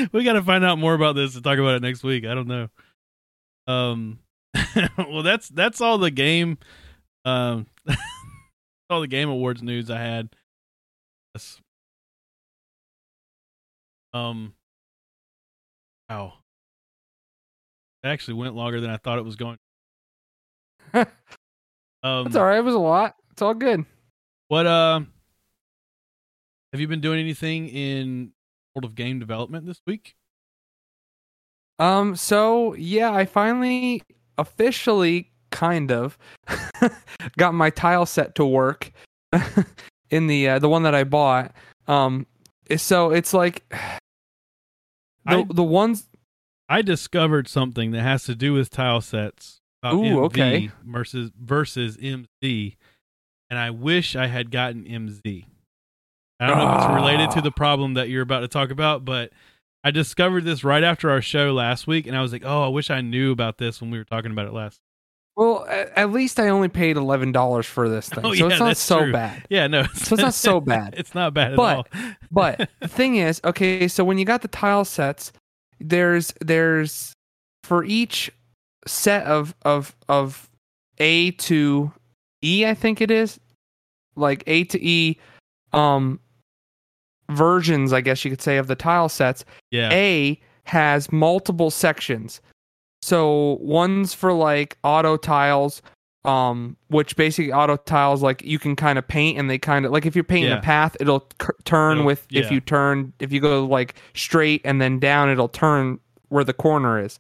we 0.13 0.25
got 0.25 0.33
to 0.33 0.43
find 0.43 0.65
out 0.65 0.79
more 0.79 0.95
about 0.95 1.15
this 1.15 1.35
and 1.35 1.45
talk 1.45 1.59
about 1.59 1.77
it 1.77 1.83
next 1.83 2.03
week. 2.03 2.25
I 2.25 2.35
don't 2.35 2.49
know. 2.49 2.69
Um, 3.69 4.19
well, 4.99 5.23
that's 5.23 5.49
that's 5.49 5.81
all 5.81 5.99
the 5.99 6.11
game. 6.11 6.59
Um, 7.25 7.67
all 8.91 9.01
the 9.01 9.07
game 9.07 9.29
awards 9.29 9.63
news 9.63 9.91
I 9.91 10.01
had. 10.01 10.31
Yes. 11.35 11.61
Um. 14.13 14.55
Wow. 16.11 16.35
It 18.09 18.13
actually 18.13 18.35
went 18.35 18.55
longer 18.55 18.81
than 18.81 18.89
I 18.89 18.97
thought 18.97 19.19
it 19.19 19.25
was 19.25 19.37
going. 19.37 19.59
um, 20.95 21.05
That's 22.03 22.37
all 22.37 22.47
right. 22.47 22.57
It 22.57 22.65
was 22.65 22.75
a 22.75 22.79
lot. 22.79 23.17
It's 23.33 23.43
all 23.43 23.53
good. 23.53 23.85
What 24.49 24.67
uh 24.67 25.01
have 26.73 26.81
you 26.81 26.89
been 26.89 27.03
doing 27.03 27.21
anything 27.21 27.69
in 27.69 28.33
world 28.75 28.87
of 28.87 28.95
game 28.95 29.19
development 29.19 29.67
this 29.67 29.83
week? 29.87 30.15
Um. 31.79 32.17
So 32.17 32.73
yeah, 32.75 33.13
I 33.13 33.27
finally 33.27 34.03
officially 34.39 35.31
kind 35.51 35.93
of 35.93 36.17
got 37.37 37.53
my 37.53 37.69
tile 37.69 38.07
set 38.07 38.35
to 38.37 38.47
work 38.47 38.91
in 40.11 40.29
the 40.29 40.49
uh, 40.49 40.59
the 40.59 40.69
one 40.71 40.85
that 40.85 40.95
I 40.95 41.05
bought. 41.05 41.53
Um. 41.87 42.27
So 42.75 43.11
it's 43.11 43.35
like 43.35 43.69
the 43.71 43.99
I- 45.27 45.47
the 45.51 45.63
ones. 45.63 46.08
I 46.69 46.83
discovered 46.83 47.49
something 47.49 47.93
that 47.93 48.03
has 48.03 48.25
to 48.25 48.35
do 48.35 48.53
with 48.53 48.71
tile 48.71 49.01
sets 49.01 49.61
about 49.83 49.95
Ooh, 49.95 50.03
MV 50.03 50.25
okay. 50.27 50.71
versus 50.85 51.31
versus 51.41 51.97
MZ, 51.97 52.77
and 53.51 53.59
I 53.59 53.71
wish 53.71 54.15
I 54.17 54.27
had 54.27 54.51
gotten 54.51 54.85
MZ. 54.85 55.45
I 56.41 56.47
don't 56.47 56.59
know 56.59 56.71
if 56.73 56.85
it's 56.85 56.95
related 56.95 57.31
to 57.33 57.39
Ah. 57.39 57.43
the 57.43 57.51
problem 57.51 57.95
that 57.95 58.09
you're 58.09 58.23
about 58.23 58.41
to 58.41 58.49
talk 58.49 58.71
about, 58.71 59.05
but 59.05 59.33
I 59.83 59.91
discovered 59.91 60.45
this 60.45 60.63
right 60.63 60.85
after 60.85 61.11
our 61.11 61.23
show 61.23 61.53
last 61.53 61.87
week, 61.87 62.07
and 62.07 62.17
I 62.17 62.21
was 62.23 62.33
like, 62.33 62.43
"Oh, 62.45 62.65
I 62.65 62.69
wish 62.69 62.91
I 62.91 63.01
knew 63.01 63.33
about 63.33 63.59
this 63.59 63.81
when 63.81 63.91
we 63.91 63.99
were 63.99 64.05
talking 64.05 64.31
about 64.31 64.47
it 64.47 64.53
last." 64.53 64.81
Well, 65.37 65.65
at, 65.69 65.97
at 65.97 66.11
least 66.13 66.39
I 66.41 66.49
only 66.49 66.69
paid 66.69 66.97
eleven 66.97 67.31
dollars 67.33 67.65
for 67.67 67.89
this 67.89 68.09
thing, 68.09 68.27
Oh, 68.27 68.35
so 68.35 68.47
yeah, 68.49 68.51
it's 68.53 68.61
not 68.61 68.77
so 68.77 68.99
true. 69.05 69.13
bad. 69.13 69.47
Yeah, 69.49 69.69
no, 69.69 69.85
So 69.95 70.15
it's 70.15 70.23
not 70.23 70.35
so 70.35 70.61
bad. 70.75 70.95
it's 70.99 71.15
not 71.15 71.33
bad 71.33 71.53
at 71.53 71.57
But- 71.57 71.77
all. 71.77 71.87
But 72.31 72.69
the 72.81 72.89
thing 72.89 73.17
is, 73.17 73.41
okay, 73.45 73.87
so 73.89 74.05
when 74.05 74.19
you 74.19 74.25
got 74.25 74.43
the 74.43 74.49
tile 74.49 74.85
sets, 74.85 75.33
there's 75.81 76.33
there's 76.41 77.13
for 77.65 77.85
each 77.85 78.31
set 78.87 79.25
of 79.27 79.55
of 79.63 79.95
of 80.09 80.49
A 80.99 81.33
to 81.33 81.93
E, 82.43 82.65
I 82.67 82.75
think 82.75 83.01
it 83.01 83.11
is, 83.11 83.39
like 84.17 84.43
A 84.47 84.65
to 84.65 84.85
E, 84.85 85.19
um, 85.73 86.21
versions, 87.31 87.93
I 87.93 88.01
guess 88.01 88.25
you 88.25 88.31
could 88.31 88.43
say, 88.43 88.57
of 88.59 88.67
the 88.67 88.77
tile 88.77 89.09
sets. 89.09 89.45
yeah, 89.71 89.91
A 89.93 90.41
has 90.65 91.11
multiple 91.13 91.71
sections. 91.71 92.41
So 93.03 93.59
one's 93.61 94.15
for 94.15 94.33
like 94.33 94.77
auto 94.85 95.17
tiles, 95.17 95.83
um, 96.29 96.77
which 96.89 97.17
basically 97.17 97.53
auto 97.53 97.77
tiles 97.77 98.23
like 98.23 98.43
you 98.43 98.59
can 98.59 98.77
kind 98.77 98.99
of 98.99 99.07
paint 99.09 99.39
and 99.39 99.49
they 99.49 99.59
kind 99.59 99.87
of 99.87 99.93
like 99.93 100.05
if 100.07 100.15
you're 100.15 100.25
painting 100.25 100.51
Yeah. 100.51 100.59
a 100.59 100.63
path, 100.63 100.97
it'll 101.01 101.27
c- 101.41 101.49
turn 101.65 101.93
It'll- 101.99 102.07
with 102.07 102.27
yeah. 102.31 102.43
if 102.43 102.51
you 102.51 102.61
turn 102.61 103.13
if 103.19 103.33
you 103.33 103.41
go 103.41 103.65
like 103.65 103.95
straight 104.15 104.61
and 104.65 104.81
then 104.81 104.99
down, 104.99 105.29
it'll 105.31 105.49
turn 105.49 105.99
where 106.29 106.45
the 106.45 106.53
corner 106.53 107.03
is. 107.03 107.19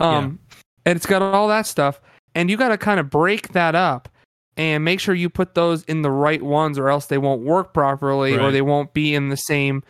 Um, 0.00 0.38
and 0.84 0.96
it's 0.96 1.06
got 1.06 1.22
all 1.22 1.48
that 1.48 1.66
stuff, 1.66 2.00
and 2.34 2.50
you 2.50 2.56
got 2.56 2.68
to 2.68 2.78
kind 2.78 3.00
of 3.00 3.10
break 3.10 3.52
that 3.52 3.74
up 3.74 4.08
and 4.56 4.84
make 4.84 5.00
sure 5.00 5.14
you 5.14 5.28
put 5.28 5.54
those 5.54 5.82
in 5.84 6.02
the 6.02 6.10
right 6.10 6.42
ones, 6.42 6.78
or 6.78 6.88
else 6.88 7.06
they 7.06 7.18
won't 7.18 7.42
work 7.42 7.74
properly, 7.74 8.36
or 8.38 8.50
they 8.50 8.62
won't 8.62 8.92
be 8.94 9.14
in 9.14 9.28
the 9.28 9.36
same 9.36 9.82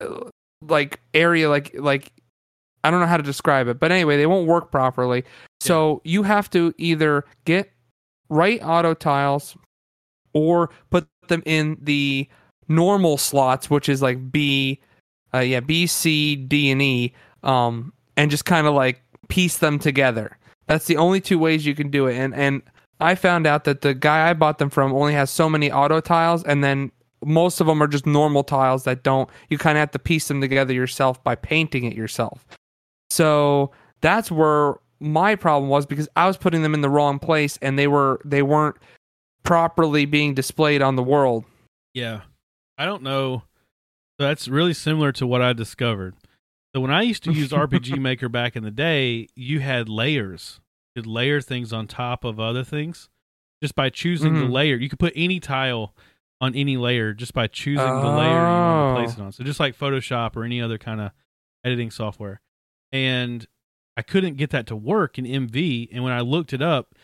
uh, 0.00 0.28
like 0.66 1.00
area 1.12 1.48
like 1.50 1.74
like 1.78 2.10
I 2.84 2.90
don't 2.90 3.00
know 3.00 3.06
how 3.06 3.16
to 3.16 3.22
describe 3.22 3.66
it, 3.68 3.80
but 3.80 3.90
anyway, 3.92 4.16
they 4.18 4.26
won't 4.26 4.46
work 4.46 4.70
properly. 4.70 5.24
So 5.60 6.00
you 6.04 6.22
have 6.24 6.50
to 6.50 6.74
either 6.78 7.24
get 7.46 7.70
right 8.28 8.60
auto 8.62 8.94
tiles 8.94 9.56
or 10.32 10.70
put 10.90 11.06
them 11.28 11.42
in 11.46 11.78
the 11.80 12.28
normal 12.68 13.16
slots, 13.16 13.70
which 13.70 13.88
is 13.88 14.02
like 14.02 14.30
B, 14.32 14.80
uh, 15.32 15.38
yeah, 15.38 15.60
B, 15.60 15.86
C, 15.86 16.36
D, 16.36 16.70
and 16.70 16.82
E, 16.82 17.12
um, 17.42 17.92
and 18.16 18.30
just 18.30 18.44
kind 18.44 18.66
of 18.66 18.74
like 18.74 19.02
piece 19.28 19.58
them 19.58 19.78
together. 19.78 20.36
That's 20.66 20.86
the 20.86 20.96
only 20.96 21.20
two 21.20 21.38
ways 21.38 21.66
you 21.66 21.74
can 21.74 21.90
do 21.90 22.06
it. 22.06 22.16
And 22.16 22.34
and 22.34 22.62
I 23.00 23.14
found 23.14 23.46
out 23.46 23.64
that 23.64 23.82
the 23.82 23.94
guy 23.94 24.30
I 24.30 24.34
bought 24.34 24.58
them 24.58 24.70
from 24.70 24.92
only 24.92 25.14
has 25.14 25.30
so 25.30 25.48
many 25.48 25.70
auto 25.70 26.00
tiles, 26.00 26.44
and 26.44 26.62
then 26.62 26.90
most 27.24 27.60
of 27.60 27.66
them 27.66 27.82
are 27.82 27.86
just 27.86 28.06
normal 28.06 28.44
tiles 28.44 28.84
that 28.84 29.02
don't. 29.02 29.28
You 29.48 29.58
kind 29.58 29.76
of 29.76 29.80
have 29.80 29.90
to 29.92 29.98
piece 29.98 30.28
them 30.28 30.40
together 30.40 30.72
yourself 30.72 31.22
by 31.24 31.34
painting 31.34 31.84
it 31.84 31.94
yourself. 31.94 32.46
So 33.10 33.72
that's 34.00 34.30
where 34.30 34.74
my 35.04 35.36
problem 35.36 35.68
was 35.70 35.86
because 35.86 36.08
I 36.16 36.26
was 36.26 36.36
putting 36.36 36.62
them 36.62 36.74
in 36.74 36.80
the 36.80 36.90
wrong 36.90 37.18
place, 37.18 37.58
and 37.62 37.78
they 37.78 37.86
were 37.86 38.20
they 38.24 38.42
weren't 38.42 38.76
properly 39.42 40.06
being 40.06 40.34
displayed 40.34 40.82
on 40.82 40.96
the 40.96 41.02
world. 41.02 41.44
Yeah. 41.92 42.22
I 42.78 42.86
don't 42.86 43.02
know. 43.02 43.42
That's 44.18 44.48
really 44.48 44.74
similar 44.74 45.12
to 45.12 45.26
what 45.26 45.42
I 45.42 45.52
discovered. 45.52 46.14
So 46.74 46.80
when 46.80 46.90
I 46.90 47.02
used 47.02 47.22
to 47.24 47.32
use 47.32 47.50
RPG 47.52 47.98
Maker 47.98 48.28
back 48.28 48.56
in 48.56 48.64
the 48.64 48.70
day, 48.70 49.28
you 49.36 49.60
had 49.60 49.88
layers. 49.88 50.60
You 50.94 51.02
could 51.02 51.06
layer 51.10 51.40
things 51.40 51.72
on 51.72 51.86
top 51.86 52.24
of 52.24 52.40
other 52.40 52.64
things 52.64 53.08
just 53.62 53.74
by 53.74 53.90
choosing 53.90 54.34
the 54.34 54.46
Mhm. 54.46 54.52
layer. 54.52 54.76
You 54.76 54.88
could 54.88 54.98
put 54.98 55.12
any 55.14 55.38
tile 55.40 55.94
on 56.40 56.54
any 56.54 56.76
layer 56.76 57.12
just 57.14 57.32
by 57.34 57.46
choosing 57.46 57.84
the 57.84 58.08
layer 58.10 58.30
you 58.30 58.36
want 58.36 58.96
to 58.96 59.02
place 59.04 59.18
Oh. 59.18 59.22
it 59.22 59.24
on. 59.26 59.32
So 59.32 59.44
just 59.44 59.60
like 59.60 59.76
Photoshop 59.78 60.36
or 60.36 60.44
any 60.44 60.60
other 60.60 60.78
kind 60.78 61.00
of 61.00 61.12
editing 61.64 61.90
software. 61.90 62.40
And 62.92 63.46
I 63.96 64.02
couldn't 64.02 64.36
get 64.36 64.50
that 64.50 64.66
to 64.68 64.76
work 64.76 65.18
in 65.18 65.24
MV. 65.24 65.88
And 65.92 66.02
when 66.02 66.12
I 66.12 66.20
looked 66.20 66.52
it 66.52 66.60
up, 66.62 66.94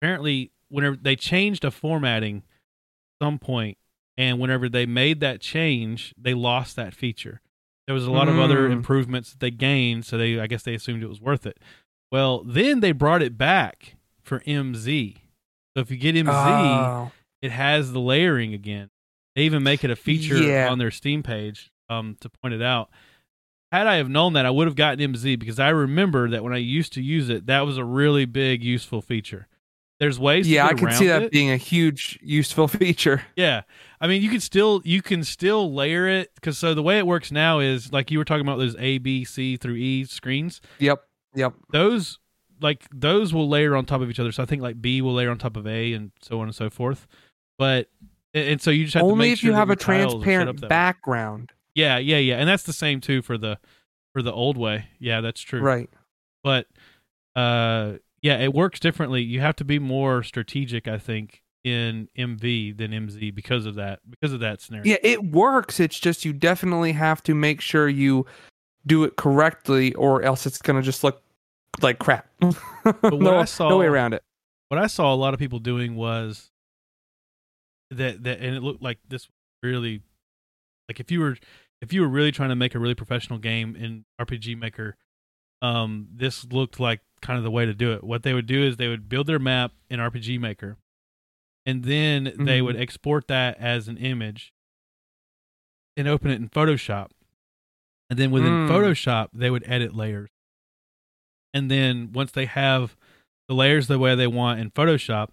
apparently 0.00 0.52
whenever 0.68 0.96
they 0.96 1.16
changed 1.16 1.64
a 1.64 1.70
formatting 1.70 2.38
at 2.38 3.24
some 3.24 3.38
point 3.38 3.78
and 4.18 4.38
whenever 4.38 4.68
they 4.68 4.84
made 4.86 5.20
that 5.20 5.40
change 5.40 6.12
they 6.18 6.34
lost 6.34 6.74
that 6.76 6.92
feature 6.94 7.40
there 7.86 7.94
was 7.94 8.04
a 8.04 8.10
lot 8.10 8.28
of 8.28 8.36
other 8.38 8.68
Mm. 8.68 8.72
improvements 8.72 9.30
that 9.30 9.38
they 9.40 9.50
gained 9.52 10.04
so 10.04 10.18
they 10.18 10.40
i 10.40 10.46
guess 10.48 10.64
they 10.64 10.74
assumed 10.74 11.02
it 11.04 11.08
was 11.08 11.20
worth 11.20 11.46
it 11.46 11.58
well 12.10 12.42
then 12.44 12.80
they 12.80 12.90
brought 12.92 13.22
it 13.22 13.38
back 13.38 13.94
for 14.22 14.40
mz 14.40 15.16
so 15.76 15.80
if 15.80 15.90
you 15.90 15.96
get 15.96 16.14
mz 16.16 16.26
Oh. 16.34 17.12
it 17.40 17.52
has 17.52 17.92
the 17.92 18.00
layering 18.00 18.52
again 18.52 18.90
they 19.36 19.42
even 19.42 19.62
make 19.62 19.84
it 19.84 19.90
a 19.90 19.96
feature 19.96 20.36
Yeah. 20.42 20.68
on 20.70 20.78
their 20.78 20.90
steam 20.90 21.22
page 21.22 21.70
um, 21.88 22.16
to 22.20 22.28
point 22.28 22.54
it 22.54 22.62
out 22.62 22.90
had 23.78 23.86
i 23.86 23.96
have 23.96 24.08
known 24.08 24.32
that 24.34 24.46
i 24.46 24.50
would 24.50 24.66
have 24.66 24.76
gotten 24.76 25.12
mz 25.12 25.38
because 25.38 25.58
i 25.58 25.68
remember 25.68 26.28
that 26.30 26.42
when 26.44 26.52
i 26.52 26.58
used 26.58 26.92
to 26.92 27.02
use 27.02 27.28
it 27.28 27.46
that 27.46 27.60
was 27.60 27.78
a 27.78 27.84
really 27.84 28.24
big 28.24 28.62
useful 28.62 29.00
feature 29.00 29.48
there's 29.98 30.18
ways 30.18 30.48
yeah, 30.48 30.66
I 30.66 30.74
can 30.74 30.92
see 30.92 31.06
that 31.06 31.22
it. 31.22 31.32
being 31.32 31.50
a 31.50 31.56
huge 31.56 32.18
useful 32.22 32.68
feature. 32.68 33.22
Yeah, 33.34 33.62
I 33.98 34.06
mean, 34.06 34.20
you 34.22 34.28
can 34.28 34.40
still 34.40 34.82
you 34.84 35.00
can 35.00 35.24
still 35.24 35.72
layer 35.72 36.06
it 36.06 36.34
because 36.34 36.58
so 36.58 36.74
the 36.74 36.82
way 36.82 36.98
it 36.98 37.06
works 37.06 37.32
now 37.32 37.60
is 37.60 37.92
like 37.92 38.10
you 38.10 38.18
were 38.18 38.24
talking 38.24 38.46
about 38.46 38.58
those 38.58 38.76
A, 38.78 38.98
B, 38.98 39.24
C 39.24 39.56
through 39.56 39.76
E 39.76 40.04
screens. 40.04 40.60
Yep, 40.80 41.02
yep. 41.34 41.54
Those 41.72 42.18
like 42.60 42.86
those 42.92 43.32
will 43.32 43.48
layer 43.48 43.74
on 43.74 43.86
top 43.86 44.02
of 44.02 44.10
each 44.10 44.20
other. 44.20 44.32
So 44.32 44.42
I 44.42 44.46
think 44.46 44.60
like 44.60 44.80
B 44.82 45.00
will 45.00 45.14
layer 45.14 45.30
on 45.30 45.38
top 45.38 45.56
of 45.56 45.66
A 45.66 45.94
and 45.94 46.10
so 46.20 46.40
on 46.40 46.46
and 46.46 46.54
so 46.54 46.68
forth. 46.68 47.06
But 47.58 47.88
and 48.34 48.60
so 48.60 48.70
you 48.70 48.84
just 48.84 48.94
have 48.94 49.02
to 49.02 49.06
Only 49.06 49.32
if 49.32 49.38
sure 49.38 49.50
you 49.50 49.56
have 49.56 49.70
a 49.70 49.76
tiles 49.76 50.14
are 50.14 50.18
set 50.18 50.18
up 50.18 50.24
transparent 50.24 50.68
background. 50.68 51.52
way. 51.52 51.54
Yeah, 51.76 51.98
yeah, 51.98 52.16
yeah, 52.16 52.36
and 52.36 52.48
that's 52.48 52.62
the 52.62 52.72
same 52.72 53.02
too 53.02 53.20
for 53.20 53.36
the 53.36 53.58
for 54.14 54.22
the 54.22 54.32
old 54.32 54.56
way. 54.56 54.86
Yeah, 54.98 55.20
that's 55.20 55.42
true. 55.42 55.60
Right. 55.60 55.90
But 56.42 56.66
uh, 57.36 57.98
yeah, 58.22 58.38
it 58.38 58.54
works 58.54 58.80
differently. 58.80 59.22
You 59.22 59.40
have 59.42 59.54
to 59.56 59.64
be 59.64 59.78
more 59.78 60.22
strategic, 60.22 60.88
I 60.88 60.96
think, 60.96 61.42
in 61.64 62.08
MV 62.18 62.78
than 62.78 62.92
MZ 62.92 63.34
because 63.34 63.66
of 63.66 63.74
that 63.74 64.00
because 64.08 64.32
of 64.32 64.40
that 64.40 64.62
scenario. 64.62 64.90
Yeah, 64.90 64.96
it 65.02 65.22
works. 65.22 65.78
It's 65.78 66.00
just 66.00 66.24
you 66.24 66.32
definitely 66.32 66.92
have 66.92 67.22
to 67.24 67.34
make 67.34 67.60
sure 67.60 67.90
you 67.90 68.24
do 68.86 69.04
it 69.04 69.16
correctly, 69.16 69.92
or 69.94 70.22
else 70.22 70.46
it's 70.46 70.62
gonna 70.62 70.80
just 70.80 71.04
look 71.04 71.22
like 71.82 71.98
crap. 71.98 72.26
what 72.40 73.12
no, 73.12 73.36
I 73.38 73.44
saw- 73.44 73.68
no 73.68 73.76
way 73.76 73.86
around 73.86 74.14
it. 74.14 74.22
what 74.68 74.80
I 74.80 74.86
saw 74.86 75.12
a 75.12 75.16
lot 75.16 75.34
of 75.34 75.40
people 75.40 75.58
doing 75.58 75.94
was 75.94 76.50
that 77.90 78.24
that 78.24 78.40
and 78.40 78.56
it 78.56 78.62
looked 78.62 78.82
like 78.82 78.98
this 79.08 79.28
really 79.62 80.00
like 80.88 81.00
if 81.00 81.10
you 81.10 81.20
were 81.20 81.36
if 81.82 81.92
you 81.92 82.00
were 82.02 82.08
really 82.08 82.32
trying 82.32 82.48
to 82.50 82.56
make 82.56 82.74
a 82.74 82.78
really 82.78 82.94
professional 82.94 83.38
game 83.38 83.76
in 83.76 84.04
RPG 84.20 84.56
Maker, 84.58 84.96
um, 85.62 86.08
this 86.12 86.44
looked 86.46 86.78
like 86.80 87.00
kind 87.22 87.38
of 87.38 87.44
the 87.44 87.50
way 87.50 87.64
to 87.66 87.74
do 87.74 87.92
it. 87.92 88.04
What 88.04 88.22
they 88.22 88.34
would 88.34 88.46
do 88.46 88.62
is 88.62 88.76
they 88.76 88.88
would 88.88 89.08
build 89.08 89.26
their 89.26 89.38
map 89.38 89.72
in 89.90 90.00
RPG 90.00 90.38
Maker, 90.38 90.76
and 91.64 91.84
then 91.84 92.24
they 92.38 92.60
Mhm. 92.60 92.64
would 92.64 92.76
export 92.76 93.26
that 93.28 93.58
as 93.58 93.88
an 93.88 93.96
image 93.98 94.52
and 95.96 96.06
open 96.08 96.30
it 96.30 96.36
in 96.36 96.48
Photoshop. 96.48 97.10
and 98.08 98.20
then 98.20 98.30
within 98.30 98.52
Mm. 98.52 98.68
Photoshop 98.68 99.30
they 99.32 99.50
would 99.50 99.64
edit 99.66 99.92
layers. 99.92 100.30
And 101.52 101.68
then 101.68 102.12
once 102.12 102.30
they 102.30 102.46
have 102.46 102.96
the 103.48 103.54
layers 103.54 103.88
the 103.88 103.98
way 103.98 104.14
they 104.14 104.28
want 104.28 104.60
in 104.60 104.70
Photoshop, 104.70 105.30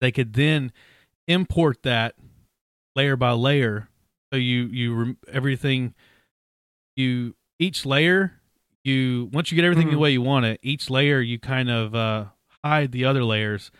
they 0.00 0.10
could 0.10 0.32
then 0.32 0.72
import 1.26 1.82
that 1.82 2.14
layer 2.96 3.16
by 3.16 3.32
layer. 3.32 3.87
So 4.32 4.36
you 4.38 4.64
you 4.64 4.94
rem- 4.94 5.18
everything 5.32 5.94
you 6.96 7.34
each 7.58 7.86
layer 7.86 8.34
you 8.84 9.28
once 9.32 9.50
you 9.50 9.56
get 9.56 9.64
everything 9.64 9.88
the 9.90 9.96
Mhm. 9.96 10.00
way 10.00 10.10
you 10.12 10.22
want 10.22 10.46
it, 10.46 10.60
each 10.62 10.88
layer 10.90 11.20
you 11.20 11.38
kind 11.38 11.70
of 11.70 11.94
uh, 11.94 12.26
hide 12.64 12.92
the 12.92 13.04
other 13.04 13.24
layers, 13.24 13.70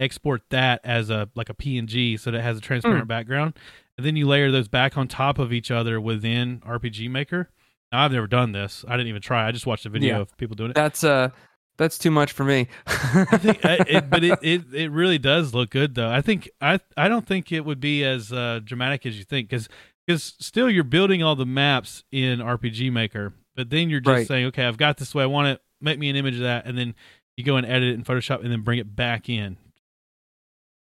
export 0.00 0.42
that 0.50 0.80
as 0.84 1.10
a 1.10 1.28
like 1.34 1.48
a 1.48 1.54
PNG 1.54 2.18
so 2.18 2.30
that 2.30 2.38
it 2.38 2.42
has 2.42 2.58
a 2.58 2.60
transparent 2.60 3.06
background, 3.08 3.54
and 3.96 4.06
then 4.06 4.16
you 4.16 4.26
layer 4.26 4.50
those 4.50 4.68
back 4.68 4.96
on 4.96 5.08
top 5.08 5.38
of 5.38 5.52
each 5.52 5.70
other 5.70 6.00
within 6.00 6.60
RPG 6.66 7.08
Maker. 7.10 7.50
Now, 7.92 8.04
I've 8.04 8.12
never 8.12 8.26
done 8.26 8.50
this. 8.52 8.84
I 8.88 8.92
didn't 8.96 9.08
even 9.08 9.22
try. 9.22 9.46
I 9.46 9.52
just 9.52 9.66
watched 9.66 9.86
a 9.86 9.88
video 9.88 10.16
Yeah. 10.16 10.20
of 10.22 10.36
people 10.36 10.56
doing 10.56 10.70
it. 10.70 10.74
That's 10.74 11.04
uh 11.04 11.30
that's 11.78 11.98
too 11.98 12.10
much 12.10 12.32
for 12.32 12.42
me. 12.42 12.68
I 12.86 13.36
think, 13.36 13.64
I, 13.64 13.74
it, 13.86 14.10
but 14.10 14.24
it, 14.24 14.38
it 14.42 14.62
it 14.74 14.90
really 14.90 15.18
does 15.18 15.52
look 15.54 15.70
good 15.70 15.94
though. 15.94 16.10
I 16.10 16.22
think 16.22 16.48
I 16.60 16.80
I 16.96 17.06
don't 17.08 17.26
think 17.26 17.52
it 17.52 17.64
would 17.64 17.80
be 17.80 18.02
as 18.02 18.32
uh, 18.32 18.60
dramatic 18.64 19.04
as 19.06 19.16
you 19.18 19.24
think 19.24 19.50
because 19.50 19.68
because 20.06 20.34
still 20.40 20.70
you're 20.70 20.84
building 20.84 21.22
all 21.22 21.34
the 21.36 21.46
maps 21.46 22.04
in 22.12 22.38
RPG 22.40 22.92
Maker, 22.92 23.32
but 23.54 23.70
then 23.70 23.90
you're 23.90 24.00
just 24.00 24.08
Right. 24.10 24.26
saying, 24.26 24.46
okay, 24.46 24.64
I've 24.64 24.76
got 24.76 24.96
this 24.98 25.14
way 25.14 25.22
I 25.22 25.26
want 25.26 25.48
it. 25.48 25.60
Make 25.80 25.98
me 25.98 26.08
an 26.08 26.16
image 26.16 26.34
of 26.36 26.40
that, 26.42 26.66
and 26.66 26.76
then 26.78 26.94
you 27.36 27.44
go 27.44 27.56
and 27.56 27.66
edit 27.66 27.84
it 27.90 27.94
in 27.94 28.04
Photoshop, 28.04 28.42
and 28.42 28.50
then 28.50 28.62
bring 28.62 28.78
it 28.78 28.94
back 28.96 29.28
in. 29.28 29.56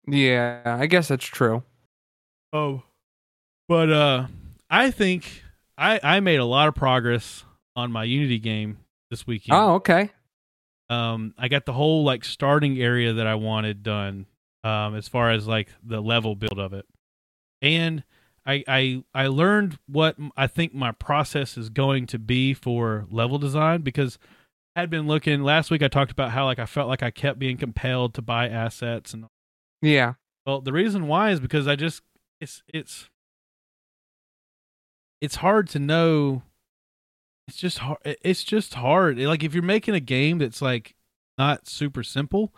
yeah, 0.06 0.62
I 0.80 0.86
guess 0.86 1.08
that's 1.08 1.24
true. 1.24 1.62
Oh, 2.52 2.82
but 3.68 3.90
uh, 3.90 4.26
I 4.70 4.90
think 4.90 5.42
I 5.76 6.00
I 6.02 6.20
made 6.20 6.40
a 6.40 6.44
lot 6.44 6.68
of 6.68 6.74
progress 6.74 7.44
on 7.76 7.92
my 7.92 8.04
Unity 8.04 8.38
game 8.38 8.78
this 9.10 9.26
weekend. 9.26 9.56
Oh, 9.58 9.74
okay. 9.74 10.10
um 10.90 11.34
i 11.38 11.48
got 11.48 11.64
the 11.66 11.72
whole 11.72 12.02
like 12.04 12.24
starting 12.24 12.80
area 12.80 13.12
that 13.14 13.26
i 13.26 13.34
wanted 13.34 13.82
done 13.82 14.24
um 14.64 14.94
as 14.94 15.06
far 15.08 15.30
as 15.30 15.46
like 15.46 15.68
the 15.84 16.00
level 16.00 16.34
build 16.34 16.58
of 16.58 16.72
it 16.72 16.86
and 17.62 18.02
i 18.48 18.64
i 18.66 19.04
i 19.14 19.26
learned 19.28 19.78
what 19.86 20.16
I 20.36 20.46
think 20.48 20.74
my 20.74 20.90
process 20.92 21.56
is 21.56 21.68
going 21.68 22.06
to 22.06 22.18
be 22.18 22.54
for 22.54 23.06
level 23.10 23.38
design 23.38 23.82
because 23.82 24.18
i 24.74 24.80
had 24.80 24.90
been 24.90 25.06
looking 25.06 25.42
last 25.42 25.70
week 25.70 25.82
i 25.82 25.88
talked 25.88 26.10
about 26.10 26.30
how 26.32 26.46
like 26.46 26.58
i 26.58 26.66
felt 26.66 26.88
like 26.88 27.02
i 27.04 27.10
kept 27.12 27.38
being 27.38 27.56
compelled 27.56 28.14
to 28.14 28.22
buy 28.22 28.48
assets 28.48 29.12
and 29.14 29.26
Yeah. 29.82 30.14
well, 30.46 30.60
the 30.60 30.72
reason 30.72 31.06
why 31.06 31.30
is 31.30 31.38
because 31.40 31.68
I 31.68 31.76
just 31.76 32.02
it's 32.40 32.62
it's 32.72 33.08
it's 35.20 35.36
hard 35.36 35.68
to 35.70 35.78
know. 35.78 36.42
It's 37.48 37.56
just 37.56 37.78
hard. 37.78 37.98
It's 38.04 38.44
just 38.44 38.74
hard. 38.74 39.18
Like 39.18 39.42
if 39.42 39.54
you're 39.54 39.62
making 39.62 39.94
a 39.94 40.00
game 40.00 40.38
that's 40.38 40.62
like 40.62 40.94
not 41.36 41.66
super 41.66 42.02
simple, 42.02 42.54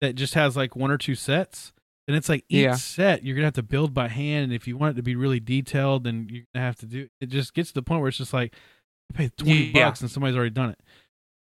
that 0.00 0.14
just 0.14 0.34
has 0.34 0.56
like 0.56 0.74
one 0.74 0.90
or 0.90 0.98
two 0.98 1.14
sets, 1.14 1.72
and 2.08 2.16
it's 2.16 2.28
like 2.28 2.44
each 2.48 2.64
Yeah. 2.64 2.74
set 2.74 3.24
you're 3.24 3.34
gonna 3.36 3.46
have 3.46 3.54
to 3.54 3.62
build 3.62 3.94
by 3.94 4.08
hand. 4.08 4.44
And 4.44 4.52
if 4.52 4.66
you 4.66 4.76
want 4.76 4.92
it 4.92 4.96
to 4.96 5.02
be 5.02 5.14
really 5.16 5.40
detailed, 5.40 6.04
then 6.04 6.28
you're 6.30 6.44
gonna 6.54 6.64
have 6.66 6.76
to 6.76 6.86
do. 6.86 7.08
It 7.20 7.26
just 7.30 7.54
gets 7.54 7.68
to 7.70 7.74
the 7.74 7.82
point 7.82 8.00
where 8.00 8.08
it's 8.08 8.18
just 8.18 8.32
like 8.32 8.54
I 9.12 9.16
paid 9.16 9.36
twenty 9.36 9.66
Yeah. 9.74 9.86
bucks 9.88 10.00
and 10.00 10.10
somebody's 10.10 10.36
already 10.36 10.50
done 10.50 10.70
it, 10.70 10.80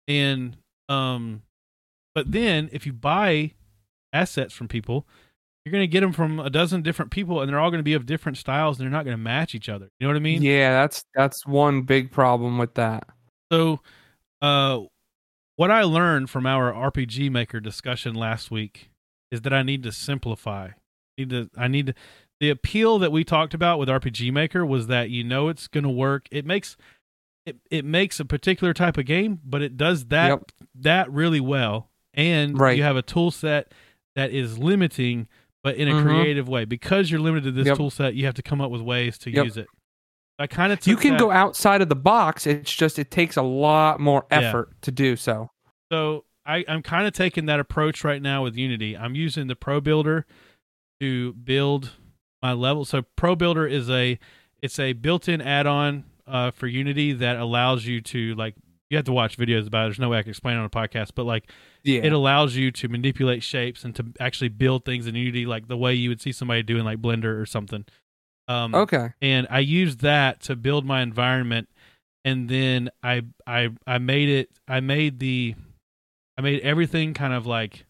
and 0.08 0.58
um, 0.90 1.44
but 2.14 2.32
then 2.32 2.70
if 2.74 2.86
you 2.86 2.92
buy 2.94 3.52
assets 4.14 4.54
from 4.54 4.68
people, 4.68 5.08
you're 5.64 5.72
going 5.72 5.84
to 5.84 5.88
get 5.88 6.02
them 6.02 6.12
from 6.12 6.38
a 6.40 6.50
dozen 6.50 6.82
different 6.82 7.12
people 7.12 7.40
and 7.40 7.50
they're 7.50 7.60
all 7.60 7.70
going 7.70 7.80
to 7.80 7.84
be 7.84 7.94
of 7.94 8.06
different 8.06 8.38
styles 8.38 8.78
and 8.78 8.84
they're 8.86 8.92
not 8.92 9.06
going 9.06 9.14
to 9.16 9.22
match 9.24 9.56
each 9.56 9.70
other. 9.70 9.88
You 10.00 10.08
know 10.08 10.12
what 10.14 10.18
I 10.18 10.22
mean? 10.22 10.42
yeah, 10.42 10.74
that's 10.82 11.06
that's 11.16 11.46
one 11.48 11.84
big 11.84 12.12
problem 12.12 12.58
with 12.58 12.74
that. 12.74 13.08
So, 13.54 13.80
uh, 14.42 14.82
what 15.56 15.72
I 15.72 15.84
learned 15.84 16.30
from 16.30 16.46
our 16.46 16.74
RPG 16.74 17.30
Maker 17.32 17.60
discussion 17.62 18.16
last 18.16 18.52
week 18.52 18.90
is 19.32 19.42
that 19.42 19.54
I 19.54 19.64
need 19.64 19.84
to 19.84 19.92
simplify. 19.92 20.66
I 20.68 20.74
Need 21.18 21.30
to, 21.32 21.50
I 21.58 21.68
need 21.68 21.88
to, 21.88 21.94
the 22.40 22.50
appeal 22.50 23.00
that 23.00 23.12
we 23.12 23.24
talked 23.24 23.54
about 23.54 23.80
with 23.80 23.90
RPG 23.90 24.32
Maker 24.32 24.66
was 24.66 24.88
that 24.88 25.10
you 25.10 25.24
know 25.24 25.50
it's 25.50 25.68
going 25.68 25.84
to 25.84 25.90
work. 25.90 26.28
It 26.32 26.46
makes 26.46 26.78
it, 27.46 27.58
it 27.72 27.84
makes 27.86 28.20
a 28.20 28.26
particular 28.26 28.72
type 28.74 28.98
of 29.00 29.06
game, 29.06 29.40
but 29.44 29.62
it 29.64 29.76
does 29.76 30.06
that 30.06 30.28
Yep. 30.30 30.52
that 30.82 31.12
really 31.12 31.40
well. 31.40 31.90
And 32.14 32.60
Right. 32.60 32.78
you 32.78 32.84
have 32.84 32.98
a 32.98 33.02
tool 33.02 33.32
set 33.32 33.72
that 34.16 34.32
is 34.32 34.60
limiting, 34.60 35.28
but 35.64 35.76
in 35.76 35.88
a 35.88 35.94
Mhm. 35.94 36.04
creative 36.04 36.48
way. 36.48 36.66
Because 36.66 37.10
you're 37.10 37.20
limited 37.20 37.46
to 37.46 37.52
this 37.52 37.68
Yep. 37.68 37.78
tool 37.78 37.90
set, 37.90 38.14
you 38.16 38.26
have 38.26 38.36
to 38.36 38.44
come 38.44 38.62
up 38.62 38.70
with 38.70 38.82
ways 38.82 39.18
to 39.20 39.32
Yep. 39.32 39.46
use 39.46 39.58
it. 39.58 39.68
I 40.38 40.46
kind 40.48 40.72
of 40.72 40.86
You 40.86 40.96
can 40.96 41.18
go 41.18 41.32
outside 41.32 41.82
of 41.82 41.90
the 41.90 41.96
box. 41.96 42.46
It's 42.46 42.74
just 42.76 43.00
it 43.00 43.10
takes 43.12 43.38
a 43.38 43.42
lot 43.44 44.00
more 44.00 44.26
Yeah. 44.32 44.40
effort 44.40 44.70
to 44.82 44.92
do 44.92 45.16
so. 45.16 45.50
So 45.92 46.26
I, 46.46 46.66
I'm 46.68 46.82
kind 46.82 47.06
of 47.08 47.14
taking 47.14 47.46
that 47.46 47.60
approach 47.60 48.04
right 48.04 48.22
now 48.22 48.44
with 48.44 48.56
Unity. 48.56 48.98
I'm 48.98 49.16
using 49.16 49.48
the 49.48 49.56
ProBuilder 49.56 50.24
to 51.00 51.34
build 51.34 51.92
my 52.42 52.54
level. 52.54 52.86
So 52.86 53.04
ProBuilder 53.18 53.70
is 53.70 53.90
a 53.90 54.18
it's 54.62 54.78
a 54.80 54.94
built-in 54.94 55.42
add-on 55.42 56.04
uh, 56.28 56.52
for 56.52 56.68
Unity 56.68 57.14
that 57.14 57.38
allows 57.38 57.86
you 57.86 58.02
to 58.02 58.36
like 58.36 58.56
you 58.90 58.98
have 58.98 59.06
to 59.06 59.14
watch 59.14 59.38
videos 59.38 59.68
about 59.68 59.84
it. 59.84 59.88
There's 59.88 60.00
no 60.00 60.10
way 60.10 60.18
I 60.20 60.22
can 60.24 60.32
explain 60.32 60.56
it 60.58 60.60
on 60.60 60.66
a 60.66 60.70
podcast, 60.70 61.12
but 61.16 61.26
like 61.26 61.50
Yeah. 61.84 62.02
it 62.02 62.12
allows 62.12 62.56
you 62.56 62.72
to 62.72 62.88
manipulate 62.90 63.42
shapes 63.42 63.84
and 63.86 63.96
to 63.96 64.06
actually 64.20 64.50
build 64.50 64.84
things 64.86 65.08
in 65.08 65.16
Unity 65.16 65.46
like 65.46 65.68
the 65.68 65.78
way 65.78 65.94
you 65.94 66.10
would 66.10 66.22
see 66.22 66.32
somebody 66.32 66.62
doing 66.64 66.84
like 66.84 67.00
Blender 67.02 67.40
or 67.42 67.46
something. 67.46 67.86
Um, 68.48 68.76
okay. 68.76 69.10
and 69.22 69.48
I 69.50 69.60
used 69.60 70.00
that 70.02 70.42
to 70.42 70.56
build 70.56 70.86
my 70.86 71.02
environment 71.02 71.70
and 72.26 72.50
then 72.50 72.90
I 73.02 73.22
I 73.48 73.70
I 73.88 73.98
made 74.00 74.28
it 74.30 74.50
I 74.68 74.80
made 74.82 75.20
the 75.20 75.56
I 76.38 76.42
made 76.42 76.62
everything 76.62 77.14
kind 77.14 77.34
of 77.34 77.46
like 77.46 77.86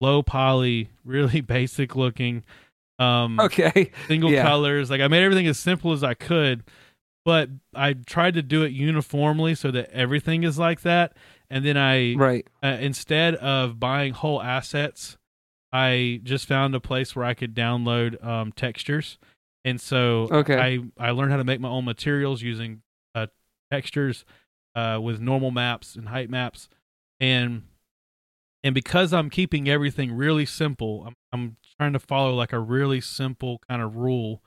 low 0.00 0.22
poly, 0.22 0.90
really 1.04 1.40
basic 1.40 1.96
looking 1.96 2.44
um 2.98 3.40
Okay. 3.40 3.90
single 4.06 4.30
yeah. 4.30 4.42
colors. 4.42 4.90
Like 4.90 5.00
I 5.00 5.08
made 5.08 5.22
everything 5.22 5.46
as 5.46 5.58
simple 5.58 5.92
as 5.92 6.04
I 6.04 6.14
could, 6.14 6.64
but 7.24 7.48
I 7.74 7.94
tried 7.94 8.34
to 8.34 8.42
do 8.42 8.62
it 8.62 8.72
uniformly 8.72 9.54
so 9.54 9.70
that 9.70 9.90
everything 9.90 10.44
is 10.44 10.58
like 10.58 10.82
that. 10.82 11.16
And 11.50 11.64
then 11.64 11.76
I 11.76 12.14
Right. 12.14 12.46
uh, 12.62 12.78
instead 12.80 13.34
of 13.36 13.80
buying 13.80 14.12
whole 14.12 14.42
assets, 14.42 15.16
I 15.72 16.20
just 16.22 16.46
found 16.46 16.74
a 16.74 16.80
place 16.80 17.16
where 17.16 17.24
I 17.24 17.34
could 17.34 17.54
download 17.54 18.22
um, 18.24 18.52
textures, 18.52 19.18
and 19.64 19.80
so 19.80 20.28
Okay. 20.30 20.58
I 20.58 20.80
I 21.08 21.10
learned 21.12 21.30
how 21.30 21.38
to 21.38 21.44
make 21.44 21.60
my 21.60 21.68
own 21.70 21.86
materials 21.86 22.42
using 22.42 22.82
uh, 23.14 23.28
textures 23.70 24.26
uh, 24.74 24.98
with 25.02 25.20
normal 25.20 25.50
maps 25.50 25.96
and 25.96 26.08
height 26.10 26.28
maps, 26.28 26.68
and 27.22 27.62
and 28.64 28.74
because 28.74 29.12
I'm 29.12 29.30
keeping 29.30 29.68
everything 29.68 30.12
really 30.12 30.44
simple, 30.44 31.04
I'm 31.06 31.14
I'm 31.32 31.56
trying 31.78 31.94
to 31.94 31.98
follow 31.98 32.34
like 32.34 32.52
a 32.52 32.58
really 32.58 33.00
simple 33.00 33.60
kind 33.70 33.80
of 33.80 33.96
rule 33.96 34.42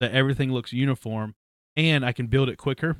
that 0.00 0.12
everything 0.12 0.52
looks 0.52 0.72
uniform, 0.72 1.34
and 1.76 2.04
I 2.04 2.12
can 2.12 2.28
build 2.28 2.48
it 2.48 2.56
quicker. 2.56 2.98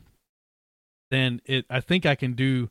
Then 1.10 1.40
it 1.44 1.66
I 1.70 1.80
think 1.80 2.06
I 2.06 2.14
can 2.14 2.32
do 2.32 2.70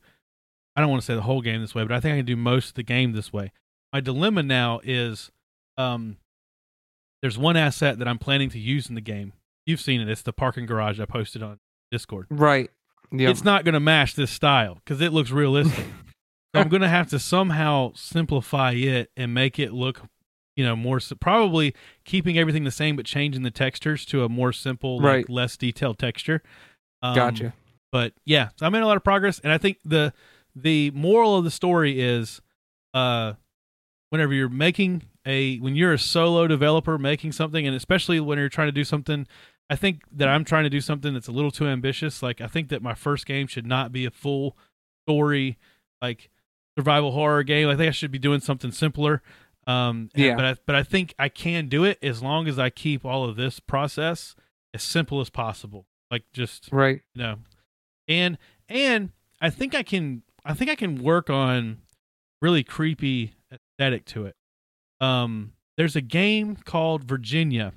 I 0.76 0.82
don't 0.82 0.90
want 0.90 1.02
to 1.02 1.06
say 1.06 1.16
the 1.16 1.22
whole 1.22 1.42
game 1.42 1.62
this 1.62 1.76
way, 1.76 1.84
but 1.84 1.92
I 1.92 2.00
think 2.00 2.14
I 2.14 2.18
can 2.18 2.26
do 2.26 2.36
most 2.36 2.70
of 2.70 2.74
the 2.74 2.84
game 2.84 3.14
this 3.14 3.32
way. 3.32 3.52
My 3.94 4.02
dilemma 4.02 4.44
now 4.44 4.82
is 4.84 5.32
um 5.78 6.18
there's 7.22 7.38
one 7.38 7.56
asset 7.56 8.00
that 8.00 8.08
I'm 8.08 8.20
planning 8.20 8.50
to 8.50 8.60
use 8.60 8.90
in 8.90 8.96
the 8.96 9.02
game. 9.02 9.34
You've 9.66 9.82
seen 9.82 10.02
it. 10.02 10.10
It's 10.10 10.22
the 10.24 10.34
parking 10.34 10.66
garage 10.66 11.00
I 11.00 11.06
posted 11.06 11.44
on 11.44 11.60
Discord. 11.92 12.28
Right. 12.30 12.72
Yeah. 13.12 13.30
It's 13.30 13.44
not 13.44 13.64
going 13.64 13.74
to 13.74 13.80
match 13.80 14.16
this 14.16 14.32
style 14.32 14.76
because 14.76 15.02
it 15.02 15.14
looks 15.14 15.32
realistic. 15.32 15.86
I'm 16.58 16.70
going 16.70 16.82
to 16.82 16.88
have 16.90 17.10
to 17.10 17.20
somehow 17.20 17.92
simplify 17.96 18.72
it 18.74 19.12
and 19.18 19.34
make 19.34 19.60
it 19.60 19.74
look, 19.74 20.02
you 20.56 20.64
know, 20.66 20.76
more 20.76 21.00
probably 21.20 21.74
keeping 22.06 22.38
everything 22.38 22.64
the 22.64 22.72
same 22.72 22.96
but 22.96 23.06
changing 23.06 23.44
the 23.44 23.52
textures 23.52 24.06
to 24.06 24.24
a 24.24 24.30
more 24.30 24.52
simple, 24.54 24.98
like, 24.98 25.04
Right. 25.04 25.30
less 25.30 25.58
detailed 25.58 25.98
texture. 26.00 26.42
Um, 27.02 27.16
Gotcha. 27.16 27.54
but 27.92 28.14
yeah, 28.26 28.50
so 28.56 28.66
I 28.66 28.70
made 28.70 28.82
a 28.82 28.88
lot 28.88 28.98
of 28.98 29.04
progress, 29.04 29.40
and 29.40 29.52
I 29.54 29.58
think 29.58 29.78
the 29.86 30.14
the 30.56 30.90
moral 30.92 31.38
of 31.38 31.44
the 31.44 31.52
story 31.52 32.00
is, 32.02 32.42
uh, 32.96 33.34
whenever 34.10 34.34
you're 34.34 34.50
making 34.50 35.04
a 35.26 35.58
when 35.60 35.76
you're 35.76 35.94
a 35.94 36.00
solo 36.00 36.48
developer 36.48 36.98
making 36.98 37.34
something, 37.34 37.68
and 37.68 37.76
especially 37.76 38.20
when 38.20 38.40
you're 38.40 38.50
trying 38.50 38.68
to 38.70 38.72
do 38.72 38.84
something, 38.84 39.28
I 39.70 39.76
think 39.76 40.02
that 40.12 40.28
I'm 40.28 40.44
trying 40.44 40.64
to 40.64 40.70
do 40.72 40.82
something 40.82 41.14
that's 41.14 41.28
a 41.28 41.32
little 41.32 41.52
too 41.52 41.68
ambitious. 41.68 42.24
Like 42.24 42.42
I 42.42 42.48
think 42.48 42.70
that 42.70 42.82
my 42.82 42.96
first 42.96 43.26
game 43.28 43.46
should 43.46 43.68
not 43.68 43.92
be 43.92 44.06
a 44.06 44.10
full 44.12 44.58
story, 45.06 45.58
like 46.02 46.30
survival 46.78 47.12
horror 47.12 47.44
game. 47.44 47.68
I 47.70 47.76
think 47.76 47.88
I 47.90 47.92
should 47.92 48.12
be 48.12 48.20
doing 48.20 48.40
something 48.40 48.72
simpler. 48.72 49.22
Um, 49.66 50.10
and- 50.14 50.24
Yeah. 50.24 50.36
But 50.36 50.46
I, 50.46 50.56
but 50.66 50.76
I 50.76 50.84
think 50.84 51.14
I 51.20 51.28
can 51.30 51.68
do 51.68 51.84
it 51.84 51.98
as 52.02 52.22
long 52.24 52.48
as 52.48 52.58
I 52.60 52.70
keep 52.70 53.04
all 53.04 53.26
of 53.28 53.36
this 53.36 53.60
process 53.60 54.36
as 54.74 54.84
simple 54.84 55.20
as 55.20 55.30
possible. 55.30 55.86
Like 56.10 56.24
just 56.34 56.70
Right. 56.72 57.02
you 57.14 57.22
know 57.24 57.40
and 58.08 58.38
and 58.70 59.10
i 59.42 59.50
think 59.50 59.76
i 59.76 59.84
can 59.84 60.24
i 60.46 60.54
think 60.54 60.72
i 60.72 60.76
can 60.76 61.04
work 61.04 61.30
on 61.30 61.80
really 62.42 62.64
creepy 62.64 63.34
aesthetic 63.52 64.06
to 64.06 64.26
it 64.26 64.34
um 65.02 65.52
there's 65.76 65.98
a 65.98 66.02
game 66.02 66.56
called 66.56 67.04
virginia 67.04 67.74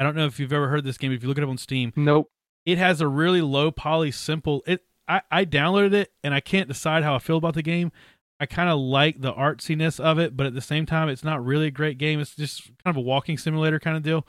i 0.00 0.02
don't 0.02 0.16
know 0.16 0.26
if 0.26 0.40
you've 0.40 0.52
ever 0.52 0.66
heard 0.68 0.82
this 0.82 0.98
game 0.98 1.12
if 1.12 1.22
you 1.22 1.28
look 1.28 1.38
it 1.38 1.44
up 1.44 1.50
on 1.50 1.56
steam 1.58 1.92
Nope. 1.94 2.28
it 2.66 2.78
has 2.78 3.00
a 3.00 3.06
really 3.06 3.40
low 3.42 3.70
poly 3.70 4.10
simple 4.10 4.64
it 4.66 4.84
I, 5.10 5.22
I 5.30 5.44
downloaded 5.44 5.92
it 5.92 6.12
and 6.22 6.32
I 6.32 6.38
can't 6.38 6.68
decide 6.68 7.02
how 7.02 7.16
I 7.16 7.18
feel 7.18 7.36
about 7.36 7.54
the 7.54 7.62
game. 7.62 7.90
I 8.38 8.46
kind 8.46 8.70
of 8.70 8.78
like 8.78 9.20
the 9.20 9.32
artsiness 9.32 9.98
of 9.98 10.20
it, 10.20 10.36
but 10.36 10.46
at 10.46 10.54
the 10.54 10.60
same 10.60 10.86
time, 10.86 11.08
it's 11.08 11.24
not 11.24 11.44
really 11.44 11.66
a 11.66 11.70
great 11.72 11.98
game. 11.98 12.20
It's 12.20 12.36
just 12.36 12.64
kind 12.84 12.96
of 12.96 12.96
a 12.96 13.00
walking 13.00 13.36
simulator 13.36 13.80
kind 13.80 13.96
of 13.96 14.04
deal. 14.04 14.24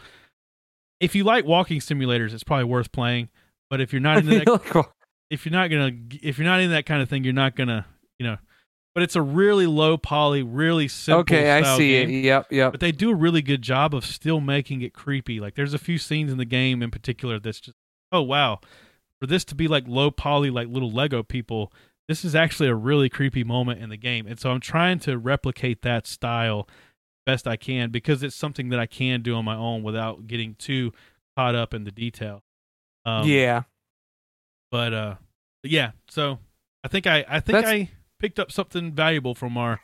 If 0.99 1.13
you 1.15 1.23
like 1.23 1.45
walking 1.45 1.79
simulators, 1.79 2.33
it's 2.33 2.43
probably 2.43 2.65
worth 2.65 2.91
playing. 2.91 3.29
But 3.69 3.79
if 3.79 3.93
you're 3.93 4.01
not 4.01 4.17
into 4.25 4.39
that, 4.39 4.85
if 5.29 5.45
you're 5.45 5.53
not 5.53 5.69
gonna, 5.69 5.91
if 6.21 6.39
you're 6.39 6.47
not 6.47 6.59
in 6.61 6.71
that 6.71 6.85
kind 6.87 7.01
of 7.01 7.09
thing, 7.09 7.23
you're 7.23 7.31
not 7.31 7.55
gonna, 7.55 7.85
you 8.19 8.25
know. 8.25 8.37
But 8.93 9.03
it's 9.03 9.15
a 9.15 9.21
really 9.21 9.67
low 9.67 9.97
poly, 9.97 10.43
really 10.43 10.89
simple. 10.89 11.21
okay, 11.21 11.49
I 11.51 11.77
see 11.77 11.91
game. 11.91 12.09
it. 12.09 12.25
Yep, 12.25 12.47
yep. 12.51 12.71
But 12.73 12.81
they 12.81 12.91
do 12.91 13.11
a 13.11 13.15
really 13.15 13.41
good 13.41 13.61
job 13.61 13.95
of 13.95 14.03
still 14.03 14.41
making 14.41 14.81
it 14.81 14.93
creepy. 14.93 15.39
Like 15.39 15.55
there's 15.55 15.73
a 15.73 15.79
few 15.79 15.97
scenes 15.97 16.31
in 16.31 16.37
the 16.37 16.43
game 16.43 16.83
in 16.83 16.91
particular 16.91 17.39
that's 17.39 17.61
just, 17.61 17.77
oh 18.11 18.21
wow, 18.21 18.59
for 19.21 19.27
this 19.27 19.45
to 19.45 19.55
be 19.55 19.67
like 19.67 19.87
low 19.87 20.09
poly, 20.11 20.49
like 20.49 20.67
little 20.67 20.91
Lego 20.91 21.21
people, 21.21 21.71
this 22.07 22.25
is 22.25 22.35
actually 22.35 22.67
a 22.67 22.75
really 22.75 23.07
creepy 23.07 23.43
moment 23.43 23.81
in 23.81 23.89
the 23.89 23.97
game. 23.97 24.25
And 24.27 24.39
so 24.39 24.49
I'm 24.49 24.59
trying 24.59 24.99
to 24.99 25.17
replicate 25.17 25.83
that 25.83 26.07
style 26.07 26.67
best 27.25 27.47
I 27.47 27.55
can 27.55 27.91
because 27.91 28.23
it's 28.23 28.35
something 28.35 28.69
that 28.69 28.79
I 28.79 28.87
can 28.87 29.21
do 29.21 29.35
on 29.35 29.45
my 29.45 29.55
own 29.55 29.83
without 29.83 30.25
getting 30.25 30.55
too 30.55 30.91
caught 31.37 31.53
up 31.53 31.73
in 31.73 31.83
the 31.83 31.91
detail. 31.91 32.41
Um, 33.05 33.27
yeah. 33.27 33.63
But 34.71 34.93
uh, 34.93 35.15
yeah. 35.63 35.91
So 36.09 36.39
I 36.83 36.87
think 36.87 37.05
I 37.05 37.23
I 37.29 37.39
think 37.39 37.57
That's- 37.57 37.71
I 37.71 37.89
picked 38.19 38.39
up 38.39 38.51
something 38.51 38.91
valuable 38.91 39.35
from 39.35 39.55
our 39.57 39.81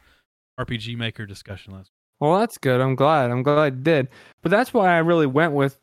RPG 0.59 0.97
Maker 0.97 1.25
discussion 1.27 1.73
last. 1.73 1.91
Well, 2.19 2.39
that's 2.39 2.57
good. 2.57 2.81
I'm 2.81 2.95
glad. 2.95 3.29
I'm 3.29 3.43
glad 3.43 3.59
I 3.59 3.69
did. 3.69 4.07
But 4.41 4.49
that's 4.49 4.73
why 4.73 4.95
I 4.95 4.97
really 4.97 5.27
went 5.27 5.53
with. 5.53 5.79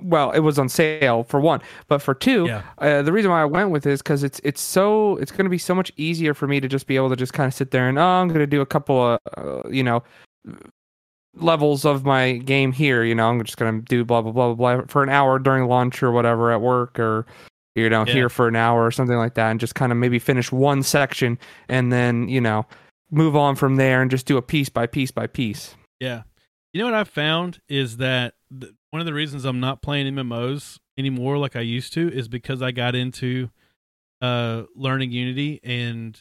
Well, 0.00 0.30
it 0.30 0.40
was 0.40 0.58
on 0.58 0.68
sale 0.68 1.24
for 1.24 1.40
one, 1.40 1.60
but 1.88 2.00
for 2.00 2.14
two, 2.14 2.46
Yeah. 2.46 2.62
uh, 2.78 3.02
the 3.02 3.12
reason 3.12 3.30
why 3.32 3.42
I 3.42 3.44
went 3.44 3.70
with 3.70 3.84
is 3.86 4.00
because 4.00 4.22
it's 4.22 4.40
it's 4.44 4.60
so 4.60 5.16
it's 5.16 5.32
going 5.32 5.44
to 5.44 5.50
be 5.50 5.58
so 5.58 5.74
much 5.74 5.90
easier 5.96 6.34
for 6.34 6.46
me 6.46 6.60
to 6.60 6.68
just 6.68 6.86
be 6.86 6.94
able 6.96 7.10
to 7.10 7.16
just 7.16 7.32
kind 7.32 7.48
of 7.48 7.54
sit 7.54 7.72
there 7.72 7.88
and 7.88 7.98
oh, 7.98 8.02
I'm 8.02 8.28
going 8.28 8.40
to 8.40 8.46
do 8.46 8.60
a 8.60 8.66
couple 8.66 9.00
of 9.14 9.18
uh, 9.36 9.68
you 9.68 9.82
know 9.82 10.02
levels 11.34 11.84
of 11.84 12.04
my 12.04 12.34
game 12.38 12.72
here. 12.72 13.02
You 13.04 13.14
know, 13.14 13.28
I'm 13.28 13.42
just 13.44 13.56
going 13.58 13.80
to 13.80 13.84
do 13.84 14.04
blah 14.04 14.22
blah 14.22 14.32
blah 14.32 14.54
blah 14.54 14.76
blah 14.76 14.86
for 14.86 15.02
an 15.02 15.08
hour 15.08 15.38
during 15.38 15.66
lunch 15.68 16.02
or 16.02 16.10
whatever 16.12 16.52
at 16.52 16.60
work 16.60 16.98
or 16.98 17.26
you 17.74 17.90
know 17.90 18.04
Yeah. 18.06 18.12
here 18.12 18.28
for 18.28 18.48
an 18.48 18.56
hour 18.56 18.84
or 18.84 18.90
something 18.90 19.16
like 19.16 19.34
that, 19.34 19.50
and 19.50 19.60
just 19.60 19.74
kind 19.74 19.92
of 19.92 19.98
maybe 19.98 20.18
finish 20.18 20.50
one 20.52 20.82
section 20.82 21.38
and 21.68 21.92
then 21.92 22.28
you 22.28 22.40
know 22.40 22.66
move 23.10 23.36
on 23.36 23.54
from 23.56 23.76
there 23.76 24.02
and 24.02 24.10
just 24.10 24.26
do 24.26 24.36
a 24.36 24.42
piece 24.42 24.68
by 24.68 24.86
piece 24.86 25.10
by 25.10 25.26
piece. 25.26 25.74
Yeah. 26.00 26.22
You 26.72 26.80
know 26.82 26.86
what 26.90 26.94
I've 26.94 27.08
found 27.08 27.58
is 27.68 27.96
that 27.98 28.34
th- 28.60 28.72
one 28.90 29.00
of 29.00 29.06
the 29.06 29.14
reasons 29.14 29.44
I'm 29.44 29.60
not 29.60 29.82
playing 29.82 30.12
MMOs 30.14 30.78
anymore 30.98 31.38
like 31.38 31.56
I 31.56 31.60
used 31.60 31.92
to 31.94 32.08
is 32.12 32.28
because 32.28 32.62
I 32.62 32.70
got 32.70 32.94
into 32.94 33.50
uh 34.22 34.62
learning 34.74 35.12
Unity 35.12 35.60
and 35.62 36.18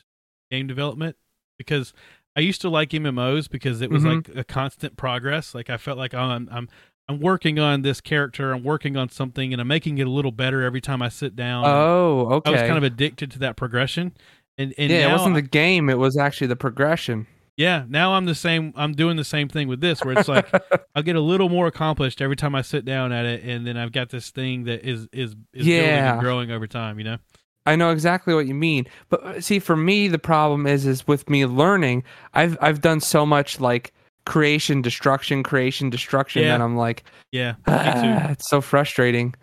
game 0.52 0.68
development 0.68 1.16
because 1.58 1.94
I 2.36 2.42
used 2.42 2.60
to 2.62 2.70
like 2.70 2.90
MMOs 2.90 3.50
because 3.50 3.82
it 3.82 3.90
was 3.90 4.04
Mhm. 4.04 4.28
like 4.28 4.38
a 4.38 4.44
constant 4.44 4.98
progress. 4.98 5.56
Like 5.56 5.70
I 5.70 5.78
felt 5.78 5.98
like 5.98 6.14
oh, 6.14 6.20
I'm 6.20 6.50
I'm 6.52 6.68
I'm 7.08 7.20
working 7.20 7.60
on 7.60 7.84
this 7.84 8.02
character, 8.02 8.52
I'm 8.52 8.64
working 8.64 8.98
on 8.98 9.10
something 9.10 9.54
and 9.54 9.62
I'm 9.62 9.68
making 9.68 10.00
it 10.00 10.08
a 10.08 10.10
little 10.10 10.32
better 10.32 10.64
every 10.64 10.82
time 10.82 11.02
I 11.02 11.10
sit 11.10 11.36
down. 11.36 11.64
Oh, 11.66 12.28
okay. 12.34 12.50
I 12.50 12.52
was 12.54 12.62
kind 12.62 12.78
of 12.78 12.84
addicted 12.84 13.32
to 13.32 13.40
that 13.40 13.56
progression. 13.56 14.14
And 14.58 14.74
and 14.78 14.92
yeah, 14.92 15.10
it 15.10 15.12
wasn't 15.12 15.36
the 15.36 15.42
game; 15.42 15.90
it 15.90 15.98
was 15.98 16.18
actually 16.18 16.48
the 16.48 16.56
progression. 16.56 17.28
Yeah, 17.58 17.86
now 17.88 18.14
I'm 18.14 18.26
the 18.26 18.36
same. 18.36 18.74
I'm 18.76 18.94
doing 18.94 19.18
the 19.18 19.24
same 19.24 19.48
thing 19.48 19.68
with 19.68 19.82
this, 19.82 20.02
where 20.04 20.18
it's 20.18 20.28
like 20.28 20.48
I'll 20.96 21.04
get 21.04 21.16
a 21.16 21.22
little 21.22 21.50
more 21.50 21.68
accomplished 21.68 22.22
every 22.22 22.36
time 22.36 22.56
I 22.56 22.62
sit 22.62 22.86
down 22.86 23.12
at 23.12 23.26
it, 23.26 23.44
and 23.44 23.66
then 23.66 23.78
I've 23.78 23.92
got 23.92 24.10
this 24.10 24.30
thing 24.32 24.66
that 24.66 24.84
is 24.88 25.08
is 25.12 25.36
is 25.54 25.66
building 25.66 25.72
Yeah. 25.74 26.14
and 26.14 26.22
growing 26.22 26.52
over 26.52 26.68
time. 26.68 26.98
You 27.00 27.06
know? 27.06 27.18
I 27.66 27.76
know 27.76 27.90
exactly 27.92 28.34
what 28.36 28.46
you 28.46 28.54
mean, 28.54 28.86
but 29.10 29.24
uh, 29.24 29.42
see, 29.42 29.58
for 29.60 29.76
me, 29.76 30.08
the 30.08 30.20
problem 30.20 30.68
is, 30.68 30.86
is 30.86 31.08
with 31.08 31.30
me 31.30 31.46
learning, 31.46 32.04
I've 32.34 32.58
I've 32.62 32.82
done 32.82 33.00
so 33.00 33.26
much 33.26 33.60
like 33.60 33.92
creation, 34.26 34.82
destruction, 34.82 35.42
creation, 35.44 35.90
destruction, 35.90 36.44
Yeah. 36.44 36.58
that 36.58 36.64
I'm 36.64 36.76
like, 36.76 37.04
Yeah, 37.32 37.56
ah, 37.68 38.30
it's 38.32 38.50
so 38.50 38.60
frustrating. 38.62 39.34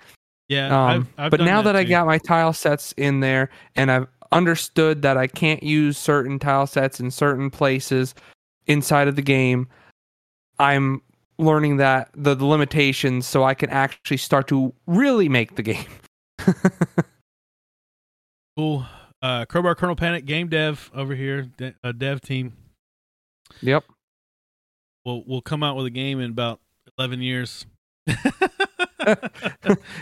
Yeah, 0.49 0.67
Um, 0.67 1.09
I've, 1.17 1.25
I've 1.27 1.31
but 1.31 1.41
now 1.41 1.63
that, 1.63 1.77
I 1.77 1.85
got 1.85 2.07
my 2.07 2.19
tile 2.19 2.53
sets 2.53 2.93
in 2.97 3.21
there, 3.21 3.49
and 3.75 3.91
I've 3.91 4.07
understood 4.33 5.03
that 5.03 5.17
I 5.17 5.27
can't 5.27 5.63
use 5.63 5.99
certain 5.99 6.39
tile 6.39 6.67
sets 6.67 6.99
in 7.01 7.11
certain 7.11 7.51
places 7.51 8.15
inside 8.67 9.09
of 9.09 9.17
the 9.17 9.23
game, 9.23 9.69
I'm 10.59 11.03
learning 11.39 11.79
that 11.79 12.11
the, 12.15 12.35
the 12.35 12.45
limitations, 12.45 13.27
so 13.27 13.45
I 13.45 13.55
can 13.55 13.71
actually 13.71 14.17
start 14.17 14.49
to 14.49 14.73
really 14.87 15.29
make 15.29 15.57
the 15.57 15.63
game. 15.63 15.87
cool. 18.57 18.87
Uh, 19.21 19.45
Crowbar 19.45 19.75
Kernel 19.75 19.97
Panic 19.97 20.25
game 20.25 20.49
dev 20.49 20.91
over 20.95 21.15
here, 21.15 21.43
de- 21.43 21.75
a 21.85 21.93
dev 21.93 22.21
team. 22.21 22.55
Yep. 23.61 23.85
We'll 25.05 25.25
we'll 25.27 25.43
come 25.43 25.63
out 25.63 25.77
with 25.77 25.87
a 25.87 25.91
game 25.91 26.21
in 26.21 26.31
about 26.31 26.61
eleven 26.99 27.21
years. 27.21 27.67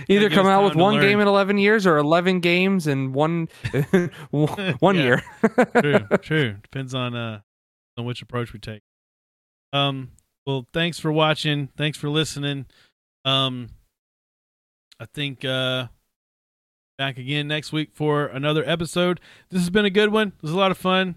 Either 0.09 0.31
come 0.31 0.47
out 0.47 0.65
with 0.65 0.75
one 0.75 0.95
learn. 0.95 1.03
game 1.03 1.21
in 1.21 1.29
11 1.29 1.59
years 1.59 1.87
or 1.87 1.97
11 1.99 2.41
games 2.41 2.87
in 2.87 3.13
one 3.13 3.49
one 4.31 4.97
year. 4.97 5.23
true, 5.81 5.99
true. 6.23 6.57
Depends 6.63 6.95
on 6.95 7.15
uh 7.15 7.41
on 7.97 8.05
which 8.05 8.23
approach 8.23 8.53
we 8.53 8.59
take. 8.59 8.83
Um 9.73 10.11
well 10.47 10.67
thanks 10.73 10.99
for 10.99 11.13
watching. 11.13 11.69
Thanks 11.77 11.99
for 11.99 12.09
listening. 12.09 12.67
Um 13.25 13.71
I 14.99 15.07
think 15.15 15.45
uh 15.45 15.87
back 16.99 17.19
again 17.19 17.49
next 17.49 17.73
week 17.73 17.91
for 17.95 18.27
another 18.27 18.63
episode. 18.69 19.21
This 19.51 19.61
has 19.61 19.71
been 19.71 19.85
a 19.87 19.91
good 19.91 20.11
one. 20.13 20.29
It 20.29 20.43
was 20.43 20.53
a 20.53 20.57
lot 20.59 20.71
of 20.71 20.79
fun. 20.79 21.17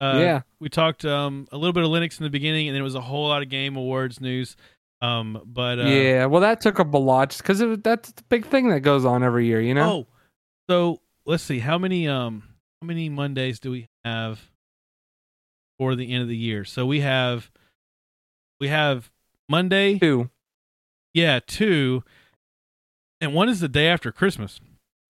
Uh 0.00 0.18
Yeah. 0.18 0.40
we 0.60 0.68
talked 0.68 1.04
um 1.04 1.46
a 1.52 1.56
little 1.58 1.72
bit 1.72 1.84
of 1.84 1.90
Linux 1.90 2.18
in 2.18 2.24
the 2.24 2.30
beginning 2.30 2.68
and 2.68 2.74
then 2.74 2.80
it 2.80 2.84
was 2.84 2.94
a 2.94 3.00
whole 3.00 3.28
lot 3.28 3.42
of 3.42 3.48
game 3.48 3.76
awards 3.76 4.20
news. 4.20 4.56
Um 5.00 5.42
but 5.46 5.78
uh 5.78 5.82
yeah, 5.82 6.26
well, 6.26 6.40
that 6.40 6.60
took 6.60 6.80
up 6.80 6.92
a 6.92 6.98
lot 6.98 7.36
because 7.36 7.62
that's 7.82 8.12
the 8.12 8.22
big 8.28 8.46
thing 8.46 8.70
that 8.70 8.80
goes 8.80 9.04
on 9.04 9.22
every 9.22 9.46
year, 9.46 9.60
you 9.60 9.74
know? 9.74 9.90
Oh, 9.90 10.06
so 10.68 11.00
let's 11.24 11.42
see. 11.42 11.60
How 11.60 11.78
many 11.78 12.08
um 12.08 12.42
how 12.80 12.86
many 12.86 13.08
Mondays 13.08 13.60
do 13.60 13.70
we 13.70 13.88
have 14.04 14.50
for 15.78 15.94
the 15.94 16.12
end 16.12 16.22
of 16.22 16.28
the 16.28 16.36
year? 16.36 16.64
So 16.64 16.84
we 16.84 17.00
have 17.00 17.50
we 18.60 18.68
have 18.68 19.10
Monday, 19.48 19.98
Two. 19.98 20.30
yeah, 21.14 21.40
two, 21.46 22.02
and 23.20 23.34
one 23.34 23.48
is 23.48 23.60
the 23.60 23.68
day 23.68 23.86
after 23.86 24.10
Christmas. 24.10 24.60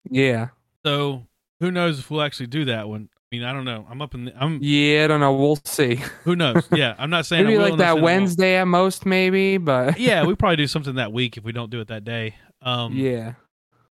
Yeah. 0.10 0.50
So 0.86 1.28
who 1.60 1.72
knows 1.72 2.00
if 2.00 2.12
we'll 2.12 2.22
actually 2.22 2.48
do 2.48 2.66
that 2.66 2.88
one? 2.90 3.10
I 3.32 3.36
mean, 3.36 3.44
I 3.44 3.52
don't 3.52 3.66
know. 3.66 3.86
I'm 3.90 4.02
up 4.02 4.14
in. 4.16 4.26
The, 4.26 4.42
I'm. 4.42 4.60
Yeah, 4.62 5.04
I 5.04 5.08
don't 5.08 5.20
know. 5.20 5.34
We'll 5.34 5.60
see. 5.66 5.96
Who 6.24 6.36
knows? 6.36 6.66
Yeah, 6.72 6.96
I'm 6.98 7.10
not 7.10 7.26
saying. 7.26 7.44
Maybe 7.46 7.58
like 7.58 7.74
that 7.74 7.78
saying 7.80 7.90
I 7.90 7.94
won't. 7.94 8.04
Wednesday 8.04 8.56
at 8.56 8.64
most, 8.66 9.06
maybe, 9.06 9.58
but 9.58 10.00
Yeah, 10.00 10.24
we 10.26 10.34
probably 10.36 10.56
do 10.56 10.68
something 10.68 10.96
that 10.96 11.12
week 11.12 11.36
if 11.38 11.44
we 11.44 11.52
don't 11.52 11.70
do 11.70 11.82
it 11.82 11.88
that 11.90 12.06
day. 12.06 12.36
Um, 12.62 12.94
yeah. 12.94 13.34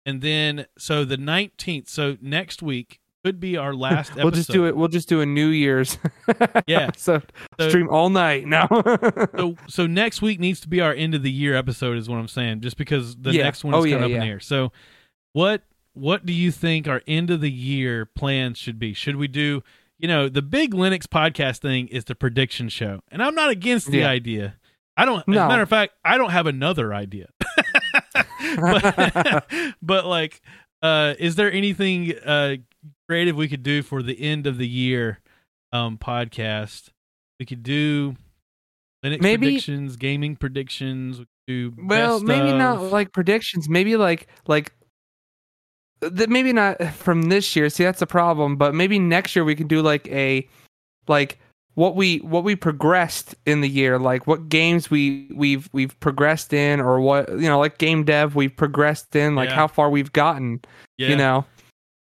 and 0.04 0.20
then 0.20 0.66
so 0.78 1.04
the 1.04 1.16
19th. 1.16 1.88
So 1.88 2.16
next 2.20 2.60
week 2.60 2.98
could 3.24 3.38
be 3.38 3.56
our 3.56 3.72
last. 3.86 4.16
We'll 4.16 4.32
just 4.32 4.50
do 4.50 4.66
it. 4.66 4.76
We'll 4.76 4.88
just 4.88 5.08
do 5.08 5.20
a 5.20 5.26
New 5.26 5.48
Year's. 5.48 5.96
Yeah. 6.66 6.90
So, 6.96 7.22
So- 7.60 7.68
stream 7.68 7.88
all 7.88 8.10
night 8.10 8.46
now. 8.48 8.66
so 9.36 9.54
so 9.68 9.86
next 9.86 10.22
week 10.22 10.40
needs 10.40 10.58
to 10.60 10.68
be 10.68 10.80
our 10.80 10.92
end 10.92 11.14
of 11.14 11.22
the 11.22 11.30
year 11.30 11.54
episode 11.54 11.96
is 11.98 12.08
what 12.08 12.16
I'm 12.16 12.26
saying 12.28 12.62
just 12.62 12.76
because 12.76 13.14
the 13.16 13.32
Yeah. 13.32 13.44
next 13.44 13.62
one 13.62 13.74
Oh, 13.74 13.84
is 13.84 13.84
kind 13.84 13.90
yeah, 13.92 13.96
of 13.98 14.02
up 14.06 14.10
in 14.10 14.20
the 14.20 14.26
air. 14.26 14.40
So 14.40 14.72
what 15.34 15.62
what 15.92 16.24
do 16.26 16.32
you 16.32 16.50
think 16.50 16.86
our 16.88 17.02
end 17.06 17.30
of 17.30 17.40
the 17.40 17.50
year 17.50 18.06
plans 18.06 18.58
should 18.58 18.78
be? 18.78 18.92
Should 18.94 19.16
we 19.16 19.28
do 19.28 19.62
you 19.98 20.08
know 20.08 20.28
the 20.30 20.40
big 20.42 20.72
Linux 20.72 21.02
podcast 21.02 21.58
thing 21.58 21.88
is 21.88 22.04
the 22.04 22.14
prediction 22.14 22.68
show, 22.70 23.00
and 23.10 23.22
I'm 23.22 23.34
not 23.34 23.50
against 23.50 23.90
the 23.90 23.98
Yeah. 23.98 24.08
idea. 24.08 24.54
I 24.96 25.04
don't. 25.04 25.18
As 25.20 25.24
a 25.28 25.30
matter 25.30 25.62
of 25.62 25.68
fact, 25.68 25.92
I 26.04 26.16
don't 26.18 26.30
have 26.30 26.46
another 26.46 26.92
idea. 26.94 27.28
but, 28.56 29.46
but 29.82 30.06
like, 30.06 30.40
uh, 30.82 31.14
is 31.18 31.36
there 31.36 31.52
anything 31.52 32.12
uh 32.24 32.56
creative 33.08 33.36
we 33.36 33.48
could 33.48 33.62
do 33.62 33.82
for 33.82 34.02
the 34.02 34.18
end 34.20 34.46
of 34.46 34.58
the 34.58 34.68
year 34.68 35.20
um 35.72 35.98
podcast? 35.98 36.90
We 37.38 37.46
could 37.46 37.62
do 37.62 38.14
Linux 39.04 39.20
Maybe- 39.22 39.46
predictions, 39.46 39.96
gaming 39.96 40.36
predictions. 40.36 41.18
We 41.20 41.24
could 41.24 41.28
do 41.46 41.72
well, 41.86 42.20
maybe 42.20 42.52
not 42.52 42.80
like 42.82 43.12
predictions. 43.12 43.68
Maybe 43.68 43.96
like 43.96 44.28
like. 44.46 44.72
That 46.00 46.30
maybe 46.30 46.52
not 46.52 46.82
from 46.94 47.22
this 47.24 47.54
year. 47.54 47.68
See, 47.68 47.84
that's 47.84 48.00
the 48.00 48.06
problem. 48.06 48.56
But 48.56 48.74
maybe 48.74 48.98
next 48.98 49.36
year 49.36 49.44
we 49.44 49.54
can 49.54 49.66
do 49.66 49.82
like 49.82 50.06
a, 50.08 50.48
like 51.08 51.38
what 51.74 51.94
we 51.94 52.18
what 52.18 52.42
we 52.42 52.56
progressed 52.56 53.34
in 53.46 53.60
the 53.60 53.68
year, 53.68 53.98
like 53.98 54.26
what 54.26 54.48
games 54.48 54.90
we 54.90 55.28
we've 55.34 55.68
we've 55.72 55.98
progressed 56.00 56.52
in, 56.52 56.80
or 56.80 57.00
what 57.00 57.28
you 57.30 57.48
know, 57.48 57.58
like 57.58 57.78
game 57.78 58.04
dev 58.04 58.34
we've 58.34 58.56
progressed 58.56 59.14
in, 59.14 59.34
like 59.34 59.50
Yeah. 59.50 59.54
how 59.56 59.66
far 59.68 59.90
we've 59.90 60.12
gotten. 60.12 60.60
yeah. 60.96 61.08
You 61.08 61.16
know, 61.16 61.44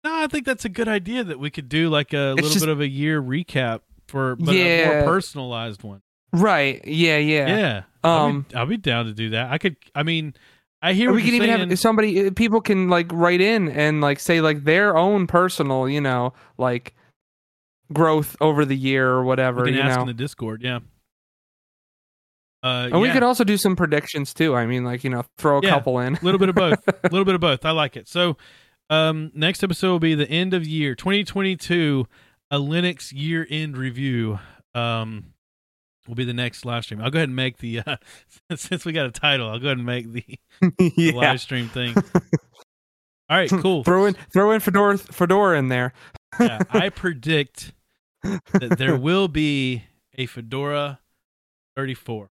No, 0.04 0.14
I 0.22 0.26
think 0.28 0.44
that's 0.46 0.64
a 0.64 0.68
good 0.68 0.88
idea 0.88 1.24
that 1.24 1.38
we 1.40 1.50
could 1.50 1.68
do 1.68 1.88
like 1.88 2.12
a 2.12 2.32
It's 2.32 2.36
little 2.42 2.50
just- 2.50 2.64
bit 2.64 2.68
of 2.72 2.80
a 2.80 2.88
year 2.88 3.20
recap 3.22 3.80
for 4.06 4.36
but 4.36 4.54
a 4.54 4.56
Yeah. 4.58 4.90
more 5.00 5.02
personalized 5.14 5.82
one. 5.82 6.00
right? 6.32 6.80
Yeah, 6.86 7.16
yeah. 7.18 7.48
Yeah. 7.48 7.82
Um, 8.04 8.12
I'll, 8.12 8.42
be, 8.42 8.54
I'll 8.56 8.66
be 8.66 8.76
down 8.76 9.06
to 9.06 9.12
do 9.12 9.30
that. 9.30 9.50
I 9.50 9.58
could 9.58 9.76
I 9.94 10.02
mean, 10.02 10.34
I 10.80 10.92
hear 10.92 11.12
we 11.12 11.22
can 11.22 11.34
even 11.34 11.48
saying. 11.48 11.68
have 11.70 11.78
somebody 11.78 12.30
people 12.30 12.60
can 12.60 12.88
like 12.88 13.10
write 13.12 13.40
in 13.40 13.68
and 13.68 14.00
like 14.00 14.20
say 14.20 14.40
like 14.40 14.64
their 14.64 14.96
own 14.96 15.26
personal 15.26 15.88
you 15.88 16.00
know 16.00 16.32
like 16.56 16.94
growth 17.92 18.36
over 18.40 18.64
the 18.64 18.76
year 18.76 19.08
or 19.10 19.24
whatever 19.24 19.62
we 19.62 19.68
can 19.70 19.74
you 19.74 19.80
ask 19.82 19.96
know 19.96 20.02
in 20.02 20.06
the 20.08 20.14
Discord. 20.14 20.62
Yeah. 20.62 20.80
Uh, 22.62 22.88
and 22.92 23.00
we 23.00 23.10
could 23.10 23.22
also 23.22 23.44
do 23.44 23.56
some 23.56 23.76
predictions 23.76 24.34
too 24.34 24.52
i 24.56 24.66
mean 24.66 24.82
like 24.84 25.04
you 25.04 25.10
know 25.10 25.24
throw 25.38 25.58
a 25.58 25.62
Yeah. 25.62 25.70
couple 25.70 26.00
in 26.00 26.16
a 26.16 26.24
little 26.24 26.40
bit 26.40 26.48
of 26.48 26.56
both 26.56 26.88
a 26.88 26.94
little 27.12 27.24
bit 27.24 27.36
of 27.36 27.40
both 27.40 27.64
i 27.64 27.70
like 27.70 27.96
it 27.96 28.08
so 28.08 28.36
um 28.90 29.30
next 29.32 29.62
episode 29.62 29.90
will 29.92 29.98
be 30.00 30.16
the 30.16 30.28
end 30.28 30.52
of 30.54 30.66
year 30.66 30.96
2022 30.96 32.04
a 32.50 32.58
linux 32.58 33.12
year 33.14 33.46
end 33.48 33.76
review 33.76 34.40
um 34.74 35.26
will 36.08 36.14
be 36.14 36.24
the 36.24 36.32
next 36.32 36.64
live 36.64 36.84
stream. 36.84 37.00
I'll 37.00 37.10
go 37.10 37.18
ahead 37.18 37.28
and 37.28 37.36
make 37.36 37.58
the 37.58 37.80
uh 37.80 37.96
since 38.56 38.84
we 38.84 38.92
got 38.92 39.06
a 39.06 39.10
title 39.10 39.48
i'll 39.48 39.58
go 39.58 39.66
ahead 39.66 39.78
and 39.78 39.86
make 39.86 40.10
the, 40.10 40.24
the 40.78 41.12
live 41.12 41.40
stream 41.40 41.68
thing. 41.68 41.94
All 43.30 43.36
right 43.36 43.50
cool. 43.50 43.84
Throw 43.84 44.06
in 44.06 44.14
throw 44.32 44.52
in 44.52 44.60
fedora 44.60 44.96
fedora 44.98 45.58
in 45.58 45.68
there. 45.68 45.92
Yeah, 46.40 46.60
i 46.70 46.88
predict 46.88 47.72
that 48.22 48.76
there 48.78 48.96
will 48.96 49.28
be 49.28 49.84
a 50.16 50.26
fedora 50.26 51.00
34 51.76 52.30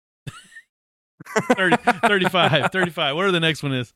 30, 1.56 1.76
35 1.76 2.72
35 2.72 3.16
whatever 3.16 3.32
the 3.32 3.40
next 3.40 3.62
one 3.62 3.74
is. 3.74 3.92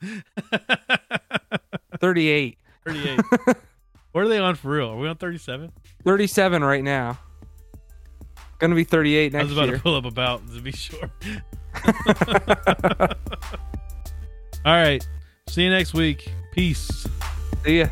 38 1.98 2.58
38 2.84 3.20
what 4.12 4.24
are 4.24 4.28
they 4.28 4.38
on 4.38 4.54
for 4.54 4.68
real? 4.68 4.90
Are 4.90 4.96
we 4.98 5.08
on 5.08 5.16
37 5.16 5.72
37 6.04 6.62
right 6.62 6.84
now 6.84 7.18
gonna 8.62 8.74
be 8.74 8.84
38 8.84 9.32
next 9.32 9.34
year. 9.34 9.40
I 9.40 9.44
was 9.44 9.52
about 9.52 9.66
year 9.66 9.76
to 9.76 9.82
pull 9.82 9.96
up 9.96 10.04
about 10.04 10.48
to 10.54 10.60
be 10.60 10.72
sure. 10.72 11.10
All 14.64 14.72
right. 14.72 15.06
See 15.48 15.64
you 15.64 15.70
next 15.70 15.92
week. 15.92 16.30
Peace. 16.52 17.06
see 17.64 17.80
ya 17.80 17.88